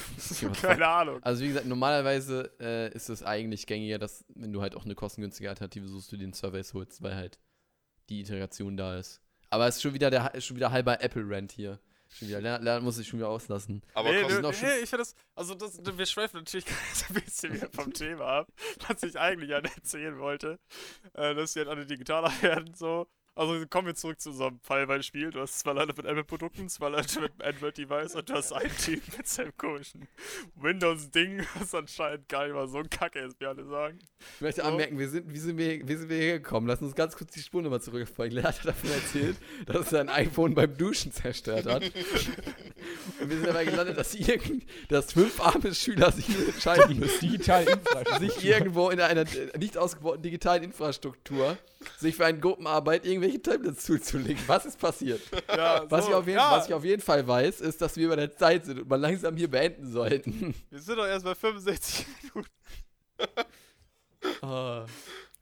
Keine 0.61 0.87
Ahnung. 0.87 1.23
also 1.23 1.43
wie 1.43 1.49
gesagt, 1.49 1.67
normalerweise 1.67 2.51
äh, 2.59 2.93
ist 2.93 3.09
es 3.09 3.23
eigentlich 3.23 3.67
gängiger, 3.67 3.99
dass 3.99 4.25
wenn 4.35 4.53
du 4.53 4.61
halt 4.61 4.75
auch 4.75 4.85
eine 4.85 4.97
kostengünstige 4.97 5.49
Alternative 5.49 5.87
suchst, 5.87 6.11
du 6.11 6.17
den 6.17 6.33
Surveys 6.33 6.75
holst, 6.75 7.03
weil 7.03 7.15
halt 7.15 7.39
die 8.09 8.21
Iteration 8.21 8.77
da 8.77 8.99
ist. 8.99 9.21
Aber 9.51 9.69
es 9.69 9.77
ist 9.77 9.83
schon 9.83 9.95
wieder 9.95 10.11
der 10.11 10.35
ist 10.35 10.47
schon 10.47 10.57
wieder 10.57 10.73
halber 10.73 11.01
Apple-Rant 11.01 11.53
hier. 11.53 11.79
Schon 12.09 12.29
wieder, 12.29 12.41
Lennart, 12.41 12.63
Lennart 12.63 12.83
muss 12.83 12.97
sich 12.97 13.09
schon 13.09 13.19
wieder 13.19 13.29
auslassen. 13.29 13.83
Aber 13.95 14.11
nee, 14.11 14.23
komm, 14.23 14.41
nee, 14.41 14.41
nee, 14.41 14.79
ich 14.83 14.89
finde 14.89 14.99
das, 14.99 15.15
also 15.35 15.55
das, 15.55 15.79
wir 15.85 16.07
schweifen 16.07 16.39
natürlich 16.39 16.67
ein 17.09 17.15
bisschen 17.15 17.55
wieder 17.55 17.69
vom 17.71 17.93
Thema 17.93 18.25
ab, 18.27 18.49
was 18.89 19.03
ich 19.03 19.19
eigentlich 19.19 19.51
ja 19.51 19.59
erzählen 19.59 20.19
wollte, 20.19 20.59
äh, 21.15 21.35
dass 21.35 21.53
die 21.53 21.61
halt 21.61 21.69
alle 21.69 21.87
digitaler 21.87 22.33
werden, 22.43 22.75
so. 22.75 23.07
Also 23.37 23.67
kommen 23.69 23.87
wir 23.87 23.95
zurück 23.95 24.19
zu 24.19 24.31
unserem 24.31 24.59
Fallbeispiel. 24.63 25.31
Du 25.31 25.41
hast 25.41 25.59
zwei 25.59 25.73
Leute 25.73 25.93
mit 25.95 26.07
Apple-Produkten, 26.07 26.71
zwei 26.71 26.89
Leute 26.89 27.21
mit 27.21 27.33
einem 27.39 27.55
Android-Device 27.55 28.15
und 28.15 28.31
du 28.31 28.33
hast 28.33 28.51
einen 28.53 28.75
Typ 28.79 29.03
mit 29.19 29.29
seinem 29.29 29.55
komischen 29.59 30.09
Windows-Ding, 30.55 31.47
was 31.59 31.75
anscheinend 31.75 32.31
gar 32.31 32.47
nicht 32.47 32.55
mal 32.55 32.67
so 32.67 32.79
ein 32.79 32.89
Kacke 32.89 33.19
ist, 33.19 33.39
wie 33.39 33.45
alle 33.45 33.67
sagen. 33.67 33.99
Ich 34.37 34.41
möchte 34.41 34.63
So. 34.63 34.69
anmerken, 34.69 34.99
wir 34.99 35.11
sind, 35.11 35.31
wie, 35.31 35.39
sind 35.39 35.59
wir, 35.59 35.87
wie 35.87 35.95
sind 35.97 36.09
wir 36.09 36.17
hier 36.17 36.41
gekommen? 36.41 36.67
Lass 36.67 36.81
uns 36.81 36.95
ganz 36.95 37.15
kurz 37.15 37.33
die 37.33 37.41
Spur 37.41 37.61
nochmal 37.61 37.83
zurückfolgen. 37.83 38.37
Lennart 38.37 38.59
hat 38.61 38.69
davon 38.69 38.91
erzählt, 38.91 39.37
dass 39.67 39.77
er 39.77 39.85
sein 39.85 40.09
iPhone 40.09 40.55
beim 40.55 40.75
Duschen 40.75 41.13
zerstört 41.13 41.67
hat. 41.67 41.83
Und 43.21 43.31
wir 43.31 43.37
sind 43.37 43.47
dabei 43.47 43.65
gelandet, 43.65 43.99
dass, 43.99 44.15
irgend, 44.15 44.65
dass 44.89 45.13
fünf 45.13 45.41
arme 45.41 45.75
Schüler 45.75 46.13
sich 46.13 46.29
entscheiden 46.29 46.99
müssen, 46.99 47.39
sich 48.19 48.45
irgendwo 48.45 48.91
in 48.91 49.01
einer 49.01 49.23
äh, 49.23 49.59
nicht 49.59 49.77
ausgebauten 49.79 50.23
digitalen 50.23 50.63
Infrastruktur 50.65 51.57
sich 51.99 52.17
für 52.17 52.27
eine 52.27 52.39
Gruppenarbeit 52.39 53.07
irgendwelche 53.07 53.41
Tablets 53.41 53.85
zuzulegen. 53.85 54.43
Was 54.47 54.67
ist 54.67 54.79
passiert? 54.79 55.21
Ja, 55.49 55.85
Was, 55.89 56.05
so, 56.05 56.11
ich 56.11 56.17
auf 56.17 56.27
jeden, 56.27 56.39
ja, 56.39 56.51
was 56.51 56.67
ich 56.67 56.75
auf 56.75 56.85
jeden 56.85 57.03
Fall 57.03 57.27
weiß, 57.27 57.61
ist, 57.61 57.81
dass 57.81 57.97
wir 57.97 58.07
über 58.07 58.17
der 58.17 58.37
Zeit 58.37 58.65
sind 58.65 58.81
und 58.81 58.89
mal 58.89 59.01
langsam 59.01 59.37
hier 59.37 59.51
beenden 59.51 59.91
sollten. 59.91 60.55
wir 60.71 60.81
sind 60.81 60.97
doch 60.97 61.07
erst 61.07 61.25
bei 61.25 61.35
65 61.35 62.07
Minuten. 62.35 62.51
Ah, 64.43 64.85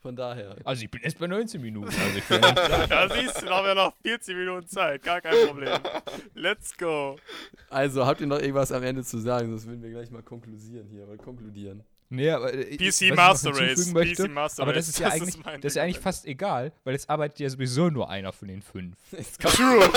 von 0.04 0.14
daher. 0.14 0.54
Also 0.64 0.84
ich 0.84 0.90
bin 0.90 1.00
erst 1.00 1.18
bei 1.18 1.26
19 1.26 1.62
Minuten. 1.62 1.86
Also 1.88 2.18
ich 2.18 2.28
Da 2.28 3.08
siehst 3.14 3.40
du, 3.40 3.46
da 3.46 3.56
haben 3.56 3.66
wir 3.66 3.74
noch 3.74 3.94
40 4.02 4.36
Minuten 4.36 4.68
Zeit, 4.68 5.02
gar 5.02 5.22
kein 5.22 5.46
Problem. 5.46 5.78
Let's 6.34 6.76
go. 6.76 7.16
Also, 7.70 8.04
habt 8.04 8.20
ihr 8.20 8.26
noch 8.26 8.38
irgendwas 8.38 8.70
am 8.70 8.82
Ende 8.82 9.02
zu 9.02 9.18
sagen? 9.18 9.48
Sonst 9.48 9.66
würden 9.66 9.82
wir 9.82 9.88
gleich 9.88 10.10
mal 10.10 10.22
konklusieren 10.22 10.88
hier. 10.88 11.06
Mal 11.06 11.16
konkludieren. 11.16 11.84
Nee, 12.14 12.30
aber 12.30 12.52
äh, 12.54 12.76
PC 12.76 13.08
noch 13.10 13.16
Master 13.16 13.50
hinzufügen 13.50 13.70
Race. 13.78 13.92
möchte, 13.92 14.24
PC 14.24 14.30
Master 14.30 14.62
aber 14.62 14.72
Race. 14.72 14.86
das 14.86 14.88
ist 14.88 14.98
ja 15.00 15.08
eigentlich, 15.08 15.44
mein 15.44 15.60
das 15.60 15.72
ist 15.72 15.76
ja 15.76 15.82
eigentlich 15.82 15.98
fast 16.00 16.26
egal, 16.26 16.72
weil 16.84 16.94
jetzt 16.94 17.10
arbeitet 17.10 17.40
ja 17.40 17.48
sowieso 17.50 17.90
nur 17.90 18.08
einer 18.10 18.32
von 18.32 18.48
den 18.48 18.62
fünf. 18.62 18.96
True. 19.38 19.90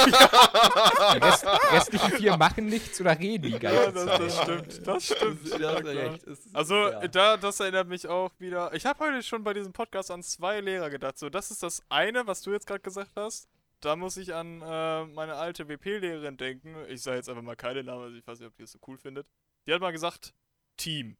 Die 1.14 1.18
Rest, 1.20 1.46
restlichen 1.72 2.12
vier 2.14 2.38
machen 2.38 2.66
nichts 2.68 3.00
oder 3.02 3.18
reden 3.18 3.44
die 3.44 3.50
Ja, 3.52 3.58
ganze 3.60 3.92
das, 3.94 4.06
Zeit. 4.06 4.20
das 4.20 4.42
stimmt. 4.44 4.88
Das 4.88 5.06
stimmt. 5.06 5.40
Das 5.46 5.52
ist- 5.52 5.60
Ja, 5.60 5.72
das 5.72 5.82
ist 5.82 5.92
klar. 5.92 6.12
recht. 6.12 6.28
Es 6.28 6.40
ist- 6.46 6.56
Also, 6.56 6.76
ja. 6.76 7.08
da, 7.08 7.38
das 7.38 7.60
erinnert 7.60 7.88
mich 7.88 8.08
auch 8.08 8.32
wieder. 8.40 8.74
Ich 8.74 8.86
habe 8.86 9.00
heute 9.06 9.24
schon 9.24 9.44
bei 9.44 9.54
diesem 9.54 9.74
Podcast 9.74 10.12
an 10.12 10.24
zwei 10.24 10.60
Lehrer 10.62 10.90
gedacht. 10.90 11.18
So, 11.18 11.30
das 11.30 11.52
ist 11.52 11.64
das 11.64 11.82
eine, 11.90 12.28
was 12.28 12.42
du 12.42 12.52
jetzt 12.52 12.68
gerade 12.68 12.82
gesagt 12.82 13.12
hast. 13.16 13.48
Da 13.82 13.96
muss 13.96 14.18
ich 14.18 14.34
an 14.34 14.62
äh, 14.64 15.06
meine 15.06 15.36
alte 15.36 15.68
WP-Lehrerin 15.70 16.36
denken. 16.38 16.76
Ich 16.90 17.04
sage 17.04 17.18
jetzt 17.18 17.30
einfach 17.30 17.44
mal 17.44 17.56
keine 17.56 17.84
Namen, 17.84 18.04
also 18.06 18.16
ich 18.18 18.26
weiß 18.26 18.40
nicht, 18.40 18.48
ob 18.48 18.56
die 18.56 18.64
das 18.64 18.72
so 18.72 18.80
cool 18.88 18.98
findet. 18.98 19.28
Die 19.68 19.74
hat 19.74 19.82
mal 19.82 19.92
gesagt: 19.92 20.34
Team. 20.78 21.16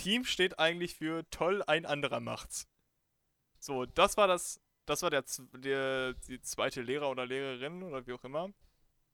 Team 0.00 0.24
steht 0.24 0.58
eigentlich 0.58 0.94
für 0.94 1.28
toll, 1.30 1.62
ein 1.66 1.84
anderer 1.84 2.20
macht's. 2.20 2.66
So, 3.58 3.84
das 3.84 4.16
war 4.16 4.26
das. 4.26 4.60
Das 4.86 5.02
war 5.02 5.10
der, 5.10 5.24
der 5.52 6.14
die 6.14 6.40
zweite 6.40 6.80
Lehrer 6.80 7.10
oder 7.10 7.26
Lehrerin 7.26 7.82
oder 7.82 8.06
wie 8.06 8.14
auch 8.14 8.24
immer, 8.24 8.50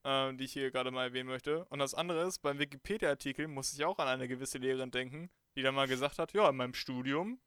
ähm, 0.04 0.38
die 0.38 0.44
ich 0.44 0.52
hier 0.52 0.70
gerade 0.70 0.90
mal 0.90 1.08
erwähnen 1.08 1.28
möchte. 1.28 1.64
Und 1.66 1.80
das 1.80 1.92
andere 1.92 2.24
ist, 2.24 2.38
beim 2.38 2.58
Wikipedia-Artikel 2.58 3.48
muss 3.48 3.74
ich 3.74 3.84
auch 3.84 3.98
an 3.98 4.08
eine 4.08 4.28
gewisse 4.28 4.58
Lehrerin 4.58 4.92
denken, 4.92 5.28
die 5.56 5.62
dann 5.62 5.74
mal 5.74 5.88
gesagt 5.88 6.18
hat, 6.18 6.32
ja, 6.32 6.48
in 6.48 6.56
meinem 6.56 6.72
Studium 6.72 7.40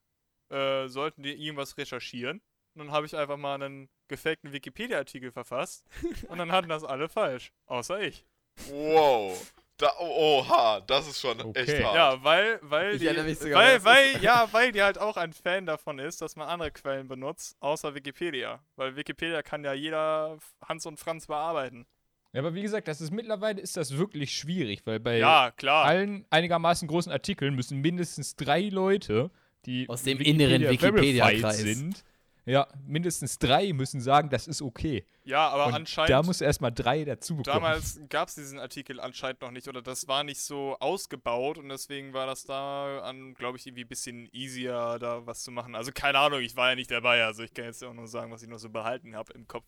äh, 0.50 0.88
sollten 0.90 1.24
die 1.24 1.32
irgendwas 1.34 1.78
recherchieren. 1.78 2.42
Und 2.76 2.80
dann 2.86 2.92
habe 2.92 3.06
ich 3.06 3.16
einfach 3.16 3.38
mal 3.38 3.56
einen 3.56 3.90
gefakten 4.10 4.52
Wikipedia-Artikel 4.52 5.32
verfasst. 5.32 5.88
und 6.28 6.38
dann 6.38 6.52
hatten 6.52 6.70
das 6.70 6.84
alle 6.84 7.08
falsch. 7.08 7.52
Außer 7.66 8.02
ich. 8.02 8.26
Wow. 8.68 9.54
Da, 9.80 9.94
oh, 9.98 10.40
oha, 10.42 10.82
das 10.82 11.08
ist 11.08 11.22
schon 11.22 11.40
Okay. 11.40 11.62
echt 11.62 11.84
hart. 11.84 11.96
Ja, 11.96 12.24
weil, 12.24 12.60
weil 12.62 12.96
Ich 12.96 13.00
die, 13.00 13.08
weil, 13.08 13.84
weil, 13.86 14.22
ja, 14.22 14.48
weil 14.52 14.74
die 14.74 14.84
halt 14.84 14.98
auch 14.98 15.16
ein 15.16 15.32
Fan 15.32 15.66
davon 15.66 16.00
ist, 16.00 16.22
dass 16.22 16.36
man 16.36 16.50
andere 16.50 16.70
Quellen 16.70 17.08
benutzt, 17.08 17.56
außer 17.62 17.96
Wikipedia. 17.96 18.62
Weil 18.76 18.98
Wikipedia 18.98 19.42
kann 19.42 19.64
ja 19.64 19.72
jeder 19.74 20.38
Hans 20.68 20.86
und 20.86 21.00
Franz 21.00 21.28
bearbeiten. 21.28 21.88
Ja, 22.34 22.42
aber 22.42 22.54
wie 22.54 22.62
gesagt, 22.62 22.88
das 22.90 23.00
ist 23.02 23.12
mittlerweile 23.12 23.60
ist 23.62 23.78
das 23.78 23.98
wirklich 23.98 24.36
schwierig, 24.36 24.82
weil 24.86 25.00
bei 25.00 25.18
Ja, 25.18 25.52
klar. 25.56 25.86
allen 25.86 26.26
einigermaßen 26.30 26.88
großen 26.88 27.12
Artikeln 27.12 27.56
müssen 27.56 27.80
mindestens 27.80 28.36
drei 28.36 28.64
Leute, 28.70 29.32
die 29.66 29.88
Aus 29.90 30.04
dem 30.04 30.20
inneren 30.20 30.68
Wikipedia-Kreis. 30.70 31.58
sind, 31.58 32.04
ja, 32.50 32.68
mindestens 32.88 33.38
drei 33.38 33.74
müssen 33.74 34.02
sagen, 34.02 34.30
das 34.30 34.48
ist 34.48 34.62
okay. 34.62 35.06
Ja, 35.24 35.50
aber 35.50 35.68
Und 35.68 35.76
anscheinend. 35.76 36.10
da 36.10 36.24
muss 36.24 36.42
erstmal 36.42 36.72
drei 36.72 37.06
dazu 37.06 37.38
bekommen. 37.38 37.62
Damals 37.62 38.00
gab 38.10 38.28
es 38.28 38.36
diesen 38.36 38.58
Artikel 38.60 39.00
anscheinend 39.00 39.42
noch 39.42 39.52
nicht 39.52 39.68
oder 39.68 39.84
das 39.84 40.08
war 40.08 40.24
nicht 40.24 40.42
so 40.42 40.76
ausgebaut 40.80 41.60
und 41.60 41.70
deswegen 41.70 42.14
war 42.14 42.26
das 42.26 42.46
da 42.46 43.02
an, 43.02 43.36
glaube 43.36 43.58
ich, 43.58 43.68
irgendwie 43.68 43.84
ein 43.84 43.88
bisschen 43.88 44.30
easier, 44.32 44.98
da 45.00 45.28
was 45.28 45.44
zu 45.44 45.52
machen. 45.52 45.76
Also 45.76 45.92
keine 45.94 46.18
Ahnung, 46.18 46.40
ich 46.42 46.56
war 46.56 46.70
ja 46.70 46.76
nicht 46.76 46.90
dabei, 46.90 47.24
also 47.24 47.44
ich 47.44 47.54
kann 47.54 47.66
jetzt 47.66 47.84
auch 47.84 47.94
nur 47.94 48.08
sagen, 48.08 48.32
was 48.32 48.42
ich 48.42 48.50
noch 48.50 48.58
so 48.58 48.70
behalten 48.70 49.16
habe 49.16 49.32
im 49.34 49.48
Kopf. 49.48 49.66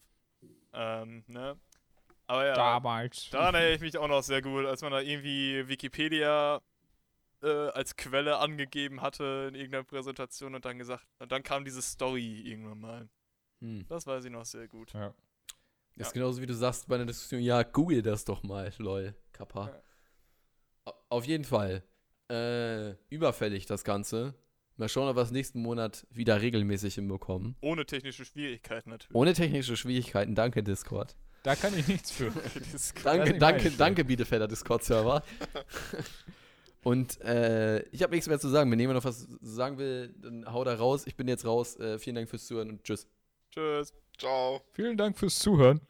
Ähm, 0.74 1.24
ne? 1.28 1.60
Aber 2.26 2.46
ja, 2.46 2.54
damals. 2.56 3.30
daran 3.30 3.54
erinnere 3.54 3.76
ich 3.76 3.82
mich 3.82 3.98
auch 3.98 4.08
noch 4.08 4.24
sehr 4.24 4.42
gut, 4.42 4.66
als 4.66 4.82
man 4.82 4.92
da 4.92 5.02
irgendwie 5.02 5.68
Wikipedia 5.68 6.62
äh, 7.44 7.48
als 7.70 7.96
Quelle 7.96 8.38
angegeben 8.39 9.02
hatte 9.02 9.46
in 9.50 9.56
irgendeiner 9.56 9.84
Präsentation 9.84 10.56
und 10.56 10.66
dann 10.66 10.78
gesagt, 10.78 11.06
und 11.20 11.32
dann 11.32 11.44
kam 11.44 11.66
diese 11.66 11.82
Story 11.82 12.42
irgendwann 12.46 12.80
mal. 12.80 13.10
Hm. 13.62 13.86
Das 13.88 14.06
weiß 14.08 14.26
ich 14.26 14.32
noch 14.32 14.46
sehr 14.46 14.68
gut. 14.68 14.94
Ja. 14.94 15.14
Das 15.96 16.08
ist 16.08 16.16
Ja. 16.16 16.22
genauso 16.22 16.42
wie 16.42 16.46
du 16.46 16.54
sagst 16.54 16.88
bei 16.88 16.96
einer 16.96 17.06
Diskussion, 17.06 17.42
ja, 17.42 17.64
google 17.64 18.02
das 18.02 18.26
doch 18.26 18.44
mal, 18.44 18.72
lol, 18.78 19.14
Kappa. 19.34 19.68
Ja. 19.68 19.82
Au- 20.86 20.94
Auf 21.10 21.26
jeden 21.26 21.44
Fall. 21.44 21.84
Äh, 22.32 22.92
überfällig 23.10 23.66
das 23.66 23.84
Ganze. 23.84 24.34
Mal 24.78 24.88
schauen, 24.88 25.10
ob 25.10 25.18
wir 25.18 25.22
es 25.22 25.32
nächsten 25.32 25.62
Monat 25.62 26.08
wieder 26.10 26.42
regelmäßig 26.42 26.96
hinbekommen. 26.96 27.56
Ohne 27.62 27.86
technische 27.86 28.24
Schwierigkeiten 28.26 28.89
natürlich. 28.89 29.14
Ohne 29.14 29.34
technische 29.34 29.76
Schwierigkeiten. 29.76 30.34
Danke, 30.34 30.64
Discord. 30.64 31.16
Da 31.44 31.56
kann 31.56 31.78
ich 31.78 31.88
nichts 31.88 32.12
für. 32.12 32.32
Danke, 33.04 33.38
danke, 33.38 33.72
danke, 33.72 34.06
Bielefelder 34.06 34.48
Discord-Server. 34.48 35.24
Und 36.84 37.22
äh, 37.22 37.84
ich 37.90 38.02
habe 38.02 38.14
nichts 38.14 38.28
mehr 38.28 38.40
zu 38.40 38.49
sagen. 38.49 38.72
Wenn 38.72 38.80
jemand 38.80 38.98
noch 38.98 39.06
was 39.06 39.28
sagen 39.41 39.78
will, 39.78 40.14
dann 40.22 40.52
hau 40.52 40.64
da 40.64 40.74
raus. 40.74 41.03
Ich 41.06 41.16
bin 41.16 41.28
jetzt 41.28 41.45
raus. 41.45 41.80
Äh, 41.80 41.99
vielen 41.99 42.16
Dank 42.16 42.30
fürs 42.30 42.45
Zuhören 42.48 42.70
und 42.70 42.84
tschüss. 42.84 43.08
Tschüss. 43.52 43.94
Ciao. 44.18 44.62
Vielen 44.74 44.98
Dank 44.98 45.18
fürs 45.18 45.38
Zuhören. 45.40 45.82